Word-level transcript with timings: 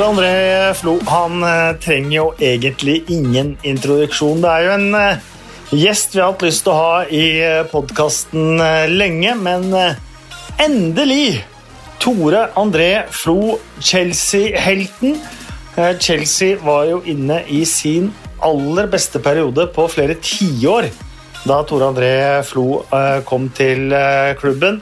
Tore 0.00 0.12
André 0.14 0.74
Flo 0.78 0.94
han 1.12 1.42
eh, 1.44 1.74
trenger 1.76 2.14
jo 2.14 2.22
egentlig 2.40 3.02
ingen 3.12 3.50
introduksjon. 3.68 4.38
Det 4.40 4.48
er 4.48 4.62
jo 4.64 4.70
en 4.72 4.94
eh, 4.96 5.26
gjest 5.76 6.16
vi 6.16 6.22
har 6.22 6.30
hatt 6.30 6.44
lyst 6.46 6.64
til 6.64 6.72
å 6.72 6.76
ha 6.78 7.02
i 7.04 7.24
uh, 7.44 7.66
podkasten 7.68 8.62
lenge, 8.94 9.34
men 9.36 9.68
endelig! 10.56 11.42
Tore 12.00 12.46
André 12.56 12.88
Flo, 13.12 13.58
Chelsea-helten. 13.76 15.20
Chelsea 16.00 16.56
var 16.64 16.88
jo 16.88 17.02
inne 17.04 17.42
i 17.52 17.60
sin 17.68 18.08
aller 18.40 18.88
beste 18.88 19.20
periode 19.20 19.68
på 19.76 19.84
flere 19.92 20.16
tiår 20.16 20.88
da 21.44 21.60
Tore 21.68 21.92
André 21.92 22.14
Flo 22.48 22.86
kom 23.28 23.52
til 23.52 23.92
klubben. 24.40 24.80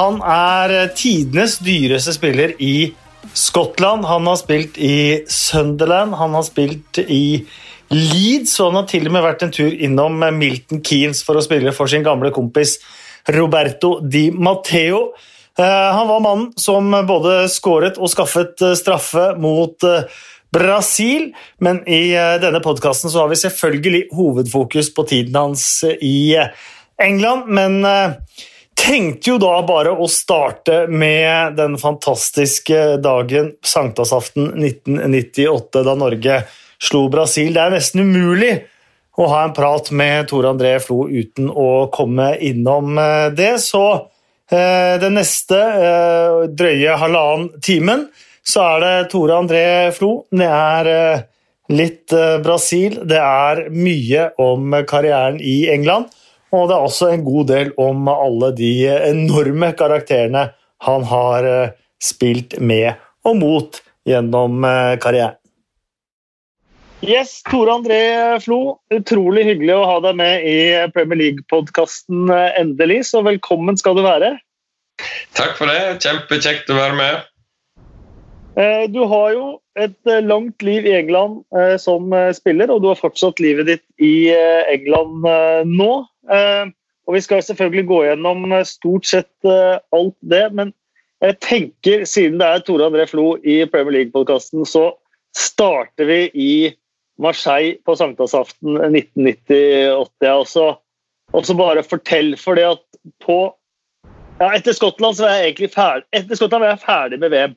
Han 0.00 0.22
er 0.24 0.94
tidenes 0.96 1.60
dyreste 1.60 2.16
spiller 2.16 2.56
i 2.64 2.94
Skottland. 3.34 4.04
Han 4.08 4.26
har 4.30 4.36
spilt 4.40 4.78
i 4.78 5.24
Sunderland, 5.28 6.14
han 6.14 6.34
har 6.34 6.46
spilt 6.46 6.98
i 7.04 7.44
Leeds, 7.92 8.56
og 8.60 8.70
han 8.70 8.80
har 8.80 8.90
til 8.90 9.08
og 9.08 9.14
med 9.14 9.24
vært 9.26 9.44
en 9.44 9.54
tur 9.54 9.74
innom 9.74 10.22
Milton 10.38 10.82
Keanes 10.86 11.22
for 11.26 11.38
å 11.38 11.44
spille 11.44 11.74
for 11.76 11.90
sin 11.90 12.06
gamle 12.06 12.32
kompis 12.34 12.78
Roberto 13.34 13.98
Di 14.00 14.30
Matteo. 14.30 15.08
Eh, 15.58 15.94
han 15.94 16.08
var 16.08 16.20
mannen 16.20 16.52
som 16.56 16.90
både 17.06 17.44
skåret 17.52 17.98
og 18.00 18.10
skaffet 18.10 18.62
eh, 18.64 18.74
straffe 18.78 19.32
mot 19.38 19.86
eh, 19.86 20.08
Brasil, 20.54 21.28
men 21.58 21.80
i 21.90 22.14
denne 22.38 22.60
podkasten 22.62 23.10
har 23.10 23.26
vi 23.26 23.40
selvfølgelig 23.40 24.02
hovedfokus 24.14 24.92
på 24.94 25.02
tiden 25.10 25.34
hans 25.34 25.64
i 25.82 26.36
England. 27.02 27.50
Men 27.50 27.80
tenkte 28.74 29.30
jo 29.30 29.38
da 29.40 29.58
bare 29.66 29.94
å 29.94 30.06
starte 30.10 30.84
med 30.90 31.56
den 31.58 31.78
fantastiske 31.80 32.96
dagen 33.02 33.54
sankthansaften 33.64 34.52
1998, 34.60 35.82
da 35.86 35.94
Norge 35.98 36.42
slo 36.82 37.06
Brasil. 37.12 37.52
Det 37.54 37.62
er 37.62 37.74
nesten 37.74 38.04
umulig 38.04 38.54
å 39.20 39.28
ha 39.30 39.44
en 39.46 39.54
prat 39.54 39.90
med 39.94 40.28
Tore 40.30 40.50
André 40.50 40.74
Flo 40.82 41.04
uten 41.08 41.50
å 41.50 41.86
komme 41.94 42.34
innom 42.42 42.98
eh, 42.98 43.28
det. 43.36 43.56
Så 43.62 43.84
eh, 44.50 44.96
den 45.02 45.18
neste 45.20 45.60
eh, 45.60 46.40
drøye 46.50 46.98
halvannen 47.00 47.52
timen 47.64 48.08
så 48.44 48.66
er 48.74 48.82
det 48.84 48.96
Tore 49.14 49.38
André 49.38 49.66
Flo. 49.96 50.24
Det 50.28 50.50
er 50.50 50.90
litt 51.72 52.12
Brasil, 52.44 52.98
det 53.08 53.16
er 53.16 53.62
mye 53.72 54.26
om 54.42 54.74
karrieren 54.84 55.38
i 55.40 55.62
England. 55.72 56.10
Og 56.54 56.68
det 56.70 56.76
er 56.76 56.84
også 56.86 57.10
en 57.10 57.24
god 57.26 57.48
del 57.50 57.72
om 57.80 58.06
alle 58.10 58.52
de 58.54 58.72
enorme 59.10 59.72
karakterene 59.78 60.48
han 60.84 61.06
har 61.08 61.48
eh, 61.48 61.72
spilt 62.02 62.58
med 62.60 62.92
og 63.24 63.40
mot 63.40 63.80
gjennom 64.06 64.64
eh, 64.68 64.94
karrieren. 65.02 65.38
Yes, 67.04 67.42
Tore 67.44 67.74
André 67.74 68.00
Flo, 68.40 68.78
utrolig 68.94 69.42
hyggelig 69.44 69.74
å 69.76 69.84
ha 69.90 69.98
deg 70.06 70.16
med 70.16 70.46
i 70.48 70.56
Premier 70.94 71.20
League-podkasten 71.20 72.30
eh, 72.32 72.60
endelig, 72.62 73.02
så 73.10 73.20
velkommen 73.26 73.76
skal 73.80 73.98
du 73.98 74.04
være. 74.06 74.36
Takk 75.36 75.56
for 75.58 75.68
det. 75.68 75.98
Kjempekjekt 76.04 76.70
å 76.72 76.78
være 76.78 76.96
med. 76.96 77.30
Du 78.54 79.00
har 79.10 79.32
jo 79.34 79.46
et 79.74 80.10
langt 80.22 80.62
liv 80.62 80.86
i 80.86 80.92
England 80.94 81.40
som 81.82 82.12
spiller, 82.36 82.70
og 82.70 82.84
du 82.84 82.86
har 82.90 83.00
fortsatt 83.00 83.42
livet 83.42 83.66
ditt 83.66 83.84
i 83.98 84.30
England 84.70 85.26
nå. 85.66 85.88
Eh, 86.30 86.70
og 87.04 87.14
Vi 87.14 87.20
skal 87.20 87.42
selvfølgelig 87.44 87.86
gå 87.88 88.00
gjennom 88.06 88.52
eh, 88.52 88.66
stort 88.68 89.08
sett 89.08 89.48
eh, 89.48 89.76
alt 89.96 90.16
det, 90.20 90.44
men 90.56 90.72
jeg 91.24 91.38
tenker, 91.40 92.04
siden 92.08 92.40
det 92.40 92.48
er 92.48 92.64
Tore 92.64 92.88
André 92.90 93.06
Flo 93.08 93.34
i 93.40 93.62
Premier 93.70 93.98
League-podkasten, 93.98 94.64
så 94.68 94.90
starter 95.36 96.08
vi 96.08 96.18
i 96.34 96.54
Marseille 97.22 97.78
på 97.86 97.94
sankthansaften 97.96 98.76
1998. 98.90 100.64
Og 101.34 101.46
så 101.48 101.56
bare 101.56 101.84
fortell, 101.86 102.34
for 102.36 102.58
det 102.58 102.66
at 102.74 102.84
på 103.24 103.38
ja, 104.40 104.50
Etter 104.50 104.76
Skottland 104.76 105.16
så 105.16 105.24
var 105.24 105.38
jeg 105.38 105.48
egentlig 105.48 105.70
ferdig, 105.72 106.06
etter 106.12 106.36
Skottland 106.36 106.66
var 106.66 106.74
jeg 106.74 106.84
ferdig 106.84 107.20
med 107.22 107.32
VM. 107.32 107.56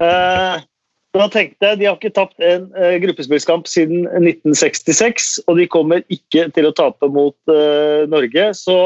Eh, 0.00 0.62
da 1.10 1.26
tenkte 1.28 1.72
jeg 1.72 1.80
De 1.80 1.88
har 1.88 1.98
ikke 1.98 2.14
tapt 2.16 2.40
en 2.44 2.70
eh, 2.78 2.96
gruppespillskamp 3.02 3.68
siden 3.68 4.06
1966, 4.06 5.32
og 5.46 5.60
de 5.60 5.68
kommer 5.70 6.04
ikke 6.12 6.48
til 6.54 6.68
å 6.68 6.74
tape 6.76 7.10
mot 7.12 7.36
eh, 7.52 8.06
Norge. 8.10 8.50
Så 8.56 8.78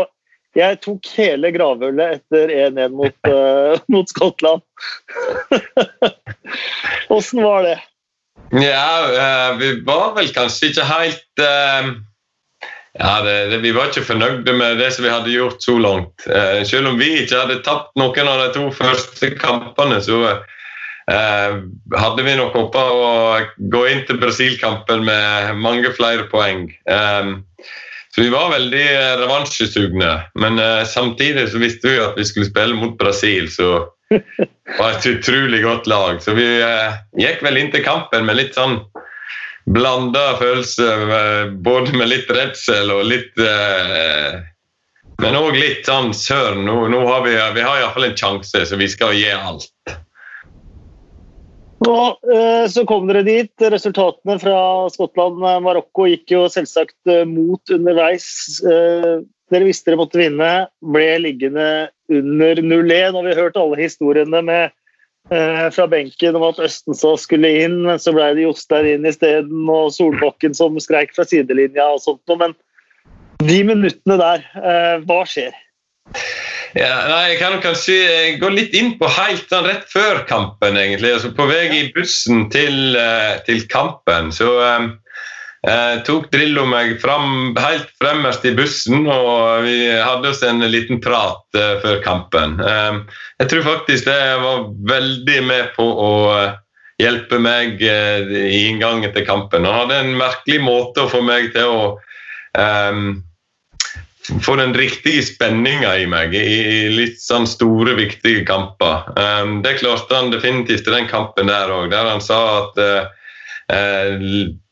jeg 0.55 0.79
tok 0.85 1.07
hele 1.17 1.51
gravhullet 1.55 2.21
etter 2.21 2.53
1-1 2.55 2.93
mot, 2.95 3.15
uh, 3.27 3.75
mot, 3.93 4.07
Skottland. 4.07 4.63
Åssen 7.17 7.43
var 7.43 7.67
det? 7.67 7.75
Ja, 8.63 9.51
vi 9.59 9.73
var 9.83 10.13
vel 10.15 10.31
kanskje 10.31 10.71
ikke 10.71 10.87
helt 10.87 11.43
ja, 11.43 13.15
det, 13.27 13.35
det, 13.51 13.59
Vi 13.65 13.73
var 13.75 13.91
ikke 13.91 14.05
fornøyde 14.07 14.55
med 14.55 14.79
det 14.79 14.93
som 14.95 15.03
vi 15.03 15.11
hadde 15.11 15.35
gjort 15.35 15.65
så 15.65 15.75
langt. 15.75 16.23
selv 16.71 16.93
om 16.93 17.01
vi 17.03 17.11
ikke 17.25 17.41
hadde 17.41 17.59
tapt 17.67 17.91
noen 17.99 18.31
av 18.31 18.45
de 18.45 18.49
to 18.55 18.69
første 18.79 19.33
kampene, 19.41 19.99
så 20.07 20.37
hadde 21.07 22.23
vi 22.25 22.37
nok 22.39 22.55
håpa 22.57 22.83
å 22.89 23.09
gå 23.73 23.81
inn 23.91 24.05
til 24.09 24.17
Brasil-kampen 24.23 25.05
med 25.05 25.59
mange 25.61 25.91
flere 25.93 26.25
poeng. 26.31 26.71
Eh, 26.89 27.35
så 28.15 28.23
vi 28.23 28.31
var 28.31 28.53
veldig 28.53 28.87
revansjesugne. 29.19 30.13
Men 30.39 30.59
eh, 30.63 30.85
samtidig 30.87 31.49
så 31.51 31.59
visste 31.59 31.91
vi 31.91 31.99
at 31.99 32.15
vi 32.17 32.25
skulle 32.25 32.47
spille 32.47 32.77
mot 32.79 32.95
Brasil, 32.99 33.51
så 33.51 33.89
det 34.11 34.77
var 34.79 34.93
et 34.95 35.07
utrolig 35.07 35.63
godt 35.65 35.89
lag. 35.91 36.23
Så 36.23 36.37
vi 36.39 36.47
eh, 36.63 37.01
gikk 37.19 37.43
vel 37.43 37.59
inn 37.59 37.73
til 37.75 37.83
kampen 37.83 38.29
med 38.29 38.39
litt 38.39 38.55
sånn 38.55 38.79
blanda 39.67 40.37
følelser. 40.39 41.05
Eh, 41.19 41.45
både 41.67 41.97
med 41.99 42.13
litt 42.13 42.31
redsel 42.31 42.95
og 42.95 43.07
litt 43.11 43.43
eh, 43.43 44.43
Men 45.23 45.37
òg 45.39 45.55
litt 45.55 45.87
sånn 45.87 46.15
Søren, 46.15 46.65
nå, 46.67 46.89
nå, 46.91 47.03
har 47.07 47.27
vi, 47.27 47.35
vi 47.55 47.63
har 47.67 47.81
iallfall 47.81 48.09
en 48.09 48.17
sjanse, 48.19 48.65
så 48.67 48.79
vi 48.79 48.89
skal 48.91 49.15
gi 49.15 49.31
alt. 49.31 49.71
Nå, 51.83 52.19
eh, 52.35 52.69
så 52.69 52.85
kom 52.87 53.09
dere 53.09 53.25
dit. 53.27 53.53
Resultatene 53.59 54.39
fra 54.43 54.59
Skottland-Marokko 54.95 56.07
gikk 56.13 56.35
jo 56.37 56.45
selvsagt 56.53 57.11
eh, 57.11 57.25
mot 57.29 57.75
underveis. 57.75 58.29
Eh, 58.63 59.25
dere 59.53 59.69
visste 59.69 59.91
dere 59.91 60.01
måtte 60.01 60.21
vinne, 60.21 60.53
ble 60.95 61.09
liggende 61.25 61.69
under 62.13 62.63
0-1. 62.63 63.19
Og 63.19 63.27
vi 63.27 63.35
har 63.35 63.43
hørt 63.43 63.61
alle 63.61 63.81
historiene 63.83 64.43
med, 64.47 64.81
fra 65.73 65.87
benken 65.89 66.37
om 66.37 66.43
at 66.51 66.59
Østenstad 66.61 67.17
skulle 67.23 67.49
inn, 67.63 67.79
men 67.87 67.97
så 67.97 68.13
ble 68.13 68.27
det 68.37 68.43
Jostein 68.45 68.91
inn 68.91 69.09
isteden, 69.09 69.63
og 69.73 69.87
Solbakken 69.97 70.53
som 70.53 70.77
skreik 70.85 71.15
fra 71.17 71.25
sidelinja 71.25 71.87
og 71.95 72.03
sånt. 72.05 72.35
Men 72.37 72.53
de 73.41 73.57
minuttene 73.65 74.19
der, 74.21 74.45
hva 75.09 75.23
skjer? 75.25 75.57
Ja, 76.75 76.95
nei, 77.07 77.23
jeg 77.31 77.39
kan 77.39 77.61
kanskje 77.63 77.97
gå 78.43 78.49
litt 78.51 78.73
inn 78.75 78.97
på 78.99 79.07
helt 79.07 79.47
sånn 79.51 79.67
rett 79.69 79.87
før 79.93 80.25
kampen, 80.27 80.75
egentlig. 80.75 81.13
Altså, 81.15 81.31
på 81.37 81.47
vei 81.47 81.69
i 81.71 81.83
bussen 81.95 82.49
til, 82.51 82.97
uh, 82.99 83.39
til 83.47 83.63
kampen 83.71 84.33
så 84.35 84.49
um, 84.59 84.89
uh, 85.69 86.01
tok 86.07 86.27
Drillo 86.33 86.65
meg 86.67 86.97
fram, 87.03 87.55
helt 87.63 87.93
fremmest 88.03 88.47
i 88.51 88.57
bussen, 88.59 89.07
og 89.07 89.69
vi 89.69 89.77
hadde 89.95 90.33
oss 90.33 90.43
en 90.43 90.67
liten 90.67 90.99
prat 91.05 91.47
uh, 91.55 91.77
før 91.85 92.03
kampen. 92.03 92.59
Um, 92.59 93.05
jeg 93.39 93.53
tror 93.53 93.69
faktisk 93.69 94.11
det 94.11 94.19
var 94.43 94.67
veldig 94.91 95.39
med 95.47 95.71
på 95.79 95.87
å 95.87 96.13
hjelpe 96.99 97.39
meg 97.43 97.81
i 97.83 98.67
inngangen 98.69 99.15
til 99.15 99.25
kampen. 99.27 99.67
Han 99.67 99.85
hadde 99.85 100.03
en 100.03 100.13
merkelig 100.19 100.61
måte 100.63 101.07
å 101.07 101.11
få 101.11 101.23
meg 101.27 101.53
til 101.55 101.71
å 101.71 101.79
um, 102.59 103.17
få 104.43 104.57
den 104.57 104.75
riktige 104.75 105.23
spenninga 105.23 105.93
i 106.01 106.07
meg 106.09 106.35
i, 106.37 106.89
litt 106.93 107.21
sånn 107.21 107.47
store, 107.49 107.95
viktige 107.99 108.45
kamper. 108.49 109.05
Um, 109.19 109.59
det 109.65 109.79
klarte 109.83 110.17
han 110.17 110.33
definitivt 110.33 110.89
i 110.89 110.95
den 110.95 111.09
kampen 111.11 111.51
der 111.51 111.73
òg, 111.73 111.91
der 111.93 112.09
han 112.09 112.25
sa 112.25 112.41
at 112.63 112.81
uh, 112.81 113.05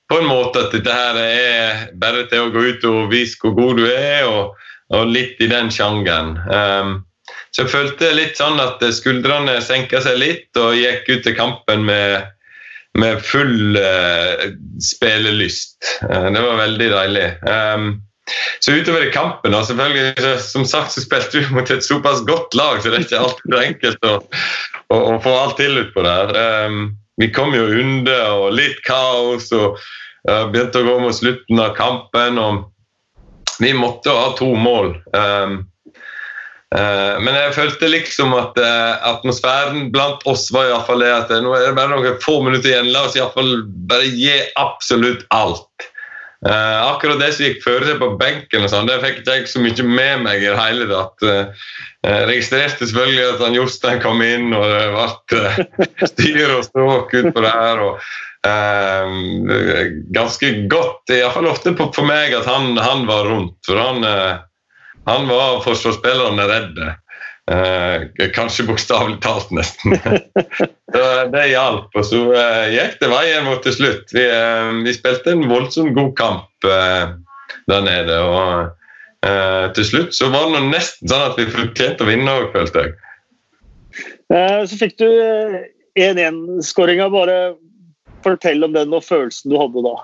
på 0.08 0.19
en 0.20 0.28
måte 0.28 0.66
at 0.66 0.75
dette 0.76 0.93
her 0.93 1.19
er 1.20 1.87
bare 2.00 2.26
til 2.31 2.46
å 2.46 2.52
gå 2.52 2.66
ut 2.72 2.84
og 2.88 3.12
vise 3.12 3.38
hvor 3.40 3.54
god 3.56 3.81
du 3.81 3.87
er, 3.88 4.28
og, 4.28 4.69
og 4.93 5.10
litt 5.12 5.40
i 5.40 5.49
den 5.52 5.72
sjangeren. 5.72 6.37
Um, 6.48 6.94
så 7.52 7.66
jeg 7.66 7.72
følte 7.72 8.12
litt 8.16 8.38
sånn 8.40 8.60
at 8.60 8.81
skuldrene 8.96 9.58
senka 9.64 10.00
seg 10.05 10.16
litt, 10.20 10.48
og 10.56 10.78
gikk 10.78 11.10
ut 11.10 11.26
til 11.26 11.37
kampen 11.37 11.84
med, 11.88 12.31
med 12.96 13.20
full 13.25 13.76
uh, 13.76 14.48
spelelyst. 14.81 15.76
Uh, 16.08 16.32
det 16.32 16.40
var 16.40 16.60
veldig 16.64 16.88
deilig. 16.96 17.28
Um, 17.44 17.93
så 18.64 18.75
utover 18.79 19.06
i 19.06 19.12
kampen 19.14 19.55
og 19.55 19.67
selvfølgelig, 19.67 20.38
Som 20.40 20.64
sagt 20.69 20.94
så 20.94 21.02
spilte 21.05 21.40
vi 21.40 21.55
mot 21.55 21.70
et 21.70 21.84
såpass 21.84 22.23
godt 22.29 22.55
lag, 22.55 22.82
så 22.82 22.90
det 22.90 23.00
er 23.00 23.06
ikke 23.06 23.23
alltid 23.23 23.58
enkelt 23.61 24.06
å, 24.08 24.14
å, 24.94 25.00
å 25.14 25.17
få 25.25 25.34
alt 25.38 25.58
til 25.61 25.81
utpå 25.84 26.05
der. 26.06 26.37
Um, 26.67 26.94
vi 27.20 27.29
kom 27.34 27.55
jo 27.55 27.67
under 27.69 28.23
og 28.38 28.55
litt 28.56 28.81
kaos 28.87 29.50
og 29.56 29.76
uh, 30.29 30.46
begynte 30.52 30.81
å 30.81 30.87
gå 30.87 30.96
mot 31.02 31.17
slutten 31.17 31.61
av 31.61 31.76
kampen. 31.76 32.40
og 32.40 33.61
Vi 33.61 33.75
måtte 33.76 34.14
ha 34.17 34.32
to 34.38 34.55
mål. 34.56 34.96
Um, 35.12 35.62
Uh, 36.73 37.19
men 37.20 37.34
jeg 37.37 37.52
følte 37.52 37.88
liksom 37.90 38.31
at 38.32 38.56
uh, 38.56 38.96
atmosfæren 39.11 39.90
blant 39.93 40.23
oss 40.31 40.46
var 40.55 40.70
i 40.70 40.76
fall 40.87 41.02
det 41.05 41.11
at 41.12 41.32
uh, 41.34 41.43
nå 41.44 41.50
er 41.52 41.67
det 41.67 41.76
bare 41.76 41.93
noen 41.93 42.20
få 42.25 42.38
minutter 42.46 42.70
igjen. 42.70 42.88
La 42.94 43.05
oss 43.05 43.17
iallfall 43.19 43.67
bare 43.90 44.08
gi 44.08 44.38
absolutt 44.61 45.26
alt. 45.37 45.90
Akkurat 46.42 47.20
det 47.22 47.30
som 47.36 47.46
gikk 47.46 47.60
føre 47.62 47.86
seg 47.86 48.00
på 48.00 48.08
benken, 48.18 48.64
og 48.64 48.72
sånn, 48.72 48.88
det 48.90 48.98
fikk 49.04 49.20
ikke 49.20 49.36
jeg 49.36 49.50
så 49.50 49.62
mye 49.62 49.86
med 49.86 50.24
meg 50.24 50.42
i 50.42 50.50
det 50.50 50.58
hele 50.58 50.88
tatt. 50.90 51.26
Jeg 52.02 52.26
registrerte 52.30 52.88
selvfølgelig 52.88 53.24
at 53.28 53.44
han 53.46 53.56
Jostein 53.58 54.02
kom 54.02 54.24
inn, 54.26 54.50
og 54.56 54.66
det 54.66 54.84
ble 54.90 56.08
styr 56.12 56.56
og 56.58 56.66
stråk 56.66 57.14
utpå 57.20 57.46
det 57.46 57.54
her. 57.54 57.86
og 57.88 57.94
ganske 60.16 60.48
godt, 60.66 61.12
iallfall 61.14 61.46
ofte 61.46 61.76
på, 61.78 61.86
for 61.94 62.08
meg, 62.08 62.34
at 62.34 62.48
han, 62.50 62.74
han 62.74 63.06
var 63.06 63.28
rundt. 63.30 63.60
For 63.68 63.78
han 63.78 64.02
han 65.04 65.26
var 65.28 65.62
forsvarsspillerne 65.64 66.44
redde. 66.46 66.92
Eh, 67.50 68.28
kanskje 68.34 68.66
bokstavelig 68.66 69.18
talt, 69.20 69.50
nesten. 69.50 69.96
så 70.94 71.06
det 71.32 71.48
hjalp. 71.50 71.90
Og 71.98 72.06
så 72.06 72.20
eh, 72.38 72.68
gikk 72.76 73.00
det 73.00 73.10
veien 73.10 73.48
vår 73.50 73.58
til 73.64 73.76
slutt. 73.80 74.14
Vi, 74.14 74.22
eh, 74.22 74.70
vi, 74.86 74.94
spilte 74.94 75.34
en 75.34 75.48
voldsomt 75.50 75.96
god 75.96 76.14
kamp 76.18 76.68
eh, 76.70 77.16
der 77.72 77.82
nede. 77.88 78.20
Og 78.22 79.26
eh, 79.26 79.66
til 79.74 79.88
slutt 79.90 80.14
så 80.14 80.30
var 80.30 80.54
det 80.54 80.62
nesten 80.70 81.10
sånn 81.10 81.26
at 81.32 81.40
vi 81.40 81.50
fortjente 81.50 82.06
å 82.06 82.10
vinne 82.12 82.38
òg, 82.38 82.52
følte 82.54 82.86
jeg. 82.86 82.96
Så 84.32 84.78
fikk 84.80 84.94
du 85.02 85.08
1-1-skåringa. 85.98 87.10
Bare 87.12 87.36
fortell 88.24 88.62
om 88.64 88.72
den 88.72 88.94
og 88.94 89.02
følelsen 89.04 89.50
du 89.52 89.58
hadde 89.60 89.82
da. 89.84 89.98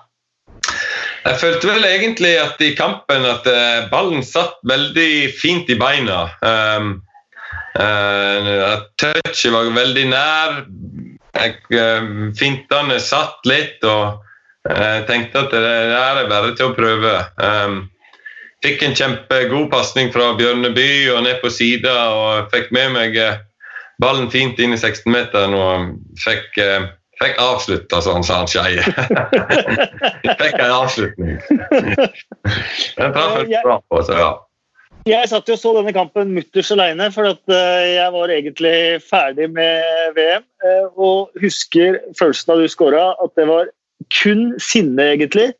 Jeg 1.22 1.38
følte 1.40 1.70
vel 1.70 1.86
egentlig 1.86 2.34
at 2.40 2.60
i 2.64 2.74
kampen 2.76 3.24
at 3.28 3.46
ballen 3.92 4.24
satt 4.26 4.58
veldig 4.68 5.12
fint 5.38 5.70
i 5.72 5.78
beina. 5.80 6.26
Um, 6.42 6.98
uh, 7.76 8.86
touchet 9.00 9.52
var 9.52 9.70
veldig 9.76 10.06
nær. 10.12 10.56
Jeg, 11.38 11.58
uh, 11.74 12.08
fintene 12.38 12.98
satt 13.02 13.44
litt, 13.48 13.84
og 13.84 14.24
jeg 14.68 15.06
tenkte 15.08 15.44
at 15.44 15.54
det, 15.54 15.62
der 15.92 16.22
er 16.24 16.30
bare 16.30 16.54
til 16.56 16.70
å 16.70 16.76
prøve. 16.76 17.14
Um, 17.40 17.80
fikk 18.64 18.82
en 18.84 18.96
kjempegod 18.98 19.68
pasning 19.72 20.12
fra 20.14 20.32
Bjørneby 20.38 21.08
og 21.14 21.22
ned 21.28 21.38
på 21.44 21.52
sida 21.54 21.94
og 22.10 22.48
fikk 22.54 22.72
med 22.74 22.96
meg 22.96 23.18
ballen 24.02 24.26
fint 24.32 24.58
inn 24.58 24.74
i 24.74 24.80
16-meteren 24.80 25.54
og 25.54 25.92
fikk 26.24 26.58
Fikk 27.18 27.38
avslutta 27.42 27.98
sånn 28.04 28.22
sa 28.26 28.42
han 28.42 28.50
Skeie. 28.50 28.82
Fikk 30.42 30.58
en 30.62 30.74
avslutning. 30.74 31.40
Den 32.98 33.16
traff 33.16 33.40
bra 33.64 33.78
på, 33.90 34.02
så 34.06 34.18
ja. 34.20 34.28
Jeg 35.06 35.28
satt 35.30 35.48
jo 35.48 35.54
og 35.56 35.60
så 35.60 35.72
denne 35.76 35.92
kampen 35.96 36.32
mutters 36.36 36.70
alene, 36.74 37.08
for 37.14 37.28
at 37.30 37.52
eh, 37.54 37.94
jeg 37.94 38.12
var 38.14 38.32
egentlig 38.32 38.78
ferdig 39.04 39.48
med 39.54 40.14
VM. 40.16 40.44
Eh, 40.64 40.86
og 40.96 41.30
husker 41.40 42.00
følelsen 42.18 42.50
da 42.50 42.56
du 42.58 42.68
skåra, 42.70 43.04
at 43.22 43.32
det 43.38 43.46
var 43.48 43.70
kun 44.20 44.50
sinne, 44.62 45.10
egentlig. 45.14 45.52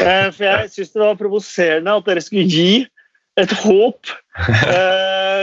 Eh, 0.00 0.28
for 0.32 0.46
jeg 0.46 0.72
syns 0.74 0.94
det 0.94 1.02
var 1.02 1.20
provoserende 1.20 1.98
at 2.00 2.08
dere 2.08 2.24
skulle 2.24 2.48
gi 2.50 2.86
et 3.40 3.52
håp. 3.62 4.14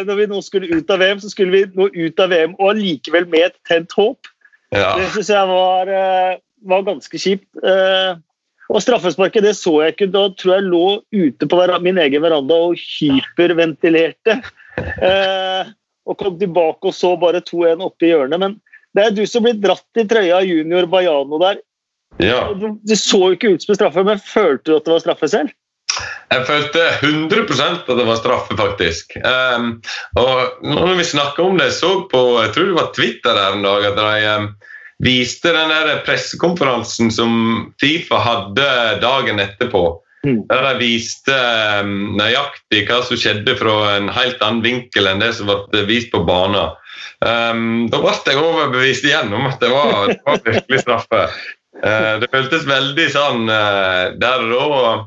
Når 0.08 0.16
vi 0.20 0.26
nå 0.30 0.42
skulle 0.46 0.70
ut 0.70 0.92
av 0.94 1.00
VM, 1.02 1.22
så 1.24 1.32
skulle 1.32 1.54
vi 1.56 1.64
nå 1.78 1.88
ut 1.94 2.20
av 2.22 2.30
VM 2.34 2.54
og 2.60 2.74
allikevel 2.76 3.26
med 3.32 3.48
et 3.48 3.56
tent 3.70 3.96
håp. 3.98 4.30
Ja. 4.76 4.92
Det 5.00 5.08
syns 5.16 5.32
jeg 5.32 5.50
var, 5.50 5.90
var, 6.68 6.84
ganske 6.86 7.22
kjipt. 7.22 7.48
Og 8.68 8.84
straffesparket 8.84 9.46
det 9.46 9.56
så 9.56 9.78
jeg 9.84 9.96
ikke. 9.96 10.10
Da 10.12 10.28
tror 10.36 10.58
jeg 10.58 10.68
lå 10.68 10.86
ute 11.16 11.48
på 11.48 11.60
min 11.84 12.00
egen 12.04 12.24
veranda 12.24 12.62
og 12.68 12.80
hyperventilerte. 12.80 14.42
Eh, 14.78 15.70
og 16.08 16.18
kom 16.20 16.36
tilbake 16.40 16.90
og 16.90 16.96
så 16.96 17.16
bare 17.20 17.44
2-1 17.44 17.84
oppe 17.84 18.08
i 18.08 18.12
hjørnet. 18.12 18.42
Men 18.44 18.58
det 18.96 19.06
er 19.06 19.16
du 19.16 19.24
som 19.30 19.46
blir 19.46 19.58
dratt 19.62 20.00
i 20.00 20.06
trøya 20.08 20.42
av 20.42 20.48
junior 20.48 20.88
Bajano 20.92 21.40
der. 21.42 21.62
Ja. 22.24 22.42
Det 22.58 22.98
så 23.00 23.20
jo 23.30 23.38
ikke 23.38 23.56
ut 23.56 23.64
som 23.64 23.78
straffe, 23.78 24.04
men 24.06 24.22
følte 24.22 24.72
du 24.72 24.78
at 24.78 24.88
det 24.88 24.96
var 24.96 25.04
straffe 25.04 25.30
selv? 25.32 25.54
Jeg 26.28 26.44
følte 26.46 26.86
100% 27.02 27.86
at 27.88 27.92
det 28.00 28.06
var 28.08 28.18
straffe, 28.20 28.58
faktisk. 28.60 29.16
Um, 29.24 29.78
og 30.20 30.64
når 30.66 30.98
vi 31.00 31.06
snakker 31.08 31.46
om 31.46 31.60
det, 31.60 31.70
jeg 31.72 31.78
så 31.80 31.92
på 32.12 32.24
jeg 32.42 32.52
tror 32.54 32.68
det 32.68 32.78
var 32.78 32.90
Twitter 32.96 33.40
her 33.40 33.56
en 33.56 33.66
dag 33.66 33.88
at 33.92 34.02
de 34.02 34.10
viste 35.04 35.54
den 35.54 35.70
der 35.70 36.02
pressekonferansen 36.06 37.12
som 37.14 37.32
Fifa 37.82 38.20
hadde 38.24 38.68
dagen 39.02 39.40
etterpå. 39.40 40.02
Mm. 40.26 40.42
Der 40.50 40.66
de 40.66 40.74
viste 40.82 41.36
um, 41.84 42.18
nøyaktig 42.18 42.88
hva 42.88 43.04
som 43.06 43.20
skjedde 43.20 43.54
fra 43.60 43.76
en 43.96 44.10
helt 44.12 44.42
annen 44.44 44.64
vinkel 44.66 45.08
enn 45.08 45.22
det 45.22 45.36
som 45.38 45.52
ble 45.70 45.84
vist 45.88 46.10
på 46.12 46.24
banen. 46.28 46.74
Um, 47.22 47.86
da 47.92 48.02
ble 48.02 48.16
jeg 48.26 48.42
overbevist 48.42 49.06
igjen 49.06 49.32
om 49.34 49.46
at 49.50 49.62
det 49.62 49.70
var, 49.72 50.10
det 50.10 50.18
var 50.26 50.42
virkelig 50.46 50.82
straffe. 50.84 51.22
Uh, 51.78 52.18
det 52.24 52.32
føltes 52.34 52.66
veldig 52.68 53.08
sånn 53.14 53.46
uh, 53.52 54.18
der 54.18 54.50
og 54.58 55.06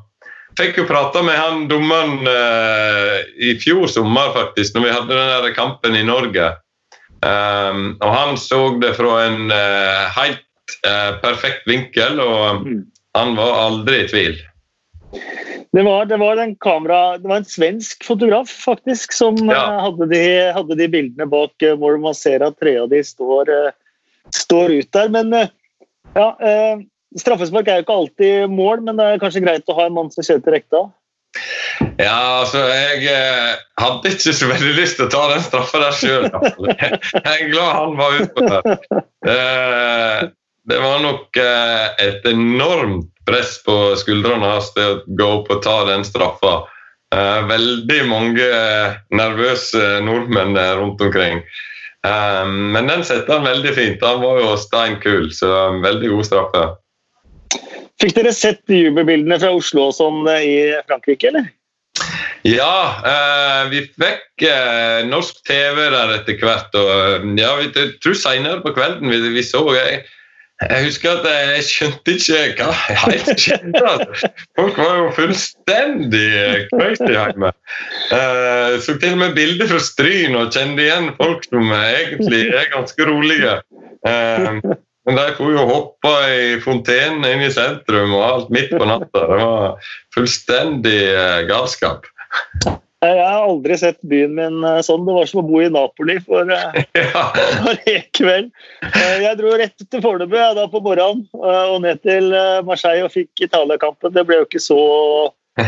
da 0.61 0.65
fikk 0.67 0.81
jo 0.83 0.89
prata 0.89 1.23
med 1.25 1.39
han 1.39 1.67
dommeren 1.71 2.27
uh, 2.27 3.21
i 3.41 3.55
fjor 3.61 3.91
sommer, 3.91 4.33
faktisk, 4.35 4.75
når 4.77 4.87
vi 4.87 4.95
hadde 4.95 5.17
den 5.17 5.31
der 5.33 5.55
kampen 5.57 5.97
i 5.97 6.07
Norge. 6.07 6.53
Um, 7.21 7.99
og 8.01 8.15
han 8.15 8.39
så 8.41 8.61
det 8.81 8.95
fra 8.97 9.17
en 9.27 9.51
uh, 9.53 10.07
helt 10.17 10.77
uh, 10.87 11.19
perfekt 11.21 11.67
vinkel, 11.69 12.21
og 12.23 12.63
mm. 12.65 12.79
han 13.19 13.35
var 13.37 13.59
aldri 13.67 13.99
i 14.05 14.07
tvil. 14.09 14.39
Det 15.71 15.85
var, 15.87 16.07
det 16.09 16.17
var, 16.19 16.41
en 16.41 16.55
kamera, 16.57 17.19
det 17.21 17.29
var 17.29 17.43
en 17.43 17.47
svensk 17.47 18.07
fotograf 18.07 18.51
faktisk 18.65 19.13
som 19.15 19.37
ja. 19.47 19.61
hadde, 19.85 20.09
de, 20.11 20.23
hadde, 20.57 20.79
de, 20.79 20.89
bildene 20.91 21.29
bak 21.31 21.67
hvor 21.79 21.99
man 22.03 22.17
ser 22.17 22.43
at 22.43 22.57
tre 22.59 22.73
av 22.81 22.89
de 22.91 23.03
står, 23.07 23.53
står 24.35 24.75
ut 24.81 24.89
der. 24.97 25.13
Men 25.15 25.31
ja, 26.17 26.27
Straffespark 27.23 27.71
er 27.71 27.79
jo 27.79 27.85
ikke 27.85 27.99
alltid 28.01 28.51
mål, 28.51 28.83
men 28.89 28.99
det 28.99 29.07
er 29.07 29.23
kanskje 29.23 29.45
greit 29.45 29.71
å 29.71 29.77
ha 29.79 29.87
en 29.87 29.95
mann 29.95 30.11
som 30.11 30.27
kjører 30.27 30.43
til 30.43 30.57
Rekdal? 30.57 30.91
Ja, 32.01 32.41
altså 32.41 32.65
Jeg 32.67 33.05
eh, 33.07 33.61
hadde 33.81 34.11
ikke 34.11 34.35
så 34.35 34.49
veldig 34.51 34.73
lyst 34.77 34.99
til 34.99 35.07
å 35.07 35.13
ta 35.13 35.23
den 35.31 35.45
straffa 35.45 35.83
der 35.83 35.97
sjøl. 35.97 36.27
Jeg 37.15 37.31
er 37.37 37.53
glad 37.53 37.71
han 37.77 37.97
var 38.01 38.19
ute 38.19 38.49
der. 38.49 38.69
Eh, 39.31 40.29
det 40.71 40.81
var 40.83 41.01
nok 41.05 41.41
eh, 41.41 41.87
et 42.03 42.27
enormt 42.31 43.09
press 43.29 43.57
på 43.65 43.77
skuldrene 44.01 44.53
hans 44.55 44.73
til 44.75 44.87
å 44.87 45.01
gå 45.19 45.31
opp 45.39 45.51
og 45.55 45.63
ta 45.65 45.77
den 45.89 46.05
straffa. 46.07 46.55
Eh, 47.15 47.41
veldig 47.51 48.01
mange 48.11 48.51
nervøse 49.15 50.01
nordmenn 50.07 50.59
rundt 50.79 51.03
omkring. 51.07 51.43
Eh, 52.07 52.45
men 52.47 52.91
den 52.91 53.05
setter 53.07 53.39
han 53.39 53.49
veldig 53.49 53.75
fint. 53.77 54.05
Han 54.07 54.23
var 54.25 54.43
jo 54.43 54.55
steinkul, 54.61 55.31
så 55.37 55.51
veldig 55.83 56.15
god 56.17 56.29
straffe. 56.29 56.65
Fikk 58.01 58.15
dere 58.17 58.33
sett 58.33 58.63
jubelbildene 58.73 59.37
fra 59.43 59.53
Oslo 59.57 59.91
og 59.91 59.97
sånn 59.97 60.23
eh, 60.33 60.45
i 60.47 60.55
Frankrike, 60.89 61.33
eller? 61.33 61.51
Ja, 62.49 63.01
eh, 63.05 63.67
vi 63.69 63.83
fikk 64.01 64.47
eh, 64.49 65.03
norsk 65.09 65.43
TV 65.45 65.83
der 65.93 66.15
etter 66.15 66.39
hvert. 66.41 66.73
og 66.79 66.89
eh, 66.95 67.29
ja, 67.43 67.53
Jeg 67.61 67.93
tror 68.01 68.17
senere 68.17 68.63
på 68.65 68.73
kvelden 68.77 69.13
vi, 69.13 69.21
vi 69.35 69.45
så 69.45 69.61
jeg, 69.77 70.01
jeg 70.61 70.87
husker 70.87 71.19
at 71.19 71.29
jeg 71.29 71.67
skjønte 71.69 72.17
ikke 72.17 72.41
hva 72.65 72.73
helt 73.05 73.31
skjedde. 73.41 73.81
Altså. 73.81 74.33
Folk 74.57 74.81
var 74.81 74.97
jo 74.99 75.07
fullstendig 75.17 76.27
crazy 76.73 77.13
hjemme. 77.13 77.53
Eh, 78.17 78.77
så 78.85 78.97
til 78.97 79.17
og 79.17 79.23
med 79.27 79.37
bilder 79.37 79.69
fra 79.71 79.81
Stryn 79.85 80.37
og 80.41 80.53
kjente 80.57 80.85
igjen 80.87 81.13
folk 81.21 81.45
som 81.49 81.73
egentlig 81.77 82.47
er 82.49 82.73
ganske 82.73 83.09
rolige. 83.09 83.59
Eh, 84.09 84.61
men 85.07 85.17
de 85.17 85.33
får 85.37 85.53
jo 85.55 85.65
hoppe 85.69 86.13
i 86.35 86.61
fontenen 86.61 87.25
inne 87.25 87.49
i 87.49 87.55
sentrum 87.55 88.13
og 88.19 88.27
alt 88.27 88.53
midt 88.53 88.75
på 88.77 88.85
natta. 88.85 89.25
Det 89.33 89.41
var 89.41 89.91
fullstendig 90.15 91.01
eh, 91.15 91.41
galskap. 91.49 92.05
Jeg 93.01 93.17
har 93.17 93.47
aldri 93.47 93.79
sett 93.81 93.97
byen 94.05 94.35
min 94.37 94.59
eh, 94.67 94.83
sånn. 94.85 95.07
Det 95.09 95.17
var 95.17 95.31
som 95.31 95.41
å 95.41 95.47
bo 95.49 95.63
i 95.65 95.71
Napoli 95.73 96.19
for, 96.21 96.53
eh, 96.53 96.83
ja. 97.01 97.25
for 97.65 97.81
en 97.95 98.07
kveld. 98.19 98.53
Jeg 99.25 99.35
dro 99.41 99.57
rett 99.57 99.89
til 99.89 100.05
Fornebu 100.05 100.37
da 100.37 100.69
på 100.69 100.85
morgenen 100.85 101.25
og 101.33 101.81
ned 101.87 102.05
til 102.05 102.29
Marseille 102.69 103.09
og 103.09 103.15
fikk 103.17 103.49
Italia-kampen. 103.49 104.13
Det 104.13 104.27
ble 104.29 104.43
jo 104.43 104.49
ikke 104.51 104.63
så 104.63 104.81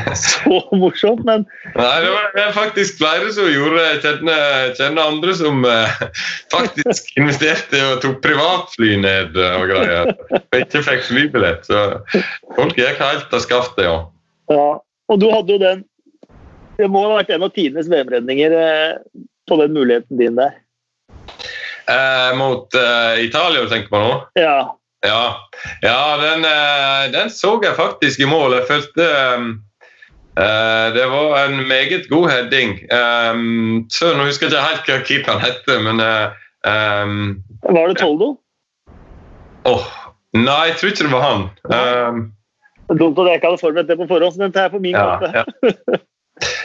så 0.14 0.58
morsomt, 0.76 1.24
men 1.24 1.44
Nei, 1.74 2.00
det 2.04 2.10
var 2.12 2.54
faktisk 2.56 2.98
flere 3.00 3.30
som 3.34 3.48
gjorde 3.50 3.84
kjenne, 4.04 4.36
kjenner 4.78 5.10
andre 5.10 5.34
som 5.36 5.64
eh, 5.68 6.02
faktisk 6.52 7.12
investerte 7.20 7.80
og 7.88 8.02
tok 8.04 8.20
privatfly 8.24 8.96
ned 9.02 9.38
og 9.38 9.66
greier. 9.70 10.12
Og 10.40 10.58
ikke 10.60 10.84
fikk 10.86 11.06
flybillett. 11.08 11.66
Så 11.68 11.84
folk 12.56 12.76
gikk 12.78 13.00
helt 13.02 13.32
av 13.32 13.44
skaftet, 13.44 13.86
ja. 13.88 13.96
ja. 14.52 14.68
Og 15.12 15.20
du 15.20 15.28
hadde 15.32 15.56
jo 15.56 15.60
den 15.60 15.82
Det 16.78 16.86
må 16.88 17.02
ha 17.04 17.18
vært 17.18 17.32
en 17.34 17.44
av 17.44 17.52
tidenes 17.54 17.90
VM-redninger 17.92 18.54
eh, 18.58 18.92
på 19.50 19.58
den 19.60 19.74
muligheten 19.76 20.20
din 20.20 20.38
der. 20.38 20.54
Eh, 21.90 22.30
mot 22.38 22.72
Italia, 23.20 23.66
tenker 23.68 23.92
man 23.92 24.06
nå? 24.06 24.14
Ja. 24.40 24.56
Ja, 25.02 25.50
ja 25.82 25.98
den, 26.20 26.46
den, 27.10 27.30
så 27.34 27.56
jeg 27.62 27.74
faktisk 27.74 28.22
i 28.22 28.28
mål. 28.30 28.54
Jeg 28.60 28.68
følte 28.70 29.08
um, 29.34 29.48
Uh, 29.56 29.71
det 30.96 31.06
var 31.12 31.44
en 31.44 31.58
meget 31.68 32.06
god 32.08 32.28
heading. 32.30 32.78
Um, 32.88 33.86
så 33.92 34.14
Nå 34.16 34.24
husker 34.24 34.48
jeg 34.48 34.56
ikke 34.56 34.68
helt 34.68 34.86
hva 34.88 35.00
keeperen 35.08 35.42
het, 35.44 35.66
men 35.84 36.00
um, 36.00 37.18
Var 37.68 37.90
det 37.92 37.98
Toldo? 38.00 38.30
Oh, 39.68 39.84
nei, 40.32 40.62
jeg 40.70 40.78
tror 40.78 40.88
ikke 40.88 41.04
det 41.04 41.12
var 41.12 41.26
han. 41.28 41.44
Um, 41.68 42.22
Dumt 42.98 43.18
at 43.18 43.28
jeg 43.28 43.34
ikke 43.34 43.50
hadde 43.50 43.60
forberedt 43.60 43.92
det 43.92 43.98
på 44.00 44.08
forhånd, 44.08 44.34
så 44.34 44.42
den 44.42 44.52
tar 44.52 44.68
jeg 44.68 44.74
på 44.74 44.82
min 44.82 44.96
ja, 44.96 45.04
kappe. 45.10 45.30
ja. 45.36 46.00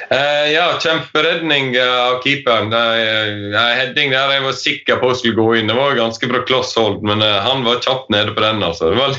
Uh, 0.08 0.48
ja, 0.54 0.80
kjemperedning 0.80 1.74
av 1.84 2.22
keeperen. 2.24 2.72
Uh, 2.72 3.58
heading 3.76 4.14
der 4.14 4.32
jeg 4.38 4.44
var 4.46 4.54
sikker 4.56 5.02
på 5.02 5.10
skulle 5.20 5.36
gå 5.36 5.48
inn. 5.60 5.68
Det 5.68 5.76
var 5.76 5.98
ganske 6.00 6.30
bra 6.32 6.40
klosshold, 6.48 7.02
men 7.04 7.20
uh, 7.20 7.44
han 7.44 7.66
var 7.68 7.82
kjapt 7.84 8.08
nede 8.14 8.32
på 8.32 8.44
den. 8.46 8.64
altså. 8.64 8.94
Det 8.94 9.00
var 9.02 9.12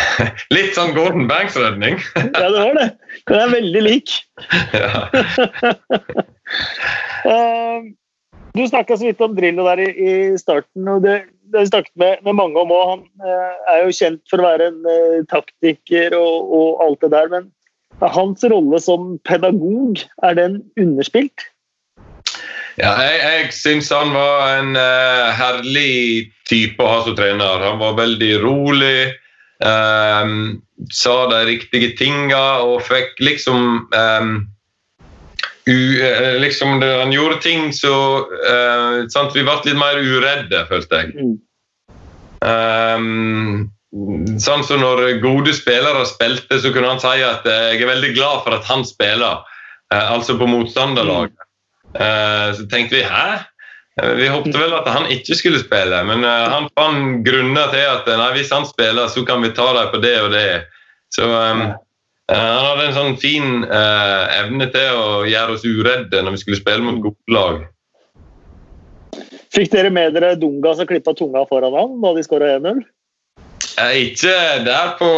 litt 0.56 0.76
sånn 0.76 0.92
Gordon 0.96 1.24
Banks-redning. 1.30 1.96
ja, 2.20 2.50
det 2.52 2.52
var 2.58 2.76
det. 2.76 2.88
Den 3.30 3.40
er 3.46 3.54
veldig 3.54 3.82
lik. 3.86 4.12
du 8.56 8.62
snakka 8.68 8.92
så 8.92 9.08
vidt 9.08 9.24
om 9.24 9.32
Drillo 9.38 9.64
der 9.70 9.86
i, 9.86 9.90
i 9.96 10.12
starten. 10.40 10.84
og 10.84 11.00
det, 11.08 11.22
det 11.48 11.62
har 11.62 11.72
snakket 11.72 11.96
med, 11.96 12.20
med, 12.28 12.36
mange 12.36 12.60
om 12.60 12.76
òg. 12.76 12.86
Han 12.92 13.02
er 13.72 13.86
jo 13.86 13.98
kjent 14.02 14.20
for 14.28 14.44
å 14.44 14.50
være 14.50 14.68
en 14.68 14.80
taktiker 15.32 16.12
og, 16.20 16.56
og 16.60 16.84
alt 16.84 17.00
det 17.08 17.14
der. 17.16 17.32
men 17.32 17.52
hans 18.00 18.44
rolle 18.44 18.80
som 18.82 19.16
pedagog, 19.24 20.02
er 20.22 20.36
den 20.36 20.62
underspilt? 20.80 21.46
Ja, 22.76 22.92
jeg, 23.00 23.20
jeg 23.24 23.52
syns 23.56 23.88
han 23.94 24.12
var 24.12 24.58
en 24.58 24.74
uh, 24.76 25.32
herlig 25.32 26.32
type 26.48 26.82
å 26.82 26.90
ha 26.90 26.98
som 27.06 27.16
trener. 27.16 27.64
Han 27.64 27.80
var 27.80 27.96
veldig 27.96 28.34
rolig. 28.42 29.14
Um, 29.64 30.60
sa 30.92 31.14
de 31.30 31.38
riktige 31.48 31.94
tinga 31.96 32.60
og 32.60 32.82
fikk 32.84 33.14
liksom 33.24 33.86
um, 33.88 34.34
u, 35.64 35.78
uh, 35.96 36.36
liksom 36.42 36.82
det, 36.82 36.90
Han 37.00 37.14
gjorde 37.14 37.38
ting 37.40 37.70
så 37.72 37.94
uh, 38.28 39.06
sant, 39.08 39.32
Vi 39.32 39.46
ble 39.46 39.56
litt 39.64 39.80
mer 39.80 39.96
uredde, 39.96 40.60
følte 40.68 41.00
jeg. 41.00 41.32
Um, 42.44 43.72
Sånn 44.42 44.64
som 44.66 44.82
når 44.82 45.20
gode 45.22 45.52
spillere 45.56 46.04
spilte, 46.08 46.58
så 46.60 46.72
kunne 46.74 46.94
han 46.94 47.02
si 47.02 47.22
at 47.24 47.46
eh, 47.48 47.72
jeg 47.74 47.84
er 47.84 47.92
veldig 47.94 48.12
glad 48.16 48.42
for 48.44 48.56
at 48.56 48.66
han 48.68 48.84
spiller, 48.88 49.44
eh, 49.94 50.08
altså 50.12 50.36
på 50.38 50.48
motstanderlaget. 50.50 51.36
Eh, 51.94 52.48
så 52.58 52.66
tenkte 52.72 52.98
vi 52.98 53.04
hæ? 53.06 53.44
Vi 54.18 54.26
håpte 54.28 54.58
vel 54.60 54.74
at 54.76 54.88
han 54.92 55.06
ikke 55.08 55.38
skulle 55.38 55.62
spille, 55.62 56.02
men 56.04 56.20
han 56.26 56.66
fant 56.76 57.22
grunner 57.24 57.70
til 57.72 57.86
at 57.88 58.10
nei, 58.10 58.26
hvis 58.34 58.50
han 58.52 58.66
spiller, 58.68 59.08
så 59.08 59.22
kan 59.24 59.40
vi 59.40 59.54
ta 59.56 59.70
dem 59.72 59.88
på 59.94 60.00
det 60.02 60.16
og 60.20 60.34
det. 60.34 60.50
Så 61.16 61.24
um, 61.24 61.62
han 62.28 62.66
hadde 62.66 62.84
en 62.90 62.92
sånn 62.98 63.16
fin 63.22 63.64
uh, 63.64 64.26
evne 64.34 64.68
til 64.74 65.00
å 65.00 65.22
gjøre 65.24 65.56
oss 65.56 65.64
uredde 65.64 66.20
når 66.20 66.36
vi 66.36 66.42
skulle 66.42 66.60
spille 66.60 66.84
mot 66.84 67.00
gode 67.06 67.32
lag. 67.32 67.64
Fikk 69.56 69.72
dere 69.72 69.94
med 69.96 70.12
dere 70.12 70.34
Dunga 70.36 70.74
som 70.76 70.92
klippa 70.92 71.16
tunga 71.16 71.46
foran 71.48 71.72
ham 71.72 71.96
da 72.04 72.12
de 72.18 72.26
skåra 72.26 72.52
1-0? 72.58 72.84
Ikke 73.76 74.32
der 74.64 74.94
på 74.96 75.08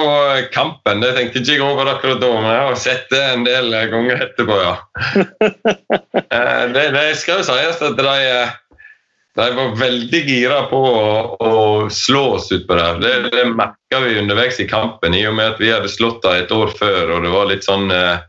kampen, 0.52 1.02
det 1.02 1.12
tenkte 1.14 1.40
ikke 1.40 1.54
jeg 1.54 1.62
over 1.62 1.92
akkurat 1.92 2.18
da. 2.22 2.30
Men 2.42 2.50
jeg 2.50 2.64
har 2.66 2.78
sett 2.82 3.12
det 3.12 3.20
en 3.22 3.44
del 3.46 3.74
ganger 3.92 4.24
etterpå, 4.28 4.62
ja. 4.62 4.76
Eh, 6.28 6.64
det, 6.74 6.90
det 6.92 7.04
skal 7.16 7.40
jo 7.40 7.44
sies 7.46 7.78
at 7.82 7.96
de, 7.96 8.40
de 9.38 9.44
var 9.56 9.70
veldig 9.78 10.20
gira 10.28 10.58
på 10.68 10.76
å, 10.76 11.04
å 11.40 11.52
slå 11.94 12.24
oss 12.36 12.50
utpå 12.52 12.76
der. 12.76 12.98
Det, 13.00 13.12
det 13.32 13.44
merka 13.48 14.02
vi 14.04 14.18
underveis 14.20 14.58
i 14.60 14.66
kampen, 14.68 15.16
i 15.16 15.22
og 15.28 15.38
med 15.38 15.54
at 15.54 15.62
vi 15.62 15.70
hadde 15.72 15.88
slått 15.88 16.20
dem 16.26 16.42
et 16.42 16.52
år 16.52 16.74
før. 16.76 17.14
Og 17.16 17.24
det 17.24 17.32
var 17.32 17.48
litt 17.48 17.64
sånn 17.64 17.88
eh, 17.94 18.20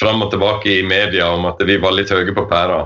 fram 0.00 0.24
og 0.26 0.32
tilbake 0.34 0.80
i 0.80 0.82
media 0.88 1.30
om 1.36 1.46
at 1.50 1.62
vi 1.62 1.78
var 1.82 1.94
litt 1.94 2.10
høye 2.10 2.34
på 2.34 2.46
pæra. 2.50 2.82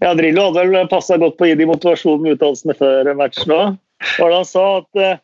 Ja, 0.00 0.14
Drillo 0.16 0.48
hadde 0.48 0.64
vel 0.70 0.88
passa 0.90 1.20
godt 1.20 1.36
på 1.36 1.46
å 1.46 1.52
gi 1.52 1.58
de 1.60 1.68
motivasjonen 1.68 2.24
med 2.24 2.38
utdannelsene 2.38 2.78
før 2.78 3.12
matchen 3.18 3.56
òg. 3.58 3.76
Han 4.22 4.48
sa 4.48 4.64
at 4.80 5.02
Eh, 5.02 5.18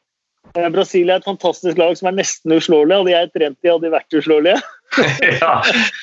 Brasil 0.55 1.11
er 1.11 1.21
et 1.21 1.27
fantastisk 1.27 1.79
lag 1.79 1.95
som 1.99 2.09
er 2.11 2.19
nesten 2.19 2.55
uslåelig. 2.57 2.97
Hadde 2.97 3.13
jeg 3.13 3.31
trent 3.35 3.57
de, 3.61 3.71
hadde 3.71 3.87
de 3.87 3.93
vært 3.93 4.19
uslåelige. 4.19 4.59
ja, 5.43 5.55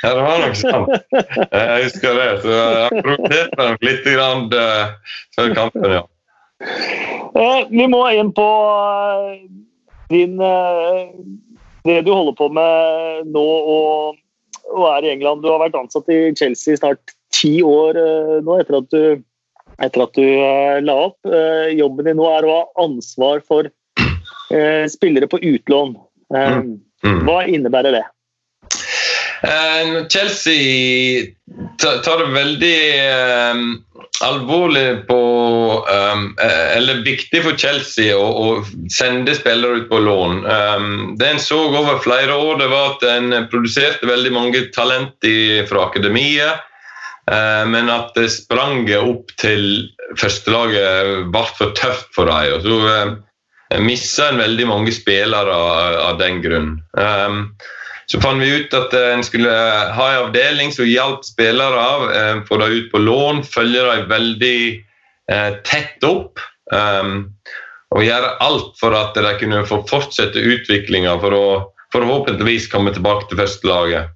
ja, 0.03 0.09
det 0.11 0.21
var 0.21 0.43
nok 0.43 0.57
sånn. 0.59 0.89
Jeg 1.15 1.85
husker 1.85 2.19
det. 2.19 2.27
Så 2.43 2.57
jeg 2.57 3.05
provoserte 3.05 3.61
dem 3.61 3.87
litt 3.87 4.09
grann, 4.09 4.43
uh, 4.53 5.15
før 5.37 5.55
kampen, 5.57 5.95
ja. 5.97 6.03
Uh, 7.35 7.61
vi 7.71 7.87
må 7.91 8.01
inn 8.15 8.31
på 8.35 8.47
din 10.07 10.37
Det 11.85 11.97
du 12.05 12.11
holder 12.13 12.35
på 12.37 12.47
med 12.53 13.31
nå 13.33 13.43
og, 13.43 14.19
og, 14.71 14.83
er 14.93 15.07
i 15.07 15.13
England. 15.15 15.43
Du 15.43 15.49
har 15.51 15.63
vært 15.65 15.77
ansatt 15.77 16.09
i 16.13 16.19
Chelsea 16.37 16.75
i 16.75 16.79
snart 16.79 17.15
ti 17.35 17.57
år 17.65 17.97
nå 18.45 18.59
etter 18.61 18.77
at 18.79 18.87
du, 18.93 19.25
etter 19.83 20.05
at 20.05 20.15
du 20.15 20.85
la 20.85 20.95
opp. 21.09 21.17
jobben 21.75 22.07
din 22.07 22.17
nå 22.21 22.29
er 22.31 22.47
å 22.47 22.55
ha 22.55 22.85
ansvar 22.85 23.43
for 23.45 23.69
Eh, 23.69 23.84
spillere 24.91 25.27
på 25.27 25.39
utlån. 25.39 25.95
Eh, 26.35 26.57
mm. 26.57 26.75
Mm. 27.05 27.23
Hva 27.27 27.39
innebærer 27.45 27.99
det? 27.99 28.05
Uh, 29.45 30.07
Chelsea 30.09 31.25
tar 31.77 32.17
det 32.23 32.31
veldig 32.33 32.77
um, 33.51 33.65
alvorlig 34.25 35.07
på 35.07 35.19
um, 35.85 36.23
Eller 36.39 37.03
viktig 37.05 37.43
for 37.43 37.57
Chelsea 37.59 38.15
å, 38.17 38.23
å, 38.25 38.87
sende 38.89 39.35
spillere 39.37 39.83
ut 39.83 39.89
på 39.91 39.99
lån. 40.01 40.39
Um, 40.47 40.87
det 41.19 41.29
en 41.29 41.43
så 41.43 41.59
over 41.67 41.99
flere 42.01 42.33
år, 42.33 42.57
det 42.63 42.71
var 42.71 42.95
at 42.95 43.05
en 43.11 43.35
produserte 43.51 44.09
veldig 44.09 44.33
mange 44.33 44.63
talent 44.73 45.29
fra 45.69 45.85
akademiet. 45.91 46.63
Uh, 47.29 47.65
men 47.69 47.91
at 47.91 48.17
spranget 48.31 49.01
opp 49.01 49.33
til 49.41 49.91
førstelaget 50.17 51.29
ble 51.33 51.45
for 51.59 51.77
tøft 51.77 52.09
for 52.17 52.31
dem. 52.31 52.55
Og 52.55 52.65
så 52.65 52.81
mista 53.83 54.29
en 54.29 54.41
veldig 54.41 54.67
mange 54.69 54.93
spillere 54.93 55.53
av, 55.53 55.97
av 56.11 56.19
den 56.19 56.41
grunn. 56.43 56.71
Um, 56.97 57.39
så 58.05 58.21
fant 58.21 58.41
vi 58.41 58.51
ut 58.53 58.73
at 58.77 58.93
uh, 58.93 59.11
en 59.15 59.25
skulle 59.25 59.51
ha 59.97 60.07
en 60.11 60.25
avdeling 60.27 60.73
som 60.75 60.87
hjalp 60.87 61.25
spillere 61.25 61.81
av, 61.81 62.07
uh, 62.11 62.43
få 62.47 62.59
dem 62.61 62.75
ut 62.79 62.91
på 62.93 63.01
lån, 63.01 63.43
følge 63.49 63.85
dem 63.87 64.09
veldig 64.11 64.59
eh, 65.31 65.51
tett 65.65 66.05
opp. 66.05 66.41
Um, 66.73 67.31
og 67.95 68.03
gjøre 68.03 68.35
alt 68.41 68.73
for 68.79 68.95
at 68.97 69.17
de 69.17 69.33
kunne 69.39 69.65
få 69.69 69.83
fortsette 69.89 70.41
utviklinga 70.41 71.13
for 71.21 71.35
å 71.37 71.45
forhåpentligvis 71.93 72.67
komme 72.71 72.91
tilbake 72.93 73.29
til 73.29 73.39
førstelaget. 73.39 74.11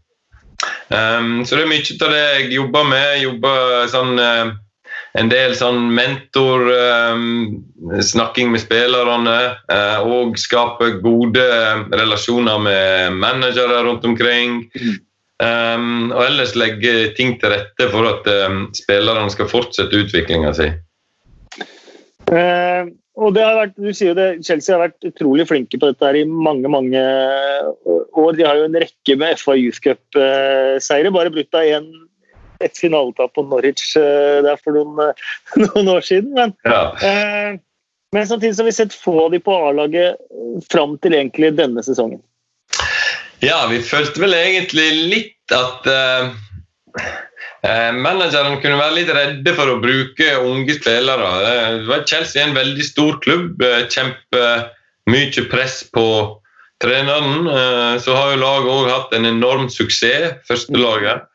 Um, 0.90 1.46
så 1.46 1.56
det 1.56 1.64
er 1.64 1.70
mye 1.72 2.00
av 2.02 2.12
det 2.12 2.24
jeg 2.24 2.50
jobber 2.58 2.90
med. 2.90 3.22
Jobber 3.24 3.86
sånn 3.94 4.18
en 5.18 5.30
del 5.32 5.56
sånn 5.58 5.88
mentor, 5.96 6.68
um, 6.70 7.62
snakking 8.06 8.52
med 8.54 8.62
spillerne, 8.62 9.38
uh, 9.72 10.00
og 10.06 10.38
skape 10.38 10.92
gode 11.04 11.46
relasjoner 11.94 12.62
med 12.62 13.18
managere 13.18 13.82
rundt 13.88 14.06
omkring. 14.06 14.68
Um, 15.40 16.12
og 16.12 16.26
ellers 16.28 16.54
legge 16.60 17.14
ting 17.18 17.38
til 17.40 17.54
rette 17.56 17.90
for 17.94 18.10
at 18.10 18.28
um, 18.46 18.66
spillerne 18.76 19.32
skal 19.34 19.50
fortsette 19.50 20.04
utviklinga 20.04 20.52
si. 20.58 20.68
Uh, 22.30 22.92
og 23.20 23.34
det 23.36 23.44
har 23.44 23.58
vært, 23.58 23.80
du 23.80 23.90
sier 23.96 24.12
jo 24.12 24.20
det, 24.20 24.28
Chelsea 24.48 24.76
har 24.76 24.86
vært 24.86 25.08
utrolig 25.10 25.48
flinke 25.50 25.80
på 25.80 25.90
dette 25.90 26.06
her 26.06 26.20
i 26.20 26.28
mange 26.28 26.70
mange 26.72 27.02
år. 27.84 28.38
De 28.38 28.46
har 28.46 28.60
jo 28.60 28.68
en 28.68 28.78
rekke 28.80 29.18
med 29.20 29.42
FA 29.42 29.58
Youth 29.60 29.82
Cup-seire. 29.84 31.12
Bare 31.12 31.34
brutt 31.34 31.58
av 31.58 31.68
én 31.68 31.90
et 32.66 32.78
finaletap 32.78 33.34
på 33.36 33.46
Norwich 33.48 33.96
uh, 33.98 34.40
der 34.46 34.60
for 34.64 34.76
noen, 34.76 35.00
uh, 35.00 35.30
noen, 35.64 35.92
år 35.96 36.06
siden. 36.06 36.34
Men, 36.36 36.56
ja. 36.68 36.84
uh, 37.04 37.60
men 38.16 38.28
samtidig 38.28 38.56
så 38.56 38.64
har 38.64 38.72
vi 38.72 38.78
sett 38.80 38.98
få 38.98 39.16
av 39.26 39.32
de 39.36 39.42
på 39.44 39.56
A-laget 39.70 40.20
fram 40.72 40.98
til 41.04 41.16
egentlig 41.18 41.54
denne 41.58 41.84
sesongen. 41.86 42.22
Ja, 43.46 43.64
vi 43.72 43.80
følte 43.86 44.20
vel 44.20 44.34
egentlig 44.36 44.88
litt 45.14 45.54
at 45.56 45.86
manageren 47.96 48.58
kunne 48.60 48.80
være 48.80 48.98
litt 48.98 49.12
redde 49.16 49.54
for 49.56 49.72
å 49.72 49.78
bruke 49.80 50.28
unge 50.42 50.76
spillere. 50.76 51.30
Chelsea 52.10 52.42
er 52.42 52.50
en 52.50 52.58
veldig 52.58 52.84
stor 52.84 53.22
klubb. 53.24 53.64
Kjempemye 53.94 55.46
press 55.54 55.80
på 55.96 56.06
treneren. 56.84 57.48
Så 58.04 58.18
har 58.18 58.34
jo 58.34 58.44
laget 58.44 58.74
òg 58.74 58.92
hatt 58.92 59.16
en 59.16 59.30
enorm 59.32 59.70
suksess, 59.72 60.42
førstelaget. 60.50 61.29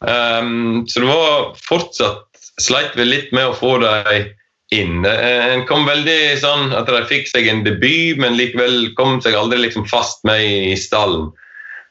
Um, 0.00 0.86
så 0.88 1.02
det 1.02 1.08
var 1.10 1.56
fortsatt 1.60 2.26
sleit 2.60 2.96
vi 2.96 3.04
litt 3.04 3.32
med 3.36 3.50
å 3.50 3.56
få 3.56 3.76
dem 3.82 4.30
inn. 4.74 5.04
En 5.04 5.64
kom 5.68 5.86
veldig 5.88 6.36
sånn 6.40 6.70
at 6.76 6.88
de 6.90 7.00
fikk 7.10 7.28
seg 7.30 7.48
en 7.50 7.64
debut, 7.66 8.20
men 8.20 8.38
likevel 8.38 8.92
kom 8.98 9.18
seg 9.24 9.36
aldri 9.36 9.64
liksom 9.64 9.88
fast 9.90 10.22
med 10.28 10.44
i 10.70 10.76
stallen. 10.78 11.30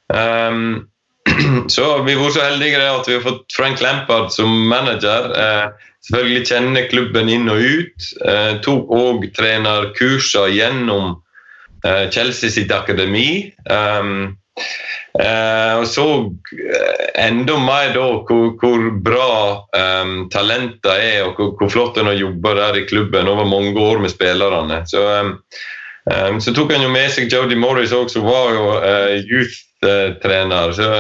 Um, 0.10 0.88
så 1.74 2.00
vi 2.08 2.16
var 2.18 2.34
så 2.34 2.46
heldige 2.48 2.80
at 2.82 3.10
vi 3.10 3.18
har 3.18 3.26
fått 3.26 3.52
Frank 3.54 3.84
Lampard 3.84 4.32
som 4.34 4.50
manager. 4.72 5.30
Uh, 5.36 5.92
selvfølgelig 6.08 6.48
kjenner 6.50 6.90
klubben 6.90 7.30
inn 7.30 7.52
og 7.52 7.60
ut. 7.60 8.12
Uh, 8.24 8.56
tok 8.66 8.94
òg 8.96 9.28
trenerkurser 9.36 10.54
gjennom 10.56 11.18
uh, 11.84 12.06
Chelsea 12.16 12.54
sitt 12.54 12.72
akademi. 12.74 13.52
Um, 13.68 14.40
Eh, 14.60 14.99
og 15.80 15.88
så 15.90 16.06
eh, 16.54 17.06
enda 17.26 17.58
mer 17.58 17.94
da 17.96 18.06
hvor, 18.28 18.52
hvor 18.62 18.84
bra 19.04 19.32
um, 19.74 20.28
talenter 20.30 21.02
er, 21.02 21.24
og 21.26 21.40
hvor, 21.40 21.56
hvor 21.58 21.72
flott 21.74 21.98
en 21.98 22.12
har 22.12 22.20
jobba 22.20 22.54
der 22.60 22.78
i 22.78 22.86
klubben 22.90 23.28
over 23.28 23.50
mange 23.50 23.74
år 23.80 24.04
med 24.04 24.14
spillerne. 24.14 24.84
Så, 24.88 25.02
um, 25.02 25.32
um, 26.14 26.38
så 26.42 26.54
tok 26.54 26.76
han 26.76 26.86
jo 26.86 26.92
med 26.94 27.10
seg 27.16 27.32
Jody 27.34 27.58
Morris 27.58 27.96
òg, 27.96 28.12
som 28.14 28.28
var 28.28 28.54
jo 28.54 28.68
uh, 28.78 29.16
youth-trener. 29.24 30.78
så 30.78 30.92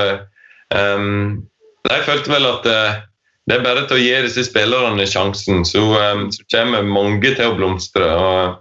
jeg 1.89 2.05
følte 2.05 2.33
vel 2.33 2.45
at 2.45 2.65
uh, 2.69 2.97
det 3.49 3.55
er 3.55 3.65
bare 3.65 3.85
til 3.89 3.97
å 3.97 4.01
gi 4.01 4.17
disse 4.25 4.43
spillerne 4.45 5.05
sjansen, 5.09 5.63
så, 5.65 5.81
så 6.33 6.43
kommer 6.53 6.85
mange 6.85 7.31
til 7.33 7.47
å 7.47 7.55
blomstre. 7.57 8.09
og 8.13 8.59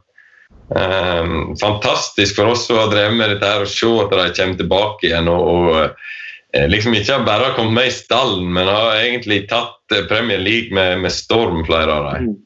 Um, 0.68 1.56
fantastisk 1.56 2.36
for 2.36 2.52
oss 2.52 2.66
som 2.66 2.76
har 2.76 2.90
drevet 2.92 3.16
med 3.16 3.30
dette 3.32 3.48
her, 3.48 3.64
å 3.64 3.70
se 3.70 3.88
at 4.02 4.10
de 4.12 4.24
kommer 4.36 4.58
tilbake 4.58 5.08
igjen. 5.08 5.30
og, 5.32 5.46
og 5.48 5.70
uh, 6.56 6.66
liksom 6.68 6.96
ikke 6.98 7.22
bare 7.24 7.48
har 7.48 7.56
kommet 7.56 7.78
med 7.78 7.88
i 7.88 7.94
stallen, 7.94 8.50
men 8.52 8.68
har 8.68 8.98
egentlig 8.98 9.46
tatt 9.48 9.96
uh, 9.96 10.04
Premier 10.10 10.42
League 10.42 10.74
med, 10.76 11.00
med, 11.06 11.14
storm, 11.14 11.62
flere 11.68 11.94
av 11.94 12.10
dem. 12.10 12.28
Mm. 12.28 12.36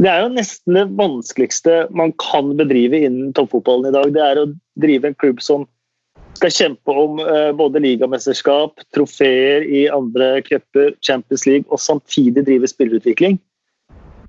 Det 0.00 0.08
er 0.08 0.22
jo 0.22 0.32
nesten 0.32 0.78
det 0.78 0.86
vanskeligste 0.96 1.74
man 1.92 2.14
kan 2.22 2.54
bedrive 2.56 3.02
innen 3.04 3.34
toppfotballen 3.36 3.90
i 3.90 3.96
dag. 3.98 4.14
Det 4.14 4.24
er 4.24 4.40
å 4.40 4.48
drive 4.80 5.10
en 5.10 5.18
klubb 5.20 5.44
som 5.44 5.68
skal 6.38 6.54
kjempe 6.56 6.96
om 6.96 7.20
uh, 7.20 7.52
både 7.52 7.84
ligamesterskap, 7.84 8.80
trofeer 8.96 9.66
i 9.68 9.84
andre 9.92 10.38
cuper, 10.46 10.94
Champions 11.04 11.44
League, 11.44 11.68
og 11.68 11.84
samtidig 11.84 12.46
drive 12.48 12.70
spillerutvikling. 12.70 13.36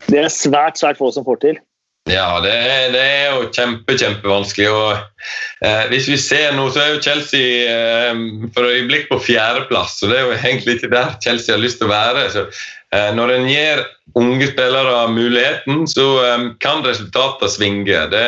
Det 0.10 0.26
er 0.26 0.34
svært, 0.34 0.82
svært 0.82 1.00
få 1.00 1.14
som 1.16 1.24
får 1.24 1.46
til. 1.46 1.62
Ja, 2.10 2.40
det 2.42 2.52
er, 2.52 2.88
det 2.96 3.02
er, 3.02 3.36
jo 3.36 3.50
kjempe, 3.54 3.94
kjempevanskelig. 3.94 4.70
Og, 4.74 5.26
eh, 5.62 5.84
hvis 5.92 6.10
vi 6.10 6.18
ser 6.18 6.56
nå, 6.58 6.66
så 6.74 6.82
er 6.82 6.96
jo 6.96 7.04
Chelsea 7.06 7.70
eh, 7.70 8.24
for 8.56 8.66
øyeblikk 8.66 9.08
på 9.12 9.20
fjerdeplass. 9.22 10.00
Og 10.02 10.10
det 10.10 10.18
er 10.18 10.26
jo 10.26 10.38
egentlig 10.40 10.80
ikke 10.80 10.94
der 10.96 11.14
Chelsea 11.22 11.54
har 11.54 11.62
lyst 11.62 11.78
til 11.82 11.92
å 11.92 11.94
være. 11.94 12.26
Så, 12.34 12.48
eh, 12.96 13.12
når 13.18 13.36
en 13.36 13.50
gir 13.52 13.84
unge 14.18 14.50
spillere 14.50 15.06
muligheten, 15.14 15.86
så 15.88 16.08
eh, 16.26 16.48
kan 16.64 16.82
resultatene 16.88 17.54
svinge. 17.54 18.04
Det, 18.12 18.26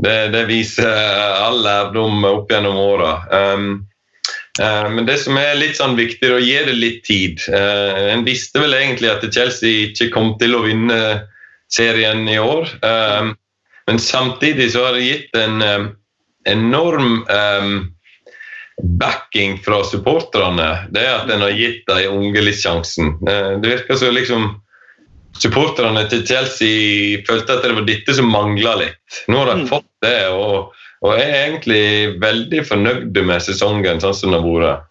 det, 0.00 0.16
det, 0.32 0.44
viser 0.48 0.88
all 1.44 1.60
lærdom 1.64 2.24
opp 2.24 2.50
gjennom 2.52 2.78
åra. 2.88 3.14
Um, 3.28 3.70
eh, 4.62 4.86
men 4.94 5.08
det 5.08 5.20
som 5.28 5.36
er 5.36 5.58
litt 5.60 5.76
sånn 5.76 5.98
viktig, 5.98 6.24
er 6.24 6.38
å 6.38 6.44
gi 6.44 6.60
det 6.70 6.76
litt 6.80 7.02
tid. 7.04 7.42
Eh, 7.52 8.06
en 8.14 8.24
visste 8.26 8.64
vel 8.64 8.76
egentlig 8.78 9.12
at 9.12 9.26
Chelsea 9.28 9.90
ikke 9.90 10.12
kom 10.14 10.38
til 10.40 10.56
å 10.56 10.64
vinne 10.64 11.02
serien 11.72 12.28
i 12.28 12.38
år. 12.38 12.68
Um, 12.82 13.34
men 13.88 13.98
samtidig 13.98 14.72
så 14.72 14.84
har 14.86 14.96
det 14.98 15.06
gitt 15.06 15.36
en 15.36 15.62
um, 15.62 15.88
enorm 16.48 17.26
um, 17.28 17.74
backing 19.00 19.58
fra 19.64 19.82
supporterne. 19.84 20.68
Det 20.94 21.02
er 21.04 21.14
at 21.22 21.32
en 21.32 21.44
har 21.44 21.56
gitt 21.56 21.84
de 21.88 22.08
unge 22.08 22.42
litt 22.44 22.60
sjansen. 22.60 23.16
Uh, 23.24 23.58
det 23.62 23.76
virker 23.76 24.00
som 24.00 24.14
liksom 24.16 24.48
supporterne 25.38 26.02
til 26.10 26.24
Chelsea 26.26 27.22
følte 27.28 27.58
at 27.58 27.64
det 27.64 27.76
var 27.76 27.86
dette 27.88 28.14
som 28.16 28.30
mangla 28.32 28.74
litt. 28.80 29.22
Nå 29.28 29.40
har 29.42 29.52
de 29.52 29.64
mm. 29.64 29.70
fått 29.70 29.88
det, 30.04 30.18
og, 30.34 30.74
og 31.04 31.14
er 31.14 31.34
egentlig 31.44 32.18
veldig 32.22 32.64
fornøyde 32.66 33.24
med 33.28 33.44
sesongen 33.44 34.02
sånn 34.02 34.16
som 34.16 34.32
den 34.32 34.40
har 34.40 34.46
vært. 34.48 34.86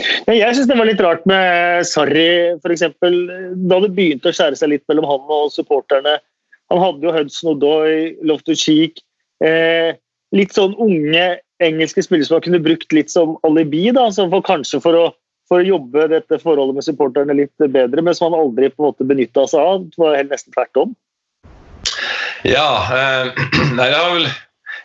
Jeg 0.00 0.54
syns 0.56 0.68
det 0.70 0.76
var 0.78 0.88
litt 0.88 1.02
rart 1.04 1.24
med 1.28 1.86
Sarri, 1.86 2.56
f.eks. 2.56 2.84
Da 3.68 3.80
det 3.84 3.92
begynte 3.92 4.30
å 4.30 4.36
skjære 4.36 4.58
seg 4.58 4.72
litt 4.72 4.84
mellom 4.90 5.08
han 5.10 5.32
og 5.34 5.52
supporterne. 5.52 6.16
Han 6.72 6.80
hadde 6.80 7.06
jo 7.06 7.14
Hudson 7.14 7.52
Odoi, 7.52 8.14
Loftus 8.24 8.62
Cheek 8.62 9.02
eh, 9.44 9.98
Litt 10.32 10.54
sånn 10.56 10.72
unge 10.80 11.26
engelske 11.62 12.02
spillere 12.04 12.24
som 12.24 12.38
han 12.38 12.44
kunne 12.46 12.62
brukt 12.64 12.94
litt 12.96 13.12
som 13.12 13.34
alibi, 13.46 13.90
da, 13.94 14.06
som 14.14 14.30
for 14.32 14.44
kanskje 14.46 14.80
for 14.82 14.96
å, 14.96 15.02
for 15.50 15.60
å, 15.60 15.66
jobbe 15.66 16.06
dette 16.10 16.38
forholdet 16.40 16.78
med 16.78 16.86
supporterne 16.86 17.36
litt 17.36 17.66
bedre, 17.74 18.02
men 18.02 18.16
som 18.16 18.30
han 18.30 18.40
aldri 18.40 18.70
på 18.72 18.80
en 18.80 18.88
måte 18.88 19.06
benytta 19.06 19.44
seg 19.50 19.60
av. 19.60 19.84
Det 19.92 20.00
var 20.00 20.16
helt 20.16 20.32
nesten 20.32 20.56
tvert 20.56 20.80
om. 20.80 20.94
Ja, 22.48 22.66
eh, 22.96 23.44
nei, 23.76 23.90
det 23.92 24.00
har 24.00 24.16
vel 24.16 24.26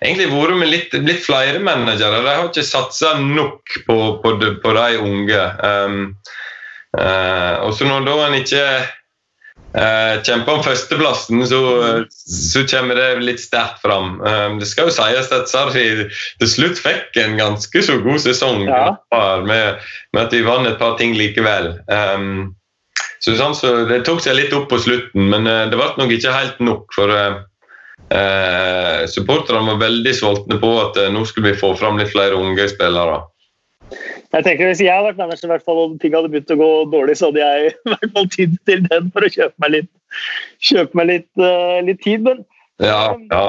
egentlig 0.02 0.30
vært 0.32 0.60
med 0.60 0.72
litt, 0.72 0.94
litt 1.06 1.24
flere 1.26 1.62
managere. 1.64 2.22
De 2.22 2.36
har 2.36 2.46
ikke 2.50 2.66
satsa 2.66 3.16
nok 3.22 3.80
på, 3.88 3.98
på, 4.24 4.36
de, 4.42 4.54
på, 4.64 4.76
de 4.78 5.02
unge. 5.02 5.42
Um, 5.64 5.98
uh, 6.98 7.66
og 7.66 7.74
så 7.78 7.88
når 7.90 8.06
da 8.06 8.18
en 8.28 8.38
ikke 8.38 8.66
uh, 8.78 10.14
kjemper 10.26 10.54
om 10.54 10.64
førsteplassen, 10.66 11.42
så, 11.50 11.62
så, 12.12 12.66
kommer 12.70 13.00
det 13.00 13.10
litt 13.26 13.42
sterkt 13.42 13.82
fram. 13.86 14.20
Um, 14.22 14.60
det 14.62 14.70
skal 14.70 14.92
jo 14.92 14.98
sies 15.00 15.34
at 15.34 15.52
Sarri 15.52 15.88
til 16.06 16.54
slutt 16.54 16.82
fikk 16.84 17.18
en 17.24 17.38
ganske 17.40 17.84
så 17.90 17.98
god 18.04 18.22
sesong 18.24 18.68
ja. 18.70 18.86
med, 19.44 19.82
med, 20.14 20.22
at 20.28 20.32
de 20.34 20.46
vant 20.46 20.70
et 20.70 20.80
par 20.82 20.98
ting 21.02 21.18
likevel. 21.18 21.74
Um, 21.90 22.54
så, 23.18 23.34
sånn, 23.34 23.56
så 23.58 23.70
Det 23.90 24.04
tok 24.06 24.22
seg 24.22 24.38
litt 24.38 24.54
opp 24.54 24.70
på 24.70 24.78
slutten, 24.78 25.30
men 25.32 25.50
uh, 25.50 25.66
det 25.72 25.80
ble 25.80 25.94
nok 25.98 26.18
ikke 26.20 26.38
helt 26.38 26.60
nok. 26.62 26.92
for 26.94 27.14
Eh, 28.08 29.08
supporterne 29.12 29.66
var 29.68 29.82
veldig 29.82 30.14
sultne 30.16 30.58
på 30.62 30.70
at 30.80 30.96
eh, 31.02 31.10
nå 31.12 31.26
skulle 31.28 31.52
vi 31.52 31.60
få 31.60 31.74
fram 31.76 32.00
litt 32.00 32.14
flere 32.14 32.40
unge 32.40 32.70
spillere. 32.72 33.20
Jeg 34.36 34.44
tenker 34.44 34.70
Hvis 34.70 34.84
jeg 34.84 34.92
hadde 34.92 35.10
vært 35.10 35.20
manager 35.20 35.52
hvert 35.52 35.66
fall, 35.68 35.80
og 35.84 36.00
ting 36.02 36.16
hadde 36.16 36.32
begynt 36.32 36.54
å 36.56 36.60
gå 36.60 36.72
dårlig, 36.92 37.18
så 37.20 37.30
hadde 37.30 37.44
jeg 37.44 37.72
i 37.74 37.94
hvert 37.94 38.16
fall 38.16 38.30
tid 38.32 38.56
til 38.70 38.84
den 38.88 39.12
for 39.16 39.28
å 39.28 39.32
kjøpe 39.32 39.64
meg 39.64 39.74
litt, 39.76 39.92
kjøpe 40.72 41.00
meg 41.00 41.10
litt, 41.12 41.30
uh, 41.40 41.80
litt 41.88 42.02
tid. 42.04 42.28
Men 42.28 42.44
ja, 42.84 43.16
ja. 43.32 43.46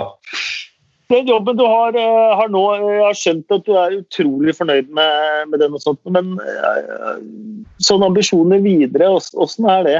den 1.14 1.30
jobben 1.30 1.58
du 1.58 1.64
har, 1.66 1.98
uh, 1.98 2.36
har, 2.38 2.52
nå 2.54 2.62
Jeg 2.78 3.02
har 3.02 3.18
skjønt 3.22 3.56
at 3.58 3.66
du 3.66 3.74
er 3.78 3.98
utrolig 3.98 4.54
fornøyd 4.58 4.94
med, 4.94 5.50
med 5.50 5.62
den, 5.62 5.74
og 5.74 5.82
sånt, 5.82 6.02
men 6.14 6.34
uh, 6.38 7.18
sånne 7.82 8.10
ambisjoner 8.10 8.62
videre, 8.62 9.10
åssen 9.14 9.70
er 9.70 9.86
det? 9.86 9.98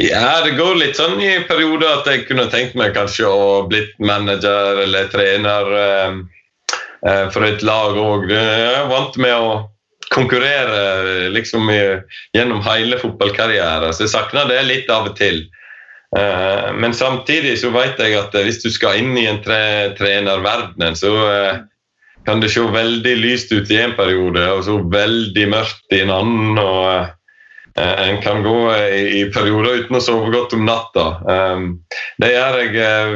Ja, 0.00 0.40
det 0.44 0.54
går 0.56 0.78
litt 0.80 0.96
sånn 0.96 1.18
i 1.20 1.32
perioder 1.44 1.98
at 1.98 2.06
jeg 2.08 2.24
kunne 2.28 2.48
tenkt 2.52 2.76
meg 2.78 2.94
kanskje 2.96 3.28
å 3.28 3.64
blitt 3.68 3.92
manager 4.00 4.80
eller 4.86 5.10
trener 5.12 5.74
eh, 5.80 6.14
eh 7.08 7.26
for 7.34 7.44
et 7.44 7.64
lag 7.66 7.98
òg. 8.00 8.30
Jeg 8.32 8.70
er 8.72 8.88
vant 8.88 9.18
med 9.20 9.36
å 9.36 9.50
konkurrere 10.12 11.28
liksom 11.32 11.68
gjennom 11.72 12.60
hele 12.64 12.98
fotballkarrieren, 13.00 13.92
så 13.92 14.04
jeg 14.04 14.12
savner 14.12 14.48
det 14.48 14.62
litt 14.68 14.90
av 14.92 15.10
og 15.10 15.16
til. 15.20 15.44
Eh, 16.16 16.72
men 16.72 16.96
samtidig 16.96 17.58
så 17.60 17.72
vet 17.76 18.00
jeg 18.00 18.16
at 18.16 18.32
hvis 18.32 18.62
du 18.64 18.70
skal 18.72 18.96
inn 19.00 19.12
i 19.20 19.28
en 19.28 19.42
tre, 19.44 19.92
trenerverden, 20.00 20.96
så 20.96 21.12
kan 22.24 22.40
det 22.40 22.52
se 22.54 22.64
veldig 22.64 23.16
lyst 23.18 23.52
ut 23.52 23.68
i 23.72 23.80
en 23.82 23.96
periode 23.98 24.44
og 24.54 24.64
så 24.64 24.78
veldig 24.80 25.48
mørkt 25.52 25.92
i 25.92 26.00
en 26.04 26.16
annen. 26.16 26.60
og 26.62 27.12
en 27.74 28.22
kan 28.22 28.42
gå 28.42 28.74
i 28.92 29.22
perioder 29.32 29.80
uten 29.80 29.96
å 29.96 30.02
sove 30.04 30.32
godt 30.34 30.52
om 30.56 30.66
natta. 30.68 31.04
Ehm, 31.32 31.68
det 32.20 32.32
gjør 32.34 32.58
jeg 32.60 32.74
eh, 32.84 33.14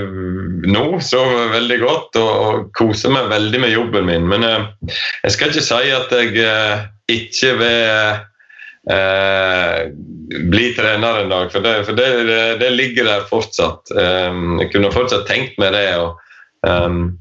nå. 0.72 0.84
Sover 1.04 1.52
veldig 1.52 1.78
godt 1.82 2.18
og 2.20 2.70
koser 2.76 3.12
meg 3.12 3.28
veldig 3.32 3.60
med 3.66 3.74
jobben 3.74 4.08
min. 4.08 4.28
Men 4.30 4.46
eh, 4.46 4.94
jeg 5.26 5.36
skal 5.36 5.52
ikke 5.52 5.66
si 5.66 5.92
at 5.98 6.16
jeg 6.16 6.32
ikke 7.12 7.52
vil 7.60 8.24
bli 10.46 10.66
trener 10.76 11.20
en 11.20 11.32
dag, 11.32 11.48
for 11.50 11.64
det, 11.64 11.72
for 11.88 11.98
det, 11.98 12.06
det 12.62 12.70
ligger 12.72 13.08
der 13.10 13.28
fortsatt. 13.28 13.92
Ehm, 13.92 14.56
jeg 14.62 14.72
kunne 14.72 14.94
fortsatt 14.94 15.28
tenkt 15.28 15.60
meg 15.60 15.76
det. 15.76 15.88
og 16.00 16.16
um, 16.66 17.16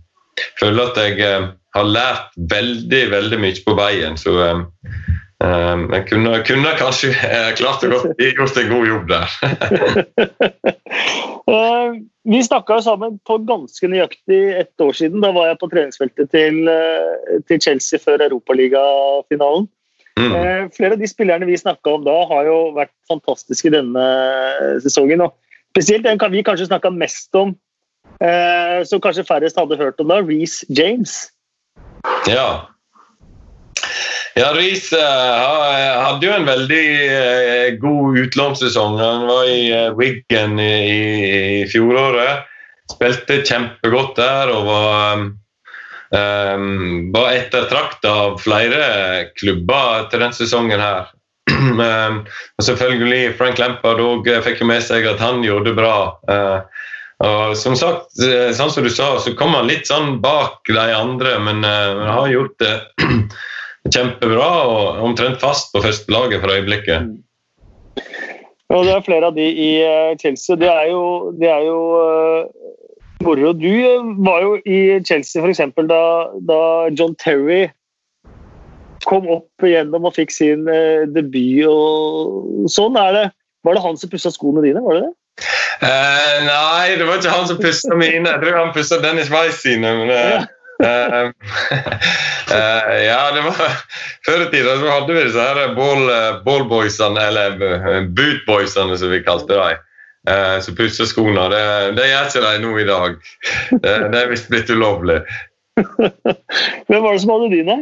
føler 0.60 0.92
at 0.92 0.98
jeg 1.02 1.50
har 1.76 1.90
lært 1.90 2.38
veldig, 2.52 3.02
veldig 3.12 3.40
mye 3.44 3.64
på 3.66 3.76
veien. 3.78 4.16
så 4.18 4.32
jeg 5.46 6.06
kunne, 6.10 6.34
kunne, 6.48 6.74
kanskje 6.80 7.12
klart 7.60 7.84
å 7.86 8.02
gjort 8.38 8.60
en 8.62 8.72
god 8.72 8.88
jobb 8.90 9.12
der. 9.12 9.36
uh, 11.50 11.96
vi 12.34 12.42
snakka 12.46 12.80
sammen 12.86 13.20
på 13.28 13.38
ganske 13.48 13.90
nøyaktig 13.92 14.42
ett 14.62 14.82
år 14.82 14.94
siden. 14.98 15.22
Da 15.24 15.32
var 15.36 15.52
jeg 15.52 15.62
på 15.62 15.70
treningsfeltet 15.74 16.32
til, 16.34 16.62
til 17.50 17.62
Chelsea 17.62 18.02
før 18.02 18.26
Europaligafinalen. 18.28 19.70
Mm. 20.16 20.70
Flere 20.72 20.96
av 20.96 21.02
de 21.02 21.08
spillerne 21.12 21.48
vi 21.48 21.58
snakka 21.60 21.98
om 21.98 22.06
da, 22.06 22.16
har 22.30 22.48
jo 22.48 22.60
vært 22.78 22.94
fantastiske 23.12 23.70
denne 23.74 24.06
sesongen. 24.82 25.26
Og 25.28 25.36
spesielt 25.76 26.08
den 26.08 26.22
kan 26.22 26.32
vi 26.34 26.44
kanskje 26.48 26.70
snakka 26.70 26.90
mest 26.96 27.36
om, 27.36 27.52
som 28.88 29.04
kanskje 29.04 29.28
færrest 29.28 29.60
hadde 29.60 29.78
hørt 29.78 30.00
om 30.00 30.10
da, 30.10 30.22
Reece 30.24 30.66
James. 30.72 31.18
Ja. 32.32 32.75
Ja, 34.36 34.50
Riise 34.52 35.00
uh, 35.00 36.02
hadde 36.04 36.28
jo 36.28 36.34
en 36.36 36.48
veldig 36.48 36.88
uh, 37.08 37.68
god 37.80 38.18
utlånssesong. 38.20 38.98
Han 39.00 39.24
var 39.30 39.48
i 39.48 39.62
uh, 39.72 39.94
Wiggen 39.96 40.60
i, 40.60 41.64
fjoråret. 41.72 42.44
Spilte 42.92 43.40
kjempegodt 43.48 44.20
der 44.20 44.52
og 44.52 44.68
var, 44.68 45.24
um, 46.12 46.68
var 47.16 47.32
ettertrakta 47.32 48.12
av 48.26 48.36
flere 48.44 48.84
klubber 49.40 50.10
til 50.12 50.20
denne 50.20 50.36
sesongen 50.36 50.84
her. 50.84 51.08
og 51.56 52.62
selvfølgelig 52.68 53.38
Frank 53.40 53.62
Lampard 53.62 54.04
òg 54.04 54.28
fikk 54.44 54.66
med 54.68 54.84
seg 54.84 55.08
at 55.08 55.24
han 55.24 55.46
gjorde 55.46 55.72
det 55.72 55.80
bra. 55.80 55.98
Og 57.24 57.56
som 57.56 57.76
sagt, 57.80 58.12
eh, 58.20 58.52
sånn 58.52 58.72
som 58.74 58.84
du 58.84 58.92
sa, 58.92 59.14
så 59.24 59.32
kom 59.40 59.54
han 59.56 59.70
litt 59.70 59.88
sånn 59.88 60.20
bak 60.24 60.68
de 60.68 60.92
andre, 60.92 61.38
men, 61.40 61.64
uh, 61.64 62.04
har 62.12 62.28
gjort 62.28 62.60
det 62.60 62.74
kjempebra 63.94 64.50
og 64.66 65.04
omtrent 65.06 65.42
fast 65.44 65.72
på 65.74 65.84
første 65.84 66.12
laget 66.12 66.44
for 66.44 66.54
øyeblikket. 66.54 67.14
Ja, 68.72 68.80
det 68.82 68.94
er 68.96 69.06
flere 69.06 69.30
av 69.30 69.36
de 69.38 69.46
i 69.46 69.72
Chelsea. 70.22 70.58
Det 70.58 70.70
er 70.72 70.90
jo, 70.90 71.32
det 71.38 71.50
er 71.52 71.66
jo 71.68 71.80
uh, 72.02 72.48
moro. 73.24 73.54
Du 73.54 73.76
var 74.26 74.42
jo 74.42 74.56
i 74.66 74.80
Chelsea 75.06 75.44
f.eks. 75.44 75.62
Da, 75.92 76.04
da 76.50 76.62
John 76.98 77.14
Terry 77.22 77.68
kom 79.06 79.30
opp 79.30 79.66
igjennom 79.66 80.08
og 80.10 80.16
fikk 80.16 80.34
sin 80.34 80.66
debut 81.14 81.68
og 81.70 82.66
sånn. 82.74 82.98
er 82.98 83.14
det. 83.20 83.28
Var 83.66 83.78
det 83.78 83.86
han 83.86 84.02
som 84.02 84.10
pussa 84.10 84.34
skoene 84.34 84.66
dine? 84.66 84.82
var 84.82 84.98
det 84.98 85.06
det? 85.06 85.14
Uh, 85.82 86.38
nei, 86.48 86.96
det 86.96 87.06
var 87.08 87.20
ikke 87.20 87.34
han 87.34 87.48
som 87.50 87.58
pussa 87.60 87.98
mine. 87.98 88.30
Jeg 88.30 88.42
tror 88.42 88.60
han 88.60 88.74
pussa 88.76 89.00
Dennis 89.04 89.32
Weiss 89.34 89.62
sine. 89.64 89.92
Men, 90.00 90.12
uh, 90.14 90.46
uh, 90.84 91.32
ja, 93.10 93.22
det 93.36 93.44
var 93.46 93.56
Før 94.28 94.44
i 94.44 94.50
tida 94.52 94.76
så 94.82 94.92
hadde 94.92 95.16
vi 95.16 95.26
disse 95.28 95.48
her 95.48 95.74
ball, 95.78 96.10
ballboysene, 96.46 97.28
eller 97.30 98.08
bootboysene 98.18 98.98
som 99.00 99.14
vi 99.14 99.24
kalte 99.26 99.54
dem. 99.54 99.84
Uh, 100.26 100.58
som 100.66 100.74
pussa 100.74 101.06
skoene. 101.06 101.44
Det, 101.54 101.64
det 102.00 102.08
gjør 102.10 102.30
ikke 102.32 102.46
de 102.46 102.64
nå 102.64 102.72
i 102.82 102.88
dag. 102.90 103.20
Det, 103.84 103.94
det 104.14 104.22
er 104.22 104.32
visst 104.32 104.50
blitt 104.50 104.72
ulovlig. 104.74 105.20
Hvem 105.78 107.04
var 107.04 107.12
det 107.12 107.22
som 107.22 107.34
hadde 107.36 107.52
dine? 107.52 107.82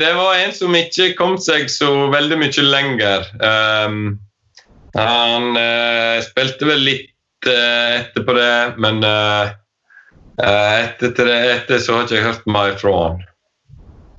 det 0.00 0.10
var 0.16 0.40
en 0.40 0.52
som 0.54 0.74
ikke 0.74 1.12
kom 1.18 1.36
seg 1.38 1.68
så 1.70 1.90
veldig 2.10 2.38
mye 2.40 2.64
lenger. 2.66 3.28
Um, 3.38 4.18
han 4.96 5.54
uh, 5.54 6.18
spilte 6.24 6.66
vel 6.66 6.82
litt 6.82 7.46
eh, 7.46 8.00
etterpå 8.00 8.34
det, 8.36 8.54
men 8.82 9.04
eh, 9.06 9.52
eh, 10.44 10.76
etter, 10.84 11.26
det, 11.26 11.36
etter 11.56 11.82
så 11.82 11.96
har 11.96 12.06
ikke 12.06 12.18
jeg 12.18 12.26
hørt 12.26 12.48
mer 12.50 12.76
fra 12.80 12.94
han. 12.96 13.20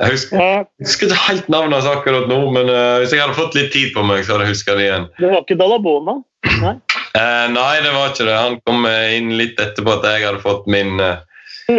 Jeg 0.02 0.16
husker, 0.16 0.42
jeg 0.42 0.66
husker 0.82 1.12
ikke 1.12 1.24
helt 1.28 1.50
navnet 1.54 1.78
hans 1.78 1.90
akkurat 1.92 2.26
nå, 2.30 2.40
men 2.56 2.72
uh, 2.74 2.98
hvis 3.02 3.12
jeg 3.14 3.22
hadde 3.22 3.38
fått 3.38 3.58
litt 3.58 3.70
tid 3.74 3.92
på 3.94 4.02
meg, 4.08 4.24
så 4.26 4.34
hadde 4.34 4.48
jeg 4.48 4.56
huska 4.56 4.78
det 4.80 4.88
igjen. 4.88 5.06
Det 5.20 5.30
var 5.30 5.44
ikke 5.44 5.58
Dalabona? 5.60 6.16
Nei? 6.64 6.74
Uh, 7.14 7.48
nei, 7.60 7.74
det 7.86 7.92
var 7.94 8.10
ikke 8.10 8.26
det. 8.26 8.38
Han 8.40 8.58
kom 8.66 8.88
inn 8.90 9.36
litt 9.38 9.62
etterpå 9.62 10.00
at 10.00 10.08
jeg 10.10 10.26
hadde 10.26 10.42
fått 10.42 10.66
min, 10.74 10.98
uh, 10.98 11.22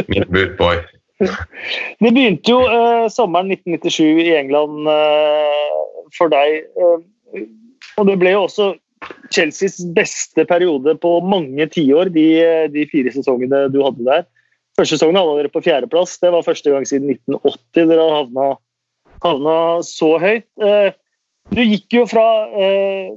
min 0.06 0.28
bootboy. 0.30 0.84
Det 2.02 2.10
begynte 2.10 2.50
jo 2.50 2.62
sommeren 3.14 3.52
1997 3.54 4.24
i 4.24 4.32
England 4.34 4.88
for 6.16 6.32
deg. 6.32 6.64
og 6.82 8.08
det 8.08 8.16
ble 8.18 8.32
jo 8.32 8.40
også 8.48 8.66
Chelseas 9.32 9.80
beste 9.96 10.44
periode 10.48 10.94
på 11.00 11.16
mange 11.24 11.66
tiår, 11.72 12.12
de, 12.14 12.26
de 12.72 12.86
fire 12.90 13.12
sesongene 13.14 13.66
du 13.72 13.80
hadde 13.84 14.06
der. 14.06 14.24
Første 14.78 14.96
sesongen 14.96 15.18
hadde 15.20 15.36
dere 15.40 15.52
på 15.52 15.62
fjerdeplass. 15.64 16.16
Det 16.22 16.32
var 16.32 16.46
første 16.46 16.72
gang 16.72 16.86
siden 16.88 17.12
1980 17.12 17.90
dere 17.90 18.08
havna, 18.08 18.48
havna 19.24 19.56
så 19.84 20.14
høyt. 20.22 20.48
Eh, 20.64 20.94
du 21.52 21.60
gikk 21.60 21.98
jo 21.98 22.06
fra, 22.08 22.26
eh, 22.56 23.12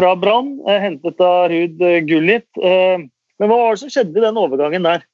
fra 0.00 0.14
Brann, 0.16 0.54
eh, 0.66 0.80
hentet 0.80 1.20
av 1.20 1.50
Ruud 1.52 1.84
Gullit. 2.08 2.48
Men 2.58 3.46
hva 3.50 3.54
var 3.54 3.76
det 3.76 3.82
som 3.84 3.92
skjedde 3.92 4.18
i 4.18 4.24
den 4.24 4.40
overgangen 4.40 4.88
der? 4.88 5.04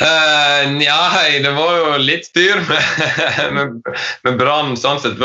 Uh, 0.00 0.80
det 0.80 1.50
var 1.52 1.74
jo 1.76 1.96
litt 2.00 2.24
styr 2.24 2.62
med, 2.64 3.02
med, 3.56 3.96
med 4.24 4.38
Brann. 4.40 4.72
Sånn 4.80 5.02
sett. 5.02 5.18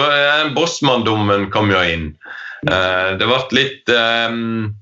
Bossmanndommen 0.58 1.48
kom 1.54 1.72
jo 1.72 1.80
inn. 1.80 2.10
Uh, 2.66 3.14
det 3.20 3.28
ble 3.30 3.40
litt 3.54 3.92
um, 3.94 4.74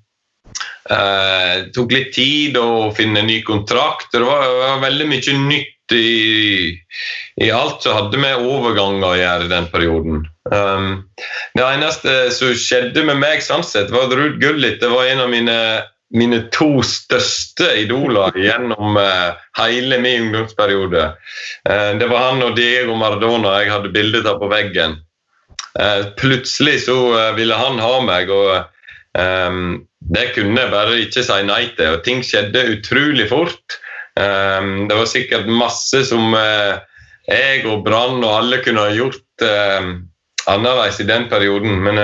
uh, 0.91 1.55
tok 1.75 1.91
litt 1.91 2.11
tid 2.15 2.57
å 2.59 2.91
finne 2.95 3.23
ny 3.27 3.41
kontrakt. 3.47 4.11
Det 4.13 4.23
var, 4.23 4.45
det 4.47 4.59
var 4.61 4.83
veldig 4.85 5.07
mye 5.11 5.37
nytt 5.43 5.93
i, 5.93 6.73
i, 7.43 7.49
alt 7.51 7.83
som 7.83 7.97
hadde 7.97 8.19
med 8.21 8.39
overganger 8.47 9.07
å 9.09 9.17
gjøre 9.19 9.47
i 9.47 9.51
den 9.51 9.71
perioden. 9.73 10.21
Um, 10.49 10.91
det 11.57 11.65
eneste 11.65 12.13
som 12.35 12.53
skjedde 12.57 13.03
med 13.07 13.19
meg, 13.19 13.43
sånn 13.43 13.65
var 13.91 14.07
at 14.07 14.15
Ruud 14.15 14.39
Gullit 14.41 14.79
det 14.81 14.91
var 14.91 15.09
en 15.11 15.25
av 15.25 15.31
mine, 15.31 15.57
mine 16.15 16.39
to 16.55 16.77
største 16.87 17.67
idoler 17.83 18.35
gjennom 18.39 18.95
uh, 18.95 19.35
hele 19.59 19.99
min 19.99 20.29
ungdomsperiode. 20.29 21.09
det 21.99 22.07
var 22.09 22.29
han 22.29 22.43
og 22.47 22.55
Diego 22.55 22.95
Maradona 22.95 23.59
jeg 23.61 23.75
hadde 23.75 23.91
bilde 23.93 24.23
av 24.29 24.39
på 24.39 24.49
veggen. 24.51 25.01
Eh, 25.79 26.05
plutselig 26.17 26.86
så 26.86 27.19
eh, 27.19 27.36
ville 27.36 27.57
han 27.57 27.79
ha 27.81 27.93
meg, 28.05 28.29
og 28.29 28.67
um, 29.17 29.81
det 30.13 30.27
kunne 30.36 30.62
jeg 30.62 30.73
bare 30.73 30.99
ikke 31.01 31.23
si 31.25 31.39
nei 31.47 31.63
til. 31.77 31.95
Og 31.95 32.03
ting 32.05 32.21
skjedde 32.25 32.67
utrolig 32.75 33.27
fort. 33.31 33.79
Um, 34.13 34.86
det 34.89 34.97
var 34.99 35.09
sikkert 35.09 35.49
masse 35.49 36.03
som 36.05 36.36
uh, 36.38 36.77
jeg 37.25 37.63
og 37.65 37.81
Brann 37.88 38.21
og 38.21 38.36
alle 38.36 38.62
kunne 38.62 38.86
ha 38.86 38.93
gjort 38.93 39.45
uh, 39.45 39.95
annerledes 40.51 40.99
i 41.01 41.09
den 41.09 41.29
perioden, 41.31 41.79
men 41.81 41.95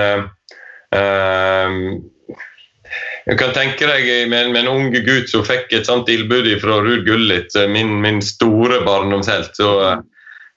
du 3.28 3.36
kan 3.38 3.52
tenke 3.54 3.86
deg 3.86 4.08
med, 4.32 4.48
med, 4.50 4.64
en 4.64 4.70
ung 4.72 4.88
gutt 4.90 5.28
som 5.30 5.44
fikk 5.46 5.70
et 5.76 5.86
sånt 5.86 6.08
tilbud 6.08 6.48
fra 6.58 6.80
Ruud 6.82 7.04
Gullit, 7.06 7.54
min, 7.70 7.92
min 8.02 8.18
store 8.24 8.80
barndomshelt. 8.82 9.52
så 9.54 9.68
Eh, 9.90 9.98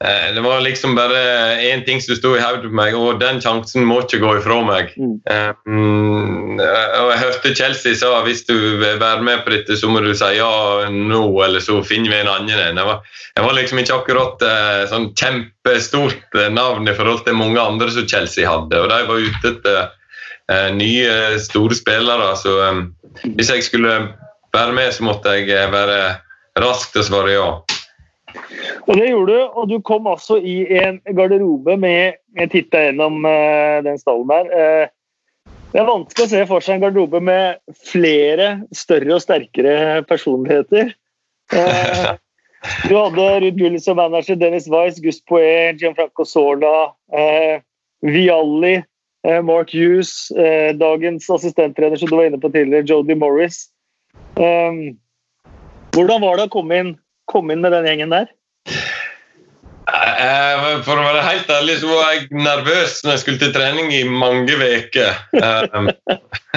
det 0.03 0.41
var 0.43 0.61
liksom 0.61 0.95
bare 0.95 1.19
én 1.63 1.85
ting 1.85 2.01
som 2.01 2.15
sto 2.15 2.33
i 2.35 2.41
hodet 2.41 2.67
på 2.67 2.75
meg, 2.75 2.95
og 2.97 3.21
den 3.21 3.37
sjansen 3.39 3.85
må 3.87 4.01
ikke 4.03 4.19
gå 4.19 4.33
ifra 4.41 4.57
meg. 4.67 4.91
Mm. 4.99 5.13
Um, 5.63 6.57
og 6.59 7.11
Jeg 7.13 7.21
hørte 7.21 7.53
Chelsea 7.55 7.95
sa 7.95 8.09
hvis 8.25 8.43
du 8.49 8.55
vil 8.81 8.99
være 8.99 9.23
med 9.23 9.45
på 9.45 9.53
dette, 9.53 9.77
så 9.79 9.87
må 9.87 10.01
du 10.03 10.11
si 10.11 10.33
ja 10.35 10.89
nå, 10.91 11.23
eller 11.45 11.63
så 11.63 11.79
finner 11.87 12.11
vi 12.11 12.19
en 12.19 12.31
annen 12.33 12.51
en. 12.51 12.81
Jeg 12.81 12.89
var, 12.89 13.15
jeg 13.37 13.47
var 13.47 13.57
liksom 13.59 13.79
ikke 13.79 13.99
akkurat 14.01 14.43
uh, 14.43 14.83
sånn 14.91 15.07
kjempestort 15.15 16.39
navn 16.51 16.89
i 16.91 16.95
forhold 16.97 17.23
til 17.23 17.39
mange 17.39 17.63
andre 17.63 17.91
som 17.95 18.07
Chelsea 18.09 18.49
hadde, 18.49 18.81
og 18.83 18.91
de 18.91 18.99
var 19.07 19.23
ute 19.23 19.53
etter 19.53 19.79
uh, 20.51 20.69
nye, 20.75 21.39
store 21.39 21.79
spillere. 21.79 22.33
Så 22.43 22.57
um, 22.59 22.89
hvis 23.37 23.53
jeg 23.55 23.63
skulle 23.69 23.95
være 24.51 24.75
med, 24.75 24.91
så 24.91 25.07
måtte 25.07 25.37
jeg 25.39 25.71
være 25.71 26.17
rask 26.59 26.91
til 26.91 27.05
å 27.05 27.07
svare 27.07 27.37
ja. 27.37 27.47
Og 28.87 28.97
det 28.97 29.09
gjorde 29.09 29.35
du, 29.35 29.43
og 29.53 29.69
du 29.69 29.77
kom 29.85 30.07
altså 30.09 30.37
i 30.37 30.63
en 30.81 30.99
garderobe 31.15 31.77
med 31.79 32.19
Jeg 32.37 32.49
titta 32.49 32.87
gjennom 32.87 33.21
uh, 33.27 33.79
den 33.85 33.99
stallen 34.01 34.29
der. 34.31 34.49
Uh, 34.49 35.51
det 35.73 35.81
er 35.81 35.89
vanskelig 35.89 36.25
å 36.25 36.31
se 36.31 36.41
for 36.49 36.65
seg 36.65 36.77
en 36.77 36.85
garderobe 36.87 37.21
med 37.23 37.59
flere 37.89 38.47
større 38.75 39.15
og 39.17 39.23
sterkere 39.23 40.01
personligheter. 40.09 40.93
Uh, 41.53 42.15
du 42.89 42.95
hadde 42.97 43.27
Ruud 43.43 43.59
Gullis 43.59 43.85
som 43.85 43.99
manager, 44.01 44.39
Dennis 44.41 44.69
Weiss, 44.71 45.01
Gus 45.03 45.21
Poe, 45.29 45.73
Gianfranco 45.77 46.25
Sola, 46.25 46.89
Vialli, 48.03 48.75
Mark 49.45 49.71
Hughes, 49.71 50.31
dagens 50.79 51.29
assistenttrener 51.31 51.99
som 51.99 52.09
du 52.09 52.15
var 52.17 52.27
inne 52.27 52.39
på 52.41 52.51
tidligere, 52.51 52.87
Jodie 52.87 53.15
Morris. 53.19 53.69
hvordan 54.35 56.23
var 56.23 56.39
det 56.39 56.47
å 56.47 56.53
komme 56.55 56.79
inn, 56.79 56.93
komme 57.29 57.55
inn 57.55 57.63
med 57.63 57.75
den 57.75 57.87
gjengen 57.87 58.13
der? 58.13 58.31
Eh, 59.93 60.81
for 60.85 60.95
å 60.95 61.03
være 61.03 61.23
helt 61.25 61.49
ærlig 61.51 61.77
så 61.81 61.89
var 61.91 62.13
jeg 62.13 62.27
nervøs 62.31 63.01
når 63.03 63.13
jeg 63.13 63.21
skulle 63.23 63.41
til 63.41 63.55
trening 63.55 63.91
i 63.93 64.03
mange 64.07 64.55
uker. 64.55 65.17
Um, 65.35 65.89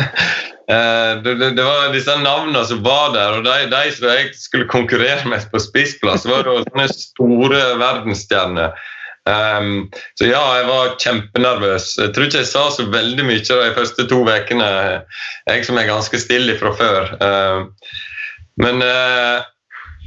eh, 0.73 1.13
det, 1.25 1.65
var 1.67 1.91
disse 1.95 2.15
navnene 2.23 2.63
som 2.69 2.85
var 2.87 3.17
der, 3.17 3.39
og 3.39 3.49
de, 3.49 3.57
de 3.73 3.95
som 3.97 4.13
jeg 4.13 4.31
skulle 4.39 4.71
konkurrere 4.71 5.27
med 5.29 5.49
på 5.51 5.63
spissplass, 5.63 6.29
var 6.29 6.47
jo 6.47 6.61
sånne 6.69 6.87
store 6.95 7.65
verdensstjerner. 7.83 8.79
Um, 9.27 9.89
så 10.15 10.29
ja, 10.29 10.43
jeg 10.61 10.69
var 10.69 10.95
kjempenervøs. 11.03 11.97
Jeg 11.99 12.15
tror 12.15 12.29
ikke 12.29 12.45
jeg 12.45 12.51
sa 12.53 12.69
så 12.71 12.87
veldig 12.93 13.27
mye 13.27 13.43
de 13.43 13.73
første 13.75 14.07
to 14.07 14.23
ukene, 14.23 14.71
jeg 15.51 15.67
som 15.67 15.81
er 15.83 15.91
ganske 15.91 16.23
stille 16.23 16.55
fra 16.61 16.71
før. 16.79 17.11
Uh, 17.19 17.91
men 18.63 18.81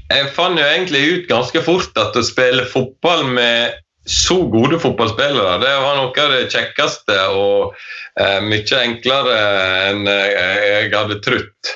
jeg 0.09 0.31
fant 0.35 0.59
jo 0.59 0.65
egentlig 0.65 1.03
ut 1.13 1.29
ganske 1.29 1.61
fort 1.65 2.01
at 2.01 2.17
å 2.17 2.25
spille 2.25 2.65
fotball 2.69 3.27
med 3.35 3.77
så 4.09 4.39
gode 4.49 4.79
fotballspillere, 4.81 5.59
det 5.61 5.73
var 5.83 5.99
noe 5.99 6.23
av 6.23 6.31
det 6.33 6.47
kjekkeste 6.49 7.17
og 7.37 7.75
eh, 8.17 8.39
mye 8.41 8.79
enklere 8.79 9.35
enn 9.91 10.07
jeg 10.09 10.89
hadde 10.95 11.19
trodd. 11.25 11.75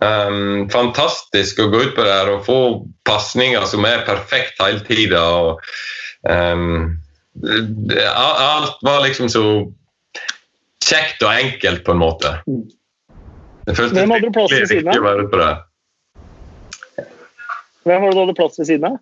Um, 0.00 0.64
fantastisk 0.72 1.58
å 1.60 1.68
gå 1.68 1.82
ut 1.84 1.96
på 1.96 2.04
det 2.06 2.12
her 2.12 2.30
og 2.32 2.46
få 2.46 2.60
pasninger 3.04 3.66
som 3.68 3.84
er 3.84 4.06
perfekt 4.06 4.60
hele 4.62 4.80
tida. 4.86 5.24
Um, 6.24 7.00
alt 8.08 8.80
var 8.84 9.04
liksom 9.04 9.28
så 9.32 9.44
kjekt 10.84 11.20
og 11.24 11.32
enkelt, 11.34 11.84
på 11.84 11.92
en 11.92 12.00
måte. 12.00 12.32
Jeg 12.48 12.70
Det 13.68 13.76
føltes 13.76 13.98
hadde 14.08 14.72
riktig 14.72 15.02
å 15.02 15.04
være 15.04 15.28
siden 15.28 15.42
det. 15.42 15.52
Hvem 17.86 18.02
var 18.02 18.10
det 18.10 18.16
du 18.16 18.22
hadde 18.24 18.36
plass 18.38 18.58
ved 18.60 18.68
siden 18.68 18.90
av? 18.90 18.98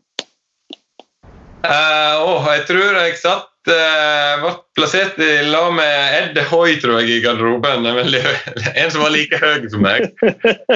Uh, 1.58 2.14
oh, 2.22 2.44
jeg 2.54 2.68
tror 2.68 2.96
jeg 3.00 3.16
satt 3.18 3.70
uh, 3.72 4.34
ble 4.44 4.52
plassert 4.78 5.18
i 5.18 5.30
lag 5.50 5.72
med 5.74 6.14
Ed 6.14 6.38
Hoi, 6.52 6.76
tror 6.78 7.00
jeg, 7.00 7.16
i 7.16 7.22
garderoben. 7.24 7.86
En, 7.90 7.98
en 7.98 8.92
som 8.94 9.02
var 9.02 9.10
like 9.12 9.40
høy 9.42 9.66
som 9.72 9.82
meg. 9.82 10.06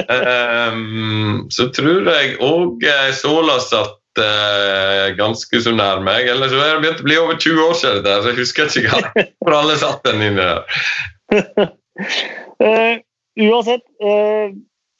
Um, 0.09 1.45
så 1.55 1.69
tror 1.75 2.09
jeg 2.11 2.35
òg 2.43 2.83
Sola 3.15 3.57
satt 3.63 3.95
uh, 4.19 5.15
ganske 5.15 5.63
så 5.63 5.71
nær 5.75 6.03
meg. 6.03 6.27
Eller 6.33 6.51
så 6.51 6.59
er 6.59 6.75
det 6.75 6.83
begynt 6.83 7.05
å 7.05 7.07
bli 7.07 7.21
over 7.21 7.39
20 7.39 7.63
år 7.63 7.79
siden, 7.79 8.03
der, 8.09 8.19
så 8.19 8.33
jeg 8.33 8.41
husker 8.43 8.77
ikke 8.83 8.99
hva, 8.99 9.25
for 9.39 9.57
alle 9.61 9.79
satt 9.79 10.03
den 10.09 10.27
inne 10.27 10.51
der. 10.51 10.61
uh, 12.59 12.93
uansett, 13.47 13.87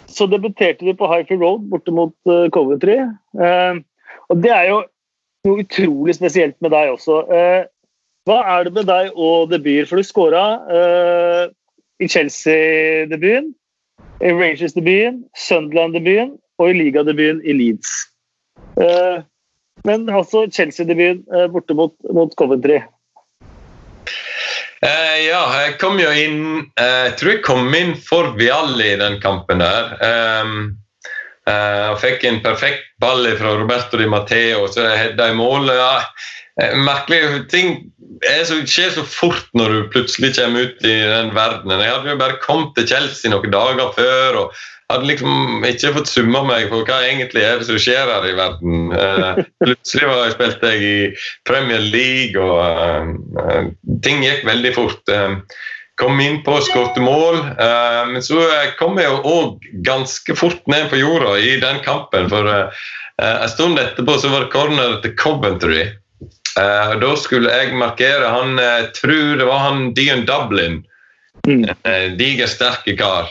så 0.07 0.27
debuterte 0.29 0.85
vi 0.85 0.95
på 0.97 1.07
Highfield 1.09 1.41
Road 1.41 1.69
borte 1.71 1.93
mot 1.95 2.13
Coventry. 2.53 2.97
og 4.29 4.43
det 4.43 4.51
er 4.53 4.67
jo 4.69 4.81
noe 5.47 5.63
utrolig 5.63 6.15
spesielt 6.15 6.55
med 6.63 6.71
deg 6.73 6.93
også. 6.93 7.19
Eh, 7.27 7.65
hva 8.27 8.39
er 8.55 8.67
det 8.67 8.73
med 8.77 8.87
deg 8.87 9.11
og 9.19 9.51
debuter? 9.51 9.89
For 9.89 9.99
du 9.99 10.07
skåra 10.07 10.45
eh, 10.71 11.43
i 12.03 12.07
Chelsea-debuten, 12.07 13.51
i 14.23 14.31
Rangers-debuten, 14.31 15.23
Sunderland-debuten 15.47 16.37
og 16.61 16.71
i 16.71 16.77
ligadebuten 16.77 17.43
i 17.43 17.55
Leeds. 17.57 17.91
Eh, 18.79 19.19
men 19.83 20.07
altså 20.07 20.45
Chelsea-debuten 20.47 21.25
eh, 21.35 21.49
borte 21.51 21.75
mot, 21.75 21.95
mot 22.15 22.31
Coventry. 22.39 22.79
Uh, 24.83 25.17
ja, 25.23 25.41
jeg 25.63 25.77
kom 25.79 25.95
jo 26.01 26.09
inn 26.11 26.41
uh, 26.75 27.03
Jeg 27.07 27.13
tror 27.19 27.29
jeg 27.31 27.43
kom 27.45 27.69
inn 27.77 27.93
for 27.95 28.33
Vialli 28.35 28.89
i 28.93 28.99
den 28.99 29.19
kampen 29.23 29.63
der. 29.63 29.93
Um, 30.03 30.73
Uh, 31.43 31.91
fikk 31.99 32.21
en 32.23 32.37
perfekt 32.39 32.85
ball 33.03 33.25
fra 33.35 33.57
Roberto 33.59 33.97
Di 33.99 34.05
Matteo, 34.07 34.61
så 34.71 34.85
jeg 34.85 34.99
hedda 35.01 35.25
i 35.27 35.35
mål. 35.35 35.67
Ja, 35.75 35.97
eh, 36.61 36.77
merkelige 36.79 37.41
ting 37.51 37.73
så, 38.47 38.61
skjer 38.63 38.93
så 38.95 39.03
fort 39.03 39.49
når 39.57 39.73
du 39.73 39.89
plutselig 39.91 40.33
kommer 40.37 40.69
ut 40.69 40.85
i 40.87 40.93
den 40.93 41.33
verdenen. 41.35 41.83
Jeg 41.83 41.91
hadde 41.91 42.13
jo 42.13 42.21
bare 42.21 42.39
kommet 42.43 42.71
til 42.77 42.87
Chelsea 42.87 43.33
noen 43.33 43.51
dager 43.51 43.91
før 43.97 44.39
og 44.45 44.61
hadde 44.91 45.07
liksom 45.09 45.65
ikke 45.67 45.93
fått 45.97 46.11
summa 46.11 46.43
meg 46.47 46.69
på 46.71 46.81
hva 46.83 46.99
egentlig 47.07 47.43
er 47.45 47.59
det 47.59 47.67
som 47.69 47.79
skjer 47.81 48.09
her 48.09 48.25
i 48.27 48.35
verden. 48.37 48.89
Uh, 48.91 49.43
plutselig 49.63 50.09
var 50.09 50.25
jeg 50.25 50.35
spilte 50.35 50.73
jeg 50.73 50.89
i 50.89 50.97
Premier 51.47 51.83
League, 51.83 52.39
og 52.39 53.13
uh, 53.39 53.69
ting 54.05 54.25
gikk 54.25 54.43
veldig 54.47 54.73
fort. 54.75 55.01
Uh, 55.09 55.39
kom 56.01 56.17
inn 56.19 56.39
på 56.45 56.55
og 56.57 56.63
skåret 56.65 56.95
men 56.97 58.23
så 58.25 58.39
kom 58.79 58.95
jeg 58.97 59.13
òg 59.13 59.61
ganske 59.85 60.33
fort 60.35 60.63
ned 60.65 60.87
på 60.89 60.97
jorda 60.97 61.35
i 61.37 61.51
den 61.61 61.83
kampen. 61.85 62.25
For 62.31 62.49
en 62.49 63.51
stund 63.51 63.77
etterpå 63.77 64.15
så 64.17 64.31
var 64.33 64.47
det 64.47 64.55
corner 64.55 64.95
til 65.03 65.13
Coventry. 65.21 65.83
Uh, 66.57 66.97
da 66.97 67.11
skulle 67.21 67.53
jeg 67.53 67.77
markere 67.77 68.25
han 68.33 68.57
tror 68.97 69.37
det 69.37 69.45
var 69.45 69.61
han 69.67 69.93
Dion 69.93 70.25
Dublin. 70.25 70.81
Mm. 71.43 71.65
Diger, 72.15 72.47
sterke 72.47 72.93
kar. 72.95 73.27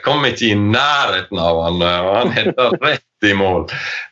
kom 0.00 0.24
ikke 0.24 0.46
i 0.48 0.54
nærheten 0.56 1.36
av 1.36 1.58
han, 1.66 1.82
og 1.84 2.14
han 2.16 2.32
henta 2.32 2.70
rett 2.86 3.26
i 3.28 3.34
mål. 3.36 3.66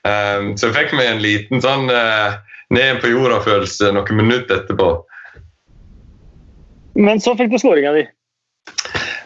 så 0.05 0.69
jeg 0.69 0.75
fikk 0.77 0.93
meg 0.99 1.09
en 1.15 1.23
liten 1.25 1.65
sånn 1.65 1.89
ned 1.89 3.01
på 3.01 3.13
jorda-følelse 3.15 3.93
noen 3.97 4.21
minutter 4.21 4.61
etterpå. 4.61 4.91
Men 6.97 7.21
så 7.21 7.37
fikk 7.39 7.53
du 7.53 7.59
skåringa 7.61 7.95
di. 7.97 8.05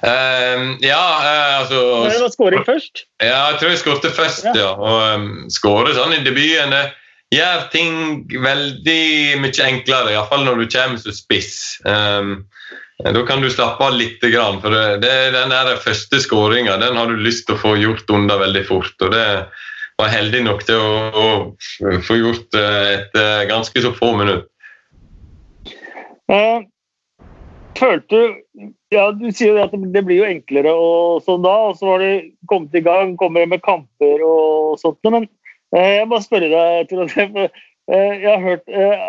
Uh, 0.01 0.81
ja, 0.81 1.01
uh, 1.21 1.59
altså 1.61 1.81
Det 2.09 2.21
var 2.23 2.33
skåring 2.33 2.63
først? 2.65 3.03
Ja, 3.21 3.51
jeg 3.51 3.59
tror 3.61 3.71
jeg 3.71 3.81
skårte 3.83 4.13
først, 4.17 4.47
ja. 4.49 4.55
ja. 4.57 4.71
Og 4.73 5.21
um, 5.21 5.27
skåre 5.53 5.93
sånn 5.97 6.17
i 6.17 6.23
debuten 6.25 6.73
det 6.73 6.87
gjør 7.37 7.67
ting 7.71 7.93
veldig 8.33 9.37
mye 9.43 9.67
enklere, 9.67 10.15
iallfall 10.17 10.47
når 10.49 10.65
du 10.65 10.73
kommer 10.73 11.03
som 11.03 11.15
spiss. 11.15 11.53
Um, 11.85 12.41
da 13.05 13.23
kan 13.27 13.41
du 13.41 13.49
slappe 13.53 13.87
av 13.87 13.97
litt, 13.97 14.21
for 14.21 14.75
det, 15.03 15.15
den 15.35 15.53
der 15.53 15.77
første 15.81 16.21
skåringa 16.21 16.79
har 16.81 17.11
du 17.11 17.21
lyst 17.21 17.47
til 17.49 17.57
å 17.57 17.63
få 17.63 17.75
gjort 17.81 18.11
unna 18.13 18.37
veldig 18.41 18.65
fort. 18.69 18.95
og 19.01 19.13
det 19.15 19.27
var 20.01 20.13
heldig 20.13 20.45
nok 20.47 20.65
til 20.69 20.81
å, 20.81 20.93
å 21.13 21.97
få 22.07 22.19
gjort 22.19 22.57
uh, 22.57 22.97
etter 22.97 23.49
ganske 23.51 23.83
så 23.85 23.93
få 23.97 24.15
minutter. 24.17 24.47
Eh, 26.31 26.63
følte 27.79 28.21
ja, 28.95 29.09
Du 29.17 29.27
sier 29.35 29.57
jo 29.57 29.65
at 29.65 29.75
det 29.75 30.03
blir 30.07 30.23
jo 30.23 30.29
enklere 30.29 30.73
og 30.75 31.25
sånn 31.27 31.43
da, 31.45 31.55
og 31.71 31.79
så 31.79 31.93
var 31.93 32.05
det 32.05 32.13
kommet 32.51 32.75
i 32.75 32.85
gang, 32.87 33.17
kommer 33.19 33.47
med 33.51 33.63
kamper 33.67 34.25
og 34.27 34.79
sånt. 34.83 35.01
Men 35.07 35.27
eh, 35.77 36.01
jeg 36.01 36.09
må 36.11 36.21
spørre 36.23 36.51
deg, 36.53 36.91
Trond, 36.91 37.41
eh, 37.41 37.53
jeg 37.91 38.31
har 38.31 38.45
hørt 38.45 38.67
eh, 38.71 39.09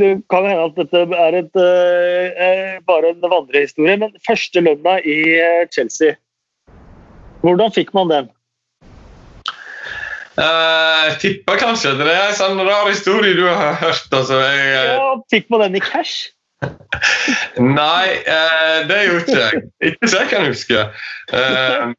Det 0.00 0.12
kan 0.32 0.46
hende 0.48 0.68
at 0.70 0.76
dette 0.78 1.00
er 1.24 1.38
et, 1.42 1.56
eh, 1.60 2.44
eh, 2.46 2.76
bare 2.88 3.12
en 3.12 3.24
vandrehistorie, 3.32 3.96
men 4.00 4.14
første 4.26 4.62
lønna 4.64 4.98
i 5.04 5.18
eh, 5.36 5.64
Chelsea, 5.74 6.16
hvordan 7.42 7.74
fikk 7.74 7.92
man 7.96 8.12
den? 8.12 8.30
Jeg 10.32 11.16
tipper 11.20 11.58
kanskje 11.60 11.92
det 11.98 12.06
er 12.08 12.30
en 12.30 12.38
sånn 12.38 12.62
rar 12.64 12.86
historie 12.88 13.34
du 13.36 13.42
har 13.44 13.74
hørt. 13.82 14.06
Altså, 14.14 14.38
jeg, 14.40 14.70
ja, 14.96 15.10
fikk 15.28 15.50
man 15.52 15.66
den 15.66 15.76
i 15.76 15.82
cash? 15.84 16.30
Nei, 17.80 18.06
uh, 18.22 18.78
det 18.88 19.00
gjorde 19.06 19.24
ikke 19.26 19.40
jeg. 19.40 19.62
Ikke 19.90 20.08
så 20.08 20.22
jeg 20.22 20.30
kan 20.30 20.46
huske. 20.46 20.86
Eh, 21.34 21.92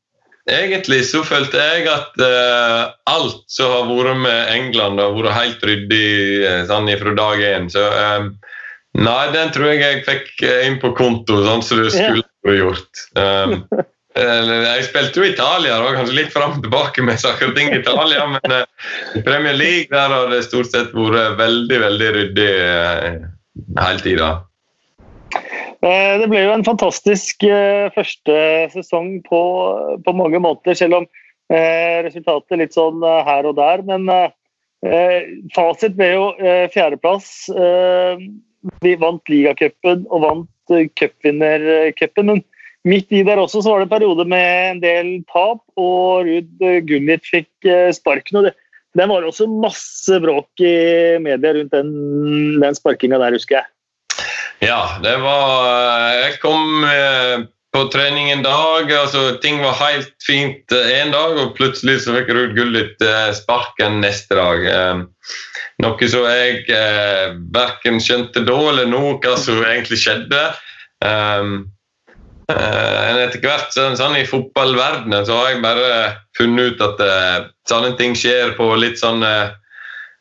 egentlig 0.50 1.04
så 1.08 1.24
følte 1.26 1.60
jeg 1.60 1.88
at 1.92 2.20
uh, 2.20 2.92
alt 3.10 3.44
som 3.52 3.72
har 3.72 3.88
vært 3.88 4.20
med 4.24 4.52
England, 4.56 5.00
har 5.00 5.16
vært 5.16 5.38
helt 5.38 5.66
ryddig 5.68 6.44
eh, 6.44 6.62
sånn 6.70 6.92
fra 7.00 7.16
dag 7.18 7.44
én. 7.48 7.70
Så 7.72 7.84
eh, 7.84 8.28
nei, 9.00 9.24
den 9.36 9.56
tror 9.56 9.72
jeg 9.72 9.82
jeg 9.82 10.06
fikk 10.08 10.46
inn 10.68 10.80
på 10.82 10.94
konto, 10.98 11.42
sånn 11.46 11.66
som 11.66 11.84
det 11.84 11.94
skulle 11.96 12.28
vært 12.46 12.60
gjort. 12.60 13.04
jeg 14.14 14.88
spilte 14.90 15.22
jo 15.22 15.26
Italia, 15.32 15.80
da, 15.82 15.94
kanskje 15.96 16.20
litt 16.20 16.34
fram 16.34 16.58
og 16.58 16.66
tilbake 16.66 17.06
med 17.06 17.22
saker 17.22 17.52
og 17.52 17.58
ting 17.58 17.72
i 17.72 17.80
Italia, 17.80 18.28
men 18.36 18.58
i 19.18 19.24
Premier 19.26 19.58
League 19.58 19.92
der 19.94 20.12
har 20.14 20.32
det 20.34 20.44
stort 20.48 20.72
sett 20.74 20.96
vært 20.96 21.40
veldig, 21.40 21.84
veldig 21.88 22.16
ryddig 22.20 22.52
hele 23.80 24.04
tida. 24.04 24.34
Eh, 25.84 26.14
det 26.22 26.30
ble 26.32 26.46
jo 26.46 26.54
en 26.54 26.64
fantastisk 26.64 27.44
eh, 27.44 27.90
første 27.92 28.36
sesong 28.72 29.18
på, 29.26 29.42
på 30.06 30.14
mange 30.16 30.40
måter, 30.44 30.78
selv 30.80 31.02
om 31.02 31.08
eh, 31.52 32.00
resultatet 32.06 32.62
litt 32.62 32.78
sånn 32.78 33.04
her 33.04 33.50
og 33.50 33.58
der. 33.60 33.84
Men 33.88 34.08
fasit 35.56 35.94
ble 35.96 36.10
jo 36.12 36.24
fjerdeplass. 36.74 37.28
Vi 38.84 38.92
vant 39.00 39.32
ligacupen 39.32 40.02
og 40.12 40.26
vant 40.26 40.74
cupvinnercupen. 41.00 42.28
Men 42.28 42.42
midt 42.84 43.16
i 43.16 43.22
der 43.24 43.40
også 43.40 43.62
så 43.64 43.72
var 43.72 43.80
det 43.80 43.88
en 43.88 43.94
periode 43.94 44.26
med 44.28 44.50
en 44.74 44.82
del 44.84 45.14
tap, 45.32 45.64
og 45.80 46.28
Ruud 46.28 46.68
Gullit 46.90 47.24
fikk 47.32 47.72
sparken. 47.96 48.42
og 48.42 48.50
det, 48.50 48.54
det 49.00 49.08
var 49.08 49.24
også 49.24 49.48
masse 49.48 50.20
bråk 50.24 50.68
i 50.68 50.76
media 51.24 51.56
rundt 51.56 51.72
den, 51.72 51.96
den 52.60 52.76
sparkinga 52.76 53.24
der, 53.24 53.40
husker 53.40 53.62
jeg. 53.62 53.73
Ja, 54.60 55.00
det 55.04 55.18
var 55.18 55.66
eh, 55.68 56.20
Jeg 56.22 56.40
kom 56.44 56.84
eh, 56.88 57.46
på 57.74 57.88
trening 57.94 58.32
en 58.32 58.44
dag. 58.46 58.92
altså 58.92 59.38
Ting 59.42 59.62
var 59.64 59.80
helt 59.80 60.14
fint 60.28 60.72
en 60.72 61.12
dag, 61.12 61.38
og 61.42 61.56
plutselig 61.58 62.04
så 62.04 62.14
fikk 62.18 62.30
Ruud 62.36 62.56
Gullit 62.58 63.02
eh, 63.02 63.32
sparken 63.36 64.02
neste 64.04 64.38
dag. 64.38 65.08
Noe 65.82 66.08
som 66.08 66.28
jeg 66.30 66.68
verken 67.52 67.98
skjønte 68.04 68.44
da 68.46 68.58
eller 68.70 68.86
nå 68.88 69.18
hva 69.24 69.34
som 69.42 69.64
egentlig 69.66 69.98
skjedde. 70.04 70.44
Etter 72.54 73.40
hvert 73.42 73.74
sånn, 73.74 73.98
sånn 73.98 74.20
I 74.20 74.28
fotballverdenen 74.30 75.26
så 75.26 75.40
har 75.40 75.50
jeg 75.50 75.64
bare 75.66 75.90
funnet 76.38 76.78
ut 76.78 76.86
at 76.86 77.02
sånne 77.68 77.98
ting 77.98 78.14
skjer 78.16 78.54
på 78.60 78.70
litt 78.78 79.02
sånn 79.02 79.26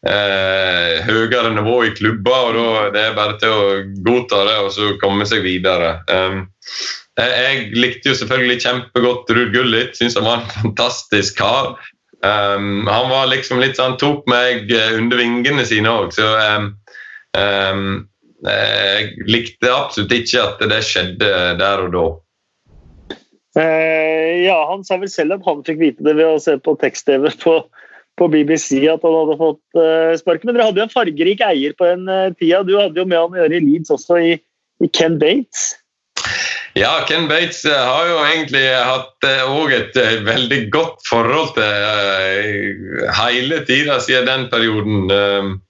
eh, 0.09 1.03
høyere 1.07 1.53
nivå 1.55 1.79
i 1.87 1.95
klubber. 1.97 2.59
og 2.59 2.75
da 2.75 2.91
Det 2.95 3.05
er 3.07 3.17
bare 3.19 3.39
til 3.39 3.55
å 3.55 3.63
godta 4.07 4.45
det 4.49 4.59
og 4.65 4.73
så 4.75 4.93
komme 5.03 5.27
seg 5.29 5.45
videre. 5.47 6.01
Um, 6.11 6.47
jeg, 7.21 7.73
likte 7.77 8.13
jo 8.13 8.17
selvfølgelig 8.17 8.63
kjempegodt 8.65 9.31
Ruud 9.31 9.53
Gullit. 9.53 9.97
Syns 9.97 10.17
han 10.17 10.29
var 10.29 10.41
en 10.41 10.55
fantastisk 10.63 11.39
kar. 11.39 11.77
Um, 12.23 12.87
han 12.87 13.11
var 13.11 13.27
liksom 13.33 13.61
litt 13.61 13.77
sånn, 13.77 13.99
tok 13.99 14.29
meg 14.31 14.71
eh, 14.71 14.95
under 14.95 15.19
vingene 15.19 15.65
sine 15.67 15.91
òg, 15.91 16.13
så 16.15 16.29
um, 17.35 18.05
jeg 18.47 19.09
likte 19.27 19.71
absolutt 19.71 20.15
ikke 20.15 20.45
at 20.45 20.63
det 20.71 20.79
skjedde 20.87 21.31
der 21.59 21.83
og 21.83 21.91
da. 21.97 22.05
Uh, 23.59 24.47
ja, 24.47 24.57
Han 24.71 24.87
sa 24.87 24.97
vel 25.03 25.11
selv 25.13 25.37
at 25.37 25.49
han 25.49 25.67
fikk 25.67 25.81
vite 25.83 26.07
det 26.07 26.15
ved 26.17 26.31
å 26.31 26.41
se 26.41 26.55
på 26.63 26.77
tekst-TV 26.81 27.27
på, 27.43 27.59
på 28.21 28.29
BBC 28.29 28.83
at 28.93 29.05
han 29.05 29.15
hadde 29.17 29.39
fått 29.41 29.79
uh, 29.79 30.13
sparken. 30.21 30.49
Men 30.49 30.59
dere 30.59 30.69
hadde 30.69 30.83
jo 30.83 30.87
en 30.89 30.95
fargerik 30.95 31.45
eier 31.47 31.77
på 31.79 31.89
den 31.89 32.09
uh, 32.11 32.33
tida. 32.37 32.63
Du 32.67 32.75
hadde 32.79 33.01
jo 33.01 33.07
med 33.09 33.21
han 33.21 33.37
å 33.37 33.41
gjøre 33.43 33.59
i 33.59 33.63
Leeds 33.65 33.95
også, 33.95 34.19
i, 34.21 34.35
i, 34.85 34.91
Ken 34.93 35.19
Bates. 35.23 35.73
Ja, 36.79 36.93
Ken 37.09 37.29
Bates 37.31 37.63
uh, 37.69 37.73
har 37.77 38.11
jo 38.11 38.21
egentlig 38.27 38.65
hatt 38.77 39.29
òg 39.49 39.75
et 39.77 39.99
veldig 40.29 40.63
godt 40.75 41.05
forhold 41.09 41.55
til 41.57 43.11
hele 43.19 43.63
tida 43.69 43.99
siden 44.05 44.29
den 44.29 44.49
perioden. 44.53 45.61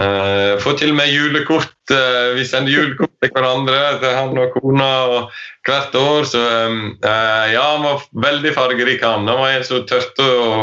Uh, 0.00 0.56
får 0.62 0.78
til 0.80 0.94
og 0.94 0.96
med 0.96 1.10
julekort. 1.12 1.74
Uh, 1.92 2.32
vi 2.32 2.46
sender 2.48 2.72
julekort 2.72 3.12
til 3.20 3.32
hverandre, 3.34 3.80
til 4.00 4.14
han 4.16 4.38
og 4.40 4.54
kona 4.54 4.88
og 5.12 5.34
hvert 5.68 5.98
år. 6.00 6.28
Så 6.30 6.40
uh, 6.40 7.50
ja, 7.52 7.66
han 7.74 7.84
var 7.84 8.06
veldig 8.24 8.54
fargerik, 8.56 9.04
han. 9.04 9.28
Han 9.28 9.42
var 9.42 9.58
en 9.58 9.66
som 9.66 9.84
turte 9.88 10.24
å 10.24 10.54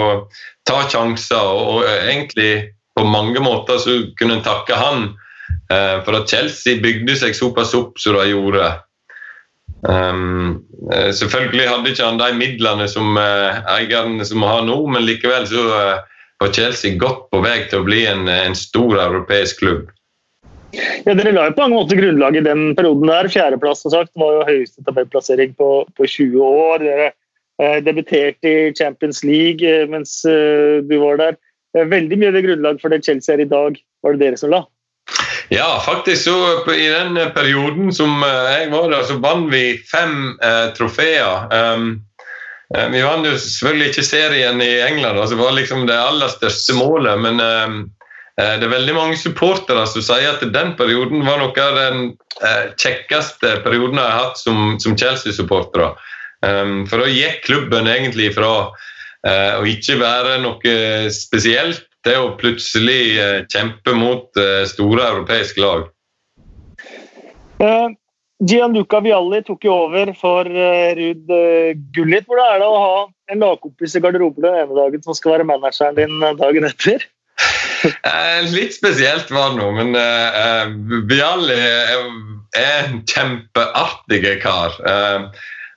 ta 0.66 0.82
sjanser. 0.90 1.38
Og, 1.38 1.70
og 1.76 1.92
egentlig 1.92 2.50
på 2.98 3.06
mange 3.06 3.44
måter 3.44 3.78
så 3.84 4.00
kunne 4.18 4.40
en 4.40 4.46
takke 4.46 4.78
han 4.78 5.10
for 5.68 6.16
at 6.16 6.32
Chelsea 6.32 6.80
bygde 6.80 7.14
seg 7.20 7.36
såpass 7.36 7.74
opp 7.76 8.00
som 8.00 8.16
de 8.16 8.30
gjorde. 8.30 8.70
Um, 9.84 10.64
selvfølgelig 10.88 11.68
hadde 11.68 11.92
ikke 11.92 12.08
han 12.08 12.20
de 12.20 12.30
midlene 12.36 12.88
som 12.92 13.20
eierne 13.20 14.26
som 14.28 14.46
har 14.48 14.64
nå, 14.68 14.78
men 14.92 15.06
likevel 15.08 15.46
så 15.48 15.66
var 16.40 16.54
Chelsea 16.54 16.98
godt 17.00 17.30
på 17.32 17.42
vei 17.44 17.60
til 17.70 17.82
å 17.82 17.88
bli 17.88 18.04
en, 18.10 18.28
en 18.30 18.58
stor 18.58 18.98
europeisk 19.02 19.64
klubb. 19.64 19.88
Ja, 20.76 21.16
Dere 21.16 21.32
la 21.34 21.48
jo 21.48 21.56
på 21.56 21.64
mange 21.64 21.80
måter 21.80 22.00
grunnlag 22.00 22.38
i 22.38 22.44
den 22.46 22.74
perioden 22.78 23.10
der. 23.10 23.30
Fjerdeplass 23.32 23.82
som 23.86 23.94
sagt, 23.94 24.12
var 24.20 24.36
jo 24.36 24.48
høyeste 24.50 24.84
tabellplassering 24.86 25.56
på, 25.58 25.72
på 25.98 26.10
20 26.10 26.44
år. 26.44 26.84
Dere 26.84 27.12
eh, 27.64 27.78
debuterte 27.86 28.52
i 28.52 28.74
Champions 28.78 29.24
League 29.26 29.66
eh, 29.66 29.88
mens 29.90 30.20
eh, 30.28 30.84
du 30.86 30.98
var 31.02 31.22
der. 31.22 31.38
Eh, 31.78 31.88
veldig 31.88 32.20
mye 32.20 32.34
av 32.34 32.38
det 32.38 32.46
grunnlag 32.46 32.82
for 32.84 32.94
det 32.94 33.06
Chelsea 33.08 33.38
er 33.38 33.46
i 33.46 33.50
dag, 33.50 33.80
var 34.04 34.16
det 34.18 34.26
dere 34.26 34.42
som 34.42 34.54
la? 34.54 34.66
Ja, 35.50 35.80
faktisk 35.86 36.28
så 36.28 36.74
i 36.76 36.90
den 36.92 37.16
perioden 37.36 37.94
som 37.96 38.20
eh, 38.24 38.52
jeg 38.58 38.72
var 38.76 38.92
der, 38.92 39.08
så 39.08 39.18
vant 39.24 39.48
vi 39.54 39.78
fem 39.88 40.36
eh, 40.44 40.68
trofeer. 40.76 41.48
Um, 41.54 42.04
vi 42.68 43.02
vant 43.02 43.28
jo 43.28 43.36
selvfølgelig 43.40 43.92
ikke 43.94 44.04
serien 44.04 44.62
i 44.64 44.74
England, 44.84 45.16
altså 45.16 45.38
det 45.38 45.44
var 45.44 45.56
liksom 45.56 45.86
det 45.88 45.96
aller 45.96 46.32
største 46.32 46.76
målet. 46.76 47.22
Men 47.24 47.40
eh, 47.40 47.78
eh, 48.42 48.56
det 48.60 48.68
er 48.68 48.74
veldig 48.74 48.96
mange 48.98 49.20
supportere 49.20 49.86
som 49.88 50.04
sier 50.04 50.34
at 50.34 50.44
den 50.54 50.74
perioden 50.80 51.24
var 51.28 51.40
noe 51.42 51.64
av 51.64 51.80
den 51.80 52.10
kjekkeste 52.78 53.56
perioden 53.64 53.98
jeg 53.98 54.06
har 54.06 54.20
hatt 54.26 54.42
som, 54.42 54.76
som 54.84 54.98
Chelsea-supportere. 55.00 55.94
For 56.38 57.02
da 57.02 57.08
gikk 57.10 57.40
klubben 57.48 57.88
egentlig 57.90 58.28
fra 58.36 58.68
å 59.58 59.64
ikke 59.66 59.96
være 59.98 60.36
noe 60.44 60.74
spesielt 61.10 61.82
til 62.06 62.28
å 62.28 62.36
plutselig 62.38 63.48
kjempe 63.50 63.96
mot 63.98 64.38
store 64.70 65.08
europeiske 65.16 65.66
lag. 65.66 65.88
Gianluca 68.46 69.00
Vialli 69.02 69.42
tok 69.46 69.66
jo 69.66 69.76
over 69.88 70.12
for 70.18 70.46
uh, 70.46 70.94
Ruud 70.98 71.32
uh, 71.34 71.74
Gullit. 71.96 72.28
Hvordan 72.30 72.54
er 72.54 72.62
det 72.62 72.70
å 72.70 72.82
ha 72.84 72.98
en 73.34 73.42
lagkompis 73.44 73.98
i 73.98 74.02
garderoben 74.04 74.46
den 74.46 74.60
ene 74.62 74.78
dagen 74.78 75.04
som 75.04 75.18
skal 75.18 75.38
være 75.38 75.48
manageren 75.50 75.98
din 75.98 76.22
eh, 76.22 76.36
dagen 76.38 76.68
etter? 76.70 77.06
litt 78.58 78.74
spesielt 78.74 79.30
var 79.34 79.52
det 79.54 79.60
nå, 79.60 79.72
men 79.78 79.98
uh, 79.98 80.70
Vialli 81.10 81.58
er 81.58 82.88
en 82.88 83.02
kjempeartig 83.10 84.22
kar. 84.42 84.78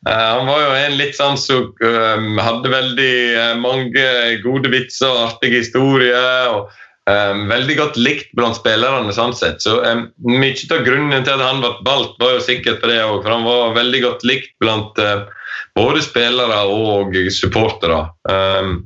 han 0.07 0.47
var 0.49 0.61
jo 0.63 0.77
en 0.79 0.95
litt 0.97 1.17
sånn 1.19 1.37
som 1.37 1.75
hadde 2.41 2.73
veldig 2.73 3.17
mange 3.61 4.07
gode 4.45 4.73
vitser 4.73 5.11
og 5.11 5.27
artige 5.27 5.61
historier. 5.61 6.55
og 6.55 6.71
Um, 7.09 7.47
veldig 7.49 7.77
godt 7.79 7.97
likt 7.97 8.33
blant 8.37 8.59
spillerne. 8.59 9.13
sånn 9.15 9.33
sett. 9.35 9.63
Så 9.65 9.79
um, 9.81 10.07
Mye 10.27 10.55
av 10.75 10.85
grunnen 10.85 11.25
til 11.25 11.33
at 11.33 11.43
han 11.43 11.63
ble 11.63 11.73
valgt, 11.87 12.19
var 12.21 12.37
jo 12.37 12.45
sikkert 12.45 12.83
for 12.83 12.93
det 12.93 13.01
òg. 13.03 13.23
For 13.25 13.33
han 13.33 13.47
var 13.47 13.77
veldig 13.79 14.03
godt 14.05 14.27
likt 14.29 14.53
blant 14.63 15.01
uh, 15.01 15.25
både 15.79 16.05
spillere 16.05 16.61
og 16.69 17.17
supportere. 17.35 18.03
Um, 18.29 18.77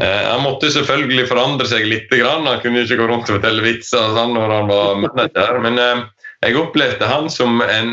uh, 0.00 0.24
han 0.32 0.42
måtte 0.46 0.72
selvfølgelig 0.72 1.28
forandre 1.30 1.68
seg 1.68 1.86
litt. 1.90 2.08
Grann. 2.12 2.48
Han 2.48 2.60
kunne 2.64 2.86
ikke 2.86 2.98
gå 3.00 3.10
rundt 3.10 3.28
og 3.28 3.38
fortelle 3.38 3.64
vitser 3.64 4.16
sånn 4.16 4.34
når 4.36 4.56
han 4.56 4.72
var 4.72 5.00
manager. 5.04 5.62
Men 5.68 5.80
uh, 5.80 6.02
jeg 6.42 6.58
opplevde 6.58 7.06
han 7.06 7.28
som 7.30 7.60
en 7.62 7.92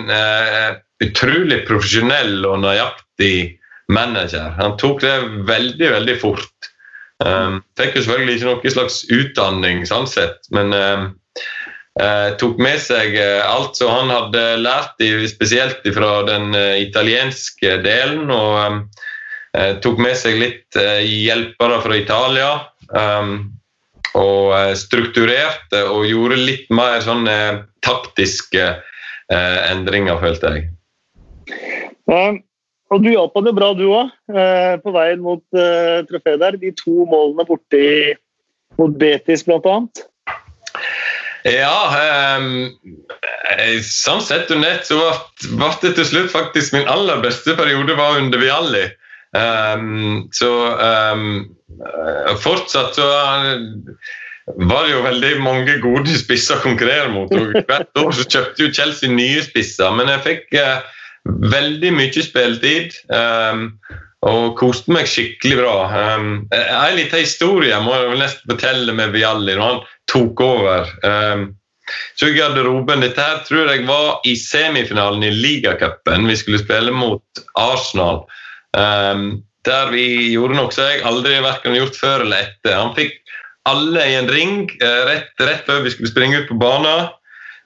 utrolig 1.06 1.60
profesjonell 1.68 2.42
og 2.50 2.64
nøyaktig 2.64 3.60
manager. 3.94 4.56
Han 4.58 4.74
tok 4.82 5.04
det 5.06 5.14
veldig, 5.46 5.92
veldig 5.94 6.16
fort. 6.18 6.69
Um, 7.20 7.60
fikk 7.76 7.98
jo 7.98 8.06
selvfølgelig 8.06 8.38
ikke 8.38 8.48
noen 8.48 8.74
slags 8.74 9.02
utdanning, 9.12 9.82
sånn 9.88 10.08
sett, 10.08 10.46
men 10.56 10.72
uh, 10.72 11.10
tok 12.40 12.62
med 12.64 12.80
seg 12.80 13.18
uh, 13.20 13.44
alt 13.44 13.76
som 13.76 13.92
han 13.92 14.14
hadde 14.14 14.44
lært, 14.62 15.04
spesielt 15.28 15.84
fra 15.96 16.14
den 16.30 16.54
uh, 16.56 16.80
italienske 16.80 17.80
delen. 17.84 18.32
Og 18.32 18.56
um, 18.64 18.82
tok 19.84 20.00
med 20.00 20.14
seg 20.14 20.38
litt 20.38 20.78
hjelpere 20.78 21.80
fra 21.82 21.96
Italia. 21.98 22.50
og 24.20 24.76
strukturerte 24.78 25.82
og 25.90 26.06
gjorde 26.06 26.38
litt 26.38 26.70
mer 26.70 27.02
sånne 27.02 27.34
taktiske 27.82 28.68
endringer, 29.34 30.22
følte 30.22 30.54
jeg. 30.54 30.70
Um, 32.06 32.38
og 32.90 33.04
du 33.04 33.12
hjalp 33.12 33.36
han 33.38 33.50
jo 33.50 33.56
bra, 33.58 33.74
du 33.78 33.86
òg, 33.88 34.14
eh, 34.34 34.76
på 34.82 34.94
veien 34.96 35.22
mot 35.22 35.44
trofeet 36.10 36.42
der. 36.42 36.58
De 36.62 36.72
to 36.78 37.06
målene 37.10 37.46
borti 37.48 38.16
mot 38.80 38.96
Betis, 38.98 39.44
blant 39.46 39.68
annet. 39.70 40.06
Ja, 41.48 42.36
um, 42.40 42.74
sånn 43.86 44.24
sett 44.26 44.50
og 44.52 44.60
nett 44.60 44.90
så 44.90 44.98
ble 45.56 45.70
det 45.84 45.94
til 45.96 46.08
slutt 46.08 46.34
faktisk 46.34 46.76
min 46.76 46.90
aller 46.92 47.22
beste 47.24 47.56
periode 47.60 47.96
var 48.00 48.20
under 48.20 48.42
Vialli. 48.42 48.90
Um, 49.32 50.28
så 50.36 50.50
um, 50.76 51.26
fortsatt 52.44 52.98
så 52.98 53.08
var 54.58 54.86
det 54.86 54.94
jo 54.96 55.04
veldig 55.06 55.34
mange 55.46 55.76
gode 55.84 56.16
spisser 56.18 56.58
å 56.58 56.64
konkurrere 56.66 57.12
mot. 57.14 57.32
og 57.32 57.56
Hvert 57.70 58.04
år 58.04 58.16
så 58.18 58.26
kjøpte 58.26 58.66
jo 58.66 58.74
Chelsea 58.76 59.14
nye 59.14 59.44
spisser, 59.46 59.94
men 59.96 60.12
jeg 60.12 60.26
fikk 60.26 60.58
uh, 60.60 60.80
Veldig 61.26 61.92
mye 61.96 62.24
spilletid. 62.24 62.96
Um, 63.12 63.74
og 64.28 64.58
koste 64.60 64.92
meg 64.92 65.08
skikkelig 65.08 65.62
bra. 65.62 65.76
Um, 66.18 66.32
en 66.52 66.98
liten 66.98 67.24
historie 67.24 67.78
må 67.84 67.96
jeg 67.96 68.20
nesten 68.20 68.52
fortelle 68.52 68.96
med 68.96 69.14
Vialli 69.16 69.56
når 69.56 69.64
han 69.64 69.82
tok 70.12 70.44
over. 70.44 70.92
Um, 71.08 71.46
så 72.20 72.30
i 72.30 72.36
garderoben 72.36 73.02
Dette 73.02 73.24
her 73.24 73.40
tror 73.48 73.72
jeg 73.72 73.86
var 73.88 74.20
i 74.28 74.36
semifinalen 74.38 75.24
i 75.26 75.32
ligacupen. 75.34 76.28
Vi 76.30 76.38
skulle 76.38 76.62
spille 76.62 76.94
mot 76.94 77.44
Arsenal. 77.58 78.26
Um, 78.78 79.42
der 79.68 79.90
vi 79.92 80.34
gjorde 80.34 80.58
noe 80.58 80.72
som 80.74 80.88
jeg 80.88 81.04
aldri 81.08 81.40
verken 81.44 81.78
gjort 81.78 81.98
før 82.00 82.26
eller 82.26 82.46
etter. 82.46 82.76
Han 82.76 82.94
fikk 82.98 83.18
alle 83.70 84.04
i 84.08 84.18
en 84.18 84.30
ring 84.32 84.68
uh, 84.82 85.02
rett, 85.10 85.32
rett 85.42 85.66
før 85.68 85.84
vi 85.86 85.94
skulle 85.96 86.12
springe 86.12 86.44
ut 86.44 86.52
på 86.52 86.60
banen. 86.60 87.10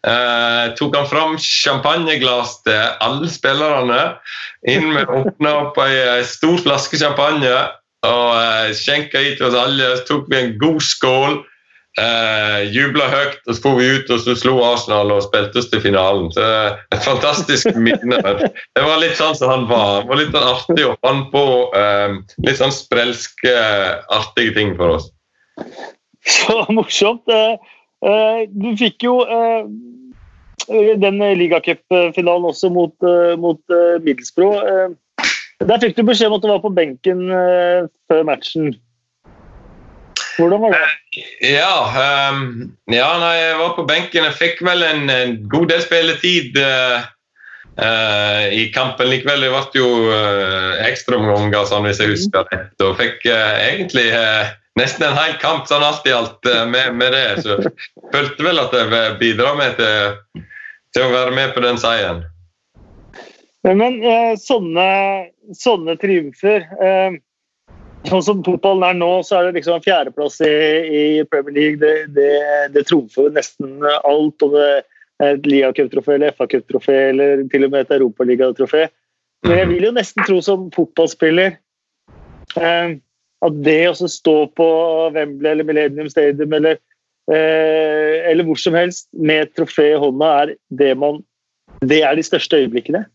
Uh, 0.04 0.74
tok 0.76 0.98
han 0.98 1.08
fram 1.08 1.38
champagneglass 1.40 2.58
til 2.66 2.82
alle 3.04 3.30
spillerne. 3.32 4.02
Inn 4.68 4.90
med 4.92 5.08
åpna 5.08 5.54
opp 5.62 5.80
ei 5.80 6.20
stor 6.28 6.60
flaske 6.66 7.00
champagne 7.00 7.54
og 8.04 8.28
uh, 8.36 8.68
skjenka 8.76 9.22
i 9.24 9.34
til 9.38 9.48
oss 9.48 9.56
alle. 9.56 9.94
Så 10.02 10.08
tok 10.10 10.26
vi 10.32 10.42
en 10.42 10.52
god 10.60 10.84
skål, 10.84 11.38
uh, 12.02 12.60
jubla 12.76 13.08
høyt, 13.14 13.40
og 13.48 13.56
så 13.56 13.64
for 13.64 13.80
vi 13.80 13.88
ut 13.96 14.12
og 14.12 14.20
så 14.26 14.36
slo 14.42 14.58
Arsenal 14.68 15.14
og 15.16 15.24
spilte 15.24 15.64
oss 15.64 15.72
til 15.72 15.84
finalen. 15.86 16.28
Så 16.36 16.50
Et 16.92 17.06
fantastisk 17.08 17.72
minne. 17.88 18.20
Det 18.20 18.84
var 18.84 19.00
litt 19.00 19.16
sånn 19.22 19.38
som 19.40 19.54
han 19.54 19.68
var. 19.72 20.04
Det 20.04 20.12
var 20.12 20.20
litt 20.20 20.36
sånn 20.36 20.50
artig 20.52 20.90
og 20.90 20.98
fant 21.06 21.32
på 21.32 21.46
uh, 21.72 22.20
litt 22.44 22.60
sånn 22.60 22.76
sprelske, 22.76 23.56
artige 24.20 24.58
ting 24.60 24.76
for 24.76 24.98
oss. 24.98 25.08
Så 26.28 26.60
morsomt. 26.76 27.24
Du 28.04 28.70
fikk 28.80 29.06
jo 29.06 29.22
den 31.00 31.20
ligacupfinalen 31.40 32.50
også 32.50 32.70
mot, 32.72 32.96
eh, 33.04 33.36
mot 33.40 33.60
Middelsbro. 34.04 34.50
Eh, 34.60 35.28
der 35.64 35.80
fikk 35.80 35.96
du 35.96 36.04
beskjed 36.04 36.28
om 36.28 36.38
at 36.38 36.44
du 36.44 36.52
var 36.52 36.64
på 36.64 36.74
benken 36.76 37.30
før 38.12 38.26
matchen. 38.28 38.74
Hvordan 40.38 40.62
var 40.62 40.74
det? 40.74 41.24
Ja, 41.46 42.30
um, 42.34 42.74
ja 42.90 43.10
nei, 43.22 43.34
jeg 43.38 43.58
var 43.60 43.76
på 43.78 43.86
benken. 43.86 44.26
Jeg 44.26 44.40
fikk 44.40 44.64
vel 44.66 44.82
en, 44.86 45.06
en 45.14 45.36
god 45.50 45.70
del 45.70 45.84
spilletid 45.84 46.58
uh, 46.58 47.06
uh, 47.78 48.46
i 48.50 48.66
kampen. 48.74 49.12
Likevel 49.12 49.46
det 49.46 49.52
ble 49.54 49.64
jo 49.78 49.90
uh, 50.10 50.74
ekstraomganger, 50.88 51.68
sånn, 51.70 51.86
hvis 51.86 52.02
jeg 52.02 52.16
husker 52.16 52.50
rett. 52.50 52.74
Og 52.82 52.98
fikk 52.98 53.28
uh, 53.30 53.54
egentlig 53.62 54.10
nesten 54.80 55.06
en 55.08 55.18
hel 55.18 55.36
kamp 55.42 55.68
sånn 55.70 55.86
alt 55.86 56.08
i 56.10 56.16
alt 56.16 56.50
med, 56.70 56.96
med 56.98 57.14
det. 57.14 57.28
Så 57.46 57.58
jeg 57.58 57.74
følte 58.14 58.48
vel 58.48 58.62
at 58.62 58.74
jeg 58.78 59.18
bidrar 59.22 59.60
med 59.60 59.78
til 59.78 60.44
til 60.94 61.08
å 61.08 61.14
være 61.14 61.34
med 61.36 61.54
på 61.56 61.64
den 61.64 61.80
seieren. 61.82 62.24
Men, 63.64 64.02
eh, 64.04 64.34
sånne, 64.40 64.88
sånne 65.56 65.96
triumfer 66.02 66.66
eh, 66.84 67.22
Sånn 68.04 68.24
som 68.26 68.42
fotballen 68.44 68.84
er 68.84 68.98
nå, 69.00 69.22
så 69.24 69.38
er 69.38 69.46
det 69.46 69.62
liksom 69.62 69.78
en 69.78 69.84
fjerdeplass 69.86 70.42
i, 70.44 70.50
i 70.92 71.04
Premier 71.32 71.54
League. 71.56 71.78
Det, 71.80 72.10
det, 72.12 72.34
det 72.74 72.82
trumfer 72.90 73.30
nesten 73.32 73.78
alt. 73.80 74.44
Om 74.44 74.52
det 74.52 74.66
er 75.24 75.38
et 75.38 75.48
ligacuptrofé 75.48 76.18
eller 76.18 76.34
FA-cuptrofé 76.36 76.98
eller 77.14 77.46
til 77.54 77.64
og 77.64 77.72
med 77.72 77.86
et 77.86 77.94
europaligatrofé. 77.96 78.90
Men 79.48 79.62
jeg 79.62 79.70
vil 79.72 79.88
jo 79.88 79.94
nesten 79.96 80.28
tro 80.28 80.42
som 80.44 80.66
fotballspiller 80.76 81.56
eh, 82.60 82.92
at 83.44 83.60
det 83.66 83.82
å 83.90 84.10
stå 84.10 84.38
på 84.58 84.68
Wembley 85.16 85.52
eller 85.52 85.68
Millennium 85.68 86.10
Stadium 86.12 86.54
eller 86.56 86.78
eh, 87.32 88.24
eller 88.30 88.48
hvor 88.48 88.60
som 88.60 88.78
helst 88.78 89.10
med 89.14 89.48
et 89.48 89.56
trofé 89.58 89.92
i 89.94 90.00
hånda, 90.00 90.32
er 90.44 90.56
det 90.70 90.94
man 91.00 91.24
Det 91.84 92.04
er 92.06 92.16
de 92.16 92.24
største 92.24 92.62
øyeblikkene? 92.62 93.06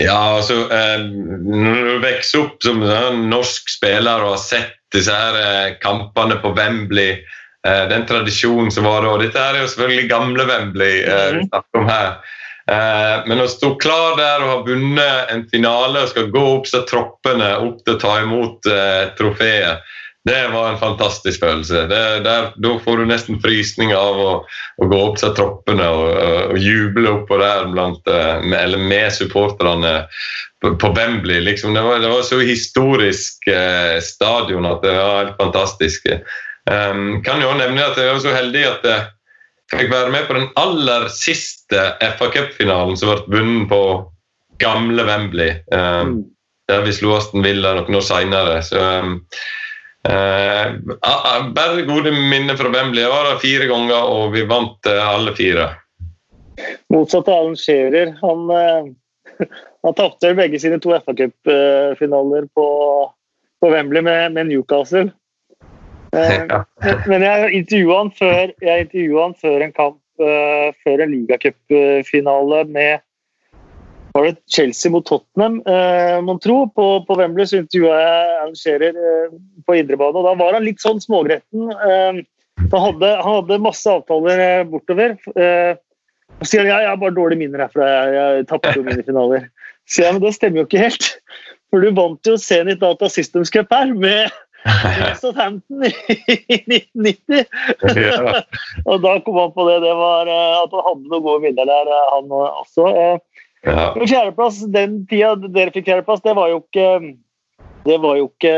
Ja, 0.00 0.36
altså 0.38 0.64
eh, 0.72 1.04
Når 1.04 1.80
du 1.86 1.94
vokser 2.02 2.44
opp 2.44 2.64
som 2.64 2.82
sånn, 2.82 3.26
norsk 3.30 3.70
spiller 3.70 4.24
og 4.24 4.36
har 4.36 4.42
sett 4.42 4.78
disse 4.94 5.14
her 5.14 5.38
eh, 5.38 5.74
kampene 5.82 6.38
på 6.42 6.52
Wembley, 6.54 7.18
eh, 7.66 7.84
den 7.90 8.06
tradisjonen 8.06 8.70
som 8.74 8.86
var 8.88 9.06
da 9.06 9.16
Dette 9.22 9.42
er 9.42 9.60
jo 9.60 9.68
selvfølgelig 9.70 10.10
gamle 10.10 10.46
Wembley 10.50 11.02
eh, 11.02 11.28
vi 11.34 11.42
mhm. 11.42 11.50
snakker 11.50 11.82
om 11.82 11.90
her. 11.90 12.10
Eh, 12.70 13.16
men 13.28 13.42
å 13.42 13.48
stå 13.50 13.74
klar 13.80 14.14
der 14.16 14.44
og 14.44 14.50
ha 14.50 14.60
vunnet 14.64 15.32
en 15.32 15.44
finale 15.50 16.04
og 16.04 16.12
skal 16.14 16.30
gå 16.32 16.44
opp 16.54 16.70
så 16.70 16.84
troppene 16.88 17.50
opp 17.60 17.82
til 17.84 17.96
å 17.96 18.00
ta 18.00 18.14
imot 18.22 18.70
eh, 18.70 19.02
trofeet, 19.18 19.84
det 20.24 20.46
var 20.48 20.70
en 20.70 20.78
fantastisk 20.80 21.42
følelse. 21.42 21.82
Det, 21.90 22.00
der, 22.24 22.46
da 22.56 22.70
får 22.80 23.02
du 23.02 23.10
nesten 23.10 23.40
frysninger 23.44 23.98
av 23.98 24.20
å, 24.20 24.30
å, 24.80 24.86
gå 24.88 25.00
opp 25.10 25.18
til 25.20 25.34
troppene 25.36 25.84
og, 25.84 26.06
og, 26.54 26.56
juble 26.56 27.10
oppå 27.10 27.36
der 27.42 27.68
blant, 27.74 28.08
med, 28.08 28.48
med, 28.48 28.78
med 28.88 29.12
supporterne 29.12 29.92
på, 30.64 30.72
på 30.80 30.92
Wembley. 30.96 31.42
Liksom, 31.44 31.76
det, 31.76 31.82
var, 31.84 32.00
det, 32.00 32.08
var, 32.08 32.24
så 32.24 32.40
historisk 32.40 33.44
eh, 33.52 33.98
stadion 34.00 34.64
at 34.70 34.80
det 34.86 34.96
var 34.96 35.20
helt 35.20 35.36
fantastisk. 35.42 36.08
Um, 36.64 37.20
kan 37.20 37.44
jo 37.44 37.52
nevne 37.58 37.84
at 37.84 38.00
jeg 38.00 38.08
var 38.08 38.24
så 38.24 38.32
heldig 38.32 38.64
at 38.70 38.88
jeg 38.88 39.04
fikk 39.72 39.92
være 39.92 40.12
med 40.12 40.26
på 40.28 40.36
den 40.36 40.50
aller 40.60 41.08
siste 41.12 41.86
FA 42.18 42.28
Cup-finalen 42.34 42.98
som 43.00 43.12
ble 43.12 43.38
vunnet 43.38 43.68
på 43.70 43.82
gamle 44.62 45.04
Wembley. 45.08 45.56
Um, 45.72 46.24
der 46.68 46.84
vi 46.86 46.94
slo 46.96 47.16
Aston 47.18 47.44
Villa 47.44 47.74
noen 47.76 47.98
år 47.98 48.04
seinere. 48.04 48.60
Um, 48.72 49.16
uh, 50.08 51.48
bare 51.56 51.86
gode 51.88 52.12
minner 52.14 52.58
fra 52.60 52.72
Wembley. 52.72 53.02
Jeg 53.04 53.12
var 53.12 53.30
der 53.30 53.42
fire 53.42 53.70
ganger, 53.70 54.12
og 54.12 54.36
vi 54.36 54.46
vant 54.48 54.90
uh, 54.90 55.00
alle 55.08 55.34
fire. 55.36 55.72
Motsatt 56.92 57.28
av 57.28 57.42
Alan 57.42 57.58
Shearer. 57.58 58.14
Han, 58.22 58.46
uh, 58.52 59.44
han 59.84 59.98
tapte 59.98 60.32
begge 60.38 60.60
sine 60.62 60.80
to 60.80 60.94
FA 61.04 61.16
Cup-finaler 61.18 62.48
på, 62.54 62.68
på, 63.60 63.74
Wembley 63.74 64.04
med, 64.06 64.38
med 64.38 64.52
Newcastle. 64.52 65.10
Eh, 66.14 66.54
men 67.10 67.24
jeg 67.26 67.50
intervjua 67.60 67.98
han, 68.02 68.12
før, 68.18 68.54
han 68.62 69.34
før 69.40 69.64
en 69.66 69.74
kamp, 69.74 69.98
uh, 70.22 70.70
før 70.84 71.04
en 71.04 71.12
ligacupfinale 71.14 72.62
med 72.70 73.02
var 74.14 74.28
det 74.28 74.44
Chelsea 74.46 74.92
mot 74.94 75.02
Tottenham, 75.02 75.56
uh, 75.66 76.20
mon 76.22 76.38
tro. 76.38 76.60
På, 76.70 76.84
på 77.02 77.16
Wembley 77.18 77.48
så 77.50 77.58
intervjua 77.58 77.96
jeg 77.98 78.36
Alan 78.42 78.60
Shearer 78.60 79.00
uh, 79.00 79.32
på 79.66 79.80
idrebane, 79.80 80.20
og 80.20 80.28
da 80.28 80.36
var 80.38 80.54
han 80.54 80.66
litt 80.68 80.84
sånn 80.84 81.02
smågretten. 81.02 81.72
Han, 81.74 82.22
hadde, 82.70 83.08
han 83.10 83.40
hadde 83.40 83.58
masse 83.64 83.90
avtaler 83.90 84.62
bortover. 84.70 85.16
Uh, 85.34 85.74
og 86.38 86.46
sier 86.46 86.66
ja, 86.66 86.78
jeg 86.82 86.92
har 86.92 87.00
bare 87.00 87.14
dårlige 87.16 87.42
minner 87.42 87.64
herfra, 87.66 87.88
jeg, 87.90 88.14
jeg 88.20 88.46
tapte 88.50 88.76
jo 88.78 88.86
mine 88.86 89.04
finaler. 89.06 89.50
Sier 89.90 90.08
jeg, 90.08 90.16
men 90.16 90.24
det 90.24 90.34
stemmer 90.36 90.62
jo 90.62 90.68
ikke 90.68 90.84
helt. 90.84 91.10
For 91.70 91.82
du 91.82 91.90
vant 91.96 92.30
jo 92.30 92.38
Zenit 92.38 92.80
Data 92.82 93.10
Systems 93.10 93.50
Cup 93.54 93.74
her 93.74 93.90
med 93.98 94.30
Southampton 95.20 95.84
i 95.84 95.90
1990. 96.66 97.44
Ja. 97.96 98.42
og 98.88 99.02
da 99.04 99.18
kom 99.24 99.38
han 99.38 99.52
på 99.52 99.66
det. 99.68 99.80
Det 99.84 99.92
var 99.98 100.30
eh, 100.30 100.56
at 100.62 100.72
han 100.72 100.86
hadde 100.88 101.10
noen 101.10 101.26
gode 101.26 101.44
minner 101.44 101.68
der, 101.68 101.90
eh, 101.92 102.08
han 102.14 102.32
også. 102.32 102.88
Eh, 102.88 103.44
ja. 103.68 103.86
Fjerdeplass, 104.00 104.62
Den 104.72 105.02
tida 105.10 105.34
dere 105.44 105.72
fikk 105.74 105.88
fjerdeplass, 105.88 106.24
det 106.24 106.36
var 106.36 106.52
jo 106.52 106.62
ikke 106.64 106.88
det 107.84 107.96
var 108.00 108.16
jo 108.16 108.30
ikke 108.30 108.52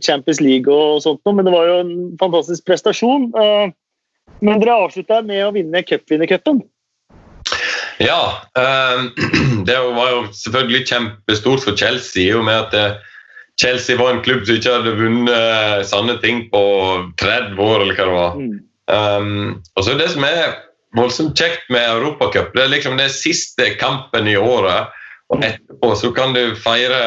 Champions 0.00 0.38
League 0.40 0.72
og 0.72 1.02
sånt 1.04 1.20
noe, 1.26 1.36
men 1.36 1.44
det 1.44 1.52
var 1.52 1.66
jo 1.68 1.80
en 1.82 1.96
fantastisk 2.20 2.64
prestasjon. 2.64 3.26
Men 3.34 4.62
dere 4.62 4.76
avslutta 4.86 5.18
med 5.20 5.42
å 5.44 5.50
vinne 5.52 5.82
cupvinnercupen. 5.84 6.62
Ja. 8.00 8.40
Det 9.68 9.76
var 9.76 10.08
jo 10.14 10.22
selvfølgelig 10.32 10.80
kjempestort 10.88 11.60
for 11.66 11.76
Chelsea 11.76 12.30
i 12.30 12.32
og 12.32 12.48
med 12.48 12.72
at 12.72 13.04
Chelsea 13.60 13.96
var 13.96 14.10
en 14.10 14.22
klubb 14.24 14.46
som 14.46 14.58
ikke 14.58 14.76
hadde 14.76 14.96
vunnet 14.98 15.86
sanne 15.86 16.16
ting 16.22 16.46
på 16.50 16.62
30 17.22 17.60
år, 17.62 17.84
eller 17.84 17.94
hva 17.94 18.06
det 18.06 18.16
var. 18.16 18.38
Mm. 18.40 18.54
Um, 18.84 19.62
og 19.78 19.86
så 19.86 19.94
Det 19.96 20.10
som 20.12 20.26
er 20.26 20.56
voldsomt 20.96 21.38
kjekt 21.38 21.70
med 21.72 21.86
Europacup, 21.86 22.52
det 22.54 22.64
er 22.64 22.74
liksom 22.74 22.98
den 22.98 23.10
siste 23.12 23.74
kampen 23.80 24.28
i 24.30 24.36
året. 24.36 24.92
Og 25.32 25.40
etterpå 25.40 25.94
så 25.96 26.10
kan 26.12 26.34
du 26.36 26.52
feire 26.60 26.98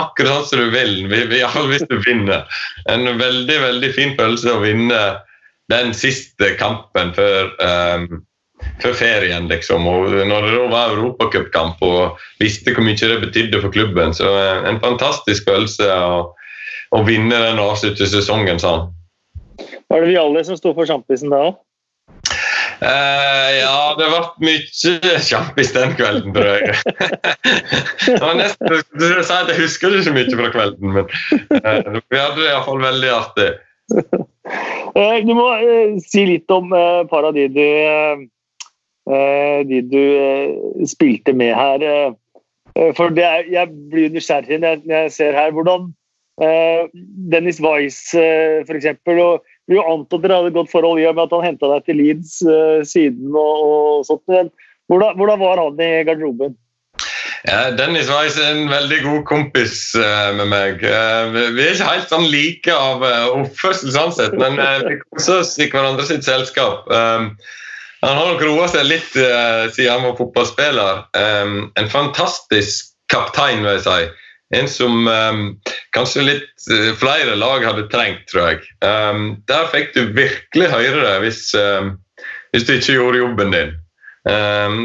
akkurat 0.00 0.48
som 0.48 0.58
du 0.58 0.72
vil, 0.74 1.06
hvis 1.06 1.86
du 1.88 1.94
vinner. 2.02 2.42
En 2.90 3.06
veldig 3.06 3.58
veldig 3.62 3.92
fin 3.94 4.16
følelse 4.18 4.50
å 4.50 4.64
vinne 4.64 5.02
den 5.70 5.94
siste 5.96 6.56
kampen 6.58 7.14
før 7.16 7.52
um, 7.62 8.24
før 8.82 8.94
ferien, 8.98 9.48
liksom. 9.50 9.86
Og 9.88 10.14
når 10.28 10.46
det 10.46 10.54
da 10.56 10.68
var 10.72 10.94
europacupkamp 10.96 11.82
og 11.86 12.22
visste 12.42 12.74
hvor 12.74 12.86
mye 12.86 12.98
det 12.98 13.20
betydde 13.24 13.62
for 13.62 13.74
klubben, 13.74 14.14
så 14.16 14.30
en 14.68 14.80
fantastisk 14.82 15.48
følelse 15.48 15.88
å, 15.92 16.22
å 16.92 17.04
vinne 17.08 17.42
den 17.46 17.62
avslutte 17.62 18.08
sesongen 18.10 18.62
sånn. 18.62 18.88
Var 19.92 20.00
det 20.02 20.08
vi 20.08 20.18
alle 20.18 20.42
som 20.46 20.56
sto 20.58 20.72
for 20.76 20.88
sjampisen 20.88 21.32
da 21.32 21.44
òg? 21.50 21.60
Uh, 22.82 23.50
ja, 23.60 23.94
det 23.94 24.08
ble 24.10 24.20
mye 24.42 25.18
sjampis 25.22 25.70
den 25.70 25.92
kvelden, 25.94 26.32
tror 26.34 26.48
jeg. 26.50 26.80
det 28.08 28.16
var 28.18 28.34
nesten, 28.40 28.80
du 28.98 29.04
sa 29.22 29.44
at 29.44 29.52
Jeg 29.52 29.60
husker 29.60 29.94
ikke 29.94 30.06
så 30.08 30.14
mye 30.16 30.40
fra 30.40 30.50
kvelden, 30.56 30.96
men 30.96 31.06
uh, 31.06 32.00
vi 32.10 32.18
hadde 32.18 32.40
det 32.40 32.48
iallfall 32.48 32.82
veldig 32.82 33.12
artig. 33.14 33.50
Uh, 33.94 35.18
du 35.22 35.32
må 35.38 35.46
si 36.02 36.26
litt 36.26 36.50
om 36.50 36.74
et 36.74 37.12
par 37.12 37.28
av 37.30 37.38
Eh, 39.10 39.60
de 39.66 39.80
du 39.90 39.98
eh, 39.98 40.86
spilte 40.86 41.34
med 41.34 41.54
her. 41.58 41.82
Eh, 41.82 42.92
for 42.96 43.10
er, 43.18 43.48
jeg 43.50 43.70
blir 43.90 44.12
nysgjerrig 44.14 44.60
når 44.62 44.86
jeg 44.88 45.12
ser 45.12 45.36
her 45.36 45.52
hvordan 45.52 45.90
Dennis 47.30 47.58
Weiss 47.60 48.14
f.eks. 48.16 48.86
og 49.04 49.42
vi 49.68 49.76
jo 49.76 49.82
antatt 49.84 50.22
dere 50.24 50.38
hadde 50.40 50.54
godt 50.54 50.70
forhold 50.72 51.02
i 51.02 51.04
og 51.04 51.18
med 51.18 51.26
at 51.28 51.34
han 51.36 51.44
henta 51.44 51.68
deg 51.74 51.84
til 51.84 52.00
Leeds 52.00 52.38
siden. 52.88 53.28
og, 53.36 53.66
og 53.68 54.06
sånt, 54.08 54.24
hvordan, 54.88 55.20
hvordan, 55.20 55.42
var 55.44 55.60
han 55.60 55.84
i 55.84 55.90
garderoben? 56.08 56.56
Ja, 57.44 57.60
Dennis 57.76 58.08
Weiss 58.08 58.40
er 58.40 58.56
en 58.56 58.72
veldig 58.72 59.02
god 59.04 59.22
kompis 59.28 59.92
med 60.40 60.48
meg. 60.48 60.80
Vi 60.80 61.66
er 61.66 61.76
ikke 61.76 61.92
helt 61.92 62.10
sånn 62.16 62.30
like 62.32 62.74
av 62.74 63.04
oppførsel, 63.36 63.92
sånn 63.92 64.16
sett, 64.16 64.34
men 64.40 64.56
vi 64.88 64.98
koser 65.04 65.44
oss 65.44 65.58
i 65.60 65.68
hverandre 65.68 66.08
sitt 66.08 66.24
selskap. 66.24 66.88
Han 68.02 68.16
har 68.18 68.32
nok 68.32 68.42
roa 68.42 68.66
seg 68.70 68.88
litt 68.88 69.14
uh, 69.14 69.68
siden 69.70 69.94
han 69.94 70.06
var 70.08 70.18
fotballspiller. 70.18 71.04
Um, 71.14 71.70
en 71.78 71.90
fantastisk 71.90 72.90
kaptein, 73.12 73.62
vil 73.62 73.76
jeg 73.76 73.84
si. 73.86 74.00
En 74.58 74.68
som 74.68 75.06
um, 75.06 75.44
kanskje 75.94 76.26
litt 76.26 76.66
uh, 76.72 76.90
flere 76.98 77.36
lag 77.38 77.62
hadde 77.66 77.86
trengt, 77.92 78.24
tror 78.32 78.50
jeg. 78.50 78.64
Um, 78.82 79.36
der 79.50 79.70
fikk 79.74 79.94
du 79.94 80.02
virkelig 80.16 80.72
høre 80.72 81.04
det 81.04 81.14
hvis, 81.22 81.44
hvis 82.52 82.66
du 82.66 82.74
ikke 82.74 82.98
gjorde 82.98 83.22
jobben 83.22 83.54
din. 83.54 83.78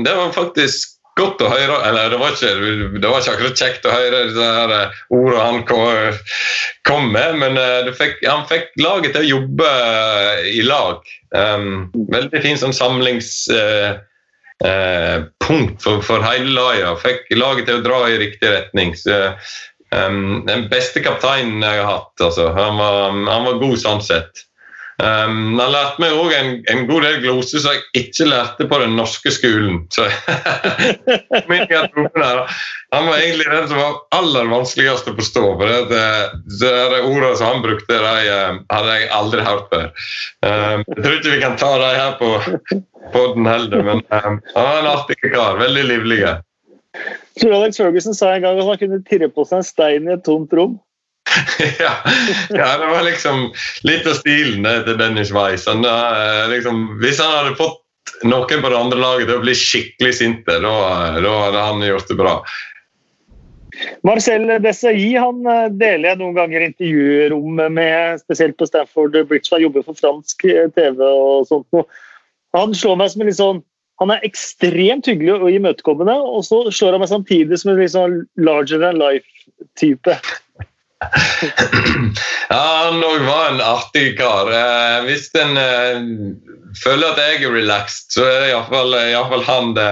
det 0.06 0.14
var 0.18 0.32
faktisk 0.34 0.97
godt 1.18 1.44
å 1.44 1.52
høre 1.52 1.78
Eller 1.88 2.12
det 2.14 2.20
var 2.22 2.34
ikke, 2.36 2.54
det 2.98 3.10
var 3.10 3.22
ikke 3.22 3.36
akkurat 3.36 3.62
kjekt 3.62 3.88
å 3.88 3.94
høre 3.94 4.24
disse 4.30 4.50
eh, 4.78 5.00
ordene 5.14 5.44
han 5.44 5.64
kom 6.88 7.10
med, 7.14 7.38
men 7.42 7.60
eh, 7.62 7.92
fikk, 7.98 8.22
han 8.26 8.46
fikk 8.50 8.70
laget 8.82 9.16
til 9.16 9.26
å 9.26 9.32
jobbe 9.38 9.68
eh, 9.68 10.52
i 10.58 10.62
lag. 10.66 11.02
Um, 11.36 11.90
veldig 12.14 12.42
fin 12.44 12.60
sånn 12.60 12.76
samlingspunkt 12.76 13.58
uh, 14.64 15.26
uh, 15.52 15.74
for, 15.84 16.04
for, 16.06 16.24
hele 16.24 16.54
laget. 16.56 17.02
Fikk 17.04 17.34
laget 17.36 17.68
til 17.68 17.82
å 17.82 17.86
dra 17.86 18.00
i 18.08 18.20
riktig 18.22 18.52
retning. 18.54 18.96
Så, 18.98 19.18
um, 19.92 20.46
den 20.48 20.68
beste 20.72 21.04
kapteinen 21.04 21.66
jeg 21.66 21.82
har 21.82 21.92
hatt. 21.92 22.16
Altså. 22.24 22.50
Han, 22.56 22.80
var, 22.80 23.12
han 23.12 23.50
var 23.50 23.62
god 23.64 23.78
sånn 23.84 24.04
sett. 24.06 24.48
Um, 24.98 25.60
han 25.60 25.70
lærte 25.70 26.02
meg 26.02 26.16
òg 26.18 26.32
en, 26.34 26.48
en, 26.74 26.80
god 26.90 27.04
del 27.06 27.20
gloser 27.22 27.62
som 27.62 27.76
jeg 27.76 27.84
ikke 28.02 28.26
lærte 28.32 28.66
på 28.66 28.80
den 28.82 28.96
norske 28.98 29.30
skolen. 29.30 29.84
Han 32.96 33.06
var 33.06 33.20
egentlig 33.20 33.46
den 33.52 33.68
som 33.70 33.78
var 33.78 34.00
aller 34.16 34.50
vanskeligst 34.50 35.10
å 35.12 35.14
forstå. 35.20 35.44
for 35.60 35.70
det, 35.70 35.80
det, 35.92 36.06
det 36.64 37.02
Ordene 37.04 37.36
som 37.38 37.52
han 37.52 37.62
brukte, 37.66 37.94
de 37.94 38.32
uh, 38.32 38.58
hadde 38.74 38.96
jeg 38.96 39.10
aldri 39.20 39.46
hørt 39.46 39.68
før. 39.74 39.88
Um, 40.42 40.82
jeg 40.88 41.04
tror 41.04 41.18
ikke 41.20 41.36
vi 41.36 41.44
kan 41.44 41.60
ta 41.62 41.72
de 41.84 41.92
her 41.94 42.18
på, 42.18 42.30
poden 43.14 43.46
heller, 43.52 43.86
men 43.92 44.02
um, 44.08 44.42
han 44.56 44.70
var 44.72 44.82
en 44.82 44.92
artig 44.96 45.20
kar. 45.28 45.60
Veldig 45.62 45.86
livlig. 45.92 46.22
Tror 47.38 47.54
Alex 47.60 47.78
Ferguson 47.78 48.18
sa 48.18 48.34
en 48.34 48.48
gang 48.48 48.58
at 48.58 48.72
han 48.72 48.82
kunne 48.82 49.04
tirre 49.06 49.30
på 49.30 49.46
seg 49.46 49.62
en 49.62 49.68
stein 49.68 50.10
i 50.10 50.16
et 50.16 50.26
tomt 50.26 50.56
rom. 50.58 50.80
ja, 51.80 51.94
ja, 52.50 52.78
det 52.78 52.88
var 52.88 53.04
liksom 53.04 53.52
litt 53.88 54.08
av 54.08 54.16
stilen 54.20 54.66
til 54.86 54.98
Dennis 55.00 55.34
Weiss. 55.36 55.68
Han, 55.70 55.86
eh, 55.86 56.48
liksom, 56.54 56.98
hvis 57.02 57.22
han 57.24 57.34
hadde 57.34 57.58
fått 57.60 57.84
noen 58.24 58.64
på 58.64 58.72
det 58.72 58.80
andre 58.80 59.02
laget 59.02 59.30
til 59.30 59.38
å 59.38 59.44
bli 59.44 59.56
skikkelig 59.58 60.16
sinte, 60.20 60.58
da, 60.64 60.74
da 61.22 61.38
hadde 61.46 61.68
han 61.70 61.86
gjort 61.86 62.10
det 62.12 62.20
bra. 62.20 62.34
Marcel 64.08 64.48
Desailly 64.64 65.14
han 65.20 65.44
eh, 65.46 65.70
deler 65.78 66.14
jeg 66.14 66.22
noen 66.24 66.38
ganger 66.38 66.68
intervjuerommet 66.72 67.74
med, 67.78 68.22
spesielt 68.24 68.58
på 68.58 68.70
Stafford 68.70 69.18
Bridge, 69.30 69.52
han 69.54 69.66
jobber 69.68 69.86
for 69.86 70.00
fransk 70.00 70.48
TV 70.78 71.02
og 71.04 71.48
sånt 71.50 71.68
noe. 71.76 71.88
Han 72.56 72.74
slår 72.74 72.96
meg 72.98 73.12
som 73.12 73.22
en 73.22 73.30
litt 73.30 73.42
sånn 73.42 73.66
han 73.98 74.14
er 74.14 74.26
ekstremt 74.26 75.08
hyggelig 75.10 75.40
og 75.40 75.50
imøtekommende, 75.50 76.14
og 76.14 76.44
så 76.46 76.60
slår 76.70 76.96
han 76.96 77.02
meg 77.02 77.10
samtidig 77.10 77.58
som 77.58 77.72
en 77.72 77.80
litt 77.82 77.96
sånn 77.96 78.20
larger 78.38 78.82
than 78.84 79.00
life-type. 79.02 80.18
Ja, 82.50 82.62
han 82.90 83.04
òg 83.06 83.26
var 83.28 83.52
en 83.52 83.62
artig 83.62 84.16
kar. 84.18 84.50
Eh, 84.50 85.00
hvis 85.08 85.28
en 85.38 85.60
eh, 85.62 86.08
føler 86.82 87.12
at 87.12 87.22
jeg 87.22 87.44
er 87.44 87.54
relaxed, 87.54 88.10
så 88.16 88.26
er 88.26 88.40
det 88.48 89.04
iallfall 89.12 89.46
han 89.48 89.76
det. 89.78 89.92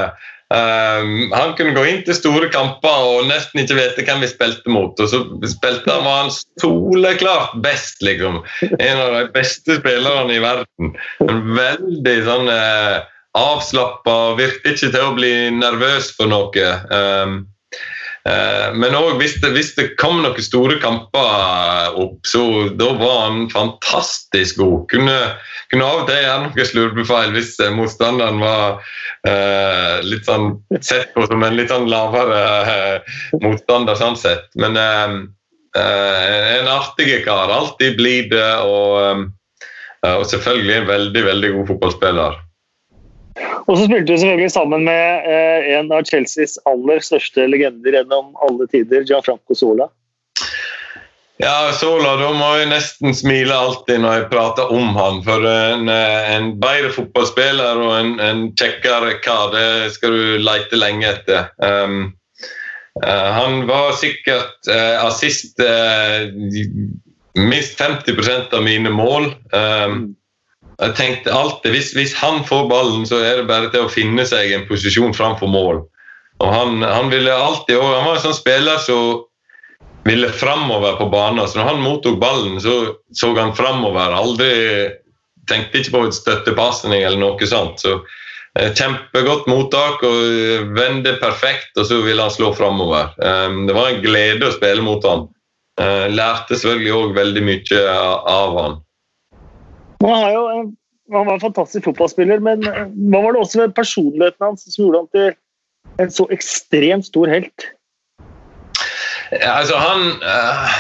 Um, 0.53 1.31
han 1.33 1.55
kunne 1.57 1.73
gå 1.73 1.83
inn 1.89 2.03
til 2.05 2.13
store 2.13 2.51
kamper 2.53 3.05
og 3.09 3.25
nesten 3.31 3.63
ikke 3.63 3.79
vite 3.79 4.03
hvem 4.05 4.21
vi 4.21 4.29
spilte 4.29 4.69
mot. 4.69 4.93
Og 5.01 5.09
så 5.09 5.23
spilte 5.49 5.89
han 5.89 6.05
var 6.05 6.19
han 6.23 6.31
soleklart 6.61 7.57
best, 7.65 7.97
liksom. 8.05 8.43
En 8.77 9.01
av 9.01 9.15
de 9.17 9.23
beste 9.33 9.79
spillerne 9.79 10.37
i 10.37 10.43
verden. 10.43 10.93
En 11.25 11.41
veldig 11.57 12.15
sånn 12.29 12.51
uh, 12.53 13.01
avslappa, 13.35 14.35
virket 14.37 14.77
ikke 14.77 14.93
til 14.93 15.09
å 15.09 15.15
bli 15.17 15.33
nervøs 15.57 16.13
for 16.17 16.29
noe. 16.29 16.69
Um, 16.93 17.41
men 18.25 18.95
òg 18.97 19.19
hvis, 19.19 19.35
hvis, 19.53 19.75
det 19.77 19.91
kom 20.01 20.23
noen 20.23 20.41
store 20.41 20.79
kamper 20.81 21.97
opp, 22.01 22.17
så 22.25 22.41
da 22.73 22.87
var 22.97 23.19
han 23.27 23.43
fantastisk 23.51 24.57
god. 24.57 24.87
Kunne, 24.89 25.17
kunne 25.69 25.85
av 25.85 26.01
og 26.01 26.09
til 26.09 26.23
gjøre 26.23 26.47
noen 26.47 26.69
slurvefeil 26.71 27.35
hvis 27.35 27.51
motstanderen 27.77 28.41
var 28.41 28.79
eh, 29.29 30.01
litt 30.09 30.25
sånn 30.25 30.55
sett 30.79 31.13
på 31.13 31.27
som 31.29 31.45
en 31.45 31.57
litt 31.59 31.69
sånn 31.69 31.85
lavere 31.91 32.41
eh, 32.73 33.19
motstander 33.45 33.99
sånn 33.99 34.17
sett. 34.17 34.49
Men 34.57 34.79
en 34.81 36.71
artig 36.71 37.19
kar. 37.27 37.51
Alltid 37.51 37.97
blid 37.99 38.33
og, 38.39 39.25
og 40.07 40.25
selvfølgelig 40.31 40.79
en 40.79 40.89
veldig, 40.89 41.25
veldig 41.29 41.53
god 41.59 41.71
fotballspiller. 41.73 42.44
Og 43.65 43.75
så 43.77 43.85
spilte 43.87 44.13
du 44.13 44.17
selvfølgelig 44.19 44.51
sammen 44.53 44.85
med 44.87 45.27
eh, 45.27 45.69
en 45.75 45.91
av 45.93 46.05
Chelseas 46.07 46.55
aller 46.69 47.03
største 47.03 47.47
legender 47.51 47.97
gjennom 47.97 48.33
alle 48.45 48.67
tider, 48.71 49.03
Gianfranco 49.07 49.57
Sola. 49.57 49.89
Ja, 51.41 51.71
Sola, 51.75 52.13
da 52.15 52.29
må 52.31 52.47
jeg 52.55 52.69
nesten 52.71 53.15
smile 53.15 53.55
alltid 53.59 53.99
når 53.99 54.13
jeg 54.13 54.27
prater 54.31 54.69
om 54.71 54.93
han. 54.95 55.19
For 55.25 55.43
en, 55.49 55.89
eh, 55.91 56.29
en 56.31 56.53
bedre 56.61 56.93
fotballspiller 56.95 57.81
og 57.83 57.91
en, 57.97 58.13
en 58.23 58.45
kjekkere 58.55 59.17
kar, 59.25 59.49
det 59.55 59.95
skal 59.97 60.15
du 60.15 60.37
lete 60.45 60.79
lenge 60.79 61.09
etter. 61.09 61.49
Um, 61.59 62.13
uh, 63.03 63.29
han 63.35 63.65
var 63.67 63.97
sikkert 63.99 64.69
uh, 64.71 65.03
assist 65.03 65.59
uh, 65.59 66.31
minst 67.35 67.83
50% 67.83 68.55
av 68.55 68.63
mine 68.63 68.95
mål. 68.95 69.33
Um, 69.51 70.15
jeg 70.81 70.95
tenkte 70.97 71.31
alltid, 71.31 71.71
hvis, 71.71 71.93
hvis, 71.95 72.13
han 72.19 72.41
får 72.47 72.65
ballen, 72.67 73.05
så 73.07 73.21
er 73.23 73.39
det 73.39 73.47
bare 73.47 73.69
til 73.71 73.85
å 73.85 73.91
finne 73.91 74.25
seg 74.27 74.51
en 74.51 74.65
posisjon 74.67 75.15
framfor 75.15 75.47
mål. 75.47 75.85
Og 76.43 76.51
han, 76.51 76.83
han 76.83 77.07
ville 77.13 77.31
alltid, 77.31 77.79
han 77.79 78.03
var 78.03 78.17
en 78.17 78.25
sånn 78.25 78.35
spiller 78.35 78.81
som 78.83 79.23
ville 80.05 80.29
framover 80.35 80.99
på 80.99 81.07
banen. 81.09 81.47
Så 81.47 81.59
når 81.59 81.71
han 81.71 81.81
mottok 81.81 82.19
ballen, 82.21 82.59
så 82.61 82.95
så 83.15 83.31
han 83.37 83.55
framover. 83.55 84.13
Aldri 84.13 84.51
tenkte 85.49 85.79
ikke 85.79 85.95
på 85.95 86.03
støttepasning 86.13 87.05
eller 87.05 87.21
noe 87.21 87.49
sånt. 87.49 87.79
Så 87.81 88.01
eh, 88.59 88.73
Kjempegodt 88.75 89.47
mottak 89.47 90.03
og 90.05 90.75
vende 90.75 91.15
perfekt, 91.21 91.71
og 91.79 91.87
så 91.87 92.01
ville 92.05 92.21
han 92.21 92.33
slå 92.33 92.51
framover. 92.57 93.13
Um, 93.17 93.63
det 93.69 93.77
var 93.77 93.91
en 93.93 94.03
glede 94.03 94.49
å 94.49 94.55
spille 94.55 94.83
mot 94.85 95.07
han. 95.07 95.27
Uh, 95.79 96.07
lærte 96.11 96.55
selvfølgelig 96.55 96.93
òg 96.95 97.15
veldig 97.17 97.45
mye 97.47 97.85
av 98.31 98.59
han. 98.61 98.81
Han, 100.03 100.33
jo, 100.33 100.43
han, 101.13 101.25
var 101.27 101.33
en 101.33 101.43
fantastisk 101.43 101.87
fotballspiller, 101.87 102.41
men 102.43 102.65
eh, 102.67 102.85
hva 103.11 103.23
var 103.23 103.35
det 103.35 103.41
også 103.45 103.61
med 103.63 103.75
personligheten 103.77 104.47
hans 104.47 104.67
som 104.67 104.85
gjorde 104.85 105.03
han 105.03 105.11
til 105.15 106.03
en 106.03 106.11
så 106.11 106.27
ekstremt 106.33 107.07
stor 107.07 107.31
helt? 107.31 107.69
Altså, 109.41 109.77
han, 109.79 110.07
uh, 110.21 110.75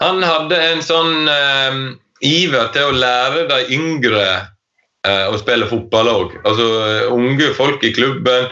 han 0.00 0.22
hadde 0.24 0.58
en 0.70 0.82
sånn 0.84 1.28
uh, 1.28 1.80
iver 2.24 2.70
til 2.74 2.88
å 2.88 2.96
lære 2.96 3.46
de 3.50 3.60
yngre 3.76 4.24
uh, 5.06 5.26
å 5.28 5.38
spille 5.40 5.68
fotball 5.68 6.10
òg. 6.12 6.36
Altså, 6.46 6.68
unge 7.12 7.52
folk 7.58 7.84
i 7.84 7.94
klubben. 7.96 8.50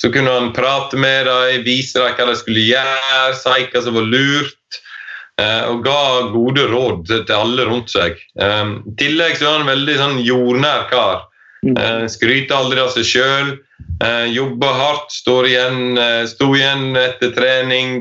Så 0.00 0.08
kunne 0.10 0.32
han 0.34 0.54
prate 0.56 0.98
med 0.98 1.28
dem, 1.28 1.62
vise 1.66 2.00
dem 2.00 2.16
hva 2.16 2.26
de 2.26 2.34
skulle 2.40 2.64
gjøre, 2.64 3.34
si 3.38 3.68
hva 3.70 3.82
som 3.84 3.94
var 3.94 4.08
lurt. 4.08 4.80
Eh, 5.40 5.64
og 5.70 5.80
ga 5.86 6.28
gode 6.32 6.66
råd 6.68 7.06
til 7.10 7.34
alle 7.34 7.66
rundt 7.68 7.92
seg. 7.92 8.18
Eh, 8.40 8.72
I 8.92 8.96
tillegg 9.00 9.38
så 9.38 9.48
er 9.48 9.54
han 9.54 9.64
en 9.64 9.72
veldig 9.72 9.98
sånn 10.00 10.18
jordnær 10.26 10.88
kar. 10.92 11.26
Mm. 11.62 11.76
Eh, 11.78 12.04
skryter 12.12 12.58
aldri 12.58 12.82
av 12.82 12.92
seg 12.94 13.08
sjøl. 13.08 13.52
Jobber 14.32 14.74
hardt, 14.78 15.12
står 15.14 15.46
igjen, 15.46 15.98
sto 16.26 16.48
igjen 16.56 16.96
etter 16.98 17.30
trening 17.36 18.00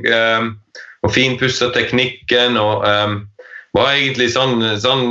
og 1.05 1.11
finpussa 1.13 1.69
teknikken. 1.75 2.57
og 2.57 2.85
var 3.77 3.91
egentlig 3.93 4.31
sånn, 4.33 4.63
sånn 4.81 5.05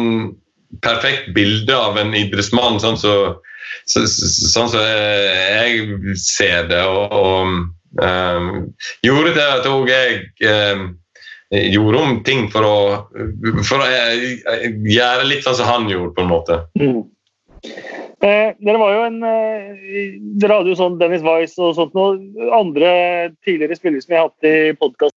perfekt 0.82 1.30
bilde 1.34 1.76
av 1.76 1.98
en 1.98 2.14
idrettsmann, 2.14 2.80
sånn 2.82 2.98
som 2.98 3.38
så, 3.86 4.04
sånn 4.06 4.70
så 4.72 4.82
jeg 4.82 6.16
ser 6.18 6.66
det. 6.70 6.82
Og, 6.82 7.14
og 7.14 8.02
um, 8.02 8.50
gjorde 9.06 9.34
til 9.36 9.46
at 9.46 9.70
òg 9.70 9.90
jeg 9.90 10.20
um, 10.50 10.84
gjorde 11.50 11.98
om 11.98 12.20
ting 12.26 12.46
for 12.52 12.66
å, 12.66 12.76
for 13.66 13.82
å 13.82 13.86
eh, 13.86 14.68
gjøre 14.86 15.26
litt 15.26 15.46
sånn 15.46 15.58
som 15.58 15.70
han 15.70 15.88
gjorde, 15.90 16.14
på 16.14 16.24
en 16.24 16.30
måte. 16.30 16.60
Mm. 16.78 17.02
Eh, 18.20 18.52
dere 18.60 18.80
var 18.80 18.92
jo 18.92 19.02
en 19.06 19.22
eh, 19.24 20.14
Dere 20.40 20.58
hadde 20.58 20.72
jo 20.72 20.76
sånn 20.76 20.98
Dennis 21.00 21.24
Weiss 21.24 21.54
og 21.60 21.72
sånt 21.78 21.94
noe 21.96 22.50
andre 22.52 22.90
tidligere 23.46 23.78
spillere 23.78 24.04
som 24.04 24.12
jeg 24.12 24.20
har 24.20 24.28
hatt 24.28 24.48
i 24.48 24.54
podkast 24.76 25.16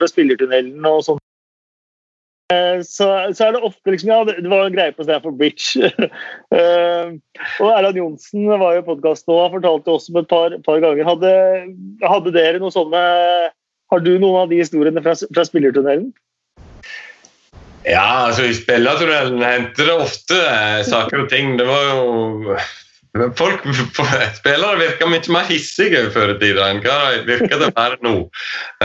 fra 0.00 0.08
Spillertunnelen 0.10 0.86
og 0.90 1.04
sånt. 1.06 1.22
Eh, 2.50 2.80
så, 2.82 3.06
så, 3.30 3.46
er 3.46 3.54
det 3.54 3.62
ofte 3.62 3.94
liksom 3.94 4.10
Ja, 4.10 4.18
det, 4.26 4.42
var 4.50 4.66
en 4.66 4.74
greie 4.74 4.94
på 4.96 5.06
Stanford 5.06 5.38
Bridge. 5.38 5.86
eh, 6.58 7.12
og 7.62 7.70
Erland 7.70 8.00
Johnsen 8.00 8.50
var 8.50 8.74
jo 8.74 8.82
i 8.82 8.88
podkasten 8.88 9.36
og 9.36 9.54
fortalte 9.54 9.94
oss 9.94 10.10
om 10.10 10.18
et 10.18 10.30
par, 10.30 10.56
par 10.66 10.82
ganger. 10.82 11.06
Hadde, 11.06 11.32
hadde 12.02 12.34
dere 12.34 12.58
noen 12.58 12.74
sånne 12.74 13.04
har 13.90 14.02
du 14.04 14.12
noen 14.18 14.44
av 14.44 14.50
de 14.50 14.60
historiene 14.62 15.02
fra, 15.04 15.16
fra 15.34 15.46
spillertunnelen? 15.46 16.10
Ja, 17.88 18.26
altså 18.28 18.44
i 18.44 18.54
spillertunnelen 18.54 19.40
hendte 19.42 19.86
det 19.88 19.96
ofte 19.96 20.36
eh, 20.36 20.82
saker 20.86 21.24
og 21.24 21.32
ting. 21.32 21.56
Det 21.60 21.66
var 21.68 21.88
jo 21.88 22.58
Folk, 23.34 23.64
Spillere 24.38 24.76
virka 24.78 25.08
mye 25.10 25.32
mer 25.34 25.48
hissige 25.48 26.04
før 26.14 26.36
i 26.36 26.38
tida 26.38 26.68
enn 26.70 26.82
hva 26.84 26.98
virker 27.26 27.56
til 27.56 27.64
å 27.66 27.86
nå. 28.06 28.12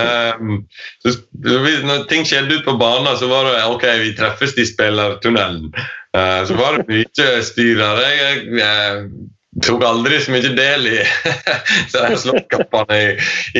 Um, 0.01 0.55
så, 1.03 1.13
når 1.45 2.07
ting 2.09 2.25
skjedde 2.25 2.57
ute 2.57 2.65
på 2.65 2.73
banen, 2.81 3.11
så 3.19 3.29
var 3.29 3.45
det 3.45 3.61
ok, 3.69 3.85
vi 4.01 4.15
treffes 4.17 4.57
i 4.57 4.65
spillertunnelen. 4.65 5.69
Uh, 6.17 6.41
så 6.49 6.57
var 6.57 6.79
det 6.79 6.87
mye 6.89 7.29
styr 7.45 7.77
der. 7.83 8.01
Jeg, 8.15 8.41
jeg, 8.57 9.05
tok 9.63 9.83
aldri 9.87 10.19
så 10.21 10.33
mye 10.33 10.51
del 10.57 10.89
i 10.89 10.99
slåsskampene 11.93 12.99
i, 12.99 13.07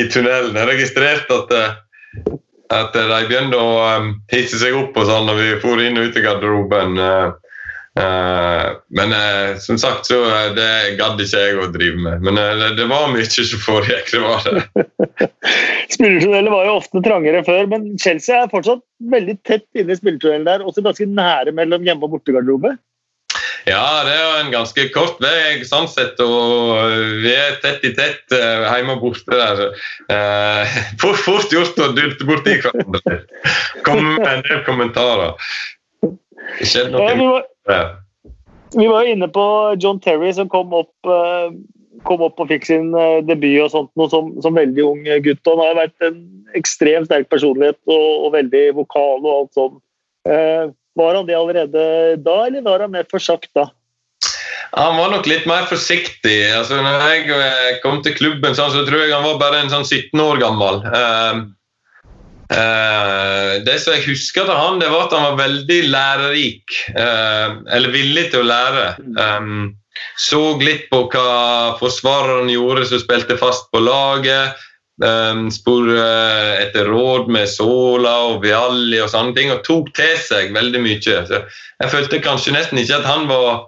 i 0.00 0.06
tunnelen. 0.12 0.56
Jeg 0.58 0.70
registrerte 0.72 1.40
at, 1.40 1.56
eh, 1.56 2.36
at 2.76 2.96
de 2.96 3.22
begynte 3.30 3.60
å 3.60 3.72
um, 4.02 4.12
hisse 4.32 4.60
seg 4.60 4.76
opp 4.76 4.96
og 4.98 5.08
sånn 5.08 5.28
når 5.30 5.40
vi 5.40 5.50
for 5.64 5.82
inn 5.82 5.98
og 6.00 6.10
ut 6.10 6.18
i 6.18 6.24
garderoben. 6.24 7.02
Men 7.96 9.12
som 9.62 9.78
sagt 9.80 10.10
så 10.10 10.18
det 10.52 10.96
gadd 10.98 11.20
ikke 11.22 11.44
jeg 11.46 11.54
å 11.56 11.68
drive 11.72 12.02
med. 12.04 12.26
Men 12.26 12.36
det, 12.36 12.74
det, 12.76 12.88
var 12.90 13.06
mye 13.08 13.24
som 13.24 13.62
foregikk. 13.62 14.10
det 14.12 14.20
var 14.20 14.44
det. 14.44 14.64
Spillertunnelen 15.94 16.52
var 16.52 16.66
jo 16.68 16.74
ofte 16.82 17.00
trangere 17.06 17.40
før, 17.46 17.70
men 17.72 17.94
Chelsea 18.02 18.42
er 18.42 18.52
fortsatt 18.52 18.84
veldig 19.14 19.38
tett 19.48 19.64
inne 19.72 19.94
i 19.94 19.96
spillertunnelen 19.96 20.44
der. 20.44 20.66
Også 20.66 20.84
ganske 20.84 21.08
nære 21.08 21.56
mellom 21.56 21.88
hjemme- 21.88 22.04
og 22.04 22.18
bortegarderobe. 22.18 22.74
Ja, 23.66 24.04
det 24.06 24.14
er 24.14 24.36
en 24.44 24.52
ganske 24.54 24.84
kort 24.94 25.18
vei 25.22 25.64
sånn 25.66 25.88
sett. 25.90 26.20
Og 26.22 26.76
vi 27.24 27.32
er 27.34 27.56
tett 27.64 27.82
i 27.86 27.90
tett 27.96 28.30
uh, 28.30 28.62
hjemme 28.70 28.94
og 28.94 29.02
borte 29.02 29.34
der. 29.34 29.62
Eh, 30.12 30.76
fort, 31.02 31.18
fort, 31.24 31.50
gjort 31.50 31.80
å 31.82 31.90
dulte 31.96 32.28
borti 32.28 32.60
hverandre. 32.62 33.16
Komme 33.86 34.20
med 34.20 34.28
en 34.30 34.44
del 34.46 34.62
kommentarer. 34.68 35.34
Skjedde 36.62 36.94
noe. 36.94 37.08
Ja, 37.08 37.18
vi, 37.18 37.26
var, 37.32 37.90
vi 38.76 38.88
var 38.92 39.10
inne 39.10 39.30
på 39.34 39.48
John 39.82 39.98
Terry 40.04 40.30
som 40.36 40.46
kom 40.52 40.70
opp, 40.84 40.94
uh, 41.10 41.50
kom 42.06 42.22
opp 42.22 42.38
og 42.38 42.54
fikk 42.54 42.70
sin 42.70 42.92
debut 43.26 43.64
og 43.64 43.72
sånt, 43.74 43.90
noe 43.98 44.12
som, 44.12 44.30
som, 44.46 44.54
veldig 44.54 44.86
ung 44.86 45.02
gutt. 45.26 45.42
Han 45.50 45.64
har 45.64 45.80
vært 45.82 46.06
en 46.06 46.22
ekstremt 46.54 47.10
sterk 47.10 47.26
personlighet 47.34 47.80
og, 47.90 48.28
og 48.28 48.34
veldig 48.38 48.66
vokal 48.78 49.26
og 49.26 49.32
alt 49.40 49.58
sånt. 49.58 49.80
Var 50.96 51.18
han 51.18 51.26
det 51.28 51.36
allerede 51.36 51.82
da, 52.24 52.36
eller 52.46 52.64
var 52.64 52.84
han 52.84 52.94
mer 52.94 53.08
forsakta? 53.10 53.68
Han 54.76 54.96
var 54.98 55.12
nok 55.12 55.28
litt 55.28 55.44
mer 55.48 55.68
forsiktig. 55.70 56.38
Altså, 56.52 56.80
når 56.84 57.04
jeg 57.04 57.28
eh, 57.32 57.76
kom 57.84 58.00
til 58.04 58.16
klubben, 58.16 58.56
så 58.56 58.68
tror 58.72 59.04
jeg 59.04 59.14
han 59.14 59.24
var 59.24 59.38
bare 59.40 59.62
en 59.62 59.72
sånn 59.72 59.86
17 59.86 60.24
år 60.24 60.42
gammel. 60.42 60.82
Eh, 60.88 61.44
Uh, 62.46 63.58
det 63.66 63.80
som 63.82 63.96
jeg 63.96 64.04
husker 64.06 64.46
av 64.46 64.60
han, 64.60 64.76
det 64.78 64.86
var 64.92 65.08
at 65.08 65.14
han 65.16 65.24
var 65.32 65.40
veldig 65.40 65.78
lærerik. 65.90 66.76
Uh, 66.94 67.58
eller 67.74 67.90
villig 67.94 68.28
til 68.30 68.44
å 68.44 68.46
lære. 68.46 68.84
Um, 69.18 69.74
så 70.20 70.40
litt 70.60 70.86
på 70.92 71.06
hva 71.10 71.74
forsvareren 71.80 72.52
gjorde 72.52 72.86
som 72.86 73.02
spilte 73.02 73.38
fast 73.40 73.66
på 73.74 73.82
laget. 73.82 74.62
Um, 75.04 75.50
Spor 75.52 75.90
uh, 75.92 76.56
etter 76.56 76.86
råd 76.88 77.26
med 77.28 77.50
Sola 77.52 78.14
og 78.30 78.38
Vialli 78.46 78.96
og 79.04 79.10
sånne 79.12 79.36
ting, 79.36 79.50
og 79.52 79.64
tok 79.66 79.90
til 79.96 80.14
seg 80.24 80.54
veldig 80.56 80.80
mye. 80.80 81.00
Så 81.28 81.42
jeg 81.42 81.92
følte 81.92 82.22
kanskje 82.24 82.54
nesten 82.56 82.80
ikke 82.80 83.02
at 83.02 83.08
han 83.08 83.26
var 83.28 83.66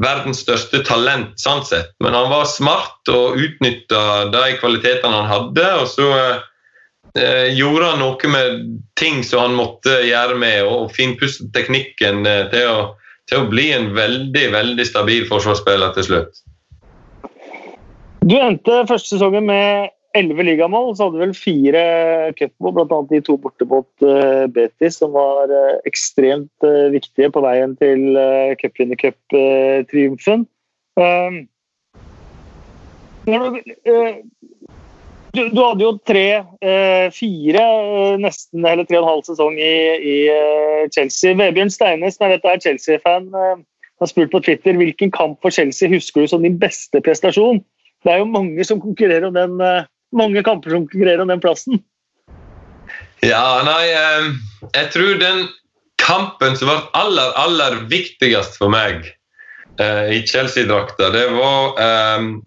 verdens 0.00 0.40
største 0.40 0.80
talent, 0.88 1.34
sånn 1.40 1.60
sett, 1.68 1.92
men 2.00 2.16
han 2.16 2.30
var 2.32 2.48
smart 2.48 3.10
og 3.12 3.36
utnytta 3.36 4.30
de 4.32 4.54
kvalitetene 4.62 5.20
han 5.20 5.28
hadde. 5.28 5.66
og 5.82 5.86
så 5.92 6.08
uh, 6.16 7.46
gjorde 7.52 7.92
han 7.92 8.00
noe 8.00 8.32
med 8.32 8.64
ting 8.96 9.20
som 9.26 9.44
han 9.44 9.60
måtte 9.60 10.00
gjøre 10.06 10.40
med, 10.40 10.64
og 10.64 10.96
finpustet 10.96 11.52
teknikken 11.52 12.24
uh, 12.24 12.48
til, 12.54 12.72
å, 12.72 12.82
til, 13.28 13.44
å, 13.44 13.52
bli 13.52 13.68
en 13.76 13.92
veldig 14.00 14.48
veldig 14.56 14.88
stabil 14.88 15.28
forsvarsspiller 15.28 15.92
til 15.98 16.08
slutt. 16.08 16.44
Du 18.24 18.38
endte 18.40 18.86
første 18.88 19.18
sesongen 19.18 19.44
med 19.48 19.90
elleve 20.18 20.42
ligamål, 20.46 20.96
så 20.96 21.06
hadde 21.06 21.18
du 21.18 21.24
vel 21.24 21.36
fire 21.38 21.82
cupmål, 22.38 22.72
bl.a. 22.80 23.00
de 23.10 23.20
to 23.26 23.36
borte 23.40 23.66
mot 23.70 23.88
uh, 24.06 24.46
Betis, 24.50 24.98
som 24.98 25.14
var 25.14 25.52
uh, 25.52 25.78
ekstremt 25.88 26.66
uh, 26.66 26.90
viktige 26.94 27.30
på 27.34 27.42
veien 27.44 27.76
til 27.78 28.18
cupvinnercuptriumfen. 28.62 30.48
Uh, 30.98 31.46
du, 35.30 35.48
du, 35.54 35.60
hadde 35.62 35.84
jo 35.84 35.92
tre, 36.06 36.24
eh, 36.64 37.06
fire, 37.14 37.62
eh, 37.62 38.16
nesten 38.18 38.64
eller 38.66 38.86
tre 38.86 38.98
og 38.98 39.04
en 39.04 39.10
halv 39.12 39.26
sesong 39.28 39.58
i, 39.62 39.74
i 40.02 40.16
eh, 40.32 40.88
Chelsea. 40.94 41.36
Vebjørn 41.38 41.70
Steines, 41.70 42.18
når 42.20 42.34
dette 42.34 42.50
er 42.50 42.62
Chelsea-fan, 42.64 43.28
har 43.34 44.10
spurt 44.10 44.32
på 44.32 44.42
Twitter 44.42 44.78
hvilken 44.80 45.12
kamp 45.14 45.38
for 45.44 45.54
Chelsea 45.54 45.90
husker 45.92 46.24
du 46.24 46.32
som 46.32 46.42
din 46.42 46.58
beste 46.58 47.02
prestasjon. 47.04 47.62
Det 48.02 48.14
er 48.14 48.22
jo 48.22 48.32
mange 48.32 48.64
som 48.66 48.80
konkurrerer 48.82 49.28
om 49.28 49.36
den, 49.36 49.60
mange 50.16 50.42
kamper 50.46 50.74
som 50.74 50.86
konkurrerer 50.86 51.24
om 51.24 51.30
den 51.32 51.42
plassen. 51.42 51.80
Ja, 53.20 53.60
nei, 53.66 53.84
jeg 54.72 54.86
tror 54.94 55.18
den 55.20 55.42
kampen 56.00 56.56
som 56.56 56.70
var 56.70 56.86
aller, 56.96 57.34
aller 57.36 57.82
viktigst 57.90 58.56
for 58.60 58.72
meg 58.72 59.04
i 59.80 60.18
Chelsea-drakta, 60.28 61.10
det 61.12 61.26
var 61.32 61.76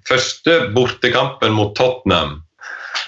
første 0.05 0.57
bortekampen 0.73 1.53
mot 1.55 1.71
Tottenham. 1.77 2.43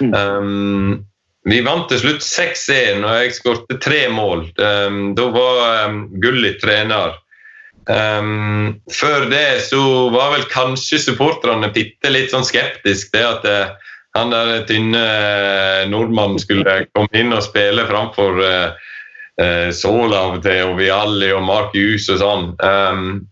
Mm. 0.01 1.05
vi 1.45 1.61
vant 1.61 1.87
til 1.89 2.01
slutt 2.01 2.25
6-1, 2.25 3.03
og 3.05 3.19
jeg 3.19 3.35
skåret 3.37 3.77
tre 3.83 4.01
mål. 4.11 4.47
Da 4.57 5.27
var 5.35 5.61
um, 5.85 6.01
Gulli 6.21 6.55
trener. 6.61 7.15
Um, 7.85 8.79
før 8.89 9.27
det 9.29 9.67
så 9.67 9.79
var 10.09 10.31
vel 10.33 10.47
kanskje 10.49 11.03
supporterne 11.03 11.69
bitte 11.73 12.09
litt 12.09 12.31
sånn 12.33 12.47
skeptiske 12.47 13.13
til 13.13 13.27
at 13.29 13.45
uh, 13.45 13.91
han 14.15 14.33
der 14.33 14.65
tynne 14.69 15.03
uh, 15.03 15.85
nordmannen 15.91 16.39
skulle 16.41 16.85
komme 16.95 17.19
inn 17.19 17.35
og 17.35 17.43
spille 17.45 17.85
framfor 17.89 18.41
uh, 18.41 18.91
uh, 19.41 19.69
Sola 19.75 20.27
til 20.43 20.71
og 20.71 20.77
Vialli 20.79 21.31
og 21.35 21.43
Mark 21.47 21.75
Hughes 21.75 22.07
og 22.13 22.21
sånn. 22.23 22.51
Um, 22.63 23.25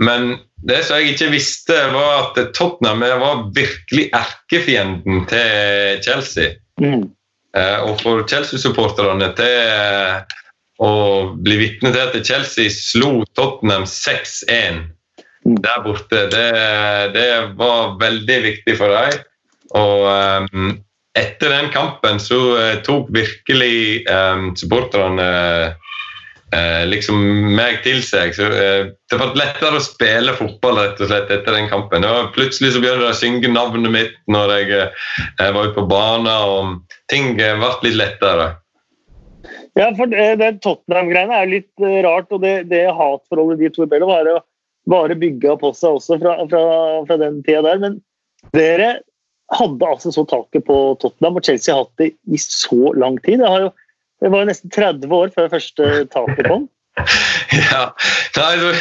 men 0.00 0.38
det 0.64 0.82
som 0.84 1.00
jeg 1.00 1.14
ikke 1.14 1.30
visste, 1.34 1.76
var 1.92 2.30
at 2.30 2.38
Tottenham 2.56 3.04
var 3.20 3.46
virkelig 3.56 4.08
erkefienden 4.16 5.24
til 5.28 6.02
Chelsea. 6.04 6.56
Mm. 6.80 7.08
Uh, 7.56 7.78
og 7.88 8.00
for 8.00 8.22
Chelsea-supporterne 8.30 9.32
til 9.34 9.56
eh, 9.58 10.36
å 10.80 10.92
bli 11.34 11.56
vitne 11.58 11.90
til 11.90 12.04
at 12.04 12.14
Chelsea 12.22 12.70
slo 12.70 13.24
Tottenham 13.34 13.88
6-1 13.90 14.78
mm. 15.42 15.56
der 15.64 15.82
borte, 15.82 16.28
det, 16.30 16.46
det, 17.16 17.26
var 17.58 17.96
veldig 18.00 18.38
viktig 18.46 18.76
for 18.78 18.94
dem. 18.94 19.18
Og 19.78 20.06
um, 20.50 20.72
etter 21.18 21.52
den 21.52 21.70
kampen 21.74 22.20
så 22.22 22.38
uh, 22.56 22.80
tok 22.86 23.10
virkelig 23.14 24.06
um, 24.10 24.50
supporterne 24.58 25.28
uh, 26.54 26.84
liksom 26.90 27.20
meg 27.54 27.82
til 27.84 28.00
seg. 28.02 28.34
Så, 28.34 28.48
eh, 28.50 28.88
det 28.90 29.18
ble 29.20 29.28
lettere 29.38 29.78
å 29.78 29.84
spille 29.84 30.34
fotball 30.34 30.80
rett 30.80 31.02
og 31.02 31.12
slett 31.12 31.30
etter 31.30 31.54
den 31.54 31.68
kampen. 31.70 32.06
Og 32.06 32.32
plutselig 32.34 32.72
så 32.74 32.82
begynte 32.82 33.04
de 33.04 33.12
å 33.12 33.18
synge 33.20 33.52
navnet 33.52 33.94
mitt 33.94 34.16
når 34.26 34.56
jeg, 34.56 34.80
var 35.38 35.60
ute 35.60 35.76
på 35.76 35.86
banen, 35.90 36.26
og 36.26 36.98
ting 37.12 37.36
ble 37.38 37.70
litt 37.86 38.00
lettere. 38.00 38.48
Ja, 39.78 39.92
for 39.94 40.10
det 40.10 40.50
Tottenham-greiene 40.64 41.38
er 41.38 41.52
litt 41.52 41.86
rart, 42.02 42.34
og 42.34 42.42
det, 42.42 42.64
det 42.72 42.88
hatforholdet 42.90 43.62
de 43.62 43.70
to 43.70 43.86
imellom 43.86 44.10
var 44.10 44.42
bare 44.90 45.16
bygga 45.18 45.54
på 45.60 45.70
seg 45.76 45.98
også 45.98 46.18
fra, 46.20 46.34
fra, 46.50 46.64
fra 47.06 47.18
den 47.20 47.40
tida 47.46 47.62
der. 47.68 47.80
Men 47.82 48.00
dere 48.56 48.90
hadde 49.50 49.86
altså 49.86 50.12
så 50.14 50.24
taket 50.30 50.66
på 50.66 50.80
Tottenham, 51.02 51.38
og 51.40 51.46
Chelsea 51.46 51.74
har 51.74 51.84
hatt 51.84 52.02
det 52.02 52.12
i 52.30 52.40
så 52.42 52.92
lang 52.98 53.18
tid. 53.24 53.40
Det 53.42 53.48
har 53.50 53.68
jo 53.68 53.70
det 54.20 54.28
var 54.28 54.42
jo 54.42 54.50
nesten 54.50 54.72
30 54.74 55.16
år 55.16 55.32
før 55.32 55.48
første 55.48 55.88
taket 56.12 56.48
kom. 56.50 56.68
ja, 57.70 57.94
Nei, 58.36 58.72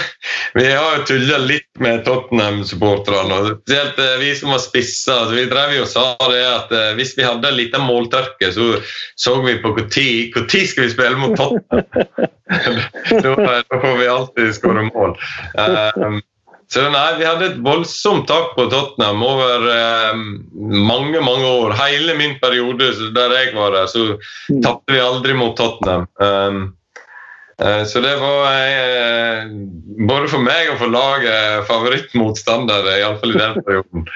Vi 0.53 0.65
har 0.65 0.97
jo 0.97 1.03
tulla 1.07 1.37
litt 1.37 1.79
med 1.79 2.01
Tottenham-supporterne. 2.05 3.37
Spesielt 3.61 3.99
eh, 4.03 4.15
vi 4.19 4.33
som 4.35 4.51
var 4.51 4.59
spissa. 4.63 5.19
Altså, 5.21 5.37
vi 5.37 5.45
drev 5.51 5.75
jo 5.77 5.85
og 5.85 5.91
sa 5.91 6.05
det 6.25 6.41
at 6.43 6.73
uh, 6.73 6.89
hvis 6.97 7.13
vi 7.17 7.27
hadde 7.27 7.51
en 7.51 7.59
liten 7.59 7.85
måltørke, 7.85 8.51
så 8.55 8.71
så 9.19 9.37
vi 9.45 9.59
på 9.61 9.71
når 9.77 10.65
skal 10.73 10.87
vi 10.87 10.89
spille 10.91 11.21
mot 11.21 11.37
Tottenham. 11.37 11.85
da, 13.23 13.79
får 13.79 13.97
vi 14.01 14.11
alltid 14.11 14.55
skåre 14.57 14.89
mål. 14.89 15.15
Uh, 15.55 16.19
så 16.73 16.85
nei, 16.93 17.17
Vi 17.17 17.25
hadde 17.25 17.45
et 17.47 17.61
voldsomt 17.65 18.27
tak 18.29 18.53
på 18.57 18.67
Tottenham 18.69 19.23
over 19.25 19.63
eh, 19.73 20.19
mange 20.89 21.21
mange 21.25 21.47
år. 21.49 21.73
Hele 21.79 22.13
min 22.19 22.35
periode 22.41 22.91
der 23.15 23.33
jeg 23.37 23.55
var 23.55 23.73
der, 23.73 23.87
så 23.89 24.03
mm. 24.13 24.59
tapte 24.61 24.93
vi 24.93 25.01
aldri 25.01 25.33
mot 25.33 25.57
Tottenham. 25.57 26.05
Um, 26.21 26.59
uh, 27.57 27.81
så 27.89 28.03
det 28.05 28.13
var 28.21 28.53
eh, 28.53 29.49
både 30.09 30.29
for 30.29 30.45
meg 30.45 30.69
og 30.75 30.77
for 30.83 30.93
laget 30.93 31.65
favorittmotstander, 31.71 32.91
iallfall 32.99 33.33
i 33.33 33.41
den 33.41 33.63
perioden. 33.65 34.05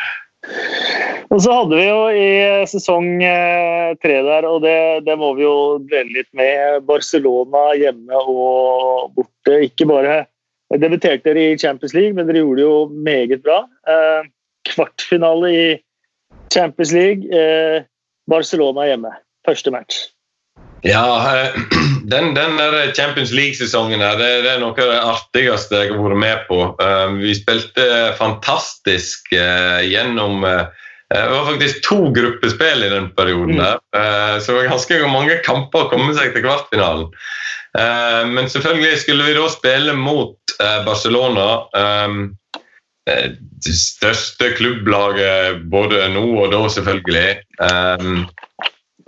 Og 1.34 1.40
så 1.42 1.54
hadde 1.56 1.78
vi 1.80 1.86
jo 1.88 2.02
i 2.14 2.66
sesong 2.70 3.08
eh, 3.26 3.94
tre 4.04 4.20
der, 4.22 4.46
og 4.46 4.60
det, 4.62 4.76
det, 5.08 5.16
må 5.18 5.32
vi 5.38 5.46
jo 5.46 5.80
dvele 5.82 6.20
litt 6.20 6.30
med, 6.38 6.84
Barcelona 6.86 7.72
hjemme 7.80 8.20
og 8.22 9.16
borte. 9.16 9.56
Ikke 9.66 9.88
bare 9.90 10.20
debuterte 10.80 11.30
dere 11.30 11.52
i 11.52 11.58
Champions 11.60 11.94
League, 11.94 12.14
men 12.18 12.30
dere 12.30 12.44
gjorde 12.44 12.62
det 12.62 12.68
jo 12.68 12.78
meget 13.06 13.44
bra. 13.44 13.64
Eh, 13.88 14.30
kvartfinale 14.70 15.52
i 15.54 15.68
Champions 16.54 16.94
League. 16.96 17.30
Eh, 17.30 17.84
Barcelona 18.30 18.88
hjemme. 18.88 19.12
Første 19.46 19.72
match. 19.72 19.96
Ja, 20.84 21.06
eh, 21.36 21.56
den, 22.14 22.34
den 22.36 22.60
Champions 22.96 23.32
League-sesongen 23.32 24.02
her, 24.02 24.18
det, 24.20 24.32
det, 24.44 24.52
er 24.56 24.64
noe 24.64 24.76
av 24.76 24.92
det 24.92 25.02
artigste 25.02 25.84
jeg 25.84 25.94
har 25.94 26.04
vært 26.04 26.24
med 26.24 26.48
på. 26.50 26.60
Eh, 26.84 27.20
vi 27.22 27.36
spilte 27.38 27.86
fantastisk 28.20 29.32
eh, 29.36 29.84
gjennom 29.88 30.44
det 31.14 31.30
var 31.30 31.48
faktisk 31.52 31.84
to 31.86 32.00
gruppespill 32.16 32.86
i 32.88 32.92
den 32.92 33.12
perioden. 33.18 33.62
der, 33.62 33.80
Så 34.42 34.52
det 34.52 34.58
var 34.58 34.72
ganske 34.74 35.00
mange 35.12 35.40
kamper 35.46 35.86
å 35.86 35.90
komme 35.92 36.16
seg 36.18 36.34
til 36.34 36.46
kvartfinalen. 36.46 37.10
Men 38.34 38.50
selvfølgelig 38.50 39.00
skulle 39.02 39.28
vi 39.28 39.36
da 39.38 39.46
spille 39.50 39.94
mot 39.98 40.38
Eh, 40.62 40.86
Barcelona 40.86 41.68
um, 42.08 42.36
det 43.66 43.76
største 43.76 44.54
klubblaget 44.56 45.66
både 45.72 46.06
nå 46.14 46.24
og 46.40 46.54
da, 46.54 46.62
selvfølgelig. 46.72 47.26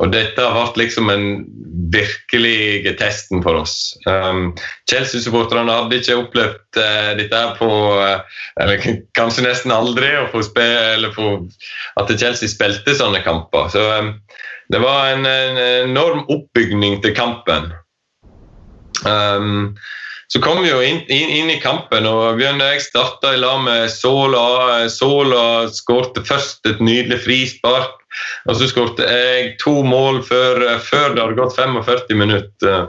Og 0.03 0.11
dette 0.11 0.43
har 0.43 0.55
vært 0.57 0.79
liksom 0.79 1.09
en 1.11 1.27
virkelig 1.93 2.91
testen 2.99 3.43
for 3.45 3.61
oss. 3.61 3.93
Um, 4.09 4.49
Chelsea-supporterne 4.91 5.71
hadde 5.71 6.01
ikke 6.01 6.17
opplevd 6.19 6.79
uh, 6.81 7.11
dette 7.19 7.43
på 7.59 7.69
uh, 7.95 8.41
Eller 8.59 8.83
kanskje 9.19 9.45
nesten 9.47 9.71
aldri 9.75 10.09
å 10.19 10.27
få 10.33 10.43
spille 10.43 11.13
at 11.95 12.13
Chelsea 12.19 12.51
spilte 12.51 12.97
sånne 12.97 13.23
kamper. 13.23 13.71
Så 13.71 13.85
um, 14.01 14.13
det 14.73 14.81
var 14.83 15.13
en, 15.13 15.27
en, 15.29 15.59
enorm 15.87 16.25
oppbygning 16.33 16.99
til 17.05 17.15
kampen. 17.15 17.71
Um, 19.05 19.75
så 20.27 20.41
kom 20.41 20.63
vi 20.63 20.71
jo 20.71 20.79
inn, 20.81 21.03
inn, 21.13 21.29
inn 21.29 21.51
i 21.53 21.59
kampen, 21.61 22.07
og 22.09 22.39
Bjørn 22.39 22.63
og 22.63 22.71
jeg 22.73 22.81
starta 22.87 23.35
i 23.35 23.39
lag 23.39 23.59
med 23.61 23.85
Sola. 23.93 24.87
Sola 24.89 25.69
skårte 25.71 26.25
først 26.25 26.65
et 26.65 26.81
nydelig 26.81 27.21
frispark, 27.27 28.01
og 28.45 28.57
så 28.57 28.70
skåret 28.70 29.01
jeg 29.03 29.55
to 29.61 29.80
mål 29.86 30.22
før, 30.28 30.63
før 30.84 31.16
det 31.16 31.24
hadde 31.24 31.38
gått 31.39 31.57
45 31.59 32.20
minutter. 32.20 32.88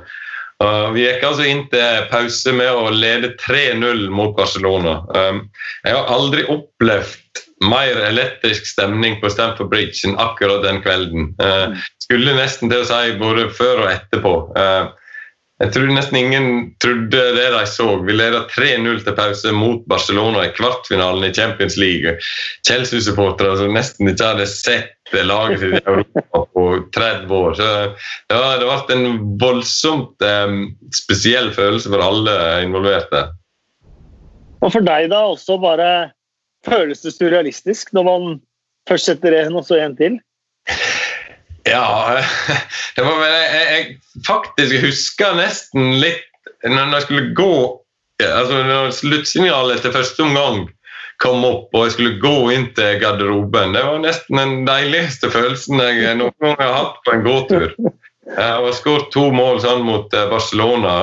Uh, 0.56 0.88
vi 0.94 1.02
gikk 1.04 1.24
altså 1.28 1.44
inn 1.44 1.66
til 1.68 2.06
pause 2.08 2.52
med 2.56 2.70
å 2.72 2.88
lede 2.94 3.34
3-0 3.42 4.06
mot 4.08 4.32
Barcelona. 4.38 5.02
Um, 5.12 5.42
jeg 5.84 5.96
har 5.98 6.12
aldri 6.14 6.46
opplevd 6.48 7.42
mer 7.64 7.98
elektrisk 8.06 8.68
stemning 8.68 9.18
på 9.20 9.28
Stamford 9.32 9.68
Bridge 9.72 10.04
enn 10.08 10.16
akkurat 10.20 10.64
den 10.64 10.80
kvelden. 10.84 11.34
Uh, 11.40 11.76
skulle 12.00 12.36
nesten 12.38 12.72
til 12.72 12.84
å 12.84 12.88
si 12.88 13.18
både 13.20 13.50
før 13.56 13.84
og 13.84 13.92
etterpå. 13.92 14.34
Uh, 14.56 14.94
jeg 15.56 15.72
tror 15.72 15.88
nesten 15.88 16.18
ingen 16.18 16.48
trodde 16.84 17.20
det 17.32 17.46
de 17.54 17.62
så. 17.70 17.86
Vi 18.04 18.12
leda 18.12 18.42
3-0 18.52 18.98
til 19.06 19.14
pause 19.16 19.52
mot 19.56 19.86
Barcelona 19.88 20.42
i 20.44 20.50
kvartfinalen 20.52 21.24
i 21.24 21.32
Champions 21.32 21.78
League. 21.80 22.12
Chelsea-supportere 22.68 23.56
som 23.62 23.72
nesten 23.72 24.12
ikke 24.12 24.34
hadde 24.34 24.48
sett 24.52 25.14
laget 25.24 25.62
sitt 25.62 25.78
i 25.78 25.80
Europa 25.80 26.42
på 26.52 26.66
30 26.92 27.32
år. 27.38 27.56
Så 27.56 27.70
det 28.28 28.36
har 28.42 28.66
vært 28.68 28.92
en 28.92 29.08
voldsomt 29.40 30.26
eh, 30.28 30.60
spesiell 30.98 31.48
følelse 31.56 31.88
for 31.94 32.04
alle 32.04 32.36
involverte. 32.66 33.24
Og 34.60 34.74
for 34.74 34.84
deg, 34.84 35.08
da, 35.14 35.22
også 35.24 35.56
bare 35.62 35.90
føles 36.66 37.00
det 37.00 37.14
surrealistisk 37.14 37.96
når 37.96 38.08
man 38.10 38.38
først 38.90 39.08
setter 39.08 39.40
en 39.40 39.56
og 39.56 39.64
så 39.64 39.80
en 39.80 39.96
til? 39.96 40.20
Ja 41.66 42.20
det 42.96 43.02
var 43.02 43.18
vel, 43.20 43.34
jeg, 43.34 43.66
jeg 43.72 44.22
faktisk 44.26 44.78
husker 44.84 45.36
nesten 45.38 45.96
litt 46.02 46.24
når 46.66 46.94
jeg 46.94 47.06
skulle 47.08 47.34
gå 47.36 47.56
altså 48.24 48.62
når 48.64 48.94
Sluttsignalet 48.96 49.82
til 49.84 49.94
første 49.94 50.24
omgang 50.24 50.64
kom 51.22 51.44
opp 51.48 51.74
og 51.74 51.86
jeg 51.86 51.94
skulle 51.96 52.18
gå 52.20 52.34
inn 52.52 52.66
til 52.76 52.98
garderoben. 53.00 53.74
Det 53.76 53.84
var 53.86 54.02
nesten 54.02 54.40
den 54.40 54.66
deiligste 54.68 55.30
følelsen 55.32 55.80
jeg 55.80 56.18
noen 56.20 56.34
gang 56.44 56.58
har 56.60 56.74
hatt 56.76 56.98
på 57.06 57.14
en 57.16 57.24
gåtur. 57.26 57.70
Jeg 58.26 58.42
har 58.42 58.72
skåret 58.74 59.12
to 59.14 59.28
mål 59.30 59.60
sånn 59.62 59.84
mot 59.86 60.10
eh, 60.10 60.24
Barcelona. 60.26 60.96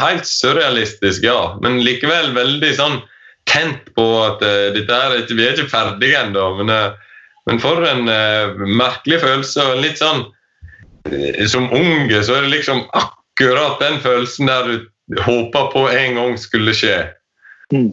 Helt 0.00 0.26
surrealistisk, 0.26 1.22
ja. 1.22 1.52
Men 1.62 1.78
likevel 1.86 2.32
veldig 2.34 2.72
sånn 2.74 2.96
tent 3.46 3.92
på 3.94 4.06
at 4.24 4.42
uh, 4.42 4.72
dette 4.74 4.90
er 4.90 5.20
ikke, 5.20 5.36
vi 5.38 5.46
er 5.46 5.54
ikke 5.54 5.70
ferdige 5.70 6.18
ennå. 6.18 6.48
Men 6.58 6.72
uh, 6.74 7.07
men 7.48 7.60
for 7.62 7.84
en 7.88 8.08
uh, 8.08 8.66
merkelig 8.68 9.22
følelse. 9.24 9.64
og 9.64 9.80
litt 9.82 10.00
sånn 10.00 10.26
uh, 11.08 11.46
Som 11.48 11.70
unge 11.72 12.22
så 12.24 12.36
er 12.36 12.46
det 12.46 12.56
liksom 12.58 12.84
akkurat 12.92 13.80
den 13.80 14.00
følelsen 14.04 14.50
der 14.50 14.68
du 14.68 15.22
håper 15.24 15.70
på 15.72 15.86
en 15.88 16.18
gang 16.20 16.34
skulle 16.40 16.74
skje. 16.76 16.98
Mm. 17.72 17.92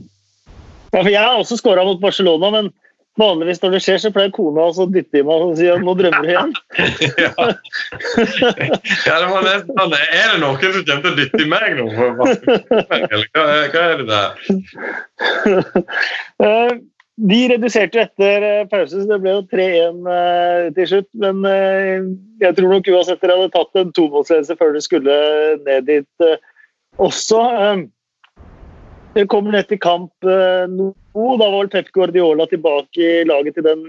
Ja, 0.92 1.00
for 1.02 1.12
Jeg 1.12 1.22
har 1.22 1.38
også 1.40 1.58
skåra 1.60 1.84
mot 1.88 2.02
Barcelona, 2.02 2.52
men 2.52 2.74
vanligvis 3.20 3.62
når 3.64 3.76
det 3.76 3.82
skjer, 3.84 4.00
så 4.04 4.12
pleier 4.16 4.32
kona 4.36 4.66
å 4.68 4.86
dytte 4.92 5.22
i 5.22 5.24
meg 5.28 5.44
og 5.46 5.56
si 5.60 5.68
at 5.72 5.84
nå 5.84 5.94
drømmer 5.96 6.24
du 6.26 6.30
igjen. 6.34 6.52
ja. 7.26 7.32
ja, 9.08 9.16
det 9.22 9.30
var 9.32 9.48
nesten 9.48 9.72
sånn 9.80 9.96
Er 10.00 10.34
det 10.34 10.42
noen 10.44 10.60
som 10.60 10.84
kommer 10.90 11.04
til 11.06 11.12
å 11.14 11.20
dytte 11.22 11.44
i 11.44 11.52
meg 11.52 11.80
nå? 11.80 11.86
Eller 13.14 13.28
hva, 13.32 13.46
hva 13.72 13.82
er 13.86 13.96
det 14.02 14.08
der? 14.12 14.34
De 17.16 17.38
reduserte 17.48 18.02
etter 18.02 18.44
eh, 18.44 18.66
pause, 18.68 18.92
så 18.92 19.08
det 19.08 19.22
ble 19.24 19.38
jo 19.38 19.44
3-1 19.48 20.08
eh, 20.12 20.66
til 20.76 20.90
slutt. 20.92 21.10
Men 21.24 21.46
eh, 21.48 22.10
jeg 22.44 22.58
tror 22.58 22.74
nok 22.74 22.90
uansett 22.92 23.22
dere 23.24 23.38
hadde 23.40 23.54
tatt 23.54 23.80
en 23.80 23.94
tomålsledelse 23.96 24.58
før 24.60 24.76
det 24.76 24.84
skulle 24.84 25.16
ned 25.64 25.88
dit 25.88 26.28
også. 27.00 27.40
Dere 29.16 29.32
kommer 29.32 29.56
ned 29.56 29.72
til 29.72 29.80
kamp 29.80 30.12
nå. 30.28 30.92
Da 31.16 31.48
var 31.48 31.54
vel 31.62 31.72
Pep 31.72 31.94
Guardiola 31.96 32.50
tilbake 32.52 33.00
i 33.00 33.28
laget 33.28 33.56
til 33.56 33.64
den 33.64 33.86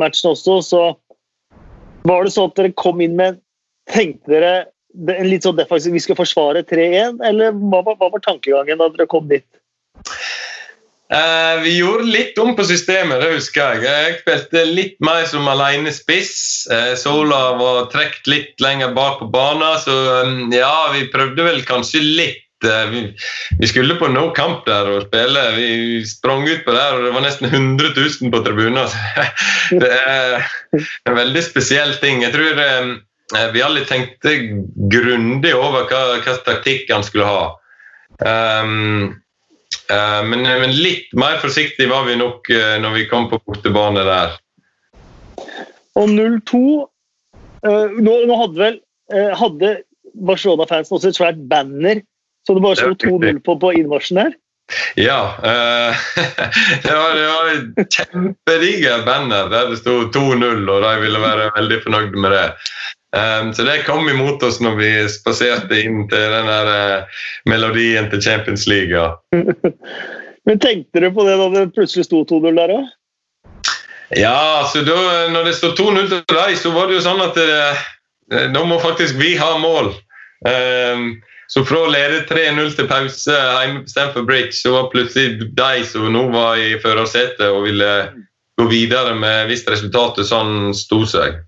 matchen 0.00 0.32
også. 0.32 0.58
Så 0.66 0.80
var 2.06 2.26
det 2.26 2.34
sånn 2.34 2.50
at 2.50 2.58
dere 2.58 2.74
kom 2.74 3.02
inn 3.04 3.14
med 3.18 3.38
Tenkte 3.86 4.32
dere 4.32 4.54
en 4.96 5.28
litt 5.28 5.44
sånn 5.46 5.58
defensiv 5.58 5.94
vi 5.94 6.00
skal 6.02 6.16
forsvare 6.18 6.64
3-1, 6.66 7.20
eller 7.28 7.54
hva 7.54 7.84
var, 7.86 7.98
hva 8.00 8.08
var 8.10 8.22
tankegangen 8.24 8.80
da 8.80 8.88
dere 8.90 9.06
kom 9.12 9.28
dit? 9.30 9.46
Uh, 11.06 11.62
vi 11.62 11.76
gjorde 11.78 12.08
litt 12.10 12.38
om 12.42 12.56
på 12.58 12.64
systemet, 12.66 13.20
det 13.22 13.36
husker 13.36 13.76
jeg. 13.76 13.84
Jeg 13.86 14.14
spilte 14.24 14.62
litt 14.66 14.96
mer 15.06 15.22
som 15.30 15.46
alenespiss. 15.46 16.66
Uh, 16.66 16.96
Sola 16.98 17.52
var 17.60 17.86
trukket 17.92 18.26
litt 18.30 18.64
lenger 18.64 18.90
bak 18.96 19.20
på 19.20 19.28
banen, 19.30 19.78
så 19.78 19.94
um, 20.26 20.48
ja, 20.50 20.90
vi 20.96 21.04
prøvde 21.12 21.46
vel 21.46 21.62
kanskje 21.68 22.02
litt. 22.02 22.42
Uh, 22.64 22.88
vi, 22.90 23.02
vi, 23.60 23.68
skulle 23.70 23.94
på 24.00 24.08
no 24.10 24.32
kamp 24.34 24.64
der 24.66 24.90
og 24.90 25.04
spille. 25.06 25.44
Vi 25.54 25.68
sprang 26.10 26.42
ut 26.48 26.64
på 26.66 26.74
der, 26.74 26.96
og 26.96 27.06
det 27.06 27.12
var 27.14 27.22
nesten 27.28 27.52
100 27.52 27.92
000 27.94 28.32
på 28.34 28.40
tribunen. 28.48 28.96
det 29.84 29.92
er 30.00 30.48
en 31.06 31.20
veldig 31.20 31.44
spesiell 31.46 31.94
ting. 32.02 32.24
Jeg 32.26 32.34
tror 32.34 32.64
um, 32.80 32.96
vi 33.54 33.62
alle 33.62 33.86
tenkte 33.86 34.34
grundig 34.90 35.54
over 35.54 35.86
hva, 35.86 36.02
hva 36.18 36.36
taktikk 36.50 36.90
han 36.90 37.06
skulle 37.06 37.30
ha. 37.30 37.46
Um, 38.26 39.14
men, 40.26 40.42
men, 40.42 40.72
litt 40.74 41.12
mer 41.18 41.38
forsiktig 41.42 41.88
var 41.90 42.06
vi 42.08 42.16
nok 42.18 42.48
uh, 42.50 42.76
når 42.82 42.96
vi 42.96 43.06
kom 43.10 43.28
på 43.30 43.40
bortebane 43.46 44.02
der. 44.06 44.34
Og 45.96 46.10
0-2 46.12 46.58
uh, 46.58 46.86
eh, 47.66 47.94
nå, 48.02 48.16
nå, 48.28 48.40
hadde 48.42 48.60
vel 48.60 48.80
hadde 49.38 49.68
Barcelona-fansen 50.26 50.96
også 50.96 51.12
et 51.12 51.18
svært 51.20 51.38
banner, 51.46 52.00
så 52.42 52.56
det 52.56 52.62
bare 52.64 52.78
sto 52.80 52.96
2-0 53.06 53.38
på, 53.46 53.54
på 53.62 53.70
innmarsjen 53.78 54.18
der? 54.18 54.32
Ja. 54.98 55.20
det 56.82 56.90
var, 56.90 57.12
det 57.14 57.26
var 57.30 57.52
kjempediger 57.84 59.04
banner 59.06 59.46
der 59.52 59.70
det 59.70 59.78
sto 59.78 59.94
2-0, 60.10 60.66
og 60.66 60.82
de 60.82 60.92
ville 61.04 61.22
være 61.22 61.52
veldig 61.54 61.78
fornøyde 61.84 62.24
med 62.24 62.34
det. 62.34 62.48
Um, 63.16 63.54
så 63.54 63.62
det 63.62 63.82
kom 63.86 64.08
imot 64.08 64.42
oss 64.42 64.58
når 64.60 64.74
vi 64.76 64.90
spaserte 65.08 65.78
inn 65.80 66.02
til 66.10 66.32
den 66.34 66.48
der 66.50 66.68
uh, 66.68 67.20
melodien 67.48 68.10
til 68.12 68.20
Champions 68.22 68.66
League. 68.68 68.92
Ja. 68.92 69.14
Men 70.46 70.60
tenkte 70.60 71.00
du 71.00 71.08
på 71.14 71.24
det 71.26 71.36
da 71.40 71.46
det 71.54 71.70
plutselig 71.74 72.06
sto 72.06 72.20
2-0 72.28 72.58
der 72.58 72.74
òg? 72.76 72.90
Ja, 74.14 74.66
så 74.70 74.84
da 74.86 74.98
når 75.32 75.48
det 75.48 75.54
står 75.58 75.72
2-0 75.78 76.10
til 76.12 76.20
deg, 76.30 76.58
så 76.60 76.74
var 76.74 76.90
det 76.90 76.98
jo 76.98 77.06
sånn 77.06 77.24
at 77.24 77.40
uh, 77.40 77.86
nå 78.52 78.66
må 78.68 78.82
faktisk 78.84 79.16
vi 79.22 79.32
ha 79.40 79.54
mål. 79.62 79.94
Um, 80.46 81.08
så 81.48 81.62
fra 81.64 81.86
å 81.86 81.90
lede 81.90 82.24
3-0 82.28 82.72
til 82.76 82.88
pause 82.90 83.32
hjemme 83.32 83.84
på 83.86 83.92
Stamford 83.94 84.28
Bridge, 84.28 84.54
så 84.58 84.74
var 84.74 84.92
plutselig 84.92 85.48
de 85.56 85.84
som 85.88 86.10
nå 86.12 86.28
var 86.34 86.58
i 86.58 86.74
førersetet 86.82 87.46
og 87.48 87.64
ville 87.68 87.90
gå 88.58 88.66
videre 88.70 89.14
med 89.16 89.46
hvis 89.48 89.66
resultatet 89.70 90.28
sånn 90.28 90.74
sto 90.76 91.04
seg. 91.08 91.45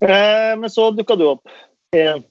Eh, 0.00 0.54
men 0.58 0.70
så 0.70 0.90
dukka 0.94 1.16
du 1.18 1.26
opp 1.34 1.54
igjen. 1.96 2.24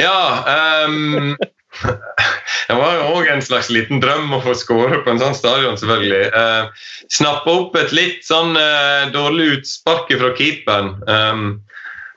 Ja 0.00 0.44
um, 0.86 1.36
Det 2.68 2.76
var 2.78 2.94
jo 2.96 3.08
òg 3.18 3.28
en 3.28 3.42
slags 3.44 3.68
liten 3.72 4.00
drøm 4.00 4.32
å 4.32 4.40
få 4.44 4.54
skåre 4.56 5.02
på 5.04 5.12
en 5.12 5.20
sånn 5.20 5.36
stadion, 5.36 5.76
selvfølgelig. 5.76 6.30
Uh, 6.32 6.70
Snappa 7.12 7.52
opp 7.52 7.76
et 7.76 7.92
litt 7.92 8.24
sånn 8.24 8.56
uh, 8.56 9.10
dårlig 9.12 9.58
utspark 9.58 10.08
fra 10.08 10.30
keeperen. 10.38 10.94
Um, 11.04 11.44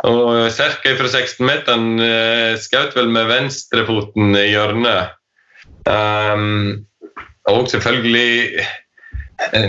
og 0.06 0.48
Ca. 0.56 0.94
fra 1.00 1.10
16-meteren 1.10 2.00
uh, 2.00 2.54
skjøt 2.62 2.96
vel 2.96 3.12
med 3.12 3.28
venstrefoten 3.32 4.38
i 4.40 4.48
hjørnet. 4.54 5.18
Um, 5.90 6.86
og 7.52 7.68
selvfølgelig 7.74 8.64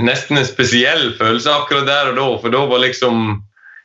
nesten 0.06 0.38
en 0.38 0.46
spesiell 0.46 1.10
følelse 1.18 1.50
akkurat 1.50 1.88
der 1.88 2.12
og 2.12 2.20
da, 2.20 2.28
for 2.44 2.54
da 2.54 2.62
var 2.70 2.84
liksom 2.84 3.40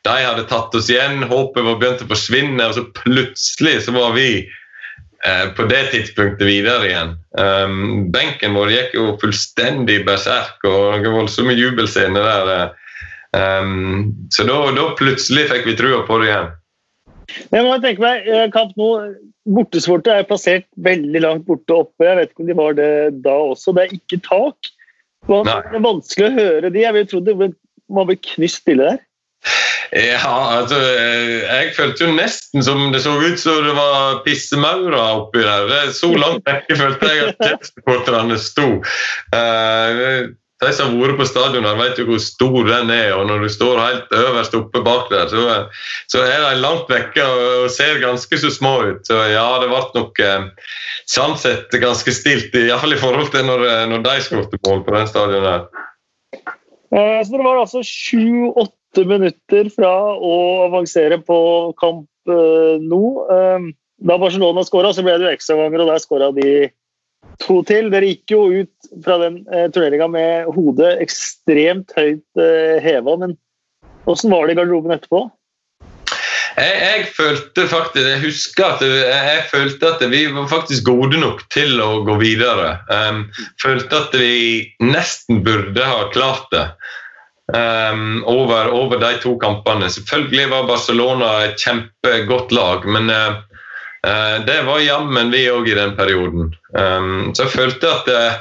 de 0.07 0.17
hadde 0.25 0.47
tatt 0.49 0.75
oss 0.75 0.89
igjen, 0.89 1.23
håpet 1.29 1.65
var 1.65 1.77
begynt 1.81 2.03
å 2.05 2.09
forsvinne, 2.09 2.65
og 2.65 2.77
så 2.77 2.85
plutselig 3.03 3.83
så 3.85 3.93
var 3.93 4.15
vi 4.15 4.29
eh, 4.41 5.43
på 5.57 5.67
det 5.69 5.81
tidspunktet 5.93 6.47
videre 6.47 6.87
igjen. 6.89 7.11
Um, 7.37 8.07
benken 8.13 8.57
vår 8.57 8.73
gikk 8.73 8.95
jo 8.97 9.09
fullstendig 9.21 10.01
berserk, 10.07 10.57
og 10.65 11.03
noen 11.03 11.19
voldsomme 11.19 11.53
jubelscener 11.57 12.31
der. 12.49 12.73
Um, 13.37 14.09
så 14.33 14.47
da, 14.47 14.57
plutselig 14.99 15.47
fikk 15.51 15.69
vi 15.69 15.77
trua 15.79 16.01
på 16.07 16.17
det 16.23 16.31
igjen. 16.31 16.49
Jeg 17.53 17.63
må 17.63 17.77
tenke 17.83 18.03
meg, 18.03 18.25
eh, 18.27 18.49
kamp 18.53 18.73
nå, 18.79 18.89
Bortesvortet 19.51 20.13
er 20.13 20.27
plassert 20.29 20.67
veldig 20.85 21.21
langt 21.23 21.47
borte 21.47 21.73
oppe. 21.73 22.05
Jeg 22.05 22.17
vet 22.19 22.29
ikke 22.29 22.43
om 22.43 22.49
de 22.49 22.55
var 22.59 22.75
det 22.77 22.91
da 23.25 23.33
også. 23.49 23.73
Det 23.73 23.83
er 23.83 23.95
ikke 23.95 24.19
tak. 24.27 24.69
Det 25.25 25.39
er 25.49 25.81
vanskelig 25.81 26.27
å 26.27 26.35
høre 26.35 26.69
de. 26.69 26.83
Jeg 26.83 26.93
ville 26.93 27.09
trodd 27.09 27.25
det 27.25 27.49
var 27.89 28.11
knyst 28.27 28.61
stille 28.61 28.85
der. 28.85 28.99
Ja, 29.91 30.59
altså 30.59 30.77
eh, 30.79 31.41
Jeg 31.43 31.71
følte 31.75 32.05
jo 32.05 32.13
nesten 32.15 32.63
som 32.63 32.93
det 32.93 33.01
så 33.03 33.17
ut 33.19 33.39
som 33.39 33.65
det 33.65 33.73
var 33.75 34.21
pissemaura 34.23 35.07
oppi 35.17 35.43
der. 35.43 35.91
Så 35.95 36.13
langt 36.15 36.47
vekk 36.47 36.69
følte 36.79 37.09
jeg 37.09 37.25
at 37.31 37.49
Jets-supporterne 37.49 38.37
sto. 38.39 38.69
Uh, 39.35 40.31
de 40.61 40.71
som 40.77 40.93
har 40.93 41.09
vært 41.09 41.17
på 41.17 41.25
stadion, 41.25 41.67
vet 41.79 41.99
jo 41.99 42.05
hvor 42.07 42.21
stor 42.23 42.69
den 42.69 42.93
er. 42.93 43.11
og 43.17 43.25
Når 43.27 43.43
du 43.43 43.49
står 43.51 43.81
helt 43.81 44.15
øverst 44.15 44.55
oppe 44.55 44.83
bak 44.85 45.09
der, 45.11 45.27
så, 45.27 45.43
så 46.13 46.23
er 46.23 46.45
de 46.45 46.61
langt 46.61 46.87
vekke 46.91 47.25
og, 47.25 47.69
ser 47.73 47.99
ganske 47.99 48.39
så 48.39 48.51
små 48.53 48.75
ut. 48.93 49.03
Så 49.09 49.17
ja, 49.33 49.47
det 49.59 49.71
ble 49.73 49.81
nok 49.97 50.21
eh, 50.23 50.49
sånn 51.09 51.33
sett 51.41 51.73
ganske 51.81 52.13
stilt, 52.15 52.55
iallfall 52.55 52.95
i 52.95 53.01
forhold 53.01 53.33
til 53.33 53.47
når, 53.49 53.65
når 53.91 54.05
de 54.05 54.19
skåret 54.23 54.59
mål 54.69 54.85
på 54.85 54.95
den 54.95 55.09
stadionet. 55.09 55.65
der 56.91 57.25
så 57.25 57.31
det 57.31 57.43
var 57.43 57.57
altså 57.57 57.81
sju-åtte 57.87 58.80
minutter 59.07 59.69
fra 59.73 59.91
å 60.13 60.35
avansere 60.67 61.21
på 61.23 61.39
kamp 61.79 62.07
eh, 62.29 62.77
nå. 62.81 63.03
Eh, 63.31 63.71
da 64.01 64.17
Barcelona 64.17 64.63
skåra, 64.65 64.93
så 64.93 65.05
ble 65.05 65.17
det 65.19 65.27
jo 65.27 65.33
ekstraganger, 65.35 65.83
og 65.83 65.91
der 65.91 66.01
skåra 66.03 66.31
de 66.35 66.51
to 67.41 67.61
til. 67.67 67.91
Dere 67.93 68.09
gikk 68.13 68.33
jo 68.33 68.45
ut 68.61 68.93
fra 69.05 69.19
den 69.21 69.43
eh, 69.51 69.67
turneringa 69.73 70.09
med 70.11 70.49
hodet 70.55 70.95
ekstremt 71.03 71.93
høyt 71.97 72.41
eh, 72.41 72.81
heva, 72.83 73.17
men 73.21 73.37
åssen 74.09 74.33
var 74.33 74.47
det 74.47 74.57
i 74.57 74.61
garderoben 74.61 74.97
etterpå? 74.97 75.27
Jeg, 76.51 76.79
jeg, 76.81 77.03
følte 77.15 77.63
faktisk, 77.71 78.07
jeg 78.09 78.21
husker 78.25 78.65
at 78.73 78.81
jeg 78.83 79.43
følte 79.47 79.91
at 79.93 80.01
vi 80.11 80.25
var 80.33 80.49
faktisk 80.51 80.83
gode 80.89 81.21
nok 81.21 81.45
til 81.53 81.79
å 81.79 82.01
gå 82.03 82.17
videre. 82.19 82.73
Um, 82.91 83.21
følte 83.61 84.01
at 84.01 84.17
vi 84.19 84.33
nesten 84.83 85.45
burde 85.45 85.85
ha 85.87 86.09
klart 86.11 86.51
det 86.51 86.65
um, 87.53 88.23
over, 88.25 88.71
over, 88.71 88.99
de 88.99 89.17
to 89.21 89.37
kampene. 89.37 89.89
Selvfølgelig 89.89 90.49
var 90.51 90.67
Barcelona 90.69 91.31
et 91.45 91.59
kjempegodt 91.61 92.53
lag, 92.55 92.85
men 92.85 93.11
uh, 93.11 93.41
det 94.47 94.61
var 94.67 94.83
jammen 94.83 95.33
vi 95.33 95.45
òg 95.51 95.69
i 95.69 95.77
den 95.77 95.95
perioden. 95.97 96.53
Um, 96.77 97.31
så 97.35 97.45
jeg 97.45 97.55
følte 97.55 97.91
at 97.91 98.11
uh, 98.11 98.39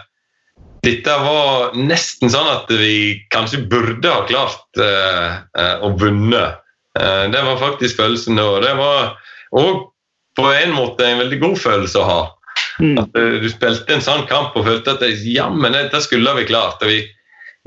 dette 0.85 1.17
var 1.25 1.77
nesten 1.77 2.33
sånn 2.33 2.49
at 2.49 2.71
vi 2.73 3.21
kanskje 3.35 3.67
burde 3.69 4.09
ha 4.09 4.23
klart 4.25 4.79
å 4.81 5.91
vunne. 6.01 6.41
Det 6.97 7.43
var 7.45 7.59
faktisk 7.61 7.99
følelsen 7.99 8.41
da. 8.41 8.47
Det 8.65 8.73
var 8.79 9.11
òg 9.61 9.83
på 10.41 10.47
en 10.49 10.73
måte 10.73 11.05
en 11.05 11.21
veldig 11.21 11.41
god 11.43 11.61
følelse 11.61 12.01
å 12.01 12.07
ha. 12.09 12.23
Mm. 12.81 12.97
At 13.03 13.13
du 13.13 13.45
spilte 13.53 13.93
en 13.93 14.07
sånn 14.07 14.25
kamp 14.31 14.57
og 14.57 14.65
følte 14.71 14.97
at 14.97 15.05
jammen, 15.29 15.77
dette 15.77 16.01
skulle 16.01 16.33
vi 16.39 16.49
klart. 16.49 16.81
Vi, 16.89 17.03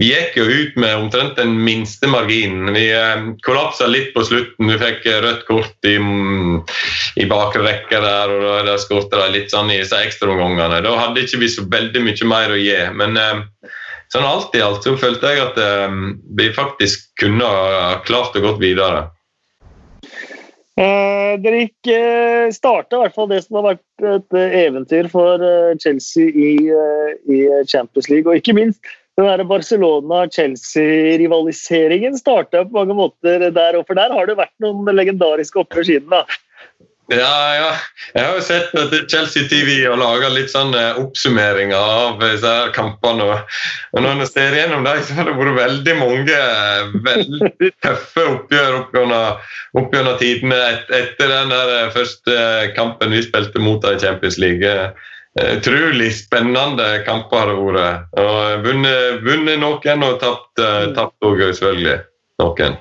vi, 0.04 0.10
gikk 0.12 0.36
jo 0.38 0.46
ut 0.46 0.76
med 0.80 0.96
omtrent 0.98 1.38
den 1.40 1.54
minste 1.64 2.10
marginen. 2.12 2.74
Vi 2.76 2.90
eh, 2.92 3.24
kollapsa 3.46 3.88
litt 3.88 4.12
på 4.16 4.26
slutten. 4.28 4.68
Vi 4.72 4.80
fikk 4.82 5.08
rødt 5.24 5.46
kort 5.48 5.88
i, 5.88 5.96
i 7.20 7.30
bakre 7.30 7.64
rekke 7.64 8.02
der, 8.04 8.36
og 8.36 8.68
da 8.68 8.76
skåret 8.82 9.16
de 9.16 9.30
litt 9.38 9.54
sånn 9.54 9.72
i 9.72 9.80
disse 9.80 10.00
ekstraomgangene. 10.04 10.84
Da 10.84 10.98
hadde 11.00 11.24
ikke 11.24 11.42
vi 11.46 11.52
så 11.52 11.66
veldig 11.72 12.04
mye 12.04 12.30
mer 12.30 12.54
å 12.54 12.60
gi. 12.60 12.78
Men 13.00 13.20
eh, 13.20 13.72
sånn 14.14 14.28
alt 14.28 14.56
i 14.60 14.64
alt 14.66 14.86
så 14.86 14.98
følte 15.00 15.32
jeg 15.32 15.48
at 15.48 15.60
eh, 15.64 16.00
vi 16.38 16.52
faktisk 16.56 17.10
kunne 17.24 17.50
klart 18.08 18.36
å 18.36 18.44
gått 18.44 18.62
videre. 18.64 19.08
Eh, 20.74 21.36
dere 21.38 21.60
gikk 21.68 21.90
eh, 21.94 22.48
starta 22.54 22.98
i 22.98 23.04
hvert 23.04 23.14
fall 23.14 23.28
det 23.30 23.44
som 23.44 23.60
har 23.60 23.76
vært 23.76 24.06
et 24.10 24.38
eh, 24.40 24.56
eventyr 24.64 25.10
for 25.12 25.44
eh, 25.46 25.76
Chelsea 25.78 26.34
i, 26.34 26.54
eh, 26.74 27.12
i, 27.30 27.42
Champions 27.70 28.10
League. 28.10 28.26
Og 28.26 28.42
ikke 28.42 28.56
minst 28.58 28.82
den 29.18 29.48
Barcelona-Chelsea-rivaliseringen 29.48 32.18
starta 32.18 32.66
på 32.66 32.72
mange 32.80 32.94
måter 32.98 33.52
der. 33.52 33.78
Og 33.78 33.88
for 33.88 33.94
der 34.00 34.14
har 34.14 34.26
det 34.30 34.38
vært 34.40 34.62
noen 34.64 34.96
legendariske 34.96 35.60
oppgjør 35.62 35.84
siden. 35.92 36.10
da. 36.10 36.22
Ja, 37.12 37.56
ja. 37.56 37.72
Jeg 38.16 38.24
har 38.24 38.38
jo 38.38 38.42
sett 38.46 38.76
at 38.80 38.94
Chelsea 39.12 39.44
TV 39.52 39.84
har 39.84 39.98
laga 40.00 40.30
litt 40.32 40.52
sånn 40.54 40.72
oppsummeringer 40.74 41.76
av 41.76 42.22
disse 42.22 42.48
her 42.48 42.72
kampene. 42.76 43.24
Og 43.92 44.00
når 44.00 44.20
jeg 44.24 44.30
ser 44.32 44.56
gjennom 44.56 44.84
dem, 44.88 45.02
så 45.04 45.14
har 45.18 45.26
det 45.28 45.36
vært 45.36 45.60
veldig 45.60 45.96
mange 46.00 46.38
veldig 47.10 47.72
tøffe 47.84 48.24
oppgjør 48.38 48.74
opp 48.80 48.90
gjennom 48.96 50.16
tidene 50.22 50.58
et, 50.70 50.86
etter 50.96 51.28
den 51.34 51.52
der 51.52 51.92
første 51.96 52.34
kampen 52.78 53.12
vi 53.14 53.22
spilte 53.26 53.60
mot 53.62 53.84
i 53.90 54.00
Champions 54.00 54.38
League. 54.40 54.64
Utrolig 55.34 56.12
spennende 56.14 56.86
kamper 57.08 57.38
har 57.42 57.50
det 57.50 57.62
vært. 57.66 58.04
Og 58.22 58.66
vunnet, 58.68 59.24
vunnet 59.26 59.62
noen 59.62 60.06
og 60.06 60.20
tapt 60.22 60.62
òg, 61.26 61.42
selvfølgelig. 61.50 62.00
Noen. 62.44 62.78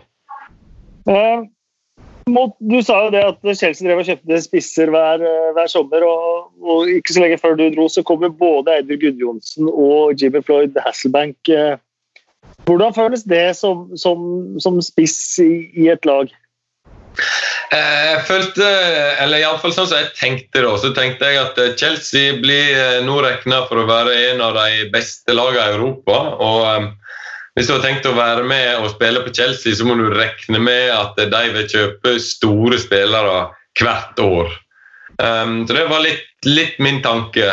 Du 2.62 2.76
sa 2.84 2.98
jo 3.06 3.10
det 3.10 3.22
at 3.26 3.40
Chelsea 3.58 3.86
drev 3.86 4.02
og 4.02 4.06
kjøpte 4.06 4.42
spisser 4.44 4.92
hver, 4.92 5.24
eh, 5.26 5.48
hver 5.56 5.70
sommer. 5.70 6.04
Og, 6.06 6.52
og, 6.62 6.90
ikke 6.90 7.16
så 7.16 7.24
lenge 7.24 7.40
før 7.40 7.56
du 7.58 7.64
dro, 7.74 7.88
så 7.88 8.04
kommer 8.06 8.28
både 8.28 8.76
Eidur 8.76 9.00
Gudjonsen 9.00 9.70
og 9.72 10.20
Jimmy 10.20 10.44
Floyd 10.44 10.76
Hasselbank. 10.84 11.48
Eh, 11.48 11.80
hvordan 12.68 12.94
føles 12.94 13.24
det 13.26 13.56
som, 13.58 13.88
som, 13.96 14.20
som 14.62 14.78
spiss 14.84 15.38
i, 15.42 15.66
i, 15.74 15.88
et 15.90 16.06
lag? 16.06 16.30
Eh, 17.72 18.00
jeg 18.12 18.24
følte, 18.28 18.68
eller 19.22 19.42
iallfall 19.42 19.74
sånn 19.74 19.88
som 19.90 20.00
jeg 20.00 20.12
tenkte 20.18 20.64
da, 20.64 20.72
så 20.80 20.92
tenkte 20.96 21.30
jeg 21.30 21.40
at 21.42 21.60
Chelsea 21.80 22.36
blir 22.42 23.04
nå 23.06 23.20
regna 23.24 23.62
for 23.68 23.82
å 23.82 23.88
være 23.88 24.16
en 24.32 24.42
av 24.44 24.58
de 24.58 24.88
beste 24.92 25.36
lagene 25.36 25.70
i 25.70 25.78
Europa. 25.78 26.18
og 26.38 26.90
hvis 27.52 27.68
du 27.68 27.74
har 27.74 27.82
tenkt 27.84 28.06
å 28.08 28.14
være 28.16 28.44
med 28.48 28.80
og 28.80 28.94
spille 28.94 29.20
på 29.24 29.32
Chelsea, 29.36 29.76
så 29.76 29.84
må 29.84 29.96
du 29.98 30.06
regne 30.08 30.60
med 30.62 30.88
at 30.94 31.18
de 31.20 31.40
vil 31.52 31.66
kjøpe 31.68 32.14
store 32.24 32.78
spillere 32.80 33.50
hvert 33.76 34.22
år. 34.24 34.54
Så 35.20 35.76
det 35.76 35.82
var 35.90 36.00
litt, 36.00 36.24
litt 36.48 36.80
min 36.80 37.02
tanke. 37.04 37.50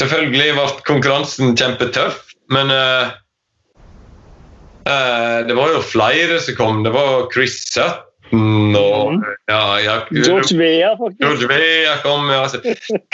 Selvfølgelig 0.00 0.54
ble 0.56 0.64
konkurransen 0.88 1.52
kjempetøff, 1.60 2.22
men 2.54 2.72
det 4.84 5.54
var 5.56 5.70
jo 5.72 5.80
flere 5.80 6.36
som 6.44 6.56
kom. 6.58 6.82
Det 6.84 6.92
var 6.92 7.28
Chris 7.32 7.62
Sutton 7.72 8.76
og 8.76 9.14
mm. 9.14 9.24
ja, 9.46 9.80
ja, 9.80 9.96
George 10.10 10.56
Vea, 10.58 10.92
faktisk. 10.98 11.20
George 11.22 11.48
Vea 11.48 11.96
kom, 12.02 12.30
ja, 12.32 12.44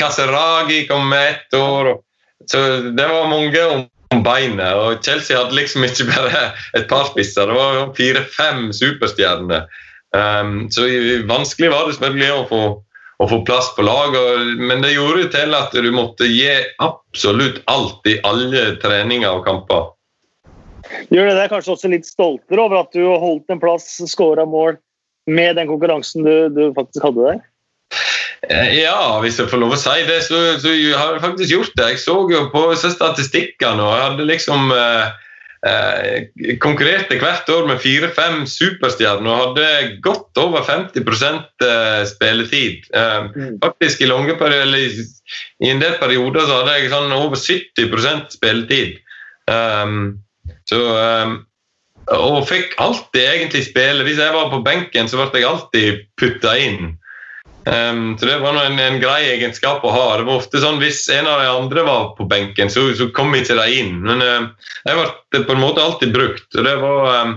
Kasseragi 0.00 0.86
kom 0.88 1.08
med 1.08 1.30
ett 1.30 1.54
år. 1.58 1.92
Og, 1.92 2.04
så 2.50 2.58
det 2.96 3.06
var 3.06 3.30
mange 3.30 3.64
om 3.70 4.22
beinet. 4.24 4.74
og 4.74 5.04
Chelsea 5.04 5.38
hadde 5.38 5.56
liksom 5.56 5.84
ikke 5.86 6.08
bare 6.10 6.50
et 6.78 6.88
par 6.90 7.10
spisser, 7.10 7.46
det 7.46 7.58
var 7.58 7.94
fire-fem 7.98 8.70
superstjerner. 8.74 9.66
Um, 10.10 10.66
så 10.74 10.88
vanskelig 11.30 11.70
var 11.70 11.86
det 11.86 11.94
selvfølgelig 11.94 12.30
å 12.34 12.46
få, 12.50 12.62
å 13.22 13.28
få 13.30 13.40
plass 13.46 13.70
på 13.76 13.84
lag, 13.86 14.16
men 14.58 14.82
det 14.82 14.96
gjorde 14.96 15.28
til 15.36 15.54
at 15.54 15.74
du 15.76 15.90
måtte 15.94 16.26
gi 16.26 16.50
absolutt 16.82 17.62
alt 17.70 18.10
i 18.10 18.18
alle 18.26 18.72
treninger 18.82 19.30
og 19.30 19.46
kamper. 19.46 19.92
Gjør 21.11 21.30
det 21.30 21.36
deg 21.38 21.53
kanskje 21.53 21.74
også 21.74 21.91
litt 21.93 22.09
stoltere 22.09 22.62
over 22.62 22.82
at 22.82 22.95
du 22.97 23.05
holdt 23.07 23.53
en 23.53 23.62
plass, 23.62 23.88
skåra 24.11 24.47
mål 24.49 24.78
med 25.30 25.57
den 25.59 25.70
konkurransen 25.70 26.26
du, 26.26 26.34
du 26.55 26.62
faktisk 26.76 27.07
hadde 27.07 27.26
der? 27.26 27.41
Eh, 28.49 28.78
ja, 28.80 29.20
hvis 29.20 29.38
jeg 29.38 29.51
får 29.51 29.61
lov 29.61 29.74
å 29.76 29.80
si 29.80 29.97
det, 30.09 30.22
så, 30.24 30.38
så 30.62 30.72
har 30.72 31.16
jeg 31.16 31.24
faktisk 31.24 31.53
gjort 31.53 31.74
det. 31.76 31.88
Jeg 31.93 32.05
så 32.05 32.20
jo 32.32 32.47
på 32.55 32.62
statistikkene 32.80 33.84
og 33.84 33.93
jeg 33.93 34.07
hadde 34.07 34.28
liksom 34.30 34.72
eh, 34.74 35.11
eh, 35.68 36.57
konkurrerte 36.62 37.18
hvert 37.20 37.53
år 37.53 37.68
med 37.68 37.82
fire-fem 37.84 38.43
superstjerner 38.49 39.28
og 39.28 39.43
hadde 39.45 40.01
godt 40.05 40.41
over 40.41 40.64
50 40.66 41.05
eh, 41.05 42.01
spilletid. 42.09 42.88
Eh, 42.97 43.28
mm. 43.28 43.61
faktisk 43.66 44.01
i, 44.01 44.09
perioder, 44.09 45.05
i 45.61 45.70
en 45.74 45.84
del 45.84 46.01
perioder 46.01 46.49
så 46.49 46.62
hadde 46.62 46.78
jeg 46.78 46.95
sånn 46.95 47.14
over 47.18 47.36
70 47.36 48.34
spilletid. 48.38 48.99
Um, 49.51 50.20
så 50.70 50.80
um, 50.94 51.38
og 52.10 52.46
fikk 52.48 52.74
alltid 52.82 53.22
egentlig 53.22 53.66
spille. 53.68 54.04
Hvis 54.06 54.18
jeg 54.18 54.34
var 54.34 54.50
på 54.50 54.62
benken, 54.66 55.08
så 55.08 55.20
ble 55.20 55.42
jeg 55.42 55.50
alltid 55.50 56.00
putta 56.18 56.56
inn. 56.58 56.96
Um, 57.68 58.16
så 58.18 58.26
Det 58.26 58.38
var 58.40 58.56
en, 58.56 58.78
en, 58.80 58.98
grei 59.02 59.20
egenskap 59.34 59.84
å 59.84 59.92
ha. 59.92 60.06
Det 60.16 60.24
var 60.26 60.40
ofte 60.40 60.62
sånn 60.62 60.80
Hvis 60.80 61.02
en 61.12 61.28
av 61.28 61.42
de 61.42 61.50
andre 61.52 61.84
var 61.84 62.06
på 62.16 62.24
benken, 62.30 62.72
så, 62.72 62.88
så 62.96 63.10
kom 63.14 63.34
ikke 63.36 63.58
de 63.58 63.82
inn. 63.82 64.00
Men 64.06 64.24
uh, 64.24 64.70
jeg 64.88 64.96
ble 64.96 65.44
på 65.44 65.54
en 65.54 65.62
måte 65.62 65.84
alltid 65.84 66.14
brukt. 66.16 66.48
og 66.56 66.66
Det 66.66 66.76
var 66.82 67.10
um, 67.26 67.36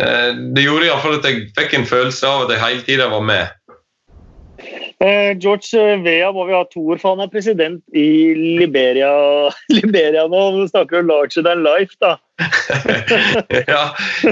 uh, 0.00 0.28
det 0.54 0.66
gjorde 0.66 0.90
iallfall 0.90 1.18
at 1.18 1.30
jeg 1.30 1.48
fikk 1.56 1.78
en 1.78 1.88
følelse 1.88 2.28
av 2.28 2.44
at 2.44 2.54
jeg 2.54 2.64
hele 2.66 2.86
tida 2.86 3.08
var 3.10 3.24
med. 3.26 3.56
Uh, 5.00 5.32
George 5.40 5.80
Vea 6.04 6.28
må 6.36 6.44
vi 6.44 6.52
ha 6.52 6.60
to 6.68 6.82
ord, 6.92 7.00
for 7.00 7.16
han 7.16 7.24
er 7.24 7.32
president 7.32 7.80
i 7.96 8.34
Liberia, 8.60 9.08
Liberia 9.78 10.26
nå. 10.28 10.42
Nå 10.58 10.66
snakker 10.68 11.00
du 11.00 11.10
larger 11.10 11.46
than 11.46 11.64
life, 11.64 11.96
da. 12.04 12.18
ja, 13.72 13.82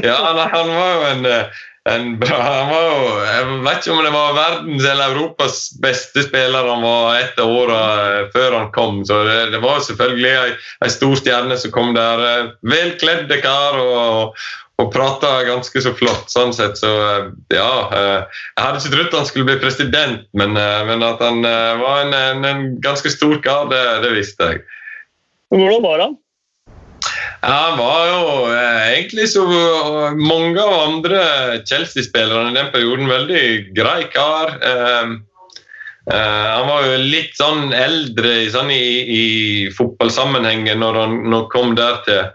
ja 0.03 0.17
han, 0.25 0.39
han, 0.53 0.71
var 0.75 0.93
jo 0.95 1.09
en 1.13 1.27
en 1.89 2.19
bra, 2.19 2.37
han 2.43 2.69
var 2.71 2.85
jo, 2.85 3.01
Jeg 3.25 3.59
vet 3.65 3.81
ikke 3.81 3.95
om 3.95 4.05
det 4.05 4.13
var 4.13 4.37
verdens 4.37 4.87
eller 4.91 5.15
Europas 5.15 5.59
beste 5.83 6.25
spiller 6.27 6.69
han 6.69 6.85
var 6.85 7.19
et 7.23 7.41
av 7.41 7.53
årene 7.53 8.29
før 8.35 8.57
han 8.59 8.71
kom. 8.75 9.03
så 9.09 9.23
Det, 9.27 9.39
det 9.55 9.61
var 9.65 9.83
selvfølgelig 9.87 10.57
en 10.85 10.95
stor 10.95 11.19
stjerne 11.23 11.59
som 11.61 11.75
kom 11.75 11.95
der. 11.97 12.25
Eh, 12.29 12.51
velkledde 12.75 13.41
kar 13.45 13.81
og, 13.81 14.37
og 14.79 14.93
prata 14.95 15.33
ganske 15.49 15.83
så 15.85 15.95
flott. 15.97 16.29
sånn 16.33 16.53
sett, 16.57 16.79
så 16.81 16.93
eh, 17.07 17.31
ja, 17.57 17.73
eh, 17.89 18.41
Jeg 18.57 18.67
hadde 18.67 18.83
ikke 18.83 18.97
trodd 18.97 19.21
han 19.23 19.31
skulle 19.31 19.51
bli 19.51 19.61
president, 19.63 20.27
men, 20.37 20.57
men 20.91 21.07
at 21.07 21.23
han 21.25 21.43
var 21.43 22.05
en, 22.05 22.17
en, 22.17 22.49
en 22.53 22.65
ganske 22.85 23.13
stor 23.15 23.39
kar, 23.45 23.69
det, 23.73 23.85
det 24.05 24.17
visste 24.19 24.53
jeg. 24.53 24.67
Hvordan 25.55 25.85
var 25.85 26.05
han? 26.05 26.19
Ja, 27.41 27.55
han 27.71 27.79
var 27.79 28.07
jo 28.09 28.23
eh, 28.51 28.85
egentlig 28.97 29.29
så 29.31 29.45
mange 30.19 30.63
av 30.63 30.75
andre 30.89 31.21
Chelsea-spillere 31.69 32.51
i 32.51 32.57
den 32.57 32.71
perioden 32.75 33.11
veldig 33.11 33.43
grei 33.77 34.09
kar. 34.11 34.57
Eh, 34.59 35.13
eh, 36.11 36.49
han 36.51 36.67
var 36.67 36.89
jo 36.89 36.97
litt 37.05 37.39
sånn 37.39 37.71
eldre 37.77 38.35
sånn 38.51 38.73
i, 38.75 38.89
i 39.21 39.25
fotballsammenhengen 39.77 40.83
når 40.83 41.01
han 41.03 41.17
når 41.31 41.47
kom 41.55 41.77
der 41.79 42.03
til. 42.09 42.27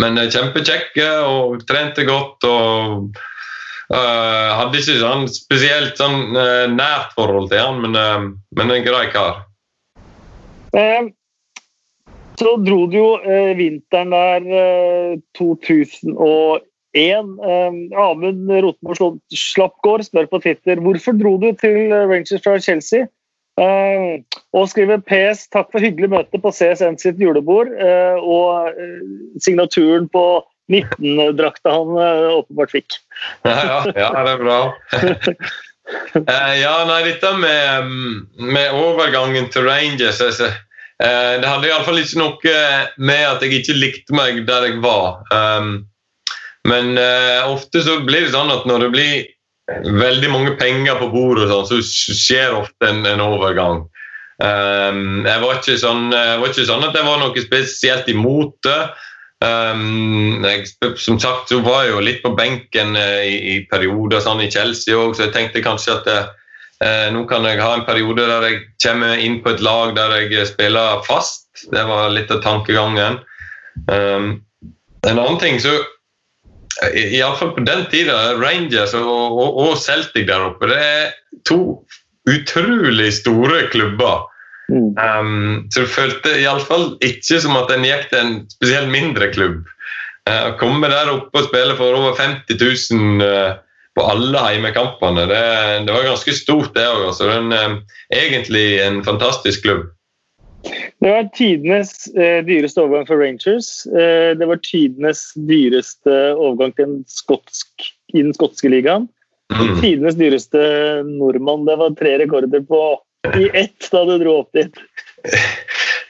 Men 0.00 0.18
kjempekjekke 0.18 1.08
og 1.24 1.64
trente 1.68 2.04
godt. 2.08 2.44
og 2.50 3.22
hadde 3.94 4.80
ikke 4.80 4.94
sånn 4.98 5.26
spesielt 5.28 5.98
sånn 6.00 6.32
nært 6.72 7.12
forhold 7.14 7.50
til 7.52 7.60
han, 7.60 7.82
men, 7.84 8.32
men 8.56 8.72
en 8.72 8.86
grei 8.86 9.04
kar. 9.12 9.44
Så 12.40 12.54
dro 12.62 12.84
du 12.90 12.96
jo 12.98 13.08
vinteren 13.58 14.14
der 14.14 15.18
2001. 15.38 16.62
Amund 17.98 18.52
Rotmo 18.62 18.94
Slappgård 19.34 20.06
spør 20.06 20.30
på 20.30 20.40
Twitter 20.44 20.82
hvorfor 20.82 21.16
dro 21.18 21.36
du 21.42 21.50
til 21.58 21.92
Rangers 21.92 22.42
fra 22.44 22.56
Chelsea. 22.62 23.06
og 23.58 24.68
skriver 24.70 25.02
PS 25.06 25.46
takk 25.50 25.70
for 25.70 25.82
hyggelig 25.82 26.10
møte 26.10 26.38
på 26.42 26.50
CSN 26.54 26.98
sitt 26.98 27.18
julebord. 27.22 27.70
og 28.22 28.74
signaturen 29.42 30.08
på 30.08 30.24
19-drakta 30.70 31.70
han 31.74 31.98
åpenbart 32.40 32.74
fikk. 32.74 32.98
Ja, 33.44 33.58
ja, 33.62 33.78
ja, 33.94 34.10
det 34.24 34.34
er 34.34 34.42
bra. 34.42 34.58
Eh, 36.14 36.54
ja, 36.62 36.74
nei, 36.88 37.00
dette 37.04 37.30
med, 37.36 37.90
med 38.40 38.76
overgangen 38.78 39.50
til 39.52 39.66
Rangers 39.68 40.20
altså, 40.24 40.48
eh, 40.48 40.62
Det 40.94 41.48
hadde 41.48 41.66
iallfall 41.66 41.98
ikke 41.98 42.20
noe 42.20 42.52
med 43.02 43.24
at 43.26 43.42
jeg 43.42 43.58
ikke 43.58 43.74
likte 43.76 44.14
meg 44.14 44.44
der 44.46 44.68
jeg 44.68 44.78
var. 44.84 45.24
Um, 45.34 45.72
men 46.68 46.96
uh, 46.96 47.50
ofte 47.52 47.82
så 47.84 47.98
blir 48.06 48.24
det 48.24 48.34
sånn 48.34 48.52
at 48.52 48.64
når 48.68 48.86
det 48.86 48.92
blir 48.94 49.14
veldig 49.84 50.30
mange 50.32 50.54
penger 50.60 50.98
på 51.00 51.10
bordet, 51.12 51.48
sånn, 51.50 51.66
så 51.68 52.14
skjer 52.16 52.58
ofte 52.60 52.90
en, 52.90 53.22
overgang. 53.24 53.84
Um, 54.42 55.24
jeg, 55.24 55.40
var 55.40 55.60
sånn, 55.64 56.06
jeg, 56.12 56.38
var 56.40 56.50
ikke 56.50 56.68
sånn, 56.68 56.86
at 56.88 56.96
jeg 56.96 57.06
var 57.06 57.20
noe 57.20 57.44
spesielt 57.44 58.08
imot 58.12 58.56
det. 58.66 58.80
Um, 59.44 60.44
jeg, 60.46 60.70
som 61.00 61.18
sagt 61.20 61.52
så 61.52 61.58
var 61.64 61.84
jeg 61.84 61.92
jo 61.92 62.04
litt 62.06 62.22
på 62.24 62.32
benken 62.36 62.96
i, 62.96 63.58
perioder 63.68 64.22
sånn 64.24 64.40
i 64.40 64.48
Chelsea 64.52 64.96
òg, 64.96 65.12
så 65.16 65.26
jeg 65.26 65.34
tenkte 65.36 65.64
kanskje 65.64 65.98
at 65.98 66.08
uh, 66.08 66.32
nå 67.14 67.20
kan 67.30 67.46
jeg 67.46 67.60
ha 67.62 67.70
en 67.76 67.84
periode 67.86 68.24
der 68.28 68.44
jeg 68.48 68.56
kommer 68.82 69.20
inn 69.22 69.38
på 69.44 69.54
et 69.54 69.62
lag 69.64 69.94
der 69.96 70.16
jeg 70.26 70.48
spiller 70.50 71.00
fast. 71.06 71.46
Det 71.72 71.84
var 71.86 72.10
litt 72.12 72.32
av 72.34 72.42
tankegangen. 72.44 73.20
Um, 73.86 74.42
en 75.06 75.18
annen 75.18 75.38
ting 75.40 75.60
så 75.62 75.78
Iallfall 76.94 77.52
på 77.54 77.62
den 77.66 77.84
tida, 77.92 78.34
Rangers 78.34 78.94
og, 78.98 79.06
og, 79.38 79.58
og 79.62 79.76
Celtic 79.78 80.26
der 80.26 80.48
oppe, 80.48 80.66
det 80.72 80.78
er 80.82 81.12
to 81.46 81.60
utrolig 82.30 83.12
store 83.20 83.68
klubber. 83.70 84.24
Mm. 84.68 84.96
Um, 84.96 85.66
så 85.70 85.84
du 85.84 85.92
følte 85.92 86.38
iallfall 86.40 86.94
ikke 87.04 87.38
som 87.44 87.56
at 87.60 87.70
en 87.72 87.84
gikk 87.84 88.08
til 88.10 88.20
en 88.22 88.34
spesielt 88.52 88.90
mindre 88.92 89.28
klubb. 89.34 89.60
Uh, 90.24 90.54
komme 90.60 90.88
der 90.88 91.12
oppe 91.12 91.42
og 91.42 91.50
spille 91.50 91.76
for 91.78 91.98
over 91.98 92.16
50 92.16 92.56
000 92.90 93.22
uh, 93.22 93.60
på 93.94 94.04
alle 94.10 94.40
heimekampene, 94.42 95.26
det, 95.30 95.42
det, 95.86 95.92
var 95.94 96.08
ganske 96.08 96.34
stort, 96.34 96.72
det 96.74 96.86
òg. 96.88 97.04
Altså. 97.10 97.28
Det 97.28 97.34
er 97.34 97.42
en, 97.42 97.52
uh, 97.54 98.00
egentlig 98.22 98.66
en 98.82 99.02
fantastisk 99.06 99.66
klubb. 99.66 99.84
Det 101.04 101.10
var 101.10 101.26
tidenes 101.36 101.90
eh, 102.16 102.40
dyreste 102.46 102.80
overgang 102.80 103.06
for 103.08 103.20
Rangers. 103.20 103.68
Eh, 103.86 104.30
det 104.38 104.46
var 104.48 104.60
tidenes 104.64 105.26
dyreste 105.36 106.14
overgang 106.32 106.72
til 106.78 106.94
skotsk, 107.10 107.90
i 108.14 108.22
den 108.22 108.32
skotske 108.32 108.70
ligaen. 108.72 109.04
Mm. 109.52 109.74
Tidenes 109.82 110.16
dyreste 110.16 110.62
nordmann. 111.04 111.66
Det 111.68 111.76
var 111.76 111.98
tre 111.98 112.14
rekorder 112.22 112.64
på 112.64 112.80
i 113.36 113.50
ett 113.52 113.90
da 113.92 114.04
du 114.08 114.16
dro 114.22 114.38
opp 114.44 114.56
dit? 114.56 114.80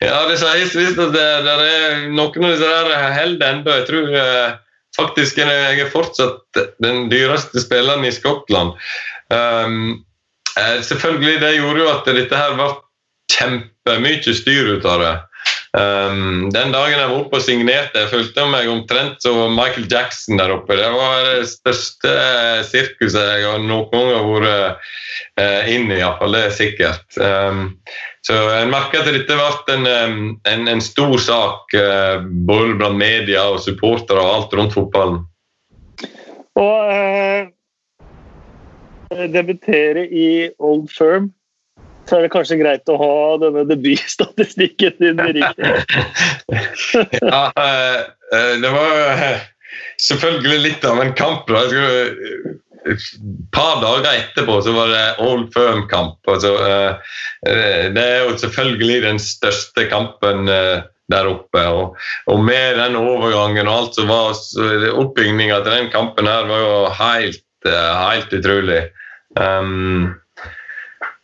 Ja, 0.04 0.26
det 0.28 0.34
sies 0.36 0.74
visst 0.76 0.98
at 1.00 1.14
det, 1.14 1.28
det, 1.46 1.52
er 1.54 2.00
noen 2.12 2.44
av 2.44 2.50
disse 2.50 2.66
der 2.68 3.04
holder 3.14 3.52
ennå. 3.54 3.76
Jeg 3.78 3.84
tror 3.88 4.16
eh, 4.20 4.56
faktisk 4.96 5.38
er 5.42 5.52
jeg 5.78 5.90
fortsatt 5.92 6.60
den 6.82 7.08
dyreste 7.12 7.62
spilleren 7.62 8.06
i 8.06 8.12
Skottland. 8.14 8.74
Um, 9.32 10.04
selvfølgelig, 10.54 11.40
det 11.42 11.54
gjorde 11.58 11.82
jo 11.82 11.92
at 11.92 12.10
dette 12.16 12.38
her 12.38 12.56
ble 12.58 12.70
kjempemye 13.34 14.34
styr 14.36 14.76
ut 14.76 14.86
av 14.88 15.02
det. 15.02 15.14
Um, 15.74 16.52
den 16.54 16.70
dagen 16.70 17.00
jeg 17.00 17.08
var 17.10 17.16
oppe 17.18 17.40
og 17.40 17.42
signerte, 17.42 18.04
jeg 18.04 18.10
følte 18.12 18.44
meg 18.46 18.68
omtrent 18.70 19.24
som 19.24 19.56
Michael 19.56 19.88
Jackson 19.90 20.38
der 20.38 20.52
oppe. 20.54 20.76
Det 20.78 20.86
var 20.94 21.24
det 21.26 21.48
største 21.50 22.12
sirkuset 22.68 23.18
jeg 23.18 23.48
har 23.48 23.58
noen 23.58 23.88
gang 23.90 24.12
har 24.14 24.28
vært 24.28 24.84
uh, 25.40 25.72
inn 25.74 25.90
i, 25.90 25.98
iallfall. 25.98 26.36
Det 26.36 26.44
er 26.46 26.54
sikkert. 26.54 27.18
Um, 27.18 27.64
så 28.22 28.38
jeg 28.38 28.70
merker 28.70 29.02
at 29.02 29.10
dette 29.18 29.40
ble 29.40 29.74
en, 29.74 30.38
en, 30.46 30.70
en 30.76 30.84
stor 30.84 31.18
sak 31.26 31.74
uh, 31.74 32.22
både 32.22 32.78
blant 32.78 33.00
media 33.00 33.42
og 33.50 33.58
supportere 33.66 34.22
og 34.22 34.30
alt 34.36 34.54
rundt 34.54 34.78
fotballen. 34.78 35.24
Og 36.54 36.78
uh, 36.94 37.50
debutere 39.26 40.06
i 40.06 40.28
Old 40.62 40.86
Firm 40.94 41.32
så 42.08 42.18
er 42.18 42.26
det 42.26 42.32
kanskje 42.34 42.60
greit 42.60 42.90
å 42.92 42.98
ha 43.00 43.16
denne 43.42 43.64
debutstatistikken 43.68 44.96
din 45.00 45.20
riktig. 45.20 45.72
ja, 47.32 47.42
eh, 47.60 48.00
eh, 48.34 48.54
det 48.62 48.72
var 48.74 48.98
eh, 49.14 49.44
selvfølgelig 50.04 50.60
litt 50.66 50.86
av 50.88 51.00
en 51.02 51.14
kamp. 51.16 51.48
da. 51.48 51.64
Et 52.84 53.06
par 53.54 53.78
dager 53.80 54.10
etterpå 54.10 54.58
så 54.64 54.74
var 54.76 54.90
det 54.92 55.04
Old 55.24 55.46
Firm-kamp. 55.54 56.18
Det 56.28 58.02
er 58.02 58.26
jo 58.26 58.34
selvfølgelig 58.42 58.98
den 59.06 59.20
største 59.22 59.86
kampen 59.88 60.44
der 60.48 61.30
oppe. 61.30 61.62
Og, 61.72 61.96
og 62.28 62.44
med 62.44 62.76
den 62.80 62.98
overgangen 63.00 63.70
og 63.70 63.78
alt 63.78 63.96
som 63.96 64.12
var 64.12 64.36
Oppbygninga 65.00 65.62
til 65.64 65.78
den 65.78 65.88
kampen 65.94 66.28
her 66.28 66.44
var 66.50 66.60
jo 66.60 66.76
helt, 67.00 67.48
helt 67.64 68.36
utrolig. 68.36 68.82
Um, 69.40 70.12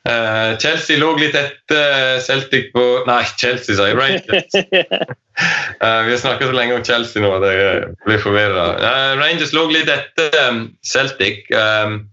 Uh, 0.08 0.56
Chelsea 0.56 0.96
lå 0.96 1.10
litt 1.20 1.34
etter 1.36 2.20
Celtic 2.24 2.70
på 2.72 2.84
Nei, 3.04 3.20
Chelsea, 3.36 3.76
sa 3.76 3.90
jeg. 3.90 3.98
Rangers. 3.98 4.54
uh, 4.56 6.00
vi 6.06 6.14
har 6.14 6.20
snakka 6.22 6.48
så 6.48 6.56
lenge 6.56 6.78
om 6.78 6.84
Chelsea 6.86 7.20
nå 7.20 7.34
at 7.36 7.44
jeg 7.44 7.90
blir 8.06 8.22
forvirra. 8.22 8.64
Uh, 8.80 9.12
Rangers 9.20 9.52
lå 9.56 9.66
litt 9.68 9.90
etter 9.92 10.36
um, 10.46 10.62
Celtic. 10.86 11.44
Um, 11.52 12.06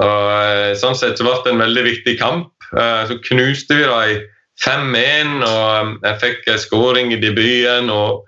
og 0.00 0.76
Sånn 0.80 0.96
sett 0.96 1.20
så 1.20 1.26
ble 1.26 1.36
det 1.44 1.52
en 1.52 1.60
veldig 1.60 1.82
viktig 1.84 2.14
kamp. 2.16 2.54
så 2.70 3.16
knuste 3.26 3.76
vi 3.76 3.82
dem 3.84 4.22
5-1, 4.64 5.34
og 5.44 5.66
um, 5.84 5.90
jeg 6.06 6.20
fikk 6.22 6.48
en 6.48 6.62
skåring 6.62 7.12
i 7.12 7.18
debuten. 7.20 7.90
og 7.92 8.24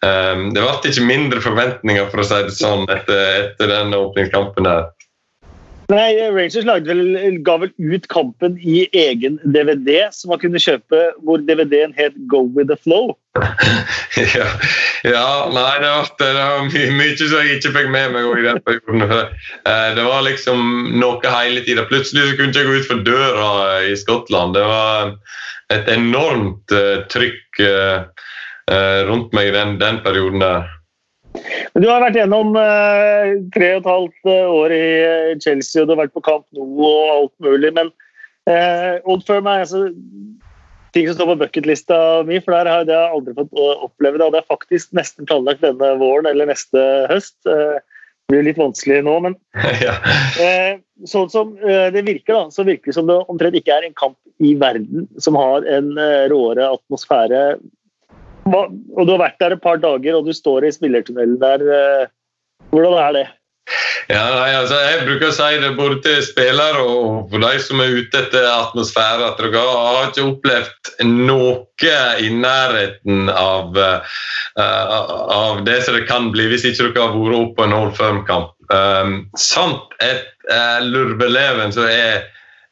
Det 0.00 0.62
ble 0.62 0.92
ikke 0.94 1.04
mindre 1.04 1.42
forventninger 1.44 2.08
for 2.08 2.22
å 2.22 2.24
si 2.24 2.40
det 2.46 2.56
sånn 2.56 2.88
etter, 2.88 3.50
etter 3.50 3.68
den 3.68 3.92
åpningskampen. 3.98 4.64
der. 4.64 4.88
Nei, 5.90 6.14
Rangers 6.30 6.66
vel, 6.86 7.40
ga 7.42 7.56
vel 7.58 7.72
ut 7.78 8.04
kampen 8.12 8.58
i 8.62 8.84
egen 8.94 9.40
DVD, 9.42 10.06
som 10.14 10.30
man 10.30 10.40
kunne 10.42 10.60
kjøpe, 10.62 11.00
hvor 11.26 11.42
DVD-en 11.42 11.94
het 11.96 12.14
'Go 12.30 12.44
with 12.46 12.70
the 12.70 12.78
Flow'. 12.78 13.16
ja, 14.36 14.46
ja, 15.06 15.26
nei, 15.54 15.74
det 15.82 15.90
var, 15.90 16.62
mye, 16.70 17.16
som 17.18 17.36
jeg 17.40 17.58
ikke 17.58 17.74
fikk 17.74 17.90
med 17.90 18.14
meg 18.14 18.26
i 18.38 18.46
den 18.46 18.62
perioden. 18.66 19.04
Eh, 19.10 19.90
det 19.98 20.06
var 20.06 20.26
liksom 20.26 20.64
noe 21.02 21.34
hele 21.36 21.62
tida. 21.66 21.86
Plutselig 21.90 22.36
kunne 22.38 22.54
jeg 22.54 22.66
ikke 22.66 22.70
gå 22.70 22.80
ut 22.80 22.90
for 22.90 23.06
døra 23.06 23.50
i 23.86 23.96
Skottland. 23.98 24.54
Det 24.58 24.66
var 24.66 25.14
et 25.70 25.88
enormt 25.90 26.74
uh, 26.74 27.06
trykk 27.10 27.62
uh, 27.62 28.02
rundt 29.06 29.34
meg 29.34 29.50
i 29.50 29.54
den, 29.54 29.78
den 29.82 30.02
perioden 30.06 30.42
der. 30.42 30.66
Du 31.78 31.86
har 31.86 32.02
vært 32.02 32.18
gjennom 32.18 32.54
uh, 32.56 33.36
tre 33.54 33.74
og 33.76 33.82
et 33.82 33.90
halvt 33.90 34.30
eh, 34.32 34.54
år 34.60 34.74
i 34.74 34.84
eh, 35.04 35.34
Chelsea, 35.42 35.82
og 35.82 35.88
du 35.88 35.94
har 35.94 36.02
vært 36.04 36.16
på 36.16 36.24
Camp 36.26 36.46
Nou 36.56 36.66
og 36.86 37.12
alt 37.14 37.34
mulig. 37.46 37.70
Men 37.76 37.92
eh, 38.50 38.98
Old 39.04 39.22
Firm 39.28 39.48
er 39.50 39.64
altså 39.64 39.86
ting 40.96 41.06
som 41.06 41.14
står 41.16 41.30
på 41.30 41.38
bucketlista 41.44 41.96
mi, 42.26 42.40
for 42.42 42.56
der 42.56 42.70
har 42.70 42.88
jeg 42.88 43.14
aldri 43.14 43.36
fått 43.36 43.52
oppleve 43.54 44.18
det. 44.18 44.26
hadde 44.26 44.40
jeg 44.40 44.50
faktisk 44.50 44.96
nesten 44.98 45.28
planlagt 45.30 45.62
denne 45.62 45.92
våren 46.00 46.26
eller 46.26 46.50
neste 46.50 46.82
høst. 47.12 47.36
Det 47.46 48.34
blir 48.34 48.48
litt 48.48 48.58
vanskelig 48.58 48.98
nå, 49.06 49.14
men 49.22 49.36
ja. 49.86 49.94
sånn 51.06 51.30
som 51.30 51.52
det 51.62 52.02
virker, 52.08 52.34
da, 52.34 52.42
så 52.50 52.66
virker 52.66 52.90
det 52.90 52.96
som 52.98 53.06
det 53.06 53.20
omtrent 53.30 53.60
ikke 53.60 53.76
er 53.76 53.86
en 53.86 53.94
kamp 53.94 54.18
i 54.42 54.56
verden 54.58 55.06
som 55.22 55.38
har 55.38 55.62
en 55.70 55.92
råere 56.32 56.72
atmosfære 56.74 57.44
og 58.54 59.02
du 59.06 59.12
har 59.14 59.22
vært 59.26 59.40
der 59.42 59.56
et 59.56 59.62
par 59.62 59.80
dager, 59.82 60.16
og 60.18 60.26
du 60.26 60.34
står 60.36 60.66
i 60.66 60.72
spillertunnelen 60.74 61.38
der. 61.42 61.62
Eh, 61.64 62.08
hvordan 62.70 62.98
er 63.00 63.14
det? 63.18 63.26
Ja, 64.10 64.24
nei, 64.34 64.48
altså, 64.58 64.74
Jeg 64.74 65.04
bruker 65.06 65.28
å 65.28 65.34
si 65.34 65.58
det 65.62 65.70
både 65.78 66.00
til 66.02 66.22
spillere 66.26 66.80
og 66.82 67.30
for 67.30 67.44
de 67.44 67.50
som 67.62 67.82
er 67.82 67.92
ute 68.00 68.22
etter 68.24 68.46
atmosfære, 68.48 69.28
at 69.28 69.38
dere 69.38 69.62
har 69.62 70.08
ikke 70.08 70.24
opplevd 70.32 70.90
noe 71.06 71.52
i 72.18 72.30
nærheten 72.34 73.30
av, 73.30 73.78
uh, 73.78 74.96
av 75.36 75.62
det 75.68 75.78
som 75.86 75.94
det 75.96 76.08
kan 76.10 76.32
bli 76.34 76.48
hvis 76.50 76.66
ikke 76.66 76.88
dere 76.88 77.06
har 77.06 77.14
vært 77.14 77.38
oppe 77.38 77.56
på 77.60 77.68
en 77.68 77.76
Old 77.76 77.94
Firm-kamp. 77.98 78.50
Um, 78.70 79.14
samt 79.38 79.94
et 80.02 80.26
uh, 80.50 80.82
lurveleven 80.82 81.74
som 81.74 81.86
er 81.86 82.26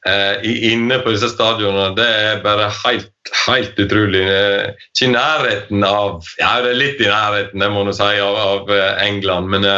uh, 0.08 0.42
inne 0.42 0.98
på 1.04 1.14
disse 1.14 1.30
stadionene, 1.36 1.94
det 1.98 2.08
er 2.08 2.42
bare 2.42 2.72
helt 2.82 3.12
helt 3.46 3.78
utrolig. 3.80 4.22
Ikke 4.28 5.08
i 5.08 5.10
nærheten 5.12 5.84
av 5.86 6.22
Ja, 6.40 6.58
det 6.64 6.72
er 6.72 6.80
litt 6.80 7.02
i 7.02 7.10
nærheten, 7.10 7.62
det 7.62 7.70
må 7.72 7.84
du 7.86 7.92
si, 7.96 8.08
av, 8.22 8.38
av 8.38 8.72
England, 9.04 9.50
men 9.52 9.66
det 9.66 9.74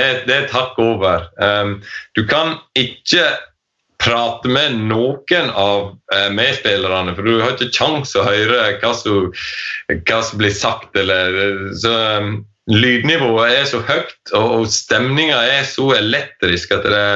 er, 0.00 0.22
det 0.26 0.34
er 0.34 0.46
et 0.46 0.54
hakk 0.54 0.78
over. 0.82 1.28
Um, 1.40 1.78
du 2.18 2.24
kan 2.28 2.56
ikke 2.78 3.28
prate 4.02 4.50
med 4.52 4.76
noen 4.90 5.52
av 5.52 5.94
uh, 6.12 6.28
medspillerne, 6.34 7.14
for 7.16 7.26
du 7.26 7.40
har 7.40 7.54
ikke 7.54 7.72
kjangs 7.74 8.14
å 8.18 8.26
høre 8.26 8.76
hva 8.82 8.92
som, 8.96 9.30
hva 9.92 10.20
som, 10.20 10.42
blir 10.42 10.54
sagt. 10.54 10.92
Eller, 10.98 11.38
så, 11.80 11.94
um, 12.20 12.44
lydnivået 12.70 13.60
er 13.60 13.70
så 13.70 13.80
høyt, 13.86 14.34
og 14.34 14.66
stemninga 14.72 15.38
er 15.54 15.64
så 15.68 15.92
elektrisk 15.96 16.74
at 16.74 16.86
det, 16.90 17.06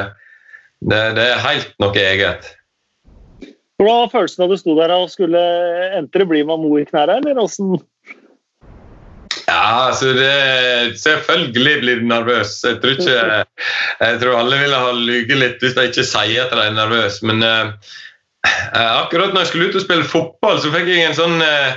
det, 0.86 1.02
det 1.18 1.26
er 1.26 1.46
helt 1.46 1.72
noe 1.82 1.98
eget. 1.98 2.52
Hvordan 3.80 4.02
var 4.02 4.10
følelsen 4.12 4.42
da 4.42 4.46
du 4.50 4.58
sto 4.60 4.74
der 4.76 4.92
og 4.92 5.08
skulle 5.08 5.40
entre? 5.96 6.26
Blir 6.28 6.44
man 6.44 6.60
mo 6.60 6.74
i 6.76 6.84
knærne, 6.84 7.22
eller 7.30 7.46
åssen? 7.46 7.78
Ja, 9.48 9.86
altså 9.88 10.12
det, 10.12 10.98
Selvfølgelig 11.00 11.80
blir 11.80 12.02
du 12.02 12.06
nervøs. 12.10 12.60
Jeg 12.64 12.76
tror, 12.82 12.90
ikke, 12.90 13.44
jeg 14.00 14.20
tror 14.20 14.36
alle 14.36 14.58
ville 14.60 14.82
ha 14.84 14.92
lyget 14.92 15.40
litt 15.40 15.64
hvis 15.64 15.78
de 15.78 15.86
ikke 15.88 16.04
sier 16.04 16.44
at 16.44 16.52
de 16.52 16.66
er 16.66 16.76
nervøse. 16.76 17.24
Men 17.24 17.40
uh, 17.40 17.72
akkurat 19.00 19.32
når 19.32 19.46
jeg 19.46 19.52
skulle 19.54 19.70
ut 19.70 19.80
og 19.80 19.86
spille 19.86 20.10
fotball, 20.12 20.60
så 20.60 20.74
fikk 20.76 20.92
jeg 20.92 21.06
en 21.08 21.16
sånn 21.16 21.40
uh, 21.40 21.72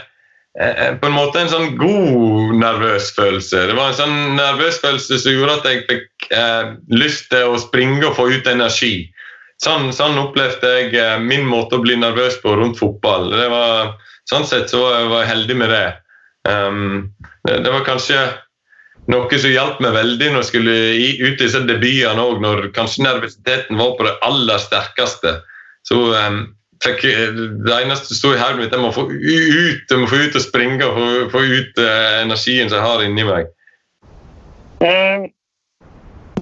på 1.00 1.08
en 1.08 1.16
måte 1.16 1.40
en 1.40 1.54
sånn 1.56 1.78
god 1.80 2.52
nervøs 2.60 3.14
følelse. 3.16 3.64
Det 3.72 3.80
var 3.80 3.94
en 3.94 4.02
sånn 4.02 4.20
nervøs 4.36 4.84
følelse 4.84 5.24
som 5.24 5.40
gjorde 5.40 5.62
at 5.62 5.72
jeg 5.72 5.86
fikk 5.88 6.34
uh, 6.36 6.76
lyst 6.92 7.32
til 7.32 7.48
å 7.48 7.64
springe 7.64 8.04
og 8.12 8.20
få 8.20 8.28
ut 8.36 8.52
energi. 8.52 9.08
Sånn, 9.64 9.94
sånn, 9.96 10.18
opplevde 10.20 10.72
jeg 10.76 10.96
eh, 11.00 11.20
min 11.24 11.46
måte 11.48 11.78
å 11.78 11.84
bli 11.84 11.96
nervøs 12.00 12.40
på 12.44 12.56
rundt 12.60 12.80
fotball. 12.82 13.30
Var, 13.32 13.94
sånn 14.30 14.48
sett 14.48 14.74
så 14.74 14.82
var 14.84 15.22
jeg 15.22 15.30
heldig 15.30 15.60
med 15.62 15.72
det. 15.72 15.86
Um, 16.50 17.14
det, 17.48 17.62
det, 17.64 17.72
var 17.72 17.86
kanskje 17.88 18.18
noe 19.12 19.40
som 19.40 19.54
hjalp 19.54 19.80
meg 19.84 19.96
veldig 19.96 20.32
når 20.34 20.42
jeg 20.42 20.50
skulle 20.50 20.74
ut 21.22 21.38
i 21.38 21.38
disse 21.40 21.62
debutene 21.68 22.26
òg, 22.26 22.42
når 22.44 22.68
kanskje 22.76 23.06
nervøsiteten 23.06 23.80
var 23.80 23.96
på 23.96 24.08
det 24.08 24.18
aller 24.28 24.60
sterkeste. 24.60 25.38
Så 25.88 26.00
um, 26.12 26.42
fikk 26.84 27.06
det 27.08 27.78
eneste 27.78 28.12
som 28.12 28.20
sto 28.20 28.34
i 28.34 28.42
hodet 28.42 28.60
mitt, 28.60 28.76
jeg 28.76 28.84
må 28.84 28.92
få 28.96 29.08
ut 29.08 29.96
må 30.00 30.10
få 30.12 30.20
ut 30.26 30.40
og 30.40 30.44
springe 30.44 30.88
og 30.88 30.98
få, 30.98 31.08
få 31.38 31.46
ut 31.48 31.80
uh, 31.80 32.20
energien 32.26 32.72
som 32.72 32.82
jeg 32.82 32.88
har 32.90 33.06
inni 33.08 33.28
meg. 33.28 33.52
Uh, 34.84 35.32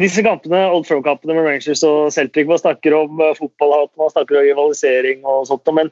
disse 0.02 0.24
kampene, 0.26 0.64
Old 0.74 0.88
Firm-kampene 0.89 1.36
med 1.38 1.47
Rangers 1.47 1.84
og 1.88 2.12
Celtic, 2.16 2.47
man 2.49 2.62
snakker 2.62 2.95
om 2.97 3.22
uh, 3.22 3.34
fotballhat, 3.38 3.91
man 3.99 4.14
snakker 4.14 4.39
om 4.39 4.47
rivalisering 4.47 5.26
og 5.28 5.45
sånt, 5.49 5.74
men 5.78 5.91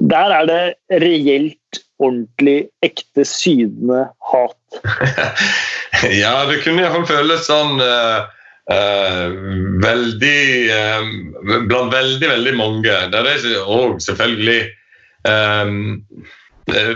der 0.00 0.32
er 0.32 0.46
det 0.48 0.60
reelt, 1.02 1.82
ordentlig, 2.02 2.68
ekte, 2.82 3.26
sydende 3.28 4.06
hat. 4.32 4.78
ja, 6.22 6.34
det 6.48 6.62
kunne 6.64 6.82
iallfall 6.82 7.04
føles 7.10 7.44
sånn 7.46 7.82
uh, 7.82 8.24
uh, 8.72 9.26
veldig 9.84 10.38
Blant 11.68 11.92
veldig, 11.92 12.28
veldig 12.30 12.52
mange. 12.56 12.94
Der 13.12 13.28
er 13.28 13.44
òg 13.66 14.00
selvfølgelig 14.02 14.60
um, 15.28 15.98
Eh, 16.02 16.41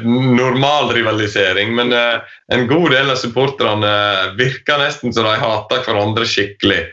normal 0.06 0.92
rivalisering, 0.94 1.72
men 1.74 1.92
uh, 1.92 2.22
en 2.54 2.66
god 2.70 2.90
del 2.94 3.10
av 3.10 3.20
supporterne 3.20 3.92
virker 4.38 4.78
nesten 4.80 5.14
som 5.14 5.26
de 5.26 5.34
hater 5.42 5.82
hverandre 5.86 6.28
skikkelig. 6.28 6.84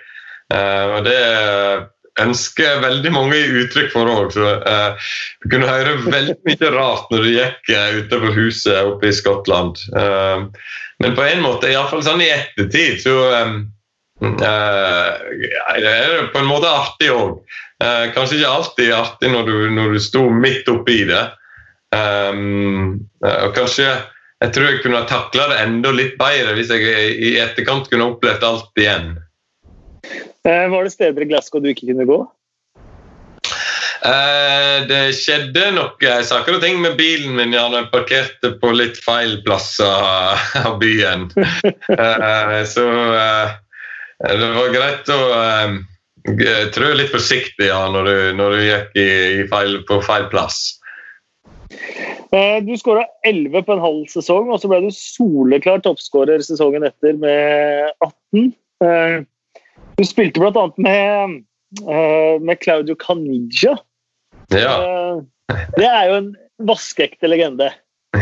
Og 0.54 1.06
Det 1.06 1.20
ønsker 2.22 2.82
veldig 2.84 3.12
mange 3.14 3.38
i 3.38 3.52
uttrykk 3.64 3.92
for 3.94 4.10
òg. 4.10 4.38
Uh, 4.38 5.10
du 5.42 5.50
kunne 5.52 5.70
høre 5.70 5.98
veldig 6.04 6.38
mye 6.46 6.72
rart 6.76 7.12
når 7.14 7.26
du 7.26 7.30
gikk 7.34 7.74
uh, 7.74 8.00
utover 8.02 8.36
huset 8.38 8.90
oppe 8.90 9.10
i 9.10 9.16
Skottland. 9.16 9.82
Uh, 9.96 10.50
men 11.02 11.18
på 11.18 11.26
en 11.26 11.42
måte, 11.44 11.72
iallfall 11.72 12.04
sånn 12.06 12.22
i 12.24 12.32
ettertid, 12.32 13.02
så 13.04 13.14
det 14.40 14.50
er 15.90 16.30
på 16.32 16.40
en 16.40 16.48
måte 16.48 16.70
artig 16.70 17.10
òg. 17.12 17.42
kanskje 18.16 18.38
ikke 18.38 18.52
alltid 18.56 18.92
artig 18.96 19.32
når 19.34 19.50
du, 19.50 19.56
når 19.74 19.98
du 19.98 20.00
sto 20.00 20.30
midt 20.32 20.70
oppi 20.72 21.02
det. 21.10 21.26
Um, 21.94 23.04
og 23.22 23.54
kanskje 23.54 23.92
jeg 24.44 24.52
tror 24.52 24.66
jeg 24.68 24.80
kunne 24.84 25.00
ha 25.00 25.08
takla 25.08 25.48
det 25.54 25.60
enda 25.64 25.92
litt 25.96 26.18
bedre 26.20 26.56
hvis 26.58 26.72
jeg 26.74 27.12
i 27.16 27.36
etterkant 27.40 27.88
kunne 27.92 28.10
opplevd 28.12 28.44
alt 28.44 28.82
igjen. 28.82 29.14
Uh, 30.44 30.68
var 30.74 30.84
det 30.84 30.92
steder 30.92 31.24
i 31.24 31.28
Glasgow 31.30 31.64
du 31.64 31.70
ikke 31.72 31.88
kunne 31.94 32.08
gå? 32.10 32.18
Uh, 34.04 34.84
det 34.90 35.16
skjedde 35.16 35.70
noe 35.78 36.16
saker 36.28 36.58
og 36.58 36.66
ting 36.66 36.82
med 36.84 36.98
bilen 37.00 37.38
min. 37.38 37.56
Jeg 37.56 37.88
parkerte 37.94 38.52
på 38.60 38.74
litt 38.76 39.00
feil 39.00 39.38
plasser 39.48 40.44
av 40.60 40.76
byen. 40.84 41.30
uh, 41.40 42.60
så 42.74 42.86
det 44.24 44.54
var 44.58 44.76
greit 44.76 45.08
å 45.12 45.22
trø 46.76 46.94
litt 46.96 47.16
forsiktig 47.16 47.68
ja, 47.72 47.80
når, 47.92 48.08
du, 48.08 48.16
når 48.40 48.54
du 48.54 48.62
gikk 48.68 49.00
i, 49.00 49.10
i 49.40 49.48
feil, 49.52 49.80
på 49.88 50.04
feil 50.04 50.28
plass. 50.32 50.66
Eh, 52.34 52.64
du 52.66 52.74
skåra 52.78 53.06
11 53.28 53.64
på 53.64 53.76
en 53.76 53.84
halv 53.84 54.06
sesong, 54.10 54.50
og 54.50 54.62
så 54.62 54.70
ble 54.72 54.82
du 54.86 54.94
soleklar 54.96 55.84
toppskårer 55.86 56.42
sesongen 56.46 56.86
etter 56.88 57.18
med 57.22 57.92
18. 58.02 58.48
Eh, 58.84 59.18
du 60.00 60.06
spilte 60.08 60.42
bl.a. 60.42 60.66
med, 60.82 61.38
eh, 61.86 62.36
med 62.42 62.62
Claudio 62.64 62.98
Caniggia. 63.00 63.78
Ja. 64.54 64.76
Det 65.78 65.86
er 65.86 66.10
jo 66.10 66.18
en 66.18 66.32
vaskeekte 66.66 67.30
legende. 67.30 67.70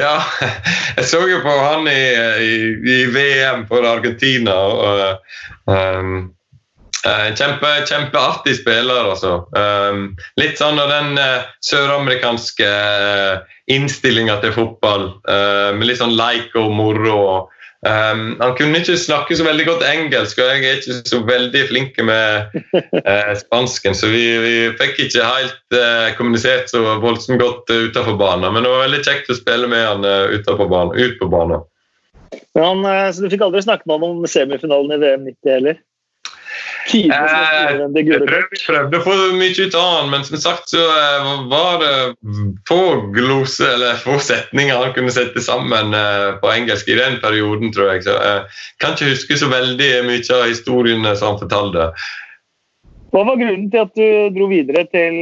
ja, 0.00 0.16
jeg 0.96 1.06
så 1.10 1.22
jo 1.26 1.40
på 1.42 1.54
han 1.58 1.88
i, 1.90 2.02
i, 2.46 2.54
i 2.94 2.98
VM 3.14 3.64
for 3.70 3.86
Argentina. 3.86 4.54
og 4.54 5.70
um, 5.70 6.34
kjempe, 7.04 7.70
kjempeartig 7.88 8.56
spiller, 8.60 9.10
altså. 9.12 9.42
Um, 9.56 10.14
litt 10.40 10.60
sånn 10.60 10.80
av 10.80 10.88
den 10.92 11.18
uh, 11.20 11.44
søramerikanske 11.64 12.68
uh, 12.68 13.42
innstillinga 13.72 14.38
til 14.42 14.52
fotball, 14.52 15.06
med 15.24 15.86
litt 15.88 15.96
sånn 15.96 16.12
leik 16.18 16.52
og 16.60 16.66
moro. 16.76 17.20
Um, 17.84 18.34
han 18.40 18.52
kunne 18.58 18.82
ikke 18.82 18.96
snakke 19.00 19.36
så 19.36 19.46
veldig 19.46 19.64
godt 19.68 19.86
engelsk, 19.88 20.36
og 20.36 20.50
jeg 20.50 20.66
er 20.68 20.82
ikke 20.82 20.98
så 21.08 21.20
veldig 21.24 21.62
flink 21.70 21.96
med 22.04 22.58
spansken, 23.40 23.96
så 23.96 24.10
vi, 24.12 24.20
vi, 24.44 24.52
fikk 24.76 25.00
ikke 25.06 25.24
helt 25.24 25.78
kommunisert 26.18 26.68
så 26.72 26.82
voldsomt 27.00 27.40
godt 27.40 27.72
uh, 27.72 27.86
utenfor 27.88 28.20
banen. 28.20 28.52
Men 28.52 28.68
det 28.68 28.74
var 28.74 28.84
veldig 28.84 29.00
kjekt 29.08 29.32
å 29.32 29.38
spille 29.40 29.70
med 29.72 29.84
han 29.84 30.04
uh, 30.04 30.60
banen, 30.60 30.92
ut 30.92 31.16
på 31.20 31.30
banen. 31.32 31.64
Han, 32.60 32.84
så 32.84 33.24
Du 33.24 33.32
fikk 33.32 33.48
aldri 33.48 33.64
snakke 33.64 33.88
med 33.88 33.96
ham 33.96 34.08
om 34.10 34.28
semifinalen 34.28 34.92
i 34.92 35.00
VM 35.00 35.28
90 35.32 35.56
heller? 35.56 35.80
Eh, 36.92 37.78
jeg 37.96 38.18
prøvde 38.66 38.98
å 38.98 39.04
få 39.04 39.14
mye 39.38 39.54
ut 39.56 39.76
av 39.78 39.86
han, 39.88 40.10
men 40.12 40.24
som 40.26 40.36
sagt 40.40 40.74
så 40.74 40.82
eh, 40.82 41.30
var 41.48 41.78
det 41.80 41.92
få 42.68 42.80
glose 43.14 43.70
eller 43.76 43.96
få 44.02 44.18
setninger 44.20 44.76
han 44.76 44.92
kunne 44.96 45.14
sette 45.14 45.40
sammen 45.44 45.96
eh, 45.96 46.34
på 46.42 46.50
engelsk 46.52 46.90
i 46.92 46.98
den 46.98 47.16
perioden, 47.22 47.72
tror 47.72 47.94
jeg. 47.94 48.04
Så 48.04 48.18
jeg 48.18 48.44
kan 48.84 48.96
ikke 48.96 49.14
huske 49.14 49.40
så 49.40 49.48
veldig 49.52 49.90
mye 50.10 50.36
av 50.36 50.44
historiene 50.50 51.14
som 51.16 51.32
han 51.32 51.40
fortalte. 51.46 51.88
Hva 53.14 53.22
var 53.30 53.38
grunnen 53.38 53.70
til 53.70 53.84
at 53.84 53.94
du 53.94 54.34
dro 54.34 54.50
videre 54.50 54.84
til, 54.90 55.20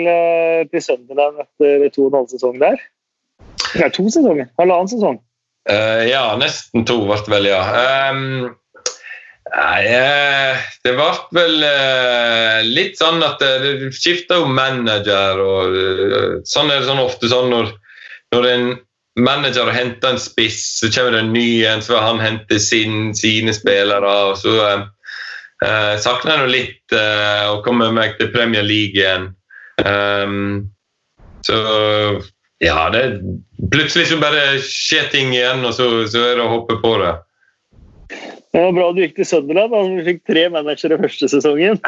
til 0.73 0.83
Sunderland 0.83 1.43
etter 1.45 1.91
to 1.93 2.07
og 2.07 2.15
en 2.15 2.23
halv 2.23 2.33
sesong 2.33 2.57
der? 2.63 2.81
Ja, 3.77 3.91
to 3.93 4.09
sesonger? 4.11 4.49
Halvannen 4.59 4.91
sesong? 4.91 5.21
Uh, 5.69 6.03
ja, 6.09 6.25
nesten 6.41 6.87
to 6.89 6.97
ble 7.07 7.21
vel, 7.31 7.47
ja. 7.53 7.61
Um, 8.11 8.57
Nei, 9.53 9.85
eh, 9.85 10.61
det 10.81 10.95
ble 10.97 11.11
vel 11.37 11.65
eh, 11.67 12.63
litt 12.65 12.97
sånn 12.97 13.21
at 13.25 13.43
det 13.43 13.91
skifter 13.93 14.41
jo 14.41 14.49
manager. 14.49 15.43
og 15.45 15.77
eh, 15.77 16.39
Sånn 16.49 16.73
er 16.73 16.81
det 16.81 16.89
sånn 16.89 17.03
ofte 17.03 17.29
sånn 17.29 17.53
når, 17.53 17.69
når 18.33 18.49
en 18.49 18.67
manager 19.21 19.69
henter 19.75 20.15
en 20.15 20.23
spiss, 20.23 20.63
så 20.79 20.89
kommer 20.89 21.19
det 21.19 21.21
en 21.27 21.35
ny 21.37 21.49
en, 21.69 21.85
så 21.85 22.01
han 22.01 22.23
henter 22.23 22.63
sin, 22.65 23.13
sine 23.19 23.53
spillere. 23.53 24.15
og 24.31 24.41
Så 24.41 24.57
eh, 24.65 25.95
savner 26.01 26.33
jeg 26.33 26.41
nå 26.41 26.49
litt 26.49 26.97
eh, 26.97 27.45
å 27.53 27.61
komme 27.67 27.91
meg 27.93 28.17
til 28.21 28.33
Premier 28.33 28.65
League 28.65 28.97
igjen. 28.97 29.35
Um, 29.83 30.71
så 31.43 31.57
ja, 32.63 32.91
det 32.93 33.03
Plutselig 33.73 34.11
så 34.11 34.19
bare 34.21 34.61
skjer 34.63 35.07
ting 35.13 35.33
igjen, 35.33 35.63
og 35.65 35.73
så, 35.77 35.87
så 36.11 36.25
er 36.27 36.39
det 36.39 36.45
å 36.45 36.51
hoppe 36.51 36.77
på 36.83 36.97
det. 37.01 37.13
Det 38.53 38.61
var 38.61 38.73
bra 38.77 38.91
du 38.93 39.01
gikk 39.01 39.15
til 39.17 39.25
Sunderland. 39.25 39.73
Han 39.73 40.03
fikk 40.05 40.27
tre 40.29 40.43
managere 40.53 40.99
første 41.01 41.29
sesongen. 41.33 41.79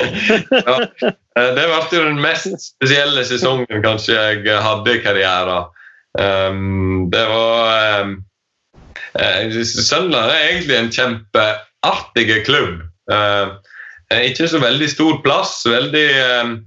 ja, 0.68 0.74
eh, 1.08 1.52
det 1.56 1.62
ble 1.64 1.78
jo 1.96 2.02
den 2.04 2.20
mest 2.20 2.52
spesielle 2.60 3.22
sesongen 3.24 3.84
kanskje 3.84 4.18
jeg 4.18 4.58
hadde 4.66 4.92
i 4.92 5.00
karrieren. 5.04 5.70
Um, 6.20 7.08
det 7.08 7.22
var 7.30 8.02
um, 8.04 8.18
Sunderland 9.64 10.34
er 10.34 10.50
egentlig 10.50 10.76
en 10.76 10.90
kjempeartig 10.92 12.26
klubb. 12.44 12.82
Uh, 13.08 13.56
ikke 14.12 14.50
så 14.52 14.60
veldig 14.60 14.90
stor 14.92 15.22
plass. 15.24 15.62
veldig 15.64 16.06
um, 16.42 16.58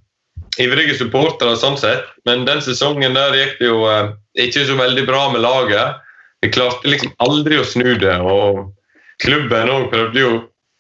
ivrige 0.58 0.96
supportere, 0.98 1.54
sånn 1.62 1.78
sett. 1.78 2.08
Men 2.26 2.48
den 2.50 2.66
sesongen 2.66 3.14
der 3.14 3.38
gikk 3.38 3.60
det 3.62 3.70
jo 3.70 3.84
uh, 3.86 4.16
ikke 4.42 4.66
så 4.66 4.80
veldig 4.82 5.06
bra 5.06 5.28
med 5.36 5.46
laget. 5.46 6.02
Vi 6.42 6.50
klarte 6.50 6.90
liksom 6.90 7.14
aldri 7.22 7.62
å 7.62 7.68
snu 7.68 7.94
det. 8.02 8.18
og 8.26 8.74
Klubben 9.24 9.72
òg 9.72 9.90
prøvde 9.94 10.22
jo 10.22 10.34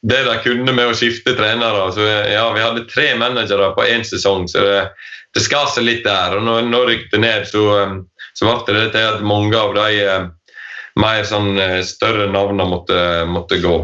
det 0.06 0.22
de 0.28 0.36
kunne 0.44 0.74
med 0.76 0.91
å 0.91 0.95
skifte 0.98 1.34
trenere. 1.38 1.88
Så 1.95 2.06
ja, 2.06 2.45
Vi 2.53 2.64
hadde 2.64 2.88
tre 2.91 3.12
managere 3.18 3.72
på 3.78 3.88
én 3.90 4.06
sesong, 4.06 4.48
så 4.52 4.62
det, 4.62 4.80
det 5.34 5.44
skar 5.45 5.70
seg 5.74 5.88
litt 5.88 6.03
der. 6.06 6.38
og 6.38 6.45
Når, 6.45 6.70
når 6.70 6.90
rykte 6.91 7.22
ned, 7.22 7.48
så, 7.49 7.64
så 8.38 8.52
ble 8.66 8.78
det 8.78 8.91
til 8.94 9.07
at 9.16 9.26
mange 9.26 9.57
av 9.57 9.74
de 9.78 10.18
mer 10.95 11.26
sånn 11.28 11.57
større 11.84 12.30
navnene 12.32 12.70
måtte, 12.72 12.99
måtte 13.28 13.60
gå. 13.64 13.80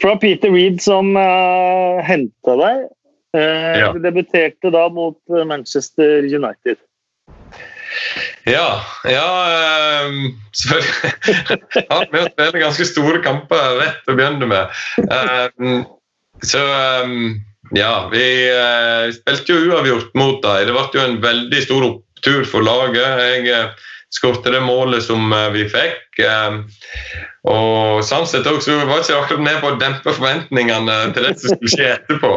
Fra 0.00 0.16
Peter 0.16 0.50
Reed 0.50 0.80
som 0.82 1.12
uh, 1.16 2.00
henta 2.04 2.56
deg. 2.58 2.86
Uh, 3.36 3.76
ja. 3.80 3.90
Debuterte 3.96 4.72
da 4.72 4.86
mot 4.92 5.16
eh, 5.32 5.44
Manchester 5.48 6.26
United. 6.26 6.80
Ja, 8.44 8.82
ja 9.04 9.28
um, 10.06 10.40
selvfølgelig. 10.56 11.12
Har 11.90 12.08
med 12.12 12.42
å 12.42 12.50
ganske 12.64 12.86
store 12.88 13.22
kamper 13.24 13.78
rett 13.78 14.10
å 14.10 14.16
begynne 14.18 14.48
med. 14.50 14.82
Um, 15.06 15.84
så 16.42 16.62
um, 17.04 17.38
ja, 17.76 18.08
vi 18.12 18.26
uh, 18.50 19.06
spilte 19.14 19.54
jo 19.54 19.70
uavgjort 19.70 20.12
mot 20.18 20.42
dem. 20.42 20.66
Det 20.66 20.74
ble 20.74 20.86
jo 20.98 21.06
en 21.06 21.22
veldig 21.22 21.62
stor 21.68 21.88
opptur 21.92 22.44
for 22.48 22.66
laget. 22.66 23.22
Jeg 23.22 23.46
uh, 23.54 23.88
skåret 24.12 24.50
det 24.50 24.64
målet 24.66 25.06
som 25.06 25.32
vi 25.54 25.64
fikk. 25.72 26.18
Og 27.48 28.02
sånn 28.04 28.26
sett 28.28 28.44
også 28.46 28.82
var 28.84 29.00
ikke 29.00 29.16
akkurat 29.22 29.46
med 29.46 29.62
på 29.62 29.70
å 29.70 29.78
dempe 29.80 30.12
forventningene 30.12 30.98
til 31.14 31.24
det 31.24 31.32
som 31.40 31.54
skulle 31.54 31.72
skje 31.72 31.86
etterpå. 31.94 32.32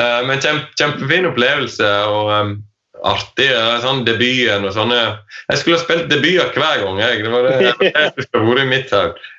Men 0.00 0.40
kjempe, 0.40 0.72
kjempefin 0.80 1.28
opplevelse 1.28 1.90
og 2.08 2.54
um, 3.00 3.10
artig. 3.14 3.50
sånn 3.84 4.04
Debuten 4.06 4.68
og 4.68 4.74
sånne 4.76 5.00
Jeg 5.50 5.60
skulle 5.60 5.78
ha 5.78 5.82
spilt 5.84 6.08
debuter 6.12 6.56
hver 6.56 6.84
gang. 6.84 7.02
Jeg. 7.02 7.22
Det 7.24 7.34
var 7.34 7.48
det 7.48 7.58
jeg 7.90 8.14
skulle 8.28 8.48
vært 8.48 8.64
i 8.64 8.70
mitt 8.70 8.94
hode. 8.94 9.30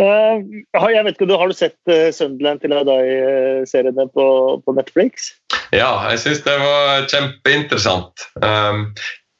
uh, 0.00 0.88
jeg 0.94 1.04
vet 1.04 1.12
ikke, 1.12 1.28
Har 1.36 1.52
du 1.52 1.56
sett 1.56 1.78
uh, 1.92 2.08
Sunderland 2.16 2.64
til 2.64 2.74
Adai-seriene 2.76 4.08
på, 4.14 4.26
på, 4.64 4.76
Netflix? 4.78 5.30
Ja, 5.74 5.92
jeg 6.12 6.24
syns 6.24 6.42
det 6.46 6.56
var 6.62 7.06
kjempeinteressant. 7.12 8.28
Um, 8.40 8.90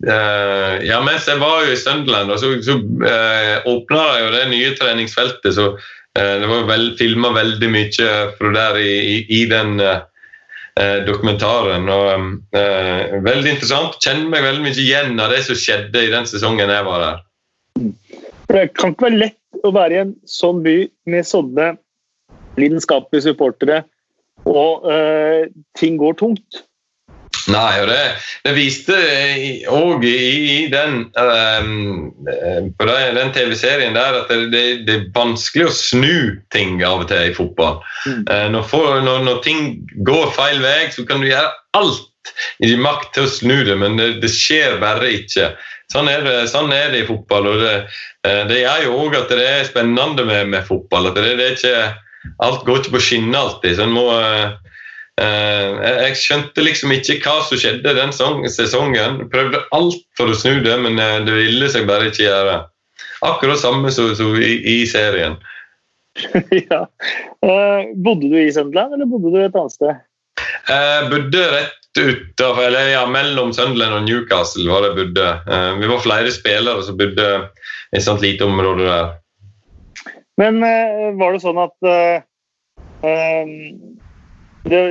Uh, 0.05 0.77
ja, 0.85 0.99
mens 1.01 1.25
jeg 1.25 1.41
var 1.41 1.63
jo 1.65 1.73
i 1.73 1.79
Sunderland, 1.81 2.29
og 2.29 2.41
så, 2.43 2.51
så 2.61 2.75
uh, 2.77 3.65
åpna 3.65 4.03
de 4.11 4.19
jo 4.21 4.33
det 4.35 4.43
nye 4.51 4.75
treningsfeltet. 4.77 5.55
Så 5.57 5.71
uh, 5.73 6.35
det 6.43 6.51
var 6.51 6.67
vel, 6.69 6.91
filma 6.99 7.31
veldig 7.33 7.71
mye 7.73 8.11
fra 8.37 8.53
der 8.59 8.77
i, 8.83 8.93
i, 9.15 9.17
i 9.39 9.41
den 9.49 9.81
uh, 9.81 10.05
dokumentaren. 11.07 11.89
og 11.89 12.53
Veldig 13.25 13.55
interessant. 13.55 13.97
Kjenner 14.05 14.29
meg 14.33 14.45
veldig 14.45 14.65
mye 14.67 14.77
igjen 14.83 15.17
av 15.23 15.33
det 15.33 15.43
som 15.47 15.59
skjedde 15.59 16.05
i 16.05 16.13
den 16.13 16.29
sesongen 16.29 16.73
jeg 16.73 16.87
var 16.87 17.05
der. 17.05 17.25
Det 18.53 18.69
kan 18.77 18.93
ikke 18.93 19.09
være 19.09 19.23
lett 19.25 19.65
å 19.65 19.73
være 19.75 19.97
i 19.97 20.03
en 20.05 20.15
sånn 20.29 20.63
by 20.65 20.77
med 21.11 21.27
sånne 21.27 21.73
lidenskapelige 22.61 23.27
supportere, 23.27 23.83
og 24.49 24.87
ting 25.81 25.99
går 26.01 26.17
tungt. 26.21 26.63
Nei, 27.53 27.79
og 27.79 27.87
det, 27.91 27.99
det 28.43 28.55
viste 28.57 28.97
òg 29.71 30.03
i, 30.07 30.15
i, 30.17 30.57
den, 30.73 31.05
um, 31.15 32.09
den 32.27 33.31
TV-serien 33.37 33.95
der 33.95 34.19
at 34.23 34.33
det, 34.33 34.49
det, 34.51 34.65
det, 34.89 34.97
er 34.97 35.07
vanskelig 35.15 35.69
å 35.69 35.77
snu 35.77 36.19
ting 36.55 36.81
av 36.83 37.05
og 37.05 37.09
til 37.13 37.31
i 37.31 37.37
fotball. 37.37 37.79
Mm. 38.09 38.25
Uh, 38.27 38.47
når, 38.57 38.67
for, 38.73 38.99
når, 39.07 39.23
når, 39.29 39.41
ting 39.47 39.71
går 40.09 40.35
feil 40.35 40.59
vei, 40.65 40.91
så 40.95 41.07
kan 41.07 41.23
du 41.23 41.31
gjøre 41.31 41.55
alt 41.79 42.35
i 42.59 42.73
din 42.73 42.83
makt 42.83 43.13
til 43.15 43.29
å 43.29 43.31
snu 43.31 43.57
det, 43.69 43.79
men 43.79 44.01
det, 44.01 44.11
det 44.25 44.33
skjer 44.35 44.81
bare 44.83 45.15
ikke. 45.21 45.53
Sånn 45.95 46.11
er 46.11 46.27
det, 46.27 46.37
sånn 46.51 46.75
er 46.75 46.91
det 46.91 47.05
i 47.05 47.09
fotball. 47.09 47.53
og 47.53 47.63
Det, 47.63 47.77
uh, 48.27 48.43
det 48.51 48.65
gjør 48.65 48.89
jo 48.89 49.01
òg 49.05 49.21
at 49.23 49.31
det 49.31 49.51
er 49.53 49.71
spennende 49.71 50.27
med, 50.27 50.51
med 50.51 50.67
fotball. 50.67 51.13
at 51.13 51.21
det, 51.21 51.37
er 51.37 51.55
ikke, 51.55 51.91
Alt 52.43 52.67
går 52.67 52.83
ikke 52.83 52.97
på 52.97 53.09
skinner 53.13 53.45
alltid. 53.45 53.79
så 53.79 53.87
en 53.87 53.95
må... 53.95 54.09
Uh, 54.11 54.57
Eh, 54.57 54.76
jeg 55.17 56.17
skjønte 56.21 56.65
liksom 56.65 56.93
ikke 56.93 57.17
hva 57.25 57.39
som 57.47 57.61
skjedde 57.61 57.95
den 57.97 58.13
sesongen. 58.13 59.23
Prøvde 59.33 59.63
alt 59.77 60.03
for 60.19 60.33
å 60.33 60.37
snu 60.37 60.61
det, 60.65 60.77
men 60.83 61.01
eh, 61.01 61.23
det 61.25 61.37
ville 61.37 61.71
seg 61.73 61.89
bare 61.89 62.11
ikke 62.11 62.27
gjøre. 62.27 62.59
Akkurat 63.25 63.63
samme 63.63 63.93
som 63.95 64.37
i, 64.37 64.53
i, 64.61 64.77
serien. 64.89 65.39
ja. 66.69 66.85
Uh, 67.45 67.89
bodde 68.05 68.29
du 68.29 68.37
i 68.41 68.53
Sunderland, 68.53 68.97
eller 68.97 69.09
bodde 69.09 69.33
du 69.33 69.41
et 69.41 69.57
annet 69.57 69.73
sted? 69.77 70.05
Jeg 70.69 71.09
bodde 71.13 71.49
rett 71.55 71.83
utenfor, 71.97 72.63
eller 72.67 72.93
ja, 72.93 73.05
mellom 73.09 73.55
Sunderland 73.57 74.03
og 74.03 74.05
Newcastle. 74.05 74.69
var 74.69 74.85
jeg 74.85 74.99
bodde. 74.99 75.31
Vi 75.81 75.89
var 75.89 76.05
flere 76.05 76.33
spillere 76.35 76.85
som 76.85 76.99
bodde 77.01 77.29
i 77.41 77.97
et 77.97 78.05
sånt 78.05 78.25
lite 78.25 78.45
område 78.45 78.85
der. 78.85 79.15
Men 80.37 80.61
var 81.17 81.33
det 81.33 81.41
sånn 81.41 81.63
at 81.63 81.77
det, 84.71 84.83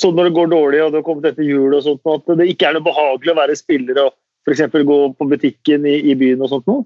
sånn 0.00 0.16
når 0.16 0.28
det 0.28 0.36
går 0.38 0.50
dårlig 0.52 0.82
og 0.84 0.92
det 0.92 1.00
har 1.00 1.06
kommet 1.06 1.30
etter 1.30 1.46
jul, 1.46 1.74
og 1.74 1.84
sånt, 1.86 2.02
at 2.10 2.36
det 2.40 2.48
ikke 2.52 2.68
er 2.68 2.76
noe 2.76 2.86
behagelig 2.86 3.34
å 3.34 3.38
være 3.38 3.58
spiller 3.58 4.02
og 4.06 4.12
f.eks. 4.44 4.66
gå 4.84 4.98
på 5.16 5.28
butikken 5.30 5.86
i, 5.88 5.96
i, 6.10 6.16
byen 6.18 6.44
og 6.44 6.52
sånt 6.52 6.68
noe? 6.70 6.84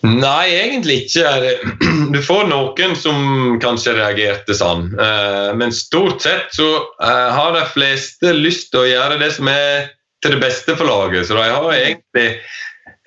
Nei, 0.00 0.46
egentlig 0.56 1.02
ikke. 1.04 1.56
Du 2.14 2.18
får 2.24 2.46
noen 2.48 2.94
som 2.96 3.58
kanskje 3.60 3.98
reagerte 3.98 4.56
sånn. 4.56 4.88
Eh, 4.96 5.50
men 5.60 5.74
stort 5.76 6.24
sett 6.24 6.48
så 6.56 6.70
eh, 7.04 7.28
har 7.36 7.52
de 7.54 7.66
fleste 7.74 8.32
lyst 8.34 8.70
til 8.72 8.82
å 8.82 8.88
gjøre 8.88 9.20
det 9.20 9.28
som 9.36 9.50
er 9.52 9.90
til 10.24 10.34
det 10.36 10.40
beste 10.42 10.76
for 10.78 10.88
laget. 10.88 11.28
Så 11.28 11.36
de 11.36 11.44
har 11.44 11.68
egentlig 11.76 12.26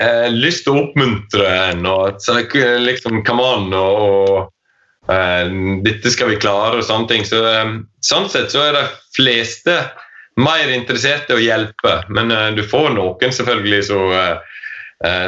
eh, 0.02 0.30
lyst 0.30 0.68
til 0.68 0.76
å 0.76 0.84
oppmuntre 0.86 1.50
en 1.72 1.86
og 1.90 2.22
liksom, 2.86 3.24
come 3.26 3.50
on, 3.56 3.74
og, 3.74 4.53
dette 5.08 6.12
skal 6.14 6.30
vi 6.32 6.40
klare 6.40 6.80
og 6.80 6.88
sånne 6.88 7.10
ting. 7.10 7.26
Så, 7.28 7.42
eh, 7.48 7.76
sånn 8.06 8.30
sett 8.32 8.54
så 8.54 8.64
er 8.68 8.78
de 8.78 8.84
fleste 9.16 9.78
mer 10.40 10.70
interessert 10.74 11.30
i 11.30 11.38
å 11.38 11.44
hjelpe, 11.44 11.98
men 12.10 12.32
eh, 12.32 12.52
du 12.56 12.64
får 12.64 12.94
noen 12.96 13.36
selvfølgelig 13.36 13.84
som 13.92 14.18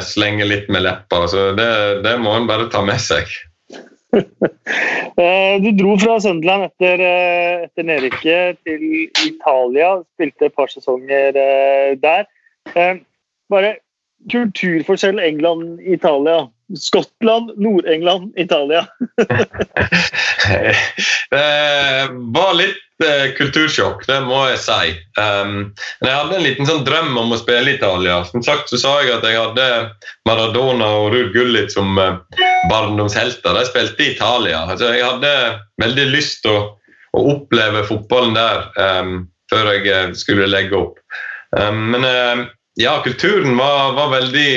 slenger 0.00 0.48
litt 0.48 0.70
med 0.72 0.86
leppa. 0.86 1.26
Så 1.28 1.50
det, 1.52 1.66
det 2.00 2.14
må 2.22 2.30
en 2.32 2.46
bare 2.48 2.70
ta 2.72 2.80
med 2.80 2.96
seg. 2.96 3.28
du 4.16 5.66
dro 5.76 5.98
fra 6.00 6.14
Sunderland 6.24 6.70
etter, 6.70 7.02
etter 7.66 7.84
nedrykket 7.84 8.62
til 8.64 8.86
Italia. 9.26 9.90
Spilte 10.16 10.48
et 10.48 10.56
par 10.56 10.72
sesonger 10.72 11.36
der. 12.00 12.24
Bare 13.52 13.74
kulturforskjell 14.32 15.20
England-Italia. 15.20 16.46
Skottland, 16.74 17.52
Nord-England, 17.56 18.32
Italia. 18.36 18.86
det 21.30 22.08
var 22.34 22.54
litt 22.54 23.04
eh, 23.04 23.34
kultursjokk, 23.38 24.06
det 24.06 24.20
må 24.26 24.40
jeg 24.50 24.58
si. 24.64 24.94
Um, 25.20 25.74
jeg 26.02 26.10
hadde 26.10 26.36
en 26.36 26.46
liten 26.46 26.66
sånn 26.66 26.84
drøm 26.86 27.12
om 27.20 27.34
å 27.34 27.38
spille 27.38 27.70
i 27.70 27.76
Italia. 27.76 28.18
Som 28.26 28.42
sagt 28.46 28.72
så 28.72 28.80
sa 28.82 28.96
jeg 29.04 29.14
at 29.14 29.26
jeg 29.28 29.38
hadde 29.38 29.66
Maradona 30.26 30.88
og 31.02 31.12
Ruud 31.14 31.30
Gullit 31.36 31.70
som 31.74 31.94
uh, 32.00 32.18
barndomshelter. 32.72 33.54
De 33.54 33.64
spilte 33.68 34.02
i 34.02 34.10
Italia. 34.16 34.64
Altså, 34.66 34.90
jeg 34.96 35.06
hadde 35.06 35.32
veldig 35.82 36.08
lyst 36.16 36.42
til 36.46 36.56
å, 36.56 36.64
å, 37.14 37.24
oppleve 37.36 37.86
fotballen 37.86 38.34
der 38.34 38.66
um, 38.74 39.14
før 39.52 39.70
jeg 39.76 39.86
eh, 39.86 40.10
skulle 40.18 40.50
legge 40.50 40.74
opp. 40.80 40.98
Um, 41.54 41.94
men 41.94 42.02
ja, 42.76 42.98
kulturen 43.04 43.54
var, 43.56 43.94
var 43.94 44.10
veldig 44.10 44.50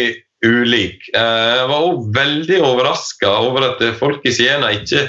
ulik. 0.45 1.09
Eh, 1.13 1.53
jeg 1.59 1.69
var 1.69 1.85
òg 1.85 2.09
veldig 2.15 2.59
overraska 2.63 3.31
over 3.43 3.71
at 3.71 3.83
folk 3.99 4.25
i 4.27 4.33
Siena 4.35 4.71
ikke 4.75 5.07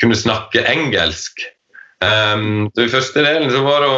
kunne 0.00 0.18
snakke 0.18 0.62
engelsk. 0.70 1.42
Um, 1.98 2.68
I 2.78 2.90
første 2.90 3.24
delen 3.24 3.50
så 3.50 3.64
var 3.64 3.82
det, 3.82 3.94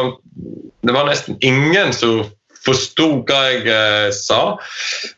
det 0.89 0.93
var 0.95 1.05
nesten 1.05 1.37
ingen 1.45 1.91
som 1.93 2.23
forsto 2.65 3.07
hva 3.25 3.41
jeg 3.51 3.67
uh, 3.69 4.07
sa. 4.13 4.39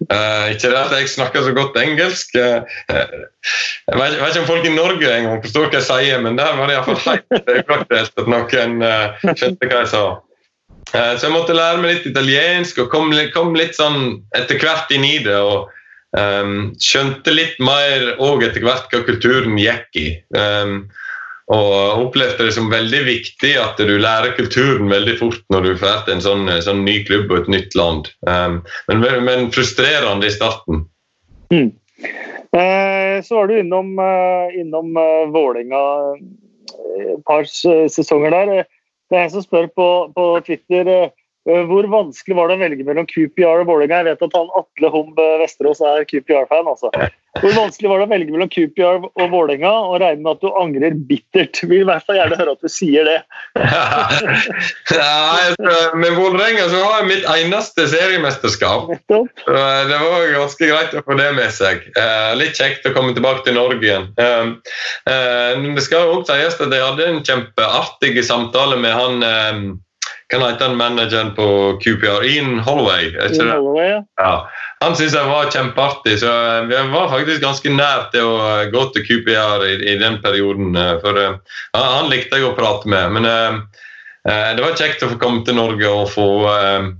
Uh, 0.09 0.51
ikke 0.51 0.71
det 0.71 0.81
at 0.81 0.95
jeg 0.97 1.13
snakker 1.13 1.45
så 1.45 1.53
godt 1.55 1.79
engelsk. 1.79 2.35
Jeg, 2.35 2.65
vet, 2.91 4.19
ikke 4.19 4.43
om 4.43 4.51
folk 4.51 4.67
i 4.67 4.75
Norge 4.75 5.15
engang 5.15 5.39
forstår 5.43 5.69
hva 5.69 5.79
jeg 5.79 5.87
sier, 5.87 6.21
men 6.23 6.39
der 6.39 6.59
var 6.59 6.67
det 6.67 6.75
iallfall 6.75 6.99
helt 7.07 7.55
upraktisk 7.63 8.23
at 8.23 8.31
noen 8.35 8.77
skjønte 9.31 9.71
hva 9.71 9.81
jeg 9.85 9.91
sa. 9.95 10.05
Eh, 10.93 11.13
så 11.17 11.27
jeg 11.27 11.33
måtte 11.33 11.55
lære 11.57 11.81
meg 11.81 11.95
litt 11.95 12.09
italiensk 12.11 12.83
og 12.83 12.91
kom, 12.93 13.13
kom 13.33 13.55
litt 13.57 13.77
sånn 13.77 14.19
etter 14.37 14.59
hvert 14.61 14.91
inn 14.93 15.05
i 15.07 15.15
det. 15.25 15.39
og 15.39 15.71
um, 16.17 16.73
Skjønte 16.81 17.33
litt 17.33 17.57
mer 17.63 18.13
òg 18.21 18.45
etter 18.45 18.65
hvert 18.65 18.93
hva 18.93 19.01
kulturen 19.07 19.57
gikk 19.57 20.01
i. 20.01 20.09
Um, 20.37 20.83
og 21.51 22.05
opplevde 22.05 22.45
det 22.47 22.53
som 22.55 22.69
veldig 22.71 23.01
viktig 23.03 23.51
at 23.59 23.81
du 23.81 23.97
lærer 23.99 24.31
kulturen 24.37 24.87
veldig 24.91 25.17
fort 25.19 25.41
når 25.51 25.65
du 25.65 25.71
får 25.81 26.05
til 26.05 26.15
en 26.15 26.23
sånn, 26.23 26.51
sånn, 26.63 26.85
ny 26.87 27.01
klubb 27.07 27.33
og 27.33 27.41
et 27.41 27.49
nytt 27.51 27.75
land. 27.75 28.07
Um, 28.29 28.61
men, 28.87 29.03
men, 29.25 29.49
frustrerende 29.53 30.29
i 30.29 30.33
starten. 30.33 30.85
Mm. 31.51 31.73
Eh, 32.53 33.17
så 33.25 33.41
var 33.41 33.49
du 33.49 33.57
innom, 33.59 33.91
uh, 33.99 34.53
innom 34.55 34.95
uh, 34.95 35.25
Vålerenga 35.33 35.83
et 37.01 37.21
par 37.27 37.43
sesonger 37.49 38.33
der. 38.33 38.69
Det 39.13 39.19
er 39.19 39.27
en 39.27 39.33
som 39.35 39.43
spør 39.45 39.67
på, 39.77 39.89
på 40.15 40.23
Twitter 40.47 40.87
uh, 40.89 41.59
hvor 41.69 41.85
vanskelig 41.91 42.37
var 42.39 42.49
det 42.49 42.55
å 42.57 42.63
velge 42.63 42.85
mellom 42.87 43.05
QPR 43.05 43.61
og 43.61 43.67
Vålerenga. 43.69 43.99
Jeg 44.01 44.07
vet 44.09 44.25
at 44.25 44.37
han 44.39 44.49
Atle 44.57 44.89
Humb 44.89 45.19
Vesterås 45.43 45.83
er 45.85 46.07
QPR-fan. 46.09 46.71
altså. 46.71 46.89
Hvor 47.41 47.55
vanskelig 47.55 47.89
var 47.89 48.01
det 48.01 48.05
å 48.05 48.11
velge 48.11 48.33
mellom 48.33 48.49
Coopyard 48.53 49.05
og 49.09 49.31
Vålerenga, 49.31 49.71
og 49.89 49.95
regne 50.03 50.21
med 50.21 50.35
at 50.35 50.43
du 50.43 50.49
angrer 50.59 50.97
bittert? 51.09 51.61
Vil 51.65 51.81
i 51.81 51.87
hvert 51.87 52.05
fall 52.05 52.19
gjerne 52.19 52.37
høre 52.37 52.53
at 52.53 52.61
du 52.61 52.69
sier 52.69 53.07
det. 53.09 53.15
ja, 54.93 55.87
med 55.97 56.13
Vålerenga 56.19 56.67
så 56.69 56.83
var 56.83 56.99
jeg 56.99 57.09
mitt 57.09 57.25
eneste 57.33 57.87
seriemesterskap. 57.89 58.91
Det 59.09 59.99
var 60.03 60.27
ganske 60.35 60.69
greit 60.69 60.93
å 60.93 61.01
få 61.07 61.17
det 61.17 61.31
med 61.39 61.49
seg. 61.55 61.87
Eh, 61.97 62.33
litt 62.37 62.59
kjekt 62.59 62.85
å 62.85 62.93
komme 62.93 63.15
tilbake 63.17 63.47
til 63.47 63.57
Norge 63.57 63.81
igjen. 63.81 64.11
Eh, 64.13 64.75
eh, 65.09 65.65
det 65.73 65.87
skal 65.87 66.13
også 66.13 66.37
sies 66.37 66.61
at 66.61 66.69
jeg 66.69 66.85
hadde 66.85 67.09
en 67.09 67.23
kjempeartig 67.25 68.13
samtale 68.29 68.77
med 68.77 68.93
han 68.93 69.81
hva 70.39 70.51
heter 70.51 70.69
han 70.69 70.79
manageren 70.79 71.31
på 71.37 71.45
QPR? 71.83 72.23
Ian 72.27 72.59
Holloway? 72.63 73.11
Ian 73.13 73.51
Holloway 73.51 73.89
ja. 73.89 73.99
ja. 74.19 74.33
Han 74.83 74.97
syntes 74.97 75.15
jeg 75.15 75.29
var 75.29 75.51
kjempeartig, 75.53 76.17
så 76.19 76.31
vi 76.67 76.79
var 76.91 77.11
faktisk 77.11 77.43
ganske 77.43 77.71
nær 77.71 78.07
til 78.11 78.27
å 78.27 78.39
gå 78.73 78.83
til 78.95 79.05
QPR 79.07 79.63
i, 79.69 79.77
i 79.93 79.95
den 80.01 80.19
perioden. 80.23 80.73
Eh, 80.75 80.97
for 81.03 81.19
uh, 81.19 81.61
han 81.77 82.11
likte 82.11 82.39
jeg 82.39 82.49
å 82.49 82.57
prate 82.57 82.91
med. 82.91 83.15
Men 83.15 83.29
uh, 83.29 83.61
det 84.27 84.63
var 84.63 84.75
kjekt 84.79 85.05
å 85.05 85.13
få 85.13 85.19
komme 85.21 85.45
til 85.47 85.59
Norge 85.59 85.87
og 85.87 86.11
få 86.11 86.27
uh, 86.49 86.91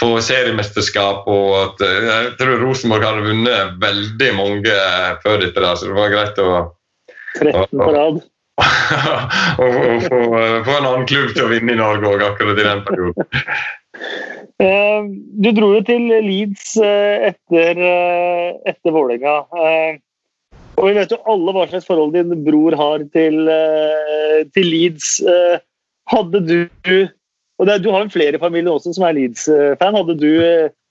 få 0.00 0.10
seriemesterskap. 0.24 1.28
og 1.28 1.54
at 1.60 1.84
Jeg 1.84 2.34
tror 2.40 2.60
Rosenborg 2.60 3.06
hadde 3.08 3.28
vunnet 3.28 3.78
veldig 3.80 4.32
mange 4.36 4.76
før 5.24 5.40
dette, 5.40 5.56
der, 5.60 5.72
så 5.76 5.88
det 5.88 5.96
var 5.96 6.12
greit 6.12 6.40
å 6.40 6.52
13 7.40 7.80
på 7.80 7.92
rad 7.96 8.20
og 9.62 9.76
få, 10.06 10.18
en 10.76 10.86
annen 10.86 11.06
klubb 11.08 11.32
til 11.32 11.46
å 11.46 11.50
vinne 11.52 11.74
i 11.74 11.78
Norge 11.78 12.08
òg, 12.08 12.24
akkurat 12.26 12.60
i 12.60 12.66
den 12.66 12.82
perioden. 12.88 13.30
Eh, 14.62 15.06
du 15.42 15.50
dro 15.56 15.72
jo 15.76 15.82
til 15.86 16.08
Leeds 16.22 16.76
eh, 16.84 17.30
etter, 17.32 17.78
eh, 17.78 18.50
etter 18.68 18.94
Vålerenga. 18.94 19.36
Og 20.78 20.88
vi 20.88 20.94
vet 20.96 21.12
jo 21.12 21.20
alle 21.30 21.54
hva 21.54 21.66
slags 21.70 21.88
forhold 21.88 22.14
din 22.16 22.44
bror 22.46 22.76
har 22.78 23.04
til, 23.14 23.42
til 24.54 24.70
Leeds. 24.72 25.18
Hadde 26.10 26.40
du 26.46 26.56
Og 27.60 27.68
det, 27.68 27.82
du 27.84 27.90
har 27.92 28.06
jo 28.06 28.14
flere 28.14 28.40
familier 28.42 28.72
også 28.72 28.94
som 28.96 29.04
er 29.06 29.14
Leeds-fan. 29.18 29.98
Hadde, 29.98 30.16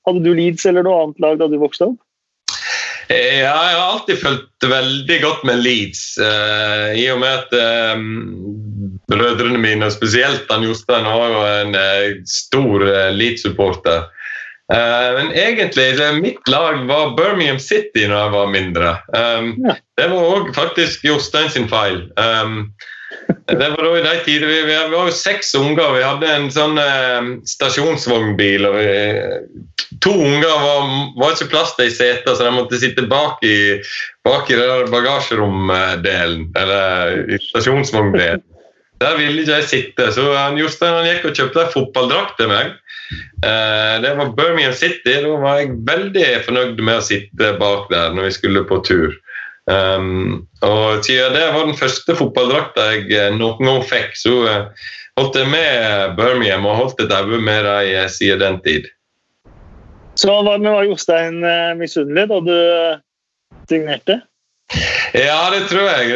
hadde, 0.07 0.23
du 0.23 0.31
Leeds 0.37 0.67
eller 0.69 0.85
noe 0.85 1.01
annet 1.01 1.23
lag 1.23 1.41
da 1.41 1.49
du 1.51 1.57
vokste 1.59 1.89
opp? 1.89 1.99
Jeg 3.11 3.49
har 3.49 3.79
alltid 3.81 4.21
fulgt 4.21 4.65
veldig 4.71 5.17
godt 5.23 5.43
med 5.47 5.61
Leeds. 5.65 6.01
Uh, 6.21 6.91
I 6.95 7.05
og 7.13 7.19
med 7.23 7.41
at 7.41 7.55
um, 7.97 8.05
brødrene 9.11 9.59
mine, 9.61 9.91
spesielt 9.91 10.49
han 10.51 10.63
Jostein, 10.65 11.07
var 11.09 11.33
jo 11.33 11.43
en 11.49 11.75
uh, 11.75 12.21
stor 12.29 12.87
uh, 12.87 13.09
Leeds-supporter. 13.15 14.09
men 14.71 15.33
egentlig, 15.35 15.99
mitt 16.21 16.47
lag 16.47 16.85
var 16.87 17.15
Birmingham 17.17 17.59
City 17.59 18.05
når 18.07 18.15
jeg 18.15 18.31
var 18.31 18.53
mindre. 18.53 18.93
Um, 19.11 19.49
ja. 19.65 19.75
Det 19.99 20.07
var 20.13 20.29
òg 20.37 20.53
faktisk 20.55 21.03
Jostein 21.03 21.49
sin 21.51 21.67
feil. 21.67 22.05
Um, 22.15 22.71
det 23.51 23.69
var 23.69 23.83
da 23.83 23.91
i 23.97 24.03
de 24.05 24.13
tider, 24.25 24.47
vi, 24.47 24.59
vi, 24.67 24.75
var 24.91 25.09
jo 25.09 25.15
seks 25.15 25.53
unger. 25.59 25.95
Vi 25.97 26.03
hadde 26.05 26.29
en 26.31 26.47
sånn 26.53 26.79
stasjonsvognbil. 27.49 28.67
og 28.69 28.77
vi 28.79 28.91
to 30.01 30.13
unger 30.13 30.61
var, 30.63 30.93
var 31.19 31.35
ikke 31.35 31.51
plass 31.51 31.75
til 31.77 31.89
i 31.89 31.93
setet, 31.93 32.31
så 32.31 32.45
de 32.45 32.53
måtte 32.55 32.79
sitte 32.81 33.05
bak 33.11 33.43
i, 33.45 33.81
bak 34.25 34.49
i 34.49 34.57
bagasjeromdelen, 34.91 36.47
eller 36.57 37.37
stasjonsvogndelen. 37.49 38.45
Der 39.01 39.17
ville 39.17 39.41
ikke 39.41 39.57
jeg 39.57 39.69
sitte, 39.69 40.11
så 40.13 40.27
Jostein 40.59 40.93
han 40.93 41.07
gikk 41.09 41.23
og 41.25 41.37
kjøpte 41.37 41.63
en 41.63 41.73
fotballdrakt 41.73 42.35
til 42.37 42.51
meg. 42.51 42.75
Eh, 43.41 43.95
det 44.03 44.11
var 44.17 44.33
Birmingham 44.37 44.75
City. 44.77 45.15
Da 45.23 45.37
var 45.41 45.57
jeg 45.59 45.73
veldig 45.87 46.25
fornøyd 46.45 46.81
med 46.85 46.99
å 46.99 47.05
sitte 47.05 47.55
bak 47.59 47.89
der 47.91 48.13
når 48.13 48.29
vi 48.29 48.35
skulle 48.37 48.63
på 48.69 48.77
tur. 48.85 49.17
Um, 49.69 50.47
og 50.65 51.03
siden 51.05 51.35
det 51.37 51.43
var 51.53 51.67
den 51.67 51.77
første 51.77 52.15
fotballdrakta 52.17 52.87
jeg 52.95 53.11
eh, 53.13 53.27
noen 53.37 53.61
gang 53.61 53.83
fikk, 53.85 54.15
så 54.17 54.33
uh, 54.41 54.87
holdt 55.19 55.37
jeg 55.37 55.51
med 55.51 56.15
Birmingham 56.17 56.65
og 56.65 56.79
holdt 56.79 57.03
et 57.05 57.13
øye 57.13 57.37
med 57.37 57.67
dem 57.67 58.09
siden 58.09 58.41
den 58.41 58.59
tid. 58.65 58.89
Så 60.15 60.27
var, 60.43 60.57
var 60.57 60.83
Jostein 60.83 61.43
eh, 61.43 61.71
misunnelig 61.79 62.27
da 62.29 62.39
du 62.45 62.53
eh, 62.57 62.99
signerte? 63.69 64.19
Ja, 65.13 65.49
det 65.51 65.65
tror 65.71 65.87
jeg. 65.87 66.11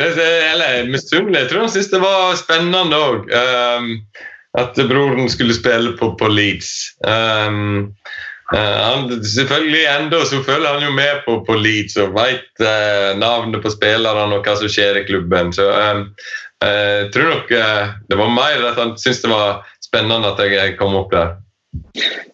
Eller 0.51 0.87
misunnelig. 0.87 1.39
Jeg 1.41 1.49
tror 1.51 1.65
han 1.65 1.71
syntes 1.73 1.91
det 1.91 2.01
var 2.03 2.37
spennende 2.39 2.99
òg. 2.99 3.25
Um, 3.31 3.89
at 4.55 4.77
broren 4.87 5.27
skulle 5.27 5.55
spille 5.57 5.91
på, 5.99 6.13
på 6.15 6.29
Leeds. 6.31 6.71
Um, 7.03 7.91
han, 8.53 9.07
selvfølgelig 9.25 9.83
enda 9.89 10.19
så 10.29 10.41
følger 10.45 10.75
han 10.75 10.83
jo 10.85 10.91
med 10.93 11.23
på, 11.25 11.39
på 11.47 11.55
Leeds 11.57 11.95
og 11.97 12.13
vet 12.13 12.61
uh, 12.61 13.15
navnet 13.17 13.63
på 13.63 13.71
spillerne 13.73 14.37
og 14.37 14.45
hva 14.45 14.53
som 14.59 14.69
skjer 14.69 14.99
i 15.01 15.05
klubben. 15.07 15.49
Så 15.55 15.65
um, 15.65 16.03
uh, 16.61 16.69
jeg 16.69 17.09
tror 17.15 17.31
nok 17.31 17.49
det 17.49 18.19
var 18.19 18.35
mer 18.35 18.67
at 18.69 18.77
han 18.81 18.93
syntes 19.01 19.23
det 19.25 19.33
var 19.33 19.65
spennende 19.81 20.29
at 20.33 20.45
jeg 20.45 20.77
kom 20.77 20.93
opp 20.99 21.11
der. 21.15 21.33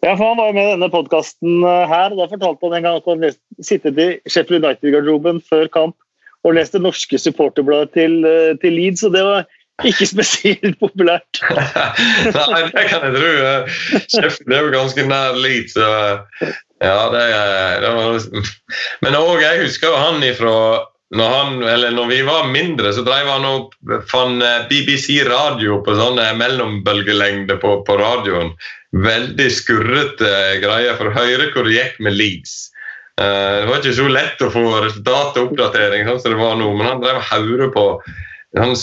Ja, 0.02 0.16
for 0.16 0.26
Han 0.26 0.38
var 0.38 0.50
jo 0.50 0.58
med 0.58 0.68
i 0.68 0.74
denne 0.76 0.90
podkasten 0.94 1.64
eh, 1.64 1.90
her. 1.90 2.14
og 2.14 2.20
Da 2.20 2.30
fortalte 2.32 2.68
han 2.68 2.78
en 2.78 2.88
gang 2.88 3.00
at 3.00 3.10
han 3.10 3.66
sittet 3.66 4.00
i 4.02 4.10
Sheffield 4.30 4.66
United-garderoben 4.66 5.42
før 5.50 5.70
kamp 5.74 5.98
og 6.42 6.56
leste 6.58 6.82
norske 6.82 7.20
supporterbladet 7.22 7.94
til, 7.98 8.22
eh, 8.26 8.54
til 8.62 8.74
Leeds, 8.78 9.04
og 9.06 9.14
det 9.14 9.24
var 9.26 9.46
ikke 9.88 10.07
spesielt 10.10 10.77
populært. 10.81 11.41
Nei, 12.38 12.61
det 12.69 12.85
kan 12.89 13.07
jeg 13.07 13.15
tro. 13.15 13.31
Sheffield 14.14 14.56
er 14.56 14.65
jo 14.68 14.73
ganske 14.76 15.06
nær 15.10 15.38
Leeds. 15.41 15.77
Ja, 16.81 16.98
det, 17.14 17.26
det 17.84 17.91
var... 17.98 18.48
Men 19.06 19.19
òg, 19.19 19.41
jeg 19.43 19.65
husker 19.65 19.98
han 19.98 20.23
ifra 20.26 20.56
når, 21.11 21.34
han, 21.35 21.57
når, 21.98 22.06
vi 22.07 22.22
var 22.23 22.45
mindre, 22.48 22.93
så 22.95 23.03
drev 23.03 23.27
han 23.27 23.43
og 23.43 23.73
fant 24.07 24.43
eh, 24.48 24.61
BBC 24.69 25.18
radio 25.27 25.81
på 25.84 25.95
sånne 25.98 26.30
mellombølgelengde 26.39 27.57
på, 27.60 27.81
på 27.88 27.98
radioen. 27.99 28.53
Veldig 28.95 29.49
skurrete 29.52 30.31
greier 30.64 30.95
for 30.99 31.10
å 31.10 31.15
høre 31.18 31.49
hvor 31.52 31.68
det 31.68 31.76
gikk 31.76 31.99
med 32.06 32.15
Leeds. 32.15 32.56
Det 33.22 33.68
var 33.68 33.81
ikke 33.81 33.93
så 33.93 34.07
lett 34.10 34.41
å 34.41 34.49
få 34.49 34.64
resultatoppdatering 34.85 36.07
sånn 36.07 36.22
som 36.23 36.34
det 36.34 36.39
var 36.39 36.56
nå, 36.57 36.72
men 36.80 36.88
han 36.88 37.02
drev 37.03 37.19
og 37.19 37.27
hørte 37.27 37.68
på 37.76 37.84
sånn 38.57 38.77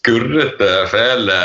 skurrete, 0.00 0.72
fæle 0.90 1.38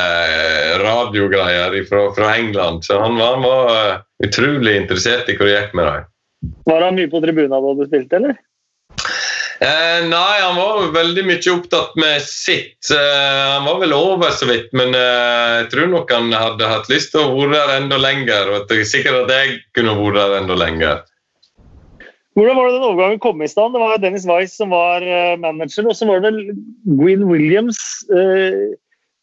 radiogreier 0.82 1.77
fra, 1.90 2.07
fra 2.15 2.34
England. 2.40 2.84
Så 2.88 2.99
han 2.99 3.19
var, 3.19 3.38
han 3.38 3.45
var, 3.45 3.72
eh, 3.76 4.02
utrolig 4.27 4.76
interessert 4.82 5.30
i 5.30 5.38
hvor 5.38 5.49
det 5.49 5.60
gikk 5.60 5.77
med 5.77 5.90
dem. 5.91 6.11
Var 6.65 6.84
han 6.88 6.99
mye 6.99 7.11
på 7.11 7.22
tribunen 7.23 7.53
da 7.53 7.73
du 7.76 7.88
spilte, 7.88 8.19
eller? 8.19 8.38
Eh, 9.60 10.02
nei, 10.07 10.36
han 10.41 10.57
var 10.60 10.91
veldig 10.91 11.23
mye 11.30 11.52
opptatt 11.53 11.95
med 11.99 12.22
sitt. 12.22 12.90
Eh, 12.91 13.44
han 13.53 13.65
var 13.65 13.80
vel 13.80 13.95
over 13.95 14.34
så 14.36 14.49
vidt, 14.49 14.72
men 14.76 14.91
eh, 14.95 15.61
jeg 15.61 15.69
tror 15.72 15.91
nok 15.94 16.11
han 16.11 16.34
hadde 16.36 16.69
hatt 16.69 16.90
lyst 16.91 17.14
til 17.14 17.23
å 17.23 17.38
være 17.38 17.56
der 17.56 17.76
enda 17.80 17.99
lenger. 18.02 18.52
Og 18.52 18.57
at 18.64 18.76
er 18.76 18.88
sikkert 18.88 19.26
at 19.26 19.36
jeg 19.36 19.60
kunne 19.77 19.95
vært 19.99 20.19
der 20.19 20.38
enda 20.41 20.60
lenger. 20.60 21.03
Hvordan 22.36 22.57
var 22.57 22.68
det 22.68 22.76
den 22.76 22.88
overgangen 22.90 23.22
kom 23.24 23.44
i 23.44 23.48
stand? 23.48 23.76
Det 23.76 23.80
var 23.80 23.99
Dennis 24.03 24.26
Weiss 24.28 24.57
som 24.60 24.74
var 24.76 25.03
eh, 25.03 25.38
manager, 25.40 25.88
og 25.88 25.95
så 25.95 26.07
var 26.10 26.20
det 26.20 26.34
vel 26.34 26.57
Gwyn 26.99 27.24
Williams 27.30 27.80
eh, 28.12 28.76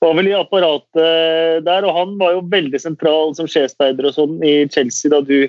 var 0.03 0.17
vel 0.19 0.31
i 0.31 0.35
apparatet 0.35 1.65
der, 1.67 1.85
og 1.87 1.95
han 1.95 2.15
var 2.19 2.33
jo 2.35 2.47
veldig 2.51 2.81
sentral 2.81 3.37
som 3.39 3.47
sjefsspeider 3.47 4.09
og 4.09 4.17
sånn 4.17 4.41
i 4.43 4.63
Chelsea 4.73 5.13
da 5.13 5.21
du, 5.23 5.45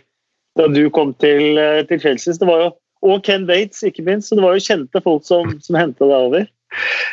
da 0.60 0.68
du 0.70 0.84
kom 0.94 1.16
til, 1.24 1.58
eh, 1.58 1.82
til 1.90 2.04
Chelsea. 2.04 2.36
Jo 2.38 2.74
og 3.04 3.24
Ken 3.28 3.48
Bates, 3.48 3.84
ikke 3.84 4.06
minst. 4.08 4.30
Så 4.30 4.38
det 4.38 4.46
var 4.46 4.56
jo 4.56 4.64
kjente 4.64 5.02
folk 5.04 5.26
som, 5.28 5.58
som 5.64 5.76
henta 5.76 6.08
deg 6.08 6.28
over. 6.30 6.46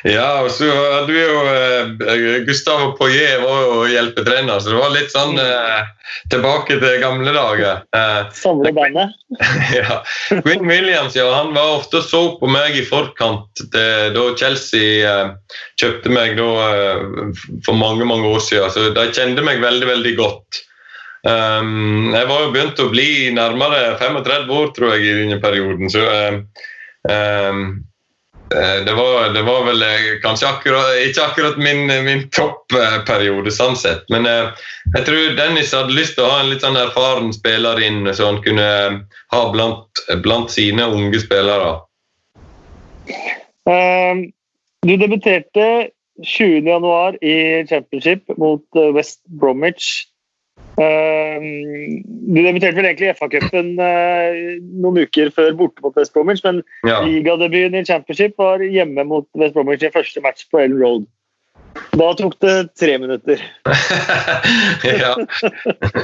Ja, 0.08 0.40
og 0.40 0.50
så 0.54 0.68
hadde 0.70 1.12
vi 1.12 1.20
jo 1.20 1.40
eh, 1.52 2.36
Gustavo 2.46 2.92
Poyet 2.96 3.42
var 3.42 3.64
jo 3.66 3.82
hjelpetrener, 3.90 4.60
så 4.60 4.72
det 4.72 4.78
var 4.78 4.94
litt 4.94 5.12
sånn 5.12 5.36
eh, 5.42 5.90
tilbake 6.32 6.78
til 6.80 6.96
gamle 7.02 7.34
dager. 7.36 7.82
Eh, 7.96 8.22
Samle 8.36 8.72
bandet? 8.76 9.12
ja. 9.80 10.00
Quinn 10.30 10.64
Williams 10.68 11.18
ja, 11.18 11.28
han 11.34 11.52
var 11.56 11.76
ofte 11.80 12.00
og 12.00 12.08
så 12.08 12.22
på 12.40 12.48
meg 12.50 12.78
i 12.80 12.86
forkant 12.86 13.60
til, 13.60 14.14
da 14.16 14.24
Chelsea 14.40 15.04
eh, 15.04 15.60
kjøpte 15.80 16.14
meg 16.14 16.40
da, 16.40 16.48
eh, 16.70 17.44
for 17.66 17.76
mange 17.76 18.08
mange 18.08 18.32
år 18.32 18.42
siden. 18.46 18.72
Så 18.72 18.90
de 18.96 19.06
kjente 19.12 19.44
meg 19.44 19.60
veldig, 19.62 19.88
veldig 19.92 20.16
godt. 20.20 20.64
Um, 21.20 22.14
jeg 22.14 22.28
var 22.30 22.46
jo 22.46 22.52
begynt 22.54 22.80
å 22.80 22.88
bli 22.88 23.28
nærmere 23.36 23.92
35 24.00 24.52
år, 24.56 24.70
tror 24.72 24.94
jeg, 24.94 25.04
i 25.04 25.16
denne 25.18 25.36
perioden. 25.42 25.90
Så 25.92 26.00
um, 27.04 27.64
det, 28.51 28.94
var, 28.97 29.28
det, 29.35 29.43
var, 29.47 29.64
vel 29.64 29.82
eh, 29.86 30.06
kanskje 30.22 30.48
akkurat, 30.48 30.97
ikke 31.06 31.22
akkurat 31.24 31.60
min, 31.62 31.85
min 32.06 32.24
toppperiode, 32.35 33.52
sånn 33.55 33.77
sett. 33.78 34.02
Men 34.10 34.27
jeg 34.27 35.05
tror 35.06 35.36
Dennis 35.39 35.74
hadde 35.77 35.94
lyst 35.94 36.16
til 36.18 36.27
å 36.27 36.32
ha 36.32 36.40
en 36.43 36.51
litt 36.51 36.64
sånn 36.64 36.78
erfaren 36.81 37.31
spiller 37.36 37.78
inn, 37.86 38.02
så 38.10 38.32
han 38.32 38.43
kunne 38.43 38.66
ha 39.31 39.44
blant, 39.55 40.02
blant 40.24 40.51
sine 40.51 40.89
unge 40.90 41.22
spillere. 41.22 41.78
du 44.82 44.94
debuterte 44.97 45.90
20.1 46.22 47.18
i 47.24 47.66
championship 47.66 48.28
mot 48.36 48.64
eh, 48.77 48.93
West 48.94 49.20
Bromwich. 49.27 50.09
Du 50.81 52.40
debuterte 52.40 52.78
vel 52.78 52.89
egentlig 52.89 53.11
i 53.11 53.15
FA-cupen 53.19 53.73
uh, 53.77 54.36
noen 54.81 55.02
uker 55.05 55.32
før 55.35 55.55
borte 55.59 55.85
mot 55.85 55.97
West 55.98 56.15
Bromwich, 56.15 56.43
men 56.47 56.62
ja. 56.89 57.02
ligadebuten 57.05 57.77
i 57.77 57.86
championship 57.86 58.36
var 58.40 58.62
hjemme 58.65 59.05
mot 59.09 59.28
West 59.40 59.57
Bromwich 59.57 59.85
i 59.85 59.93
første 59.93 60.23
match 60.24 60.47
på 60.48 60.62
Ellen 60.62 60.81
Road. 60.81 61.09
Da 61.94 62.09
tok 62.19 62.35
det 62.43 62.55
tre 62.81 62.97
minutter. 62.98 63.43
ja. 65.02 65.12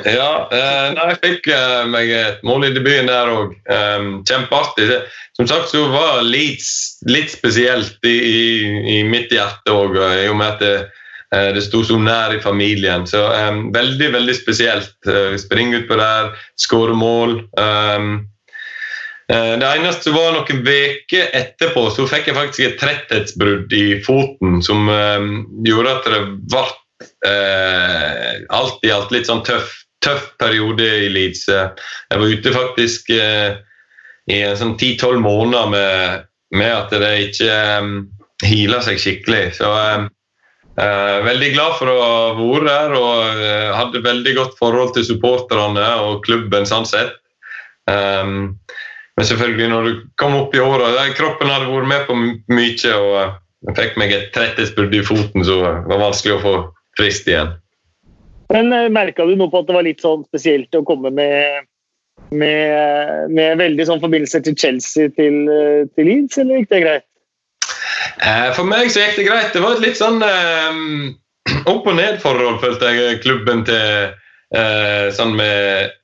ja 0.07 0.28
uh, 0.53 0.93
jeg 0.93 1.16
fikk 1.24 1.48
meg 1.90 2.12
et 2.15 2.44
mål 2.47 2.69
i 2.69 2.74
debuten 2.77 3.11
der 3.11 3.32
òg. 3.32 3.57
Um, 3.70 4.12
kjempeartig. 4.28 5.01
Som 5.39 5.48
sagt 5.51 5.73
så 5.73 5.86
var 5.94 6.20
Leeds 6.27 7.01
litt 7.09 7.32
spesielt 7.32 7.97
i, 8.07 8.15
i, 8.15 8.47
i 8.98 9.03
mitt 9.09 9.32
hjerte 9.35 9.74
òg, 9.74 9.97
i 9.97 10.28
og 10.31 10.39
med 10.39 10.53
at 10.53 10.62
det 10.62 10.77
Eh, 10.78 11.05
det 11.56 11.64
sto 11.66 11.82
så 11.84 11.98
nær 12.00 12.34
i 12.36 12.40
familien. 12.42 13.06
Så 13.08 13.20
um, 13.32 13.68
veldig, 13.74 14.12
veldig 14.14 14.36
spesielt. 14.36 14.96
Uh, 15.08 15.36
springe 15.40 15.82
utpå 15.82 15.98
der, 16.00 16.32
skåre 16.60 16.96
mål. 16.96 17.38
Um, 17.60 18.10
uh, 19.32 19.54
det 19.60 19.70
eneste 19.70 20.14
var 20.14 20.36
noen 20.36 20.62
uker 20.66 21.30
etterpå 21.36 21.88
så 21.94 22.08
fikk 22.10 22.30
jeg 22.30 22.38
faktisk 22.38 22.66
et 22.66 22.78
tretthetsbrudd 22.82 23.74
i 23.76 23.86
foten 24.06 24.60
som 24.64 24.90
um, 24.90 25.32
gjorde 25.66 25.96
at 25.98 26.10
det 26.12 26.22
ble 26.54 26.64
uh, 27.28 28.32
alt 28.56 28.86
i 28.86 28.94
alt 28.94 29.14
litt 29.14 29.28
sånn 29.30 29.44
tøff, 29.46 29.74
tøff 30.04 30.32
periode 30.40 30.86
i 31.06 31.10
Leeds. 31.12 31.46
Jeg 31.50 32.20
var 32.22 32.26
ute 32.26 32.54
faktisk 32.54 33.10
i 34.26 34.40
en 34.42 34.58
sånn 34.58 34.74
10-12 34.74 35.22
måneder 35.22 35.70
med, 35.70 36.26
med, 36.54 36.72
at 36.74 36.94
det 36.94 37.12
ikke 37.28 37.56
um, 37.82 37.96
heala 38.44 38.80
seg 38.84 39.00
skikkelig. 39.02 39.44
Så 39.58 39.70
um, 39.70 40.08
Eh, 40.77 41.19
veldig 41.24 41.53
glad 41.55 41.78
for 41.78 41.89
å 41.89 42.01
ha 42.03 42.16
vært 42.36 42.66
der 42.69 42.94
og 42.98 43.39
eh, 43.40 43.70
hadde 43.73 44.03
veldig 44.05 44.35
godt 44.36 44.59
forhold 44.59 44.93
til 44.93 45.07
supporterne 45.09 45.86
og 46.05 46.20
klubben 46.27 46.69
sånn 46.69 46.85
sett. 46.89 47.15
Um, 47.89 48.59
men 49.16 49.28
selvfølgelig, 49.28 49.69
når 49.73 49.86
du 49.86 50.03
kom 50.20 50.35
opp 50.36 50.53
i 50.53 50.61
åra 50.61 51.07
Kroppen 51.16 51.48
hadde 51.48 51.70
vært 51.70 51.89
med 51.89 52.03
på 52.09 52.16
mye. 52.53 52.93
og 52.93 53.15
jeg 53.16 53.70
eh, 53.70 53.78
fikk 53.78 53.97
meg 53.97 54.12
et 54.12 54.28
tretthetsbrudd 54.35 54.98
i 54.98 55.05
foten, 55.07 55.47
så 55.48 55.62
det 55.65 55.94
var 55.94 56.03
vanskelig 56.03 56.36
å 56.36 56.43
få 56.44 56.55
frist 57.01 57.31
igjen. 57.31 57.55
Men 58.53 58.69
Merka 58.93 59.24
du 59.24 59.32
noe 59.35 59.51
på 59.51 59.62
at 59.62 59.70
det 59.70 59.74
var 59.78 59.86
litt 59.86 60.05
sånn 60.05 60.27
spesielt 60.28 60.77
å 60.77 60.85
komme 60.86 61.09
med, 61.11 61.65
med, 62.36 63.32
med 63.32 63.57
veldig 63.65 63.89
sånn 63.89 64.03
forbindelser 64.05 64.44
til 64.44 64.61
Chelsea 64.61 65.09
til, 65.16 65.47
til 65.97 66.11
Leeds, 66.11 66.36
eller 66.43 66.61
gikk 66.61 66.74
det 66.74 66.85
greit? 66.85 67.09
Eh, 68.22 68.48
for 68.56 68.68
meg 68.68 68.90
så 68.93 69.05
gikk 69.05 69.20
det 69.20 69.28
greit. 69.28 69.52
Det 69.55 69.62
var 69.64 69.76
et 69.76 69.84
litt 69.84 70.01
sånn 70.01 70.22
um, 70.22 71.14
opp 71.68 71.86
og 71.86 71.97
ned-forhold, 71.98 72.60
følte 72.62 72.93
jeg, 72.94 73.20
klubben 73.24 73.64
til 73.68 74.12
uh, 74.56 75.06
sånn 75.14 75.34
med, 75.36 75.94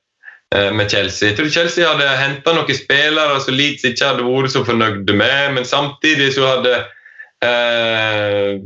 med, 0.53 0.85
Chelsea. 0.91 1.31
Jeg 1.31 1.39
tror 1.39 1.53
Chelsea 1.53 1.89
hadde 1.89 2.09
henta 2.19 2.53
noen 2.53 2.77
spillere 2.77 3.39
som 3.41 3.57
Leeds 3.57 3.87
ikke 3.89 4.11
hadde 4.11 4.27
vært 4.27 4.53
så 4.53 4.61
fornøyde 4.67 5.15
med, 5.17 5.55
men 5.57 5.65
samtidig 5.65 6.33
så 6.35 6.45
hadde 6.51 6.83
Eh, 7.43 8.61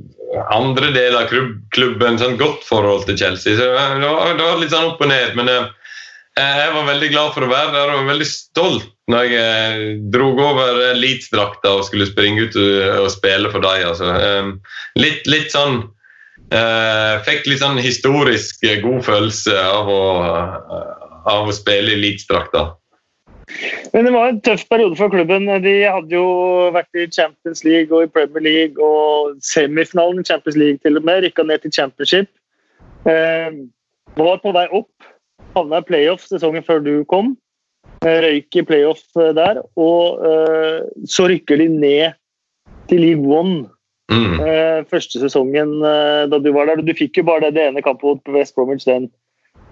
andre 0.52 0.92
deler 0.94 1.24
av 1.24 1.32
klubben 1.74 2.20
sånn 2.20 2.38
godt 2.40 2.66
forhold 2.68 3.08
til 3.08 3.18
Chelsea. 3.18 3.56
Så 3.58 3.66
det 3.66 3.74
var, 3.74 4.36
det 4.38 4.44
var 4.44 4.62
litt 4.62 4.74
sånn 4.74 4.92
opp 4.92 5.02
og 5.02 5.12
ned. 5.12 5.38
men 5.40 5.50
jeg 6.38 6.74
var 6.76 6.88
veldig 6.92 7.10
glad 7.12 7.34
for 7.34 7.46
å 7.46 7.50
være 7.52 7.74
der 7.74 7.92
og 7.92 8.00
var 8.02 8.10
veldig 8.12 8.30
stolt 8.30 8.88
når 9.12 9.24
jeg 9.24 9.38
eh, 9.42 9.84
dro 10.14 10.32
over 10.36 10.82
Leeds-drakta 11.00 11.78
og 11.78 11.86
skulle 11.88 12.10
springe 12.10 12.48
ut 12.48 12.58
og, 12.60 13.08
spille 13.14 13.52
for 13.54 13.64
dem. 13.64 13.86
Altså. 13.88 14.10
Um, 14.12 14.50
litt, 15.00 15.24
litt, 15.32 15.48
sånn 15.54 15.80
uh, 16.52 17.14
Fikk 17.28 17.48
litt 17.48 17.64
sånn 17.64 17.80
historisk 17.80 18.66
god 18.84 19.06
følelse 19.08 19.56
av 19.56 19.88
å, 19.90 20.02
av 21.32 21.48
å 21.48 21.56
spille 21.56 21.96
i 21.96 22.02
Leeds-drakta. 22.04 22.68
Men 23.94 24.04
det 24.04 24.12
var 24.12 24.30
en 24.30 24.42
tøff 24.44 24.66
periode 24.68 24.98
for 25.00 25.12
klubben. 25.12 25.48
De 25.64 25.76
hadde 25.88 26.18
jo 26.18 26.28
vært 26.76 27.00
i 27.00 27.08
Champions 27.08 27.64
League 27.64 27.96
og 27.96 28.04
i 28.04 28.12
Premier 28.12 28.44
League 28.44 28.84
og 28.84 29.38
semifinalen 29.46 30.20
i 30.22 30.28
Champions 30.28 30.60
League 30.60 30.84
til 30.84 31.00
og 31.00 31.08
med. 31.08 31.24
Rykka 31.24 31.48
ned 31.48 31.64
til 31.64 31.74
Championship. 31.80 32.30
Eh, 33.08 33.62
var 34.20 34.42
på 34.44 34.52
vei 34.52 34.66
opp 34.76 35.08
havna 35.58 35.82
i 35.82 35.88
playoff 35.88 36.26
sesongen 36.30 36.66
før 36.66 36.82
du 36.86 36.94
kom. 37.10 37.36
Eh, 38.06 38.20
røyk 38.22 38.60
i 38.60 38.66
playoff 38.68 39.02
eh, 39.18 39.34
der. 39.38 39.62
Og 39.80 40.22
uh, 40.22 40.86
så 41.10 41.28
rykker 41.32 41.62
de 41.62 41.70
ned 41.74 42.18
til 42.92 43.02
League 43.02 43.26
One. 43.26 43.66
Mm. 44.12 44.38
Uh, 44.40 44.84
første 44.88 45.20
sesongen 45.20 45.80
uh, 45.82 46.28
da 46.30 46.40
du 46.40 46.52
var 46.56 46.70
der. 46.70 46.84
Du 46.86 46.94
fikk 46.98 47.22
jo 47.22 47.28
bare 47.28 47.48
det, 47.48 47.56
det 47.58 47.66
ene 47.68 47.84
kampet 47.86 48.06
mot 48.08 48.36
West 48.36 48.56
Bromwich 48.56 48.86
den, 48.88 49.10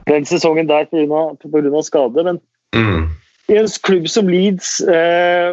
den 0.10 0.26
sesongen 0.26 0.70
der 0.72 0.90
pga. 0.90 1.84
skade. 1.86 2.26
Men 2.26 2.41
mm. 2.76 3.06
i 3.53 3.60
en 3.62 3.70
klubb 3.86 4.10
som 4.10 4.32
Leeds, 4.32 4.80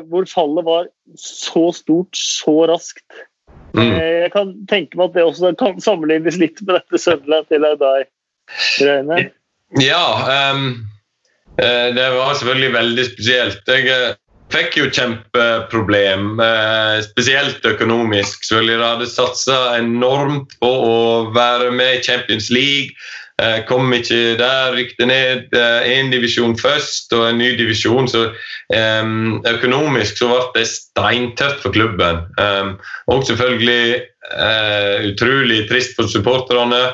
hvor 0.09 0.25
fallet 0.31 0.65
var 0.65 0.89
så 1.21 1.69
stort 1.77 2.17
så 2.17 2.55
raskt 2.71 3.05
mm. 3.77 3.83
Jeg 3.85 4.31
kan 4.33 4.55
tenke 4.71 4.97
meg 4.97 5.11
at 5.11 5.19
det 5.19 5.27
også 5.29 5.53
kan 5.61 5.81
sammenlignes 5.81 6.41
litt 6.41 6.63
med 6.65 6.81
dette 6.81 6.99
Sunderland 6.99 7.53
til 7.53 7.69
Audai-greiene. 7.69 9.29
Ja, 9.81 10.53
um, 10.53 10.89
det 11.94 12.11
var 12.11 12.35
selvfølgelig 12.35 12.73
veldig 12.74 13.07
spesielt. 13.07 13.62
Jeg 13.69 13.89
uh, 13.89 14.12
fikk 14.53 14.77
jo 14.77 14.90
kjempeproblem, 14.93 16.35
uh, 16.40 17.01
spesielt 17.07 17.65
økonomisk. 17.65 18.44
Selvfølgelig 18.44 18.77
jeg 18.77 18.85
hadde 18.85 19.11
satsa 19.15 19.59
enormt 19.78 20.57
på 20.61 20.70
å 20.70 20.94
være 21.32 21.73
med 21.73 21.99
i 21.99 22.05
Champions 22.05 22.51
League. 22.53 22.93
Jeg 23.43 23.65
kom 23.66 23.89
ikke 23.97 24.36
der, 24.39 24.74
rykte 24.77 25.07
ned 25.09 25.55
én 25.89 26.12
divisjon 26.12 26.53
først 26.61 27.11
og 27.16 27.24
en 27.31 27.40
ny 27.40 27.49
divisjon. 27.59 28.07
Så 28.07 28.27
um, 28.28 29.40
økonomisk 29.49 30.20
så 30.20 30.28
ble 30.28 30.61
det 30.61 30.69
steintøft 30.70 31.65
for 31.65 31.74
klubben. 31.74 32.20
Um, 32.36 32.77
og 33.11 33.24
selvfølgelig 33.27 34.05
utrolig 35.09 35.65
trist 35.73 35.97
for 35.97 36.12
supporterne. 36.12 36.93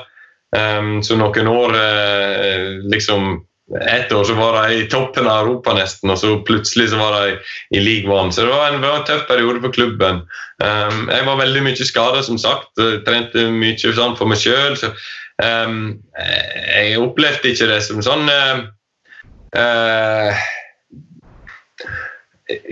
Um, 0.57 1.03
så 1.05 1.19
noen 1.21 1.49
år 1.51 1.75
uh, 1.77 2.79
liksom 2.89 3.37
ett 3.77 4.13
år 4.13 4.25
så 4.25 4.35
var 4.35 4.69
de 4.69 4.75
i 4.75 4.89
toppen 4.89 5.27
av 5.29 5.45
Europa 5.45 5.75
nesten, 5.77 6.11
og 6.11 6.19
så 6.19 6.39
plutselig 6.49 6.89
så 6.89 6.97
var 6.97 7.19
de 7.19 7.35
i 7.77 7.83
league 7.83 8.09
one. 8.09 8.33
Så 8.33 8.47
det 8.47 8.55
var 8.55 8.73
en, 8.73 8.81
var 8.81 9.03
en 9.03 9.05
tøff 9.05 9.27
periode 9.29 9.61
for 9.61 9.75
klubben. 9.77 10.23
Um, 10.63 11.09
jeg 11.13 11.27
var 11.27 11.41
veldig 11.43 11.65
mye 11.67 11.89
skada, 11.91 12.23
som 12.25 12.41
sagt. 12.41 12.71
Jeg 12.81 13.03
trente 13.05 13.45
mye 13.53 13.77
sånn 13.77 14.17
for 14.17 14.31
meg 14.31 14.41
sjøl. 14.41 14.79
Um, 15.45 15.99
jeg 16.17 16.97
opplevde 17.03 17.53
ikke 17.53 17.69
det 17.69 17.83
som 17.85 18.01
sånn 18.03 18.25
uh, 18.33 18.65
uh, 19.55 20.47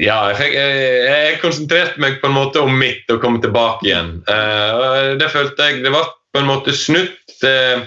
ja, 0.00 0.18
jeg, 0.32 0.54
jeg, 0.56 1.36
konsentrerte 1.42 2.00
meg 2.00 2.22
på 2.22 2.30
en 2.30 2.38
måte 2.38 2.62
om 2.64 2.72
mitt 2.72 3.04
og 3.12 3.20
komme 3.20 3.42
tilbake 3.44 3.84
igjen. 3.84 4.14
Uh, 4.24 5.12
det 5.20 5.28
følte 5.28 5.68
jeg 5.68 5.84
Det 5.84 5.92
ble 5.92 6.06
på 6.36 6.42
en 6.42 6.50
måte 6.50 6.74
snudd 6.76 7.46
eh, 7.48 7.86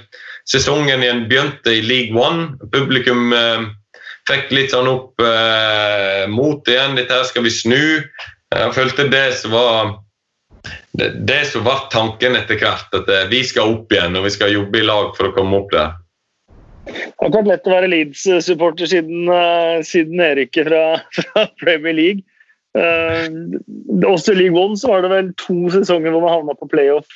sesongen 0.49 1.03
igjen 1.03 1.27
begynte 1.29 1.75
i 1.77 1.83
League 1.85 2.17
One. 2.17 2.55
Publikum 2.73 3.33
eh, 3.37 3.67
fikk 4.29 4.49
litt 4.55 4.73
sånn 4.73 4.89
opp 4.89 5.21
eh, 5.21 6.25
mot 6.31 6.65
igjen. 6.69 6.97
Dette 6.97 7.19
her 7.19 7.27
skal 7.29 7.45
vi 7.45 7.53
snu. 7.53 7.83
Jeg 8.49 8.73
følte 8.73 9.05
det 9.13 9.27
som 9.37 9.53
var 9.53 9.91
det, 10.97 11.11
det 11.29 11.43
som 11.51 11.67
var 11.67 11.85
tanken 11.93 12.35
etter 12.39 12.57
hvert, 12.57 12.89
at 12.97 13.13
eh, 13.13 13.27
vi 13.29 13.43
skal 13.45 13.75
opp 13.75 13.93
igjen 13.93 14.17
og 14.17 14.25
vi 14.25 14.33
skal 14.33 14.55
jobbe 14.55 14.81
i 14.81 14.87
lag 14.89 15.13
for 15.17 15.29
å 15.29 15.35
komme 15.37 15.61
opp 15.61 15.69
der. 15.75 15.93
Det 16.89 17.05
har 17.21 17.29
ikke 17.29 17.37
vært 17.37 17.51
lett 17.51 17.69
å 17.69 17.75
være 17.75 17.93
Leeds-supporter 17.93 18.89
siden, 18.89 19.29
siden 19.85 20.17
nedrykket 20.17 20.71
fra, 20.71 20.83
fra, 21.19 21.45
Premier 21.61 21.93
League. 21.93 22.25
Uh, 22.77 23.25
også 24.05 24.33
i 24.33 24.43
League 24.43 24.57
One 24.57 24.77
så 24.77 24.91
var 24.91 25.05
det 25.05 25.09
vel 25.13 25.29
to 25.41 25.55
sesonger 25.73 26.13
hvor 26.13 26.21
man 26.25 26.33
havna 26.33 26.53
på 26.57 26.69
playoff 26.69 27.09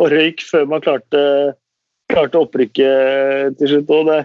og 0.00 0.12
røyk 0.12 0.42
før 0.48 0.68
man 0.70 0.82
klarte 0.84 1.22
klarte 2.10 2.40
opprykket 2.40 3.58
til 3.60 3.72
slutt. 3.74 3.90
og 3.90 4.10
Det 4.10 4.20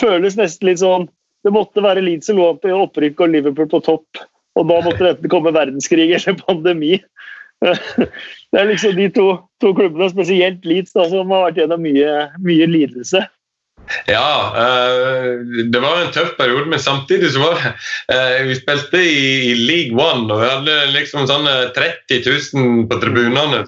føles 0.00 0.38
nesten 0.38 0.70
litt 0.70 0.82
sånn 0.82 1.08
Det 1.44 1.52
måtte 1.54 1.80
være 1.80 2.02
Leeds 2.04 2.28
som 2.28 2.36
lå 2.36 2.50
på 2.60 2.72
opprykk 2.76 3.22
og 3.24 3.30
Liverpool 3.32 3.68
på 3.72 3.78
topp. 3.80 4.20
Og 4.60 4.66
da 4.68 4.80
måtte 4.84 5.14
det 5.16 5.30
komme 5.32 5.54
verdenskrig 5.56 6.10
eller 6.12 6.36
pandemi. 6.42 6.98
Det 8.50 8.58
er 8.58 8.68
liksom 8.68 8.98
de 8.98 9.06
to, 9.14 9.24
to 9.62 9.70
klubbene, 9.72 10.10
spesielt 10.12 10.66
Leeds, 10.68 10.92
da, 10.92 11.06
som 11.08 11.32
har 11.32 11.46
vært 11.46 11.62
gjennom 11.62 11.80
mye, 11.80 12.12
mye 12.44 12.66
lidelse. 12.68 13.22
Ja, 14.06 14.54
uh, 14.54 15.40
det 15.72 15.80
var 15.82 16.00
en 16.00 16.12
tøff 16.14 16.36
periode, 16.38 16.68
men 16.70 16.82
samtidig 16.82 17.32
så 17.34 17.42
var 17.42 17.56
det 17.58 17.72
uh, 18.12 18.46
Vi 18.46 18.54
spilte 18.58 19.00
i, 19.02 19.54
League 19.58 19.98
One, 19.98 20.28
og 20.30 20.42
vi 20.42 20.50
hadde 20.50 20.76
liksom 20.94 21.26
sånn 21.30 21.48
30 21.76 22.20
000 22.54 22.86
på 22.90 23.00
tribunene. 23.02 23.64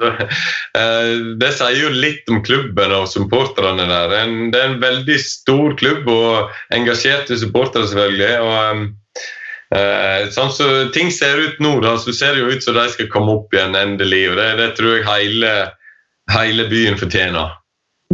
Det 1.41 1.51
sier 1.57 1.77
jo 1.79 1.91
litt 1.95 2.31
om 2.31 2.43
klubben 2.47 2.95
og 2.97 3.11
supporterne 3.11 3.89
der. 3.91 4.15
Det 4.53 4.61
er 4.61 4.71
en 4.71 4.81
veldig 4.83 5.19
stor 5.23 5.77
klubb 5.81 6.09
og 6.11 6.55
engasjerte 6.75 7.39
supportere, 7.41 7.89
selvfølgelig. 7.91 8.35
og 8.47 10.33
sånn 10.35 10.51
så 10.53 10.71
Ting 10.95 11.13
ser 11.15 11.41
ut 11.41 11.61
nå, 11.65 11.79
da, 11.85 11.97
så 12.01 12.15
ser 12.15 12.35
det 12.37 12.43
jo 12.43 12.53
ut 12.53 12.65
som 12.65 12.77
de 12.77 12.89
skal 12.95 13.13
komme 13.13 13.39
opp 13.39 13.55
igjen 13.55 13.77
endelig. 13.79 14.25
og 14.33 14.41
Det, 14.41 14.49
det 14.61 14.73
tror 14.79 14.99
jeg 14.99 15.09
hele 15.09 15.55
hele 16.31 16.69
byen 16.69 16.99
fortjener. 16.99 17.51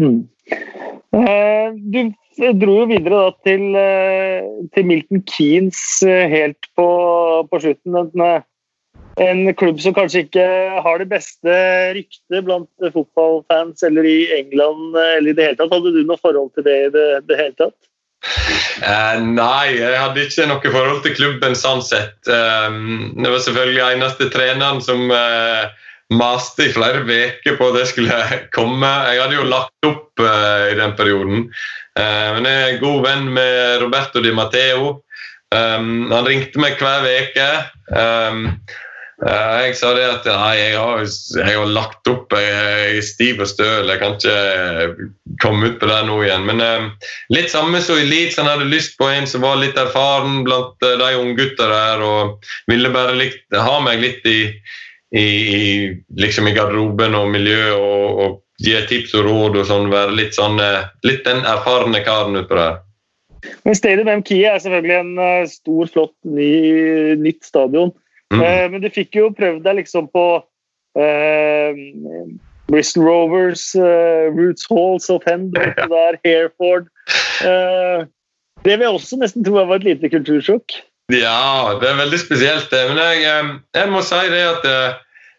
Mm. 0.00 0.28
Eh, 1.16 1.72
du 1.72 2.12
dro 2.60 2.74
jo 2.82 2.86
videre 2.90 3.22
da, 3.24 3.32
til, 3.46 3.64
eh, 3.80 4.44
til, 4.74 4.86
Milton 4.90 5.24
Keanes 5.30 5.80
eh, 6.04 6.28
helt 6.28 6.68
på, 6.76 6.88
på 7.48 7.60
slutten. 7.64 7.96
En, 7.96 8.44
en, 9.24 9.42
klubb 9.58 9.80
som 9.82 9.96
kanskje 9.96 10.26
ikke 10.26 10.46
har 10.84 11.00
det 11.00 11.08
beste 11.10 11.58
ryktet 11.96 12.44
blant 12.46 12.90
fotballfans 12.92 13.86
eller 13.88 14.06
i 14.06 14.18
England 14.36 14.98
eller 15.16 15.32
i 15.32 15.36
det 15.36 15.48
hele 15.48 15.60
tatt. 15.60 15.74
Hadde 15.74 15.94
du 15.96 16.02
noe 16.04 16.20
forhold 16.20 16.52
til 16.54 16.68
det 16.68 16.78
i 16.86 16.90
det, 16.94 17.08
det 17.30 17.40
hele 17.40 17.56
tatt? 17.58 17.78
Uh, 18.82 19.18
nei, 19.22 19.78
jeg 19.78 19.94
hadde 19.94 20.22
ikke 20.26 20.46
noe 20.50 20.70
forhold 20.74 21.02
til 21.04 21.14
klubben 21.14 21.54
sånn 21.58 21.82
sett. 21.86 22.18
Um, 22.26 23.14
det 23.16 23.30
var 23.30 23.42
selvfølgelig 23.44 23.84
eneste 23.94 24.28
treneren 24.34 24.82
som 24.84 25.06
uh, 25.10 25.70
maste 26.14 26.68
i 26.68 26.72
flere 26.72 27.02
uker 27.04 27.58
på 27.58 27.68
at 27.68 27.78
det 27.80 27.86
skulle 27.90 28.22
komme. 28.56 28.92
Jeg 29.10 29.22
hadde 29.22 29.38
jo 29.38 29.50
lagt 29.50 29.88
opp 29.88 30.24
uh, 30.24 30.68
i 30.70 30.78
den 30.78 30.96
perioden. 30.98 31.48
Uh, 31.98 32.28
men 32.38 32.48
jeg 32.48 32.64
er 32.64 32.82
god 32.82 33.04
venn 33.04 33.30
med 33.36 33.84
Roberto 33.84 34.24
Di 34.24 34.32
Matteo. 34.34 34.98
Um, 35.54 36.10
han 36.12 36.28
ringte 36.28 36.60
meg 36.60 36.80
hver 36.80 37.06
uke. 37.08 37.48
Um, 37.92 38.42
uh, 39.24 39.54
jeg 39.64 39.76
sa 39.80 39.92
det 39.96 40.08
at 40.08 40.28
nei, 40.28 40.56
jeg 40.60 40.74
har, 40.80 41.04
jeg 41.40 41.60
har 41.60 41.76
lagt 41.76 42.10
opp, 42.12 42.32
jeg 42.36 42.98
er 42.98 43.04
stiv 43.04 43.40
og 43.44 43.48
støl, 43.48 43.88
jeg 43.88 44.00
kan 44.02 44.18
ikke 44.18 45.08
komme 45.42 45.70
ut 45.70 45.78
på 45.80 45.88
det 45.88 46.02
nå 46.08 46.18
igjen. 46.24 46.44
Men 46.48 46.64
um, 46.64 46.90
litt 47.32 47.52
samme 47.52 47.80
som 47.84 48.00
i 48.00 48.08
Leeds, 48.08 48.40
han 48.40 48.48
hadde 48.48 48.68
lyst 48.68 48.96
på 49.00 49.08
en 49.12 49.28
som 49.28 49.44
var 49.44 49.60
litt 49.60 49.80
erfaren 49.80 50.42
blant 50.48 50.76
de 50.84 51.14
unggutta 51.20 51.68
der, 51.72 52.04
og 52.04 52.52
ville 52.68 52.92
bare 52.96 53.16
likt, 53.16 53.44
ha 53.52 53.80
meg 53.84 54.04
litt 54.04 54.28
i 54.28 54.42
i, 55.16 55.24
i, 55.24 55.62
liksom 56.20 56.48
i 56.48 56.54
garderoben 56.56 57.16
og 57.16 57.30
miljø 57.32 57.72
og, 57.76 58.20
og 58.24 58.36
gi 58.62 58.74
tips 58.90 59.14
og 59.16 59.28
råd 59.28 59.62
og 59.62 59.68
sånn. 59.68 59.88
Være 59.92 60.16
litt, 60.18 60.34
sånn, 60.36 60.58
eh, 60.62 60.90
litt 61.06 61.24
den 61.26 61.44
erfarne 61.48 62.02
karen 62.06 62.38
utpå 62.40 62.58
der. 62.58 62.82
Men 63.64 63.78
Stadium 63.78 64.10
MK 64.18 64.32
er 64.50 64.58
selvfølgelig 64.58 64.98
en 64.98 65.14
uh, 65.22 65.46
stor, 65.48 65.88
flott 65.94 66.14
ny, 66.26 66.50
nytt 67.22 67.46
stadion. 67.46 67.94
Mm. 68.34 68.42
Eh, 68.44 68.66
men 68.72 68.82
du 68.82 68.90
fikk 68.92 69.16
jo 69.16 69.30
prøvd 69.32 69.62
deg 69.64 69.78
liksom 69.78 70.10
på 70.12 70.24
eh, 71.00 71.78
Bristol 72.68 73.06
Rovers, 73.06 73.70
Roots 74.34 74.66
Hall, 74.68 74.98
Southend, 75.00 75.56
ja. 75.56 75.86
der, 75.88 76.18
Hereford. 76.26 76.90
det 78.66 78.74
vil 78.74 78.84
jeg 78.84 78.98
også 78.98 79.16
nesten 79.22 79.46
tro 79.46 79.62
var 79.62 79.78
et 79.78 79.86
lite 79.86 80.10
kultursjokk. 80.12 80.76
Ja, 81.08 81.78
det 81.80 81.88
er 81.88 82.00
veldig 82.02 82.18
spesielt, 82.20 82.68
det. 82.70 82.82
Men 82.90 82.98
jeg, 83.00 83.52
jeg 83.76 83.92
må 83.92 84.02
si 84.04 84.18
det 84.28 84.42
at 84.44 84.66
eh, 84.68 84.98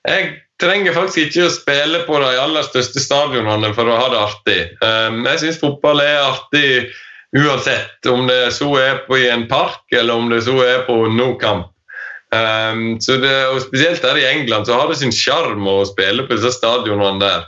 jeg 0.10 0.30
trenger 0.60 0.96
faktisk 0.96 1.28
ikke 1.28 1.46
å 1.46 1.54
spille 1.54 2.00
på 2.08 2.22
de 2.24 2.32
aller 2.42 2.66
største 2.66 3.04
stadionene 3.04 3.70
for 3.78 3.88
å 3.90 4.00
ha 4.00 4.08
det 4.12 4.20
artig. 4.20 4.60
Jeg 4.82 5.42
syns 5.44 5.60
fotball 5.62 6.02
er 6.04 6.26
artig 6.26 6.90
uansett, 7.38 8.00
om 8.10 8.26
det 8.28 8.50
så 8.58 8.72
er 8.82 9.04
på 9.06 9.20
i 9.22 9.30
en 9.30 9.46
park 9.48 9.86
eller 9.94 10.18
om 10.18 10.32
det 10.34 10.42
så 10.48 10.58
er 10.66 10.82
på 10.88 10.98
no 11.14 11.36
camp. 11.40 11.70
Um, 12.30 13.00
så 13.02 13.16
det, 13.18 13.32
og 13.50 13.62
Spesielt 13.64 14.04
her 14.06 14.18
i 14.20 14.28
England 14.28 14.68
så 14.68 14.76
har 14.78 14.90
det 14.90 15.00
sin 15.00 15.14
sjarm 15.16 15.64
å 15.70 15.80
spille 15.90 16.28
på 16.28 16.36
disse 16.36 16.52
stadionene 16.58 17.22
der. 17.24 17.48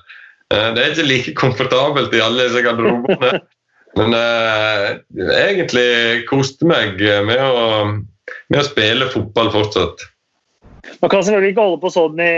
Det 0.51 0.81
er 0.81 0.93
ikke 0.93 1.07
like 1.07 1.33
komfortabelt 1.39 2.13
i 2.15 2.23
alle 2.23 2.47
disse 2.47 2.63
garderobene. 2.65 3.41
Men 3.99 4.15
eh, 4.15 4.87
egentlig 5.35 6.23
koste 6.29 6.67
meg 6.69 7.01
med 7.27 7.41
å 7.43 7.67
med 8.51 8.61
å 8.61 8.67
spille 8.67 9.07
fotball 9.11 9.51
fortsatt. 9.53 10.05
Man 11.01 11.11
kan 11.11 11.23
selvfølgelig 11.23 11.55
ikke 11.55 11.65
holde 11.65 11.81
på 11.83 11.93
sånn 11.93 12.21
i, 12.23 12.35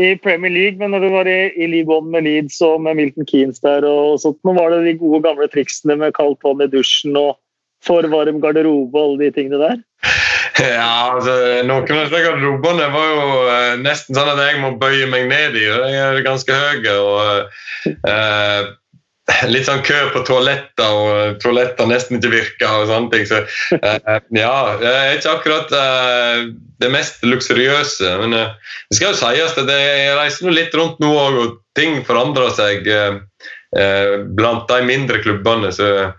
i 0.00 0.10
Premier 0.24 0.52
League, 0.52 0.78
men 0.80 0.94
når 0.94 1.06
du 1.06 1.08
var 1.14 1.30
i, 1.30 1.38
i 1.54 1.68
League 1.70 1.92
One 1.92 2.12
med 2.14 2.26
Leeds 2.26 2.60
og 2.66 2.82
med 2.84 2.98
Milton 3.00 3.28
Keanes 3.28 3.62
der, 3.64 3.86
og 3.88 4.20
sånt, 4.22 4.40
nå 4.46 4.56
var 4.56 4.72
det 4.72 4.84
de 4.86 4.98
gode 5.00 5.22
gamle 5.26 5.48
triksene 5.52 5.98
med 6.00 6.14
kaldt 6.16 6.42
vann 6.46 6.64
i 6.64 6.70
dusjen 6.70 7.18
og 7.20 7.36
for 7.84 8.06
varm 8.08 8.38
garderobe 8.40 8.96
og 8.96 9.10
alle 9.10 9.26
de 9.26 9.34
tingene 9.40 9.60
der? 9.62 9.82
Ja, 10.54 11.10
altså, 11.16 11.32
Noen 11.66 11.82
av 11.82 12.04
disse 12.04 12.18
garderobene 12.22 12.84
var 12.94 13.08
jo 13.10 13.22
uh, 13.42 13.72
nesten 13.80 14.14
sånn 14.14 14.28
at 14.36 14.38
jeg 14.38 14.60
må 14.62 14.68
bøye 14.78 15.08
meg 15.10 15.24
ned 15.26 15.56
i. 15.58 15.64
Jeg 15.66 15.96
er 15.98 16.20
ganske 16.22 16.54
høy. 16.54 16.84
og 16.92 17.96
uh, 18.06 18.68
litt 19.52 19.64
sånn 19.64 19.84
kø 19.84 19.98
på 20.12 20.22
toaletter, 20.28 20.96
og 20.96 21.38
toaletter 21.42 21.88
nesten 21.88 22.18
ikke 22.18 22.32
virker. 22.34 22.68
og 22.68 22.90
sånne 22.90 23.12
ting. 23.12 23.26
Så 23.28 23.40
uh, 23.44 24.18
ja, 24.44 24.56
det 24.80 24.90
er 24.90 25.16
ikke 25.16 25.36
akkurat 25.38 25.72
uh, 25.72 26.50
det 26.82 26.90
mest 26.92 27.24
luksuriøse. 27.24 28.16
Men 28.20 28.36
uh, 28.36 28.74
det 28.90 28.98
skal 28.98 29.12
jo 29.12 29.20
sies 29.22 29.56
at 29.62 29.72
jeg 29.72 30.18
reiser 30.18 30.52
litt 30.52 30.76
rundt 30.76 31.00
nå 31.02 31.14
òg, 31.14 31.40
og 31.40 31.56
ting 31.78 32.02
forandrer 32.06 32.52
seg 32.54 32.92
blant 34.38 34.68
de 34.70 34.76
mindre 34.86 35.18
klubbene. 35.18 35.72
så 35.74 36.12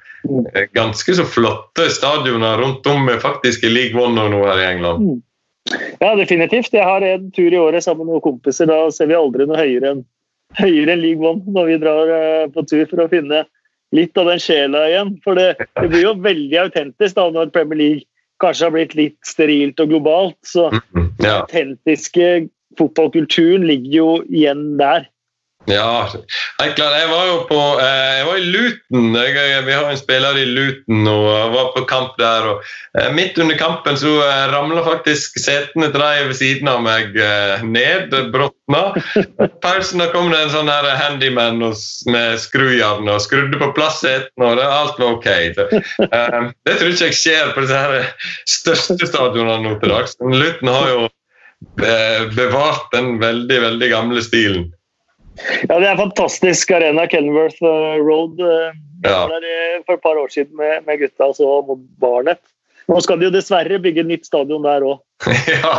Ganske 0.75 1.13
så 1.15 1.23
flotte 1.23 1.85
stadioner 1.93 2.57
rundt 2.59 2.87
om 2.91 3.07
faktisk 3.21 3.63
i 3.63 3.69
League 3.71 4.01
One 4.01 4.25
og 4.25 4.33
nå 4.33 4.41
her 4.43 4.59
i 4.59 4.65
England. 4.73 5.05
Mm. 5.05 5.21
Ja, 6.01 6.09
definitivt. 6.19 6.73
Jeg 6.75 6.83
har 6.83 7.05
en 7.05 7.29
tur 7.31 7.53
i 7.53 7.61
året 7.61 7.85
sammen 7.85 8.03
med 8.09 8.17
noen 8.17 8.25
kompiser. 8.25 8.67
Da 8.67 8.89
ser 8.91 9.07
vi 9.07 9.15
aldri 9.15 9.47
noe 9.47 9.61
høyere 9.61 9.93
enn 9.93 10.03
høyere 10.59 10.95
enn 10.95 11.03
League 11.03 11.23
One 11.25 11.55
når 11.55 11.69
vi 11.69 11.77
drar 11.83 12.11
eh, 12.15 12.47
på 12.53 12.65
tur 12.69 12.85
for 12.89 13.05
å 13.05 13.11
finne 13.11 13.45
litt 13.95 14.17
av 14.19 14.29
den 14.31 14.41
sjela 14.41 14.83
igjen. 14.89 15.15
For 15.23 15.39
det, 15.39 15.67
det 15.79 15.87
blir 15.91 16.07
jo 16.07 16.13
veldig 16.25 16.59
autentisk 16.65 17.17
da 17.17 17.29
når 17.33 17.53
Premier 17.55 17.81
League 17.81 18.07
kanskje 18.43 18.67
har 18.67 18.75
blitt 18.75 18.95
litt 18.97 19.17
sterilt 19.27 19.79
og 19.83 19.93
globalt. 19.93 20.37
Så 20.47 20.67
mm, 20.73 21.09
den 21.21 21.31
autentiske 21.31 22.29
fotballkulturen 22.79 23.67
ligger 23.67 23.93
jo 23.95 24.09
igjen 24.27 24.73
der. 24.81 25.07
Ja, 25.65 26.09
helt 26.61 26.75
klart. 26.75 26.93
Jeg 26.99 27.07
var 27.09 27.25
jo 27.25 27.37
på 27.49 27.57
eh, 27.81 28.11
jeg 28.19 28.25
var 28.27 28.37
i 28.37 28.49
Luton. 28.53 29.15
Jeg, 29.17 29.61
vi 29.65 29.73
har 29.73 29.87
en 29.89 29.97
spiller 29.97 30.37
i 30.37 30.45
Luton 30.45 31.07
og 31.09 31.55
var 31.55 31.71
på 31.73 31.81
kamp 31.89 32.13
der. 32.19 32.45
og 32.51 32.67
eh, 32.99 33.09
Midt 33.17 33.39
under 33.41 33.57
kampen 33.57 33.97
så 33.97 34.13
eh, 34.27 34.43
ramla 34.53 34.83
faktisk 34.85 35.39
setene 35.41 35.89
til 35.89 36.03
de 36.03 36.27
ved 36.27 36.37
siden 36.37 36.69
av 36.69 36.83
meg 36.85 37.17
ned. 37.65 38.13
Bråtna. 38.35 38.83
Pausen 39.65 40.03
da 40.03 40.11
kom 40.13 40.29
det 40.33 40.43
en 40.43 40.53
sånn 40.53 40.69
her 40.69 40.91
handyman 41.01 41.63
med 42.13 42.37
skrujern 42.41 43.09
og 43.09 43.25
skrudde 43.25 43.57
på 43.61 43.73
plass 43.77 44.03
setene, 44.05 44.45
og 44.45 44.61
det, 44.61 44.69
alt 44.69 45.01
var 45.01 45.17
ok. 45.17 45.29
Så, 45.57 45.67
det 46.69 46.77
tror 46.77 46.93
ikke 46.93 47.09
jeg 47.09 47.19
skjer 47.23 47.53
på 47.55 47.65
disse 47.65 47.81
her 47.81 48.09
største 48.49 49.01
stadionene 49.09 49.63
nå 49.65 49.75
til 49.81 49.97
dags. 49.97 50.17
Luton 50.21 50.73
har 50.75 50.93
jo 50.93 51.05
bevart 52.35 52.91
den 52.93 53.15
veldig, 53.17 53.61
veldig 53.69 53.93
gamle 53.97 54.21
stilen. 54.21 54.69
Ja, 55.67 55.79
det 55.79 55.85
er 55.85 55.93
en 55.93 56.03
fantastisk 56.03 56.71
arena, 56.71 57.07
Kenworth 57.11 57.63
eh, 57.63 57.95
Road. 58.01 58.39
Eh, 58.39 58.75
ja. 59.05 59.25
Der 59.31 59.47
eh, 59.51 59.81
for 59.85 59.97
et 59.97 60.03
par 60.03 60.19
år 60.19 60.31
siden 60.33 60.55
med, 60.57 60.85
med 60.87 61.01
gutta 61.01 61.31
og 61.43 61.75
Barnet. 62.01 62.41
Nå 62.85 62.99
skal 63.01 63.17
de 63.17 63.27
jo 63.27 63.33
dessverre 63.33 63.79
bygge 63.81 64.03
et 64.03 64.09
nytt 64.11 64.27
stadion 64.27 64.65
der 64.65 64.83
òg. 64.85 64.99
ja, 65.49 65.71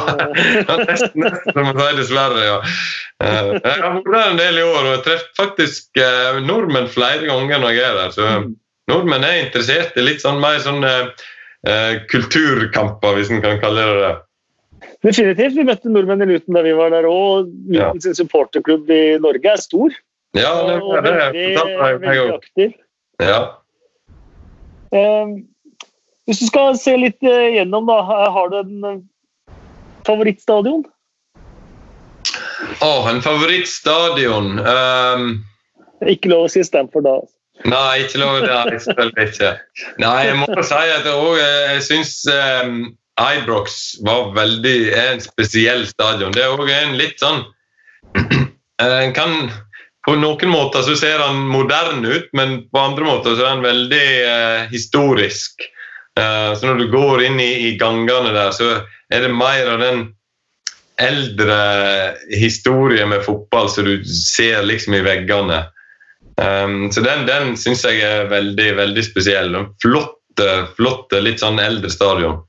nesten, 0.89 1.23
nesten 1.23 1.69
dessverre, 2.01 2.41
ja. 2.43 2.57
Jeg 3.23 3.61
har 3.63 4.01
vært 4.01 4.11
der 4.11 4.31
en 4.33 4.41
del 4.41 4.59
i 4.59 4.65
år 4.67 4.81
og 4.81 4.91
jeg 4.91 5.03
treffer 5.05 5.37
faktisk 5.39 6.01
nordmenn 6.49 6.91
flere 6.91 7.29
ganger 7.29 7.63
når 7.63 7.77
jeg 7.77 7.85
er 7.87 8.01
der. 8.01 8.11
Så 8.17 8.27
mm. 8.27 8.49
nordmenn 8.91 9.29
er 9.29 9.45
interessert 9.45 9.95
i 9.95 10.03
litt 10.03 10.25
sånn 10.25 10.43
mer 10.43 10.59
sånn 10.65 10.83
kulturkamper, 12.11 13.21
hvis 13.21 13.31
en 13.31 13.45
kan 13.45 13.63
kalle 13.63 13.87
det 13.87 14.03
det. 14.03 14.13
Definitivt. 15.05 15.57
Vi 15.57 15.67
møtte 15.67 15.93
nordmenn 15.93 16.25
i 16.25 16.31
Luton 16.33 16.57
da 16.57 16.63
vi 16.67 16.75
var 16.77 16.93
der 16.95 17.09
òg. 17.09 17.51
Luton 17.73 18.03
sin 18.05 18.17
supporterklubb 18.19 18.91
i 18.91 19.03
Norge 19.23 19.53
er 19.53 19.63
stor. 19.63 19.95
Ja, 20.37 20.53
det, 20.69 20.81
og 20.83 21.05
det, 21.05 21.13
veldig, 21.17 22.01
veldig 22.03 22.35
aktiv. 22.35 22.75
Ja. 23.23 23.39
Um, 24.93 25.39
hvis 26.27 26.43
du 26.43 26.49
skal 26.51 26.77
se 26.81 26.97
litt 26.99 27.23
uh, 27.25 27.47
gjennom, 27.55 27.89
da. 27.89 28.01
Har 28.35 28.53
du 28.53 28.59
en 28.61 28.85
uh, 28.85 29.57
favorittstadion? 30.09 30.85
Å, 32.77 32.89
oh, 32.89 33.07
en 33.09 33.23
favorittstadion 33.25 34.59
um... 34.61 35.27
Ikke 36.09 36.29
lov 36.29 36.47
å 36.47 36.53
si 36.53 36.65
Stamford 36.67 37.07
da. 37.07 37.15
Nei, 37.65 38.03
ikke 38.05 38.21
lov. 38.21 38.43
Nei, 38.45 38.77
selvfølgelig 38.85 39.31
ikke. 39.31 39.53
Nei, 40.03 40.17
jeg 40.29 40.39
må 40.43 40.49
si 40.61 40.81
at 40.99 41.07
jeg, 41.09 41.37
jeg 41.41 41.85
syns 41.87 42.13
um, 42.29 42.75
Ibrox 43.17 43.95
var 44.05 44.35
veldig, 44.37 44.77
er 44.93 45.15
en 45.15 45.23
spesiell 45.25 45.87
stadion. 45.89 46.35
Det 46.37 46.43
er 46.45 46.53
òg 46.53 46.69
en 46.73 46.99
litt 46.99 47.21
sånn 47.23 47.45
En 48.83 49.15
kan 49.17 49.49
På 50.05 50.15
noen 50.21 50.51
måter 50.53 50.85
så 50.85 50.95
ser 51.01 51.23
han 51.25 51.39
moderne 51.49 52.13
ut, 52.13 52.29
men 52.37 52.59
på 52.71 52.83
andre 52.83 53.07
måter 53.09 53.35
så 53.35 53.47
er 53.47 53.55
han 53.55 53.65
veldig 53.65 54.05
eh, 54.23 54.67
historisk. 54.71 55.65
Eh, 56.21 56.53
så 56.55 56.69
når 56.69 56.79
du 56.79 56.93
går 56.93 57.25
inn 57.27 57.41
i, 57.43 57.49
i, 57.67 57.73
gangene 57.81 58.31
der, 58.37 58.53
så 58.55 58.69
er 59.11 59.25
det 59.25 59.33
mer 59.35 59.73
av 59.73 59.83
den 59.83 60.05
eldre 61.03 61.59
historien 62.31 63.11
med 63.11 63.25
fotball 63.27 63.67
som 63.73 63.89
du 63.89 64.05
ser 64.07 64.63
liksom 64.69 64.95
i 64.95 65.03
veggene. 65.05 65.65
Um, 66.37 66.93
så 66.93 67.03
den, 67.03 67.27
den 67.27 67.57
syns 67.59 67.83
jeg 67.85 68.01
er 68.05 68.31
veldig, 68.31 68.71
veldig 68.79 69.05
spesiell. 69.05 69.57
En 69.57 69.73
flott, 69.83 70.21
flott, 70.77 71.13
litt 71.25 71.43
sånn 71.43 71.59
eldre 71.61 71.91
stadion. 71.93 72.46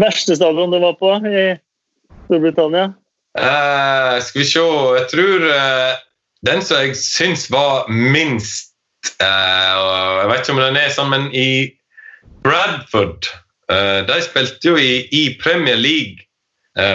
Verste 0.00 0.36
stadion 0.36 0.72
du 0.72 0.78
var 0.82 0.96
på 1.00 1.12
i 1.28 1.44
Storbritannia? 2.26 2.92
Uh, 3.38 4.20
skal 4.20 4.42
vi 4.42 4.48
se 4.48 4.60
Jeg 4.60 5.06
tror 5.08 5.44
uh, 5.48 5.92
den 6.44 6.60
som 6.64 6.82
jeg 6.82 6.98
syns 7.00 7.46
var 7.52 7.86
minst 7.88 8.74
Jeg 9.16 10.26
vet 10.28 10.42
ikke 10.42 10.52
om 10.52 10.60
den 10.60 10.76
er 10.76 10.92
sånn, 10.92 11.10
men 11.10 11.30
i 11.34 11.72
Bradford 12.44 13.30
De 14.06 14.18
spilte 14.22 14.68
jo 14.68 14.76
i, 14.76 15.06
i 15.16 15.22
Premier 15.40 15.78
League, 15.78 16.26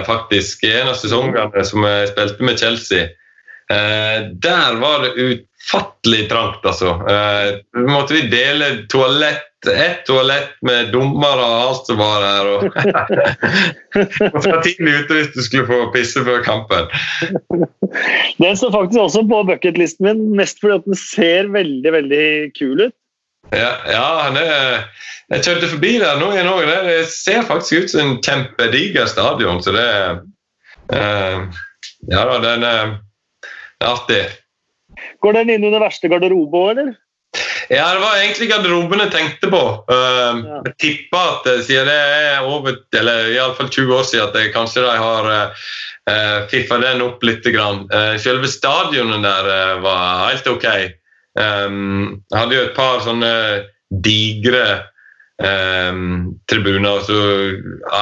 faktisk. 0.05 0.61
En 0.67 0.91
av 0.91 0.97
sesongene 0.99 1.63
som 1.65 1.81
jeg 1.87 2.11
spilte 2.11 2.45
med 2.45 2.59
Chelsea. 2.61 3.07
Der 4.45 4.77
var 4.77 5.01
det 5.01 5.23
utfattelig 5.23 6.27
trangt, 6.29 6.67
altså. 6.69 6.93
Måtte 7.87 8.19
vi 8.19 8.27
dele 8.29 8.69
toalett 8.93 9.46
ett 9.65 10.05
toalett 10.05 10.53
med 10.61 10.91
dommer 10.93 11.39
og 11.41 11.53
alt 11.61 11.89
som 11.89 11.97
var 11.97 12.21
der. 12.21 12.49
Og, 12.51 12.61
og 14.33 14.37
fra 14.43 14.59
tidlig 14.65 14.93
ute 15.01 15.17
hvis 15.17 15.33
du 15.33 15.41
skulle 15.45 15.67
få 15.69 15.79
pisse 15.95 16.21
før 16.27 16.43
kampen. 16.45 16.91
Den 18.37 18.59
står 18.59 18.75
faktisk 18.75 19.01
også 19.01 19.25
på 19.29 19.41
bucketlisten 19.49 20.07
min, 20.07 20.23
mest 20.37 20.61
fordi 20.61 20.77
at 20.77 20.87
den 20.87 20.99
ser 21.01 21.51
veldig 21.55 21.93
veldig 21.97 22.27
kul 22.59 22.87
ut. 22.87 22.95
Ja, 23.55 23.71
ja 23.87 24.07
det, 24.35 24.45
jeg 25.31 25.45
kjørte 25.45 25.71
forbi 25.71 25.93
der 26.03 26.19
nå 26.19 26.33
i 26.35 26.45
Norge. 26.45 26.77
Det 26.87 26.99
ser 27.11 27.47
faktisk 27.47 27.83
ut 27.85 27.93
som 27.93 28.03
en 28.03 28.17
kjempediger 28.21 29.07
stadion. 29.09 29.63
Så 29.63 29.73
det 29.75 29.87
uh, 30.93 31.47
Ja 32.11 32.23
da, 32.29 32.37
den 32.43 32.63
er, 32.67 32.93
er 33.81 33.89
artig. 33.89 34.21
Går 35.23 35.37
den 35.39 35.51
inn 35.55 35.65
under 35.67 35.81
verste 35.81 36.09
garderobe 36.11 36.59
òg, 36.59 36.69
eller? 36.73 36.95
Ja, 37.69 37.93
det 37.93 37.99
var 37.99 38.15
egentlig 38.21 38.47
garderoben 38.51 39.01
jeg 39.03 39.11
tenkte 39.11 39.49
på. 39.51 39.61
Uh, 39.91 40.39
ja. 40.39 40.59
Jeg 40.69 40.75
tipper 40.79 41.31
at 41.33 41.47
uh, 41.49 41.59
siden 41.65 41.89
det 41.89 41.95
er 41.97 42.45
over, 42.47 42.77
eller 42.95 43.31
iallfall 43.33 43.69
20 43.69 43.95
år 43.97 44.05
siden, 44.07 44.29
at 44.29 44.39
jeg, 44.39 44.53
kanskje 44.55 44.85
de 44.85 44.93
har 45.03 45.27
uh, 45.27 45.65
uh 46.07 46.37
fiffa 46.51 46.79
den 46.79 47.03
opp 47.03 47.23
litt. 47.27 47.43
Grann. 47.43 47.83
Uh, 47.91 48.15
selve 48.23 48.47
stadionet 48.47 49.23
der 49.25 49.49
uh, 49.51 49.81
var 49.83 50.29
helt 50.29 50.47
ok. 50.47 50.67
Um, 51.37 52.21
jeg 52.31 52.39
hadde 52.39 52.55
jo 52.55 52.67
et 52.69 52.77
par 52.77 53.03
sånne 53.05 53.33
digre 53.91 54.63
um, 55.43 56.39
tribuner. 56.49 57.03
så 57.05 57.19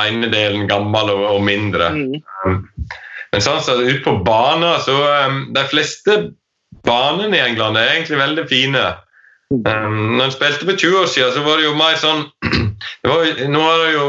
ene 0.06 0.30
delen 0.30 0.70
gammel 0.70 1.10
og, 1.14 1.26
og 1.34 1.42
mindre. 1.46 1.90
Mm. 1.90 2.22
Um, 2.46 2.62
men 3.34 3.44
sånn 3.44 3.66
så 3.66 3.80
ute 3.82 4.00
på 4.06 4.14
banen, 4.24 4.78
så 4.86 4.94
De 5.52 5.66
fleste 5.68 6.14
banene 6.86 7.36
i 7.36 7.42
England 7.44 7.82
er 7.82 7.96
egentlig 7.96 8.22
veldig 8.22 8.46
fine. 8.48 8.86
Um, 9.54 10.18
når 10.18 10.24
en 10.26 10.34
spilte 10.34 10.66
for 10.66 10.78
20 10.80 11.02
år 11.04 11.10
siden, 11.12 11.34
så 11.36 11.44
var 11.46 11.60
det 11.60 11.68
jo 11.68 11.76
mer 11.78 12.00
sånn 12.02 12.24
var, 13.12 13.28
Nå 13.52 13.62
er 13.62 13.84
det 13.84 13.92
jo 13.94 14.06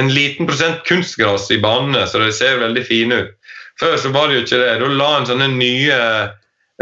en 0.00 0.08
liten 0.10 0.48
prosent 0.48 0.80
kunstgras 0.88 1.50
i 1.54 1.60
banene, 1.62 2.06
så 2.08 2.22
det 2.22 2.32
ser 2.36 2.62
veldig 2.62 2.84
fine 2.86 3.20
ut. 3.20 3.36
Før 3.80 3.98
så 4.00 4.10
var 4.14 4.30
det 4.30 4.38
jo 4.38 4.44
ikke 4.44 4.62
det. 4.62 4.72
Da 4.80 4.88
la 4.88 5.10
en 5.18 5.28
sånne 5.28 5.50
nye 5.52 6.00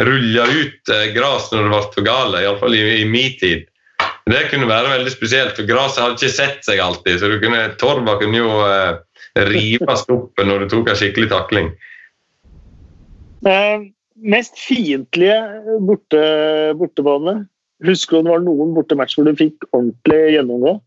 rulla 0.00 0.46
ut 0.48 0.88
gras 0.88 1.12
gress 1.16 1.50
når 1.52 1.66
det 1.66 1.72
ble 1.72 1.82
for 1.96 2.06
gale, 2.06 2.42
iallfall 2.44 2.76
i, 2.76 2.82
i 3.02 3.06
min 3.08 3.36
tid. 3.40 3.66
Det 4.30 4.44
kunne 4.52 4.68
være 4.70 4.92
veldig 4.92 5.12
spesielt, 5.12 5.56
for 5.56 5.66
gresset 5.66 6.04
hadde 6.04 6.20
ikke 6.20 6.36
sett 6.36 6.66
seg 6.66 6.80
alltid. 6.80 7.18
så 7.20 7.30
kunne, 7.42 7.62
Torva 7.80 8.16
kunne 8.20 8.38
jo 8.38 8.60
eh, 8.68 9.00
rives 9.50 10.04
opp 10.12 10.44
når 10.46 10.64
du 10.64 10.68
tok 10.76 10.92
en 10.92 11.00
skikkelig 11.00 11.32
takling. 11.32 11.72
Eh, 13.48 13.88
mest 14.22 14.60
fiendtlige 14.60 15.40
borte, 15.82 16.22
bortebane? 16.78 17.40
Husker 17.86 18.18
du 18.18 18.28
det 18.28 18.34
var 18.34 18.42
noen 18.46 18.72
bortematch 18.76 19.18
hvor 19.18 19.26
du 19.26 19.34
fikk 19.38 19.66
ordentlig 19.72 20.36
gjennomgå? 20.36 20.78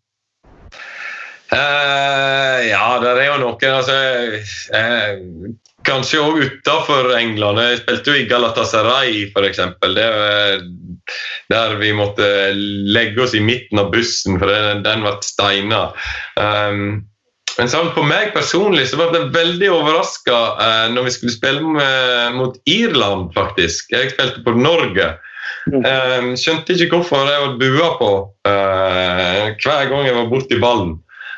Uh, 1.54 2.60
ja, 2.66 2.86
det 3.04 3.12
er 3.14 3.28
jo 3.30 3.40
noen. 3.44 3.66
Altså, 3.70 3.96
uh, 4.76 5.52
kanskje 5.88 6.22
òg 6.24 6.40
utafor 6.44 7.12
England. 7.18 7.62
Jeg 7.62 7.82
spilte 7.84 8.12
jo 8.12 8.22
i 8.22 8.30
Galatasaray, 8.30 9.26
f.eks. 9.32 9.62
Der 11.54 11.76
vi 11.80 11.92
måtte 11.96 12.30
legge 12.56 13.26
oss 13.26 13.36
i 13.38 13.44
midten 13.44 13.82
av 13.82 13.92
bussen, 13.94 14.40
for 14.42 14.52
den, 14.52 14.82
den 14.86 15.06
ble 15.06 15.14
steina. 15.26 15.84
Um, 16.40 17.06
men 17.56 17.72
sånn, 17.72 17.94
på 17.96 18.04
meg 18.04 18.34
personlig 18.36 18.90
så 18.90 19.00
ble 19.00 19.22
jeg 19.22 19.32
veldig 19.36 19.70
overraska 19.72 20.40
uh, 20.58 20.88
når 20.92 21.08
vi 21.08 21.16
skulle 21.16 21.38
spille 21.38 21.76
med, 21.78 22.36
mot 22.40 22.58
Irland, 22.68 23.32
faktisk. 23.38 23.94
Jeg 23.96 24.16
spilte 24.16 24.44
på 24.44 24.58
Norge. 24.58 25.14
Uh, 25.72 26.34
skjønte 26.38 26.76
ikke 26.76 27.00
hvorfor 27.00 27.26
jeg 27.30 27.42
var 27.42 27.58
bua 27.62 27.90
på 28.00 28.12
uh, 28.48 29.44
hver 29.56 29.90
gang 29.92 30.08
jeg 30.08 30.18
var 30.18 30.30
borti 30.32 30.62
ballen. 30.62 30.96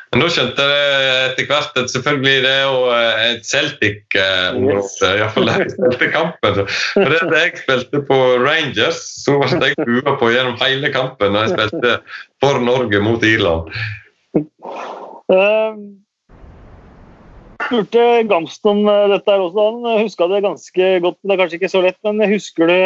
Men 0.08 0.22
da 0.24 0.28
skjønte 0.32 0.64
jeg 0.64 1.24
etter 1.26 1.48
hvert 1.50 1.74
at 1.76 1.90
selvfølgelig 1.92 2.36
det 2.46 2.52
er 2.52 2.62
jo 2.64 2.78
eh, 2.94 3.18
et 3.26 3.42
Celtic-område. 3.44 4.78
Yes. 4.78 4.94
Iallfall 5.04 5.50
spilte 5.74 6.08
kampen. 6.14 6.62
For 6.94 7.12
det 7.12 7.42
jeg 7.42 7.60
spilte 7.60 8.00
på 8.08 8.18
Rangers, 8.40 9.02
så 9.26 9.36
ble 9.42 9.68
jeg 9.74 9.84
bua 9.84 10.16
på 10.16 10.32
gjennom 10.32 10.56
hele 10.62 10.92
kampen 10.94 11.36
når 11.36 11.44
jeg 11.44 11.54
spilte 11.58 11.98
for 12.40 12.64
Norge 12.64 13.02
mot 13.04 13.26
Irland. 13.28 13.68
Uh, 15.28 15.76
spurte 17.66 18.08
Gamst 18.32 18.64
om 18.72 18.80
dette 18.88 19.28
her 19.28 19.44
også. 19.44 19.66
Han 19.74 20.04
huska 20.06 20.30
det 20.32 20.44
ganske 20.46 20.92
godt. 21.04 21.20
Det 21.20 21.36
er 21.36 21.42
kanskje 21.42 21.60
ikke 21.60 21.74
så 21.74 21.84
lett, 21.84 22.00
men 22.08 22.32
husker 22.32 22.72
du 22.72 22.78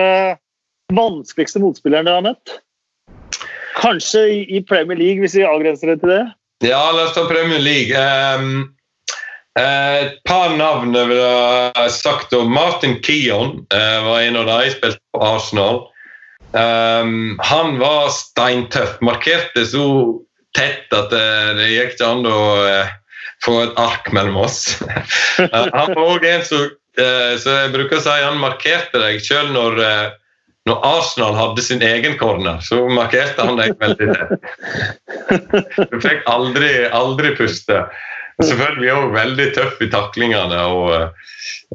vanskeligste 0.96 1.62
motspilleren 1.62 2.08
du 2.08 2.14
har 2.14 2.26
møtt? 2.26 2.58
Kanskje 3.78 4.26
i 4.52 4.60
Premier 4.68 4.98
League, 4.98 5.22
hvis 5.24 5.34
vi 5.38 5.46
avgrenser 5.48 5.92
det 5.92 6.00
til 6.02 6.12
det? 6.12 6.22
Ja, 6.62 6.82
la 6.94 7.08
oss 7.08 7.16
ta 7.16 7.24
Premier 7.26 7.58
League. 7.58 7.96
Um, 7.98 8.74
et 9.58 10.20
par 10.28 10.54
navn 10.56 10.94
jeg 10.94 11.10
ville 11.10 11.88
sagt. 11.92 12.36
Martin 12.48 13.00
Keon 13.02 13.64
uh, 13.74 13.98
var 14.06 14.22
en 14.22 14.38
av 14.40 14.46
de, 14.48 14.70
spilte 14.76 15.02
på 15.12 15.24
Arsenal. 15.26 15.82
Um, 16.52 17.40
han 17.42 17.80
var 17.80 18.12
steintøff. 18.14 19.00
Markerte 19.02 19.66
så 19.66 19.86
tett 20.56 20.92
at 20.94 21.10
det, 21.10 21.26
det 21.58 21.72
gikk 21.72 21.96
ikke 21.96 22.12
an 22.12 22.28
å 22.28 22.40
uh, 22.62 22.94
få 23.42 23.58
et 23.64 23.80
ark 23.80 24.12
mellom 24.14 24.44
oss. 24.44 24.78
uh, 24.84 25.68
han 25.80 25.96
var 25.96 26.04
òg 26.06 26.28
en 26.28 26.46
som 26.46 26.70
så 26.92 27.52
jeg 27.56 27.70
bruker 27.72 27.96
å 27.96 28.02
si 28.04 28.12
han 28.20 28.34
markerte 28.36 29.00
deg 29.00 29.22
sjøl 29.24 29.46
når 29.54 29.78
når 30.68 30.84
Arsenal 30.86 31.34
hadde 31.34 31.62
sin 31.64 31.82
egen 31.82 32.14
corner, 32.20 32.60
så 32.62 32.84
markerte 32.86 33.42
han 33.42 33.58
deg 33.58 33.74
veldig 33.80 34.08
tett. 34.14 35.88
Du 35.90 35.98
fikk 35.98 36.22
aldri, 36.30 36.70
aldri 36.94 37.32
puste. 37.38 37.82
Selvfølgelig 38.42 38.92
òg 38.94 39.12
veldig 39.14 39.48
tøff 39.56 39.82
i 39.82 39.88
taklingene. 39.92 40.60
og 40.70 40.92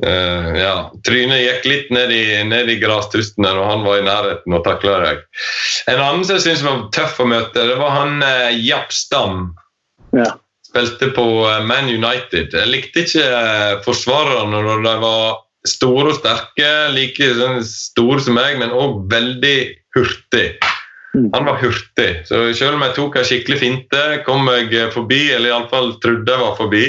uh, 0.08 0.50
ja, 0.58 0.74
Trynet 1.06 1.44
gikk 1.44 1.68
litt 1.68 1.94
ned 1.96 2.14
i, 2.16 2.24
ned 2.48 2.72
i 2.72 2.80
grastustene 2.82 3.52
når 3.52 3.72
han 3.72 3.86
var 3.86 4.00
i 4.00 4.08
nærheten 4.08 4.58
og 4.58 4.66
takla 4.66 4.98
deg. 5.04 5.24
En 5.92 6.02
annen 6.02 6.26
som 6.26 6.38
jeg 6.38 6.48
syns 6.48 6.66
var 6.66 6.88
tøff 6.96 7.20
å 7.24 7.30
møte, 7.30 7.68
det 7.70 7.78
var 7.80 7.96
han 7.96 8.22
uh, 8.24 8.52
Japp 8.56 8.96
Stam. 8.96 9.50
Ja. 10.16 10.32
Spilte 10.68 11.12
på 11.16 11.28
uh, 11.44 11.60
Man 11.68 11.92
United. 11.92 12.56
Jeg 12.56 12.72
likte 12.72 13.04
ikke 13.04 13.84
forsvarerne 13.86 14.64
når 14.64 14.88
de 14.88 14.96
var 15.04 15.44
store 15.68 16.12
og 16.12 16.18
sterke, 16.20 16.72
like 16.96 17.30
sånn 17.38 17.62
store 17.68 18.24
som 18.24 18.38
meg, 18.38 18.58
men 18.62 18.74
òg 18.74 19.04
veldig 19.12 19.58
hurtig. 19.98 20.48
Mm. 21.18 21.30
Han 21.34 21.48
var 21.50 21.60
hurtig, 21.62 22.10
så 22.30 22.44
selv 22.54 22.78
om 22.78 22.86
jeg 22.86 22.96
tok 22.98 23.18
en 23.18 23.28
skikkelig 23.28 23.60
finte, 23.62 24.02
kom 24.28 24.50
jeg 24.54 24.90
forbi, 24.94 25.22
eller 25.34 25.54
iallfall 25.54 25.96
trodde 26.04 26.34
jeg 26.34 26.44
var 26.44 26.58
forbi, 26.60 26.86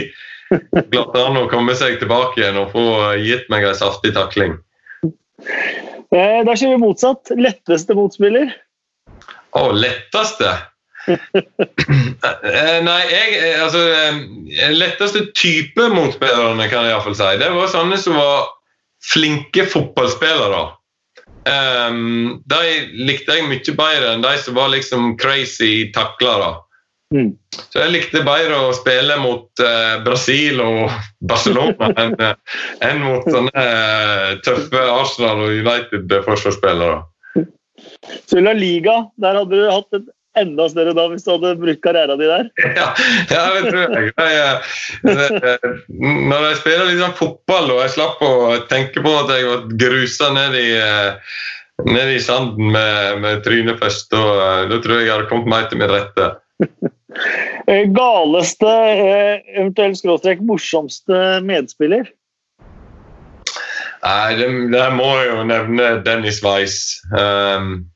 klarte 0.93 1.27
han 1.27 1.39
å 1.41 1.49
komme 1.51 1.77
seg 1.79 1.99
tilbake 2.01 2.41
igjen 2.41 2.61
og 2.61 2.73
få 2.73 2.87
gitt 3.23 3.49
meg 3.53 3.67
en 3.69 3.79
saftig 3.79 4.15
takling. 4.17 4.57
Eh, 6.09 6.41
da 6.45 6.55
kjører 6.55 6.75
vi 6.75 6.83
motsatt. 6.83 7.33
Letteste 7.37 7.97
motspiller? 7.97 8.53
Å, 9.57 9.69
letteste? 9.77 10.57
Eh, 11.09 12.79
nei, 12.85 12.99
jeg 13.09 13.53
Altså 13.63 13.81
Letteste 14.77 15.23
type 15.33 15.87
motspillerne, 15.95 16.69
kan 16.69 16.85
jeg 16.85 16.93
iallfall 16.93 17.17
si. 17.17 17.29
Det 17.41 17.49
var 17.55 17.71
sånne 17.73 18.01
som 18.01 18.19
var 18.19 18.49
flinke 19.05 19.67
fotballspillere. 19.67 20.65
Um, 21.49 22.41
de 22.51 22.63
likte 23.09 23.39
jeg 23.39 23.47
mye 23.49 23.75
bedre 23.79 24.13
enn 24.13 24.25
de 24.25 24.33
som 24.43 24.57
var 24.59 24.73
liksom 24.75 25.15
crazy 25.21 25.89
taklere. 25.95 26.57
Mm. 27.15 27.31
Så 27.57 27.81
jeg 27.81 27.93
likte 27.95 28.21
bedre 28.21 28.59
å 28.67 28.73
spille 28.77 29.15
mot 29.23 29.63
uh, 29.65 29.97
Brasil 30.05 30.61
og 30.61 30.91
Barcelona 31.31 31.89
enn, 31.95 32.19
uh, 32.21 32.59
enn 32.85 33.01
mot 33.05 33.25
sånne 33.33 33.65
uh, 33.65 34.35
tøffe 34.45 34.83
Arsenal 34.83 35.47
og 35.47 35.57
United-forsvarsspillere. 35.57 37.01
Så 38.29 38.43
La 38.43 38.53
Liga, 38.57 39.01
der 39.23 39.39
hadde 39.41 39.57
du 39.57 39.71
hatt 39.71 39.97
et 39.97 40.09
enda 40.43 40.69
større 40.71 40.95
da 40.97 41.07
hvis 41.13 41.27
du 41.27 41.33
hadde 41.35 41.55
brukt 41.61 41.83
karrieren 41.85 42.21
din 42.21 42.33
der? 42.33 42.49
Ja, 42.79 42.89
ja, 43.31 43.45
det 43.55 43.73
tror 43.73 43.95
jeg. 43.95 44.13
jeg. 44.35 45.75
Når 46.31 46.49
jeg 46.49 46.59
spiller 46.63 46.91
liksom 46.91 47.17
fotball 47.19 47.73
og 47.75 47.83
jeg 47.85 47.95
slapp 47.97 48.25
å 48.25 48.33
tenke 48.71 49.05
på 49.05 49.15
at 49.23 49.33
jeg 49.35 49.49
var 49.49 49.65
grusa 49.85 50.31
ned 50.37 50.59
i, 50.61 50.69
ned 51.89 52.13
i 52.15 52.21
sanden 52.23 52.73
med, 52.75 53.19
med 53.25 53.43
trynet 53.47 53.81
først, 53.83 54.15
Og, 54.15 54.71
da 54.71 54.79
tror 54.83 54.99
jeg 54.99 55.09
jeg 55.09 55.17
hadde 55.17 55.31
kommet 55.33 55.53
meg 55.55 55.69
til 55.71 55.83
min 55.83 55.93
rette. 55.93 56.31
Galeste, 57.99 58.73
eventuelt 59.59 59.99
skråstrek 60.01 60.41
morsomste 60.45 61.39
medspiller? 61.45 62.09
Nei, 64.05 64.35
det, 64.39 64.49
det, 64.73 64.83
må 64.95 65.09
jeg 65.19 65.31
jo 65.33 65.45
nevne 65.49 65.87
Dennis 66.07 66.41
Weiss. 66.45 66.99
Um, 67.13 67.89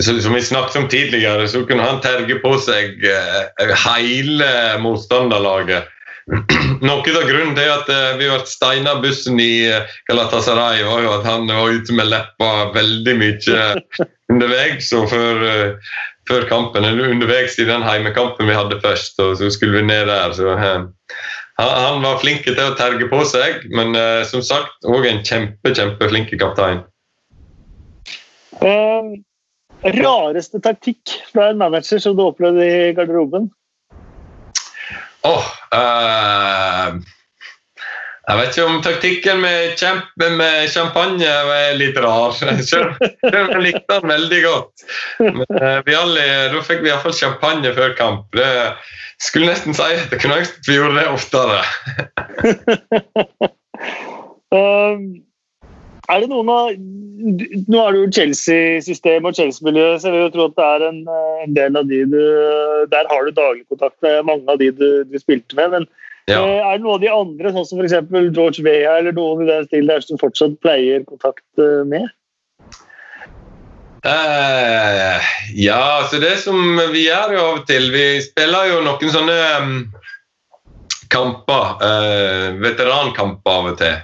som 0.00 0.34
vi 0.34 0.42
snakket 0.42 0.76
om 0.76 0.88
tidligere, 0.88 1.48
så 1.48 1.64
kunne 1.66 1.82
han 1.82 2.00
terge 2.00 2.38
på 2.42 2.54
seg 2.62 3.02
uh, 3.02 3.72
hele 3.84 4.50
motstanderlaget. 4.82 5.88
Noe 6.84 7.14
av 7.16 7.24
grunnen 7.24 7.54
til 7.56 7.70
at 7.72 7.88
uh, 7.88 8.18
vi 8.20 8.28
ble 8.28 8.38
steina 8.46 8.98
bussen 9.02 9.40
i 9.42 9.66
uh, 9.72 9.96
Galatasaray, 10.10 10.84
var 10.86 11.02
jo 11.04 11.14
at 11.16 11.26
han 11.26 11.48
var 11.50 11.72
ute 11.74 11.96
med 11.96 12.10
leppa 12.12 12.52
veldig 12.76 13.16
mye 13.18 13.64
underveis 14.32 14.92
og 14.96 15.08
før, 15.10 15.42
før 16.28 16.46
kampen. 16.50 16.84
Eller 16.84 17.14
underveis 17.14 17.58
i 17.58 17.66
den 17.68 17.86
heimekampen 17.86 18.50
vi 18.50 18.58
hadde 18.58 18.80
først, 18.84 19.18
og 19.24 19.38
så 19.40 19.50
skulle 19.50 19.80
vi 19.80 19.88
ned 19.88 20.06
der. 20.12 20.36
så 20.36 20.54
han, 21.58 22.04
var 22.04 22.20
flink 22.22 22.44
til 22.46 22.60
å 22.62 22.76
terge 22.78 23.08
på 23.10 23.24
seg, 23.26 23.64
men 23.74 23.96
uh, 23.98 24.22
som 24.28 24.44
sagt 24.46 24.86
òg 24.86 25.08
en 25.10 25.24
kjempe, 25.26 25.72
kjempeflink 25.74 26.30
kaptein. 26.38 26.84
Uh, 28.62 29.18
rareste 29.82 30.60
taktikk 30.60 31.12
fra 31.32 31.50
en 31.50 31.60
manager 31.60 32.00
som 32.02 32.16
du 32.16 32.24
opplevde 32.26 32.66
i 32.66 32.92
garderoben? 32.96 33.50
Åh 35.26 35.30
oh, 35.34 35.46
uh, 35.74 36.98
Jeg 38.28 38.38
vet 38.38 38.50
ikke 38.52 38.66
om 38.68 38.82
taktikken 38.84 39.40
med, 39.40 39.80
med 40.36 40.68
champagne 40.68 41.26
er 41.26 41.78
litt 41.80 41.96
rar. 41.96 42.36
Jeg 42.44 43.62
likte 43.64 43.94
den 43.94 44.12
veldig 44.12 44.40
godt. 44.44 44.84
Men 45.22 45.46
uh, 45.56 45.78
vi 45.86 45.96
alle, 45.96 46.26
da 46.52 46.64
fikk 46.66 46.84
vi 46.84 46.92
iallfall 46.92 47.16
champagne 47.16 47.72
før 47.76 47.96
kamp. 47.98 48.28
Det 48.36 48.50
skulle 49.22 49.48
nesten 49.48 49.74
si 49.74 49.82
at 49.82 50.12
jeg 50.12 50.20
kunne 50.22 50.42
ønske 50.42 50.60
vi 50.68 50.76
gjorde 50.76 51.00
det 51.00 51.08
oftere. 51.10 51.62
um, 54.54 55.08
er 56.08 56.22
det 56.22 56.30
noen 56.32 56.52
av 56.52 56.72
Nå 57.18 57.78
er 57.82 57.94
det 57.94 57.98
jo 57.98 58.10
Chelsea-systemet 58.14 59.32
og 59.32 59.38
Chelsea-miljøet, 59.40 59.98
så 59.98 60.06
jeg 60.06 60.14
vil 60.14 60.20
jo 60.22 60.34
tro 60.36 60.44
at 60.46 60.52
det 60.54 60.66
er 60.66 60.84
en, 60.86 61.00
eh, 61.10 61.40
en, 61.42 61.54
del 61.56 61.78
av 61.80 61.88
de 61.90 62.04
du 62.12 62.20
Der 62.92 63.08
har 63.10 63.24
du 63.26 63.32
daglig 63.34 63.64
kontakt 63.66 63.96
med 64.06 64.28
mange 64.28 64.46
av 64.52 64.60
de 64.60 64.70
du, 64.70 65.02
du 65.02 65.18
spilte 65.18 65.58
med. 65.58 65.72
men 65.74 65.88
ja. 66.28 66.42
Eh, 66.44 66.60
er 66.60 66.76
det 66.76 66.84
noen 66.84 66.98
av 66.98 67.02
de 67.02 67.10
andre, 67.12 67.52
sånn 67.54 67.66
som 67.66 67.80
f.eks. 67.80 67.96
George 68.36 68.64
Vea 68.64 68.98
eller 69.00 69.16
noen 69.16 69.46
i 69.46 69.48
den 69.48 69.66
stilen 69.68 69.90
der 69.90 70.04
som 70.04 70.20
fortsatt 70.20 70.58
pleier 70.64 71.04
kontakt 71.08 71.44
eh, 71.62 71.84
med? 71.88 72.10
Uh, 74.06 75.18
ja, 75.58 75.80
altså 75.98 76.20
det 76.22 76.36
som 76.38 76.78
vi 76.92 77.08
gjør 77.08 77.32
jo 77.34 77.40
av 77.42 77.56
og 77.56 77.64
til 77.66 77.88
Vi 77.90 78.04
spiller 78.22 78.68
jo 78.70 78.76
noen 78.86 79.10
sånne 79.10 79.38
um, 79.58 79.72
kamper. 81.10 81.72
Uh, 81.82 82.60
veterankamper 82.62 83.56
av 83.56 83.72
og 83.72 83.80
til. 83.80 83.96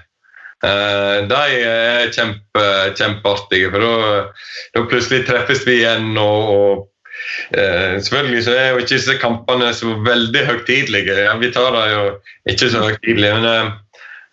Uh, 0.65 1.27
de 1.29 1.43
er 1.61 2.11
kjempe, 2.15 2.65
kjempeartige, 2.97 3.69
for 3.75 3.85
da 3.85 4.85
plutselig 4.89 5.27
treffes 5.29 5.67
vi 5.69 5.83
igjen. 5.83 6.15
og, 6.17 6.51
og 6.55 6.91
selvfølgelig 7.55 8.41
så 8.47 8.55
er 8.59 8.69
jo 8.71 8.81
ikke 8.81 8.95
disse 8.97 9.15
kampene 9.21 9.69
så 9.77 9.93
veldig 10.07 10.41
høytidelige. 10.49 11.19
Ja, 11.27 11.37
vi 11.39 11.53
tar 11.53 11.77
det 11.77 11.85
jo 11.93 12.05
ikke 12.51 12.71
så 12.73 12.83
høytidelig. 12.89 13.31
men 13.39 13.75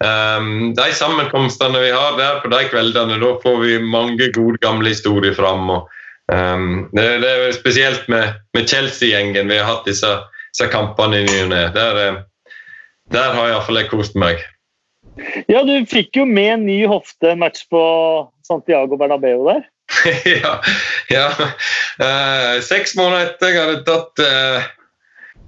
Um, 0.02 0.74
de 0.74 0.94
sammenkomstene 0.98 1.80
vi 1.80 1.90
har 1.94 2.16
der 2.18 2.40
på 2.42 2.50
de 2.50 2.62
kveldene, 2.72 3.20
da 3.22 3.36
får 3.44 3.58
vi 3.62 3.74
mange 3.86 4.32
gode, 4.34 4.58
gamle 4.64 4.90
historier 4.90 5.36
fram. 5.38 5.70
Og, 5.70 5.92
um, 6.34 6.88
det, 6.96 7.06
det, 7.22 7.30
er 7.30 7.54
spesielt 7.54 8.08
med, 8.10 8.40
med 8.56 8.70
Chelsea-gjengen 8.70 9.52
vi 9.52 9.60
har 9.60 9.70
hatt 9.70 9.86
disse, 9.86 10.10
disse 10.50 10.70
kampene 10.74 11.22
i 11.22 11.28
ny 11.28 11.38
og 11.44 11.52
ne. 11.54 11.62
Der, 11.76 12.02
eh, 12.02 12.18
der 13.14 13.38
har 13.38 13.52
iallfall 13.52 13.82
jeg 13.84 13.92
kost 13.92 14.18
meg. 14.18 14.42
Ja, 15.52 15.64
du 15.68 15.74
fikk 15.90 16.16
jo 16.18 16.26
med 16.28 16.54
en 16.54 16.66
ny 16.68 16.80
hofte-match 16.90 17.68
på 17.72 17.82
Santiago 18.48 18.98
Bernabeu 19.00 19.44
der. 19.48 19.66
ja. 20.44 20.54
ja. 21.12 21.26
Uh, 22.00 22.62
seks 22.64 22.96
måneder 22.96 23.34
etter 23.34 23.52
jeg 23.52 23.66
hadde 23.66 23.82
tatt 23.90 24.24
uh, 24.26 24.70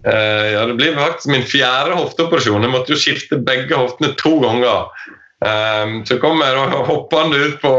Uh, 0.03 0.47
ja, 0.51 0.65
Det 0.67 0.73
blir 0.75 0.97
faktisk 0.97 1.29
min 1.31 1.45
fjerde 1.47 1.95
hofteoperasjon. 1.95 2.65
Jeg 2.65 2.71
måtte 2.73 2.91
jo 2.91 2.97
skifte 2.99 3.37
begge 3.39 3.77
hoftene 3.79 4.09
to 4.19 4.33
ganger. 4.41 4.89
Um, 5.39 6.01
så 6.03 6.17
kom 6.19 6.43
jeg 6.43 6.81
hoppende 6.89 7.39
ut 7.39 7.55
på 7.61 7.71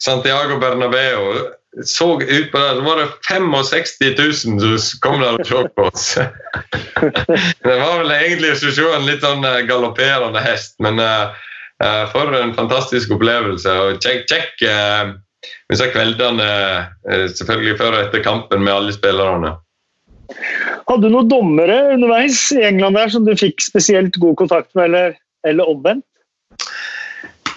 Santiago 0.00 0.56
Bernabeu. 0.62 1.42
Så 1.82 2.20
ut 2.20 2.52
på 2.52 2.58
det, 2.58 2.68
så 2.76 2.82
var 2.86 3.00
det 3.00 3.06
65 3.28 4.14
000 4.18 4.78
som 4.78 5.00
kom 5.02 5.16
der 5.22 5.40
og 5.40 5.48
så 5.48 5.64
på 5.74 5.88
oss. 5.88 6.06
det 7.66 7.78
var 7.80 7.98
vel 8.02 8.14
egentlig 8.14 8.52
å 8.54 8.60
se 8.62 8.86
en 8.94 9.08
litt 9.08 9.24
sånn 9.26 9.42
uh, 9.42 9.58
galopperende 9.66 10.42
hest, 10.44 10.76
men 10.84 11.02
for 12.14 12.30
en 12.38 12.52
fantastisk 12.54 13.10
opplevelse. 13.16 13.68
Og 13.68 13.98
kjekk, 13.98 14.22
kjekk 14.30 14.62
disse 15.68 15.88
kveldene 15.90 16.46
selvfølgelig 17.34 17.74
før 17.80 17.96
og 17.96 18.04
etter 18.06 18.22
kampen 18.24 18.62
med 18.62 18.72
alle 18.72 18.94
spillerne. 18.94 19.50
Hadde 20.88 21.08
du 21.08 21.14
noen 21.14 21.30
dommere 21.30 21.76
underveis 21.94 22.46
i 22.54 22.62
England 22.66 22.98
der 22.98 23.12
som 23.12 23.26
du 23.26 23.32
fikk 23.38 23.62
spesielt 23.64 24.16
god 24.20 24.36
kontakt 24.40 24.70
med, 24.76 24.90
eller, 24.90 25.16
eller 25.48 25.70
omvendt? 25.70 26.06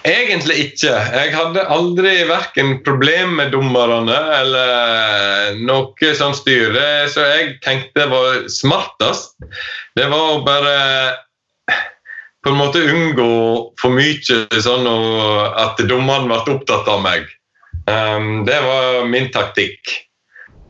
Egentlig 0.08 0.56
ikke. 0.62 0.92
Jeg 1.12 1.32
hadde 1.34 1.66
aldri 1.68 2.12
verken 2.28 2.78
problem 2.86 3.36
med 3.40 3.52
dommerne 3.52 4.16
eller 4.38 5.58
noe 5.68 6.12
sånt 6.16 6.38
styr. 6.40 6.72
Så 6.72 7.18
som 7.18 7.28
jeg 7.28 7.56
tenkte 7.64 8.08
var 8.10 8.46
smartest, 8.52 9.36
det 9.98 10.08
var 10.08 10.38
å 10.38 10.44
bare 10.46 10.76
på 12.44 12.54
en 12.54 12.60
måte 12.60 12.84
unngå 12.86 13.32
for 13.80 13.92
mye 13.92 14.60
sånn 14.64 14.88
at 14.88 15.80
dommeren 15.90 16.30
ble 16.30 16.40
opptatt 16.56 16.88
av 16.88 17.02
meg. 17.04 17.26
Um, 17.88 18.44
det 18.48 18.58
var 18.64 19.04
min 19.08 19.28
taktikk. 19.34 19.98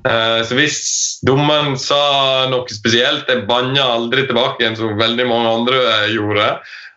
Eh, 0.07 0.41
så 0.47 0.57
hvis 0.57 0.79
dommeren 1.27 1.75
sa 1.81 2.47
noe 2.53 2.71
spesielt 2.71 3.29
Jeg 3.29 3.49
banna 3.49 3.83
aldri 3.97 4.29
tilbake 4.29 4.63
igjen 4.63 4.79
som 4.79 4.99
veldig 5.01 5.27
mange 5.29 5.55
andre 5.61 5.81
gjorde. 6.15 6.47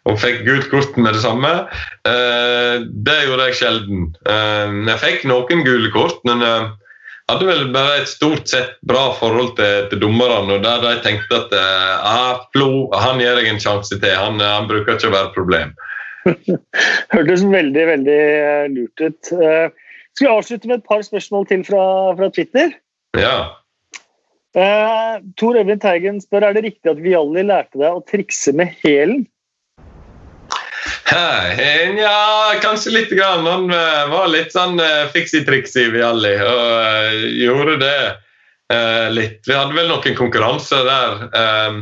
Og 0.10 0.18
fikk 0.18 0.40
gult 0.48 0.70
kort 0.72 0.96
med 0.98 1.14
det 1.14 1.22
samme. 1.22 1.50
Eh, 2.10 2.86
det 3.06 3.18
gjorde 3.28 3.50
jeg 3.50 3.58
sjelden. 3.60 4.08
Jeg 4.26 5.02
fikk 5.04 5.28
noen 5.30 5.62
gule 5.68 5.92
kort, 5.94 6.24
men 6.26 6.42
jeg 6.42 6.72
hadde 7.30 7.48
vel 7.48 7.70
bare 7.76 8.00
et 8.00 8.10
stort 8.10 8.50
sett 8.50 8.74
bra 8.88 9.12
forhold 9.20 9.54
til, 9.60 9.86
til 9.92 10.02
dommerne. 10.02 10.58
og 10.58 10.66
Der 10.66 10.82
de 10.84 10.96
tenkte 11.06 11.44
at 11.44 11.54
ah, 11.54 12.42
Flo 12.56 12.90
han 12.98 13.22
gir 13.22 13.38
deg 13.38 13.52
en 13.52 13.62
sjanse 13.62 13.94
til, 13.94 14.18
han, 14.18 14.42
han 14.42 14.68
bruker 14.72 14.98
ikke 14.98 15.12
å 15.12 15.16
være 15.16 15.30
et 15.30 15.38
problem. 15.38 15.78
Hørtes 17.14 17.46
veldig, 17.54 17.86
veldig 17.94 18.20
lurt 18.74 19.06
ut. 19.06 19.32
Skal 20.18 20.28
vi 20.28 20.34
avslutte 20.34 20.70
med 20.70 20.82
et 20.82 20.90
par 20.90 21.02
spørsmål 21.06 21.48
til 21.50 21.64
fra, 21.68 21.84
fra 22.18 22.30
Twitter? 22.34 22.74
Ja. 23.18 23.62
Uh, 24.52 25.24
Tor 25.40 25.56
Øyvind 25.56 25.80
Teigen 25.80 26.20
spør 26.20 26.50
er 26.50 26.58
det 26.58 26.66
riktig 26.66 26.92
at 26.92 27.00
Vialli 27.00 27.46
lærte 27.48 27.80
deg 27.80 27.96
å 27.96 28.04
trikse 28.08 28.52
med 28.56 28.74
hælen. 28.84 29.24
Ja, 31.12 32.54
kanskje 32.62 32.92
litt. 32.92 33.10
Grann. 33.12 33.46
Han 33.46 33.72
uh, 33.72 34.10
var 34.12 34.28
litt 34.32 34.54
sånn 34.56 34.80
uh, 34.80 35.10
fiksi-triksi 35.12 35.90
Vialli 35.92 36.36
og 36.40 36.66
uh, 36.80 37.24
gjorde 37.36 37.80
det 37.84 38.02
litt. 39.12 39.42
Vi 39.44 39.52
hadde 39.52 39.76
vel 39.76 39.90
noen 39.90 40.14
konkurranser 40.16 40.86
der. 40.88 41.26
Um, 41.36 41.82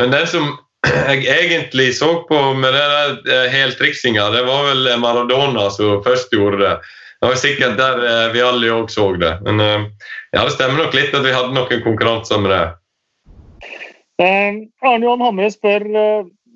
men 0.00 0.10
det 0.10 0.24
som 0.26 0.48
jeg 1.14 1.22
egentlig 1.30 1.92
så 1.94 2.08
på 2.26 2.40
med 2.58 2.74
det 2.74 2.86
der 3.22 3.52
heltriksinga, 3.52 4.24
det 4.34 4.42
var 4.48 4.66
vel 4.72 4.88
Maradona 4.98 5.68
som 5.70 6.02
først 6.02 6.34
gjorde 6.34 6.58
det. 6.64 6.72
Det 7.20 7.30
var 7.30 7.38
sikkert 7.38 7.78
der 7.78 8.32
vi 8.34 8.42
alle 8.42 8.72
òg 8.74 8.90
så 8.90 9.06
det. 9.22 9.36
Men 9.46 9.62
ja, 9.62 10.42
det 10.42 10.56
stemmer 10.56 10.82
nok 10.82 10.98
litt 10.98 11.14
at 11.14 11.22
vi 11.22 11.36
hadde 11.36 11.54
noen 11.54 11.86
konkurranser 11.86 12.42
med 12.42 12.56
det. 12.56 12.64
Uh, 14.18 14.66
Arne 14.82 15.06
Johan 15.06 15.22
Hamre 15.28 15.52
spør 15.54 15.86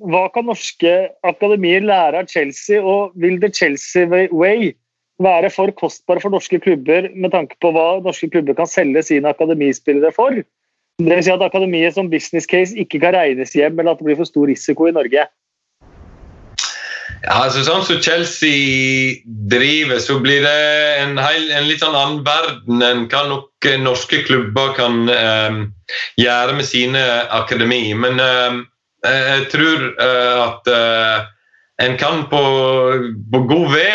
hva 0.00 0.26
kan 0.32 0.46
norske 0.48 0.92
akademier 1.26 1.84
lære 1.84 2.22
av 2.22 2.30
Chelsea, 2.30 2.80
og 2.80 3.12
vil 3.20 3.40
The 3.42 3.50
Chelsea 3.52 4.08
Way 4.08 4.72
være 5.20 5.50
for 5.52 5.72
kostbare 5.76 6.22
for 6.22 6.32
norske 6.32 6.60
klubber 6.64 7.10
med 7.12 7.34
tanke 7.34 7.58
på 7.60 7.72
hva 7.76 8.00
norske 8.04 8.30
klubber 8.32 8.56
kan 8.56 8.70
selge 8.70 9.04
sine 9.10 9.32
akademispillere 9.34 10.12
for? 10.16 10.40
Det 11.00 11.12
vil 11.16 11.24
si 11.24 11.32
at 11.32 11.44
akademiet 11.44 11.96
som 11.96 12.10
business 12.12 12.48
case 12.48 12.76
ikke 12.76 13.00
kan 13.00 13.14
regnes 13.16 13.52
hjem, 13.56 13.78
eller 13.78 13.94
at 13.94 14.00
det 14.00 14.08
blir 14.08 14.18
for 14.20 14.28
stor 14.28 14.48
risiko 14.48 14.88
i 14.88 14.96
Norge. 14.96 15.28
Ja, 17.20 17.36
altså 17.44 17.60
Sånn 17.66 17.84
som 17.84 18.00
Chelsea 18.00 19.20
driver, 19.52 19.98
så 20.00 20.16
blir 20.24 20.40
det 20.44 20.60
en, 21.02 21.18
heil, 21.20 21.50
en 21.52 21.68
litt 21.68 21.82
sånn 21.82 21.96
annen 21.96 22.22
verden 22.24 22.84
enn 22.84 23.06
hva 23.12 23.26
nok 23.28 23.68
norske 23.84 24.22
klubber 24.24 24.72
kan 24.78 25.02
eh, 25.12 25.58
gjøre 26.20 26.56
med 26.56 26.68
sine 26.68 27.02
akademi. 27.36 27.82
Men 27.92 28.20
eh, 28.24 28.62
jeg 29.06 29.46
tror 29.52 29.84
eh, 30.02 30.40
at 30.44 30.70
eh, 30.70 31.28
en 31.80 31.96
kan 31.96 32.26
på, 32.28 32.40
på 33.32 33.40
god 33.48 33.70
vei 33.72 33.92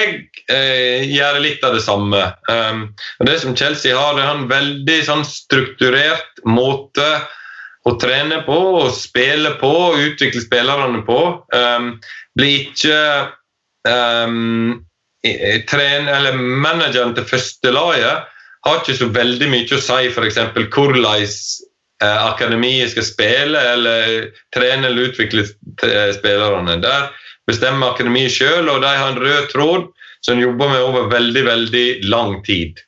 eh, 0.49 1.06
gjøre 1.06 1.44
litt 1.44 1.65
av 1.65 1.76
det 1.77 1.84
samme. 1.86 2.22
Um, 2.49 2.88
og 3.19 3.30
Det 3.30 3.36
som 3.44 3.53
Chelsea 3.57 3.94
har, 3.94 4.15
det 4.18 4.23
er 4.26 4.32
en 4.34 4.48
veldig 4.49 4.99
sånn 5.06 5.26
strukturert 5.30 6.41
måte 6.49 7.06
å 7.86 7.94
trene 8.02 8.41
på 8.48 8.57
og 8.82 8.95
spille 8.98 9.53
på 9.61 9.73
utvikle 10.02 10.41
spillerne 10.41 11.03
på. 11.06 11.19
Um, 11.53 11.91
blir 12.34 12.64
ikke 12.64 12.98
um, 13.86 14.82
tren, 15.69 16.10
eller 16.10 16.34
manageren 16.38 17.14
til 17.14 17.30
førstelaget 17.30 18.26
har 18.65 18.82
ikke 18.82 18.98
så 18.98 19.07
veldig 19.14 19.48
mye 19.52 19.77
å 19.77 19.82
si 19.82 20.10
f.eks. 20.10 20.40
hvordan 20.73 21.06
eh, 21.06 21.34
akademiet 22.06 22.94
skal 22.94 23.07
spille 23.07 23.61
eller 23.73 24.30
trene 24.56 24.90
eller 24.90 25.11
utvikle 25.11 25.45
spillerne. 26.15 26.80
Der 26.84 27.11
bestemmer 27.49 27.94
akademiet 27.94 28.34
sjøl, 28.36 28.69
og 28.69 28.82
de 28.84 28.91
har 28.91 29.11
en 29.11 29.22
rød 29.22 29.52
tråd 29.53 29.88
som 30.26 30.41
jobber 30.41 30.72
med 30.72 30.82
over 30.82 31.10
veldig, 31.11 31.45
veldig 31.45 31.88
lang 32.10 32.40
tid. 32.45 32.82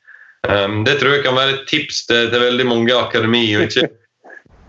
Um, 0.48 0.84
det 0.88 0.98
tror 1.00 1.18
jeg 1.18 1.26
kan 1.26 1.38
være 1.38 1.58
et 1.58 1.68
tips 1.70 2.06
til 2.10 2.32
veldig 2.34 2.66
mange 2.66 2.96
akademi. 2.96 3.46
og 3.58 3.68
ikke 3.68 3.90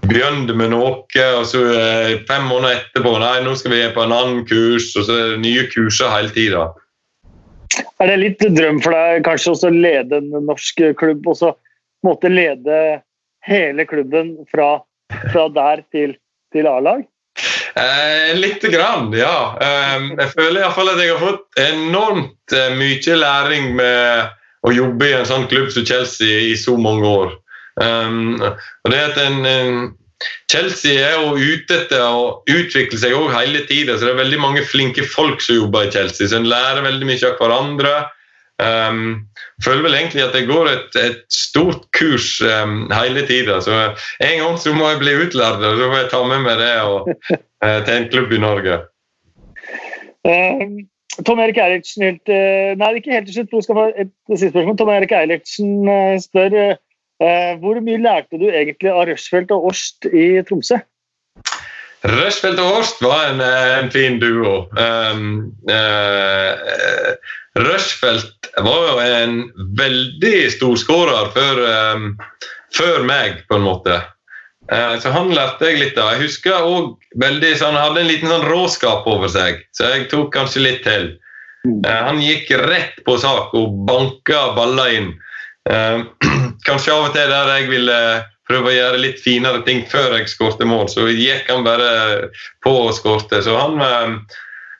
begynne 0.08 0.54
med 0.56 0.72
noe, 0.72 1.04
og 1.38 1.46
så 1.48 1.62
eh, 1.74 2.12
fem 2.28 2.46
måneder 2.48 2.78
etterpå 2.78 3.14
nei, 3.20 3.38
nå 3.44 3.54
skal 3.58 3.74
vi 3.74 3.80
på 3.94 4.04
en 4.04 4.14
annen 4.14 4.44
kurs, 4.48 4.92
og 4.96 5.08
så 5.08 5.16
er 5.16 5.32
det 5.34 5.42
nye 5.42 5.64
kurser 5.72 6.12
hele 6.14 6.32
tida. 6.34 6.68
Er 8.00 8.10
det 8.10 8.18
litt 8.22 8.44
drøm 8.56 8.80
for 8.84 8.96
deg 8.96 9.24
kanskje 9.26 9.52
også 9.52 9.70
å 9.70 9.74
lede 9.74 10.20
en 10.22 10.46
norsk 10.48 10.80
klubb, 10.98 11.26
og 11.28 11.36
så 11.40 11.52
måtte 12.06 12.30
lede 12.32 12.78
hele 13.46 13.86
klubben 13.88 14.34
fra, 14.50 14.80
fra 15.32 15.46
der 15.54 15.84
til, 15.92 16.16
til 16.52 16.68
A-lag? 16.70 17.04
Eh, 17.78 18.36
Lite 18.36 18.68
grann, 18.68 19.12
ja. 19.14 19.58
Eh, 19.60 20.08
jeg 20.18 20.32
føler 20.34 20.62
iallfall 20.62 20.92
at 20.94 21.02
jeg 21.02 21.14
har 21.14 21.22
fått 21.22 21.62
enormt 21.62 22.56
eh, 22.56 22.74
mye 22.78 23.20
læring 23.20 23.70
med 23.78 24.34
å 24.66 24.74
jobbe 24.74 25.06
i 25.06 25.14
en 25.14 25.28
sånn 25.28 25.46
klubb 25.50 25.70
som 25.70 25.86
Chelsea 25.86 26.48
i 26.50 26.56
så 26.58 26.74
mange 26.80 27.06
år. 27.06 27.36
Um, 27.78 28.40
og 28.42 28.90
det 28.90 28.98
at 28.98 29.18
en, 29.22 29.92
Chelsea 30.50 30.98
er 30.98 31.14
jo 31.14 31.36
ute 31.38 31.76
etter 31.76 32.02
å 32.02 32.40
utvikle 32.50 32.98
seg 32.98 33.14
også 33.14 33.36
hele 33.36 33.62
tida. 33.68 33.94
Det 34.00 34.08
er 34.10 34.18
veldig 34.18 34.40
mange 34.42 34.64
flinke 34.66 35.04
folk 35.06 35.42
som 35.44 35.60
jobber 35.60 35.86
i 35.86 35.92
Chelsea, 35.94 36.26
så 36.26 36.40
en 36.40 36.50
lærer 36.50 36.82
veldig 36.82 37.06
mye 37.06 37.28
av 37.28 37.36
hverandre. 37.38 37.94
Um, 38.58 39.02
føler 39.64 39.82
vel 39.86 39.96
egentlig 39.98 40.22
at 40.24 40.36
det 40.36 40.44
går 40.48 40.70
et, 40.72 40.98
et 41.00 41.24
stort 41.32 41.86
kurs 41.96 42.28
um, 42.44 42.86
hele 42.92 43.24
tida. 43.26 43.60
Så 43.64 43.78
en 44.24 44.36
gang 44.42 44.60
så 44.60 44.74
må 44.76 44.90
jeg 44.92 45.02
bli 45.02 45.16
utlært, 45.24 45.64
og 45.64 45.80
så 45.80 45.88
får 45.88 45.98
jeg 46.02 46.12
ta 46.12 46.22
med 46.28 46.44
meg 46.46 46.62
det 46.62 46.74
og, 46.84 47.10
uh, 47.64 47.80
til 47.86 47.94
en 47.96 48.08
klubb 48.12 48.32
i 48.32 48.42
Norge. 48.44 48.80
Um, 50.28 50.78
Tom 51.26 51.40
Erik 51.42 51.58
Eilertsen 51.58 52.04
uh, 52.04 52.74
Nei, 52.78 52.92
ikke 52.98 53.14
helt 53.16 53.30
til 53.30 53.40
slutt. 53.40 53.54
Du 53.54 53.64
skal 53.64 53.80
få 53.80 53.88
et 53.94 54.12
siste 54.34 54.52
spørsmål. 54.52 54.76
Tom 54.78 54.92
Erik 54.94 55.14
Eilertsen 55.16 55.88
uh, 55.88 56.18
spør 56.22 56.78
Eh, 57.18 57.56
hvor 57.58 57.80
mye 57.82 57.98
lærte 57.98 58.38
du 58.38 58.46
egentlig 58.46 58.92
av 58.92 59.08
Rushfeldt 59.08 59.50
og 59.54 59.72
Årst 59.72 60.06
i 60.06 60.38
Tromsø? 60.46 60.78
Rushfeldt 62.08 62.60
og 62.62 62.70
Horst 62.72 63.02
var 63.04 63.32
en, 63.32 63.40
eh, 63.44 63.78
en 63.78 63.90
fin 63.92 64.18
duo. 64.20 64.68
Um, 64.72 65.52
uh, 65.68 66.52
Rushfeldt 67.58 68.48
var 68.64 68.86
jo 68.86 68.94
en 69.02 69.34
veldig 69.76 70.36
storskårer 70.54 71.32
før, 71.34 71.60
um, 71.68 72.06
før 72.74 73.04
meg, 73.08 73.42
på 73.48 73.58
en 73.58 73.66
måte. 73.66 73.98
Uh, 74.72 74.96
så 75.00 75.12
han 75.12 75.34
lærte 75.36 75.68
jeg 75.68 75.82
litt 75.82 76.00
av. 76.00 76.14
Jeg 76.14 76.28
husker 76.28 76.56
også 76.56 76.96
veldig, 77.20 77.54
så 77.56 77.72
Han 77.72 77.80
hadde 77.80 78.00
en 78.04 78.10
liten 78.10 78.32
sånn 78.32 78.48
råskap 78.48 79.06
over 79.08 79.28
seg, 79.32 79.62
så 79.76 79.92
jeg 79.92 80.08
tok 80.12 80.32
kanskje 80.32 80.64
litt 80.64 80.82
til. 80.86 81.10
Uh, 81.68 82.02
han 82.08 82.22
gikk 82.24 82.52
rett 82.64 83.04
på 83.04 83.18
sak 83.20 83.52
og 83.58 83.84
banka 83.88 84.52
baller 84.56 84.96
inn. 84.96 85.16
Kanskje 86.64 86.94
av 86.94 87.10
og 87.10 87.12
til 87.12 87.28
der 87.28 87.48
jeg 87.52 87.66
ville 87.68 87.96
prøve 88.48 88.70
å 88.70 88.76
gjøre 88.76 89.00
litt 89.02 89.20
finere 89.22 89.62
ting 89.66 89.84
før 89.90 90.16
jeg 90.16 90.30
skårte 90.32 90.68
mål, 90.68 90.88
så 90.92 91.06
gikk 91.10 91.50
han 91.52 91.66
bare 91.66 92.30
på 92.64 92.74
og 92.86 92.94
skårte. 92.96 93.42
Så 93.44 93.56
han, 93.58 93.76
uh, 93.80 94.16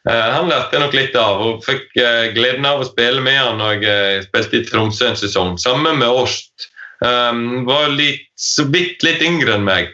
han 0.09 0.51
lærte 0.51 0.81
nok 0.81 0.97
litt 0.97 1.16
av, 1.19 1.45
og 1.45 1.62
fikk 1.66 1.86
uh, 2.01 2.31
gleden 2.36 2.66
av 2.69 2.82
å 2.82 2.89
spille 2.89 3.23
med 3.24 3.39
han 3.39 3.62
jeg 3.85 4.27
spilte 4.28 4.62
i 4.62 4.66
Tromsø 4.69 5.12
en 5.12 5.20
sesong. 5.20 5.57
Sammen 5.61 6.01
med 6.03 6.09
Årst. 6.09 6.70
Um, 6.99 7.62
var 7.69 7.93
litt, 7.95 8.27
så 8.35 8.65
vidt 8.73 9.05
litt 9.07 9.23
yngre 9.23 9.55
enn 9.55 9.66
meg. 9.69 9.93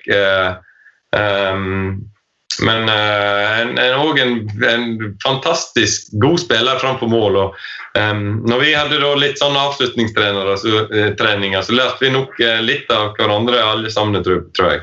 Um, 1.12 2.13
men 2.62 2.88
uh, 2.88 3.60
en, 3.60 3.78
en, 3.78 4.18
en, 4.18 4.64
en, 4.70 5.16
fantastisk 5.22 6.12
god 6.22 6.38
spiller 6.42 6.78
framfor 6.78 7.10
mål. 7.10 7.36
Og, 7.42 7.60
um, 7.98 8.24
når 8.48 8.62
vi 8.62 8.72
hadde 8.76 9.12
litt 9.20 9.40
sånn 9.42 9.56
avslutningstreninger, 9.58 10.56
så, 10.60 10.86
uh, 10.90 11.62
så 11.66 11.76
lærte 11.76 12.04
vi 12.04 12.14
nok 12.14 12.34
uh, 12.40 12.58
litt 12.64 12.90
av 12.94 13.14
hverandre 13.18 13.62
alle 13.62 13.92
sammen, 13.92 14.24
tror, 14.26 14.44
tror 14.56 14.74
jeg. 14.74 14.82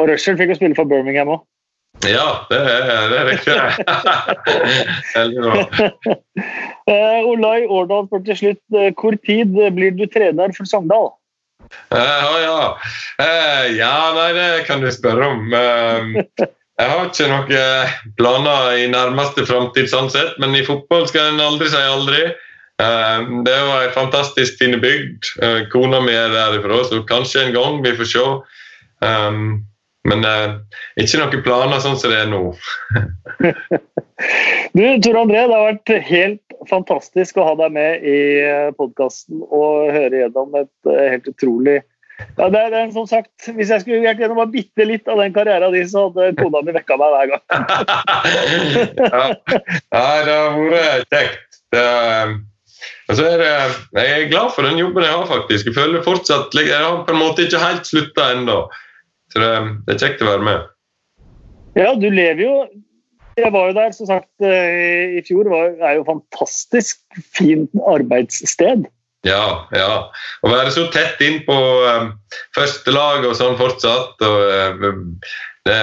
Og 0.00 0.08
Russell 0.08 0.38
fikk 0.40 0.54
jo 0.54 0.60
spille 0.60 0.78
for 0.78 0.88
Birmingham 0.88 1.34
òg. 1.36 1.48
Ja, 2.08 2.46
det 2.48 2.58
er, 2.58 3.02
det 3.12 3.18
er 3.18 3.26
riktig. 3.28 3.56
Veldig 5.16 5.42
bra. 5.44 6.14
Olai 7.32 7.58
Årdal 7.68 8.08
spør 8.08 8.24
til 8.26 8.38
slutt 8.40 8.96
hvor 8.98 9.18
tid 9.28 9.52
blir 9.76 9.92
du 9.94 10.06
trener 10.10 10.56
for 10.56 10.66
Sogndal? 10.66 11.12
Ja, 11.92 12.40
ja. 12.40 12.56
ja, 13.76 13.94
nei, 14.16 14.32
det 14.34 14.48
kan 14.66 14.82
du 14.82 14.90
spørre 14.92 15.30
om. 15.34 15.52
Jeg 16.80 16.88
har 16.88 17.08
ikke 17.08 17.26
noen 17.28 18.14
planer 18.16 18.78
i 18.80 18.86
nærmeste 18.90 19.44
framtid, 19.48 19.90
sånn 19.92 20.08
sett, 20.12 20.38
men 20.40 20.56
i 20.56 20.64
fotball 20.64 21.04
skal 21.10 21.34
en 21.34 21.44
aldri 21.44 21.68
si 21.70 21.80
aldri. 21.80 22.22
Eh, 22.82 23.26
det 23.44 23.52
er 23.52 23.60
jo 23.60 23.74
ei 23.76 23.90
fantastisk 23.94 24.56
fin 24.60 24.78
bygd. 24.80 25.34
Eh, 25.44 25.58
kona 25.72 26.00
mi 26.04 26.14
er 26.16 26.32
derifra, 26.32 26.80
så 26.88 27.02
kanskje 27.08 27.44
en 27.44 27.54
gang 27.56 27.82
vi 27.84 27.92
får 27.98 28.10
se. 28.14 28.24
Men 30.02 30.24
ikke 30.98 31.18
noen 31.20 31.42
planer 31.44 31.82
sånn 31.82 31.98
som 31.98 32.10
det 32.10 32.24
er 32.24 32.30
nå. 32.30 32.40
du, 34.74 34.82
Tor 35.04 35.18
André, 35.20 35.44
det 35.46 35.54
har 35.54 35.68
vært 35.68 35.92
helt 36.08 36.56
fantastisk 36.70 37.38
å 37.38 37.46
ha 37.46 37.54
deg 37.60 37.74
med 37.76 38.06
i 38.06 38.18
podkasten 38.78 39.44
og 39.44 39.92
høre 39.94 40.24
gjennom 40.24 40.58
et 40.58 40.90
helt 40.90 41.30
utrolig 41.30 41.78
ja, 42.36 42.48
det, 42.48 42.62
det, 42.72 42.82
som 42.94 43.06
sagt, 43.08 43.48
Hvis 43.56 43.70
jeg 43.72 43.82
skulle 43.82 44.02
vært 44.04 44.20
gjennom 44.22 44.40
bitte 44.52 44.86
litt 44.86 45.08
av 45.10 45.20
den 45.22 45.34
karrieren 45.34 45.74
din, 45.74 45.88
så 45.88 46.06
hadde 46.08 46.34
kona 46.38 46.62
mi 46.64 46.74
vekka 46.76 46.98
meg 47.00 47.14
hver 47.14 47.32
gang. 47.32 47.42
ja. 49.14 49.24
ja, 49.92 50.06
det 50.26 50.36
har 50.36 50.56
vært 50.72 51.16
kjekt. 51.16 51.58
Det, 51.72 51.84
altså 53.08 53.26
er 53.30 53.40
det, 53.40 53.50
jeg 53.96 54.14
er 54.14 54.30
glad 54.32 54.54
for 54.56 54.68
den 54.68 54.80
jobben 54.80 55.06
jeg 55.06 55.16
har, 55.16 55.26
faktisk. 55.30 55.70
Jeg 55.70 55.78
føler 55.78 56.06
fortsatt, 56.06 56.54
jeg 56.58 56.72
har 56.76 57.02
på 57.06 57.14
en 57.14 57.22
måte 57.22 57.46
ikke 57.46 57.62
helt 57.62 57.88
slutta 57.88 58.30
ennå. 58.36 58.62
Så 59.32 59.40
det, 59.40 59.50
det, 59.86 59.94
er 59.94 60.06
kjekt 60.06 60.24
å 60.24 60.30
være 60.30 60.46
med. 60.48 60.72
Ja, 61.78 61.92
du 61.96 62.10
lever 62.12 62.42
jo 62.44 62.54
Jeg 63.38 63.48
var 63.54 63.70
jo 63.70 63.76
der, 63.78 63.94
som 63.96 64.10
sagt, 64.10 64.28
eh, 64.44 65.16
i 65.16 65.22
fjor. 65.24 65.48
Det 65.48 65.86
er 65.88 65.94
jo 65.96 66.04
fantastisk 66.04 67.00
fint 67.32 67.72
arbeidssted. 67.88 68.84
Ja, 69.26 69.68
ja. 69.70 69.90
Å 70.42 70.50
være 70.50 70.72
så 70.74 70.88
tett 70.94 71.20
inn 71.22 71.42
på 71.46 71.54
um, 71.54 72.10
første 72.56 72.94
lag 72.94 73.22
og 73.28 73.36
sånn 73.38 73.58
fortsatt 73.60 74.24
og, 74.26 74.40
um, 74.82 75.04
det, 75.62 75.78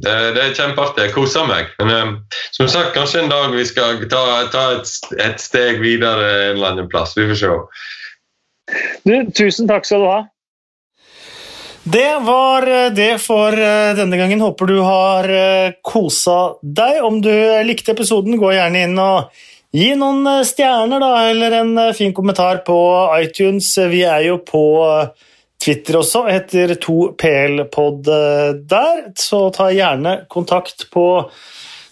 det, 0.00 0.14
det, 0.36 0.44
er 0.46 0.56
kjempeartig. 0.56 1.08
Jeg 1.08 1.14
koser 1.16 1.44
meg. 1.48 1.68
Men 1.82 1.92
um, 1.92 2.14
som 2.56 2.70
sagt, 2.72 2.94
kanskje 2.96 3.24
en 3.24 3.32
dag 3.32 3.52
vi 3.52 3.66
skal 3.68 4.00
ta, 4.08 4.24
ta 4.54 4.64
et, 4.78 4.96
et, 5.20 5.42
steg 5.42 5.82
videre 5.84 6.24
en 6.24 6.56
eller 6.56 6.72
annen 6.72 6.90
plass. 6.90 7.12
Vi 7.18 7.28
får 7.28 7.40
se. 7.42 7.54
Du, 9.04 9.14
tusen 9.36 9.68
takk 9.68 9.88
skal 9.88 10.04
du 10.04 10.08
ha. 10.08 10.18
Det 11.88 12.18
var 12.20 12.66
eh, 12.68 12.90
det 12.92 13.14
for 13.22 13.54
eh, 13.54 13.94
denne 13.96 14.18
gangen. 14.20 14.42
Håper 14.44 14.68
du 14.68 14.78
har 14.84 15.28
eh, 15.32 15.76
kosa 15.84 16.58
deg. 16.62 17.00
Om 17.06 17.22
du 17.24 17.32
likte 17.64 17.94
episoden, 17.94 18.36
gå 18.40 18.50
gjerne 18.52 18.82
inn 18.84 18.98
og 19.00 19.30
Gi 19.68 19.90
noen 20.00 20.24
eh, 20.24 20.44
stjerner, 20.48 21.02
da, 21.02 21.12
eller 21.28 21.58
en 21.60 21.74
eh, 21.76 21.92
fin 21.92 22.14
kommentar 22.16 22.62
på 22.64 22.78
iTunes. 23.20 23.68
Vi 23.92 24.00
er 24.08 24.24
jo 24.24 24.38
på 24.40 24.62
eh, 24.86 25.26
Twitter 25.60 25.98
også, 26.00 26.22
heter 26.30 26.72
2PL-pod 26.80 28.08
der, 28.70 29.00
så 29.18 29.40
ta 29.52 29.66
gjerne 29.74 30.22
kontakt 30.30 30.86
på 30.94 31.04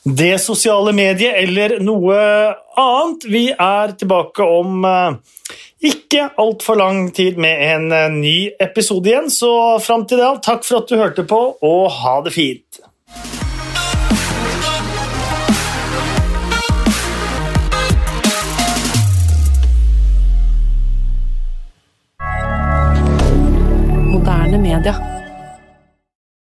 det 0.06 0.36
sosiale 0.38 0.94
mediet 0.94 1.34
eller 1.42 1.80
noe 1.82 2.16
annet. 2.78 3.26
Vi 3.26 3.48
er 3.50 3.96
tilbake 3.98 4.46
om 4.46 4.86
ikke 5.82 6.28
altfor 6.38 6.78
lang 6.78 7.08
tid 7.12 7.42
med 7.42 7.64
en 7.66 8.20
ny 8.22 8.36
episode 8.62 9.10
igjen, 9.10 9.28
så 9.34 9.50
fram 9.82 10.06
til 10.06 10.22
det, 10.22 10.30
takk 10.46 10.62
for 10.64 10.84
at 10.84 10.88
du 10.94 11.02
hørte 11.02 11.26
på, 11.26 11.42
og 11.58 11.90
ha 11.98 12.20
det 12.22 12.36
fint. 12.38 12.85
Moderne 24.56 24.78
media. 24.78 25.15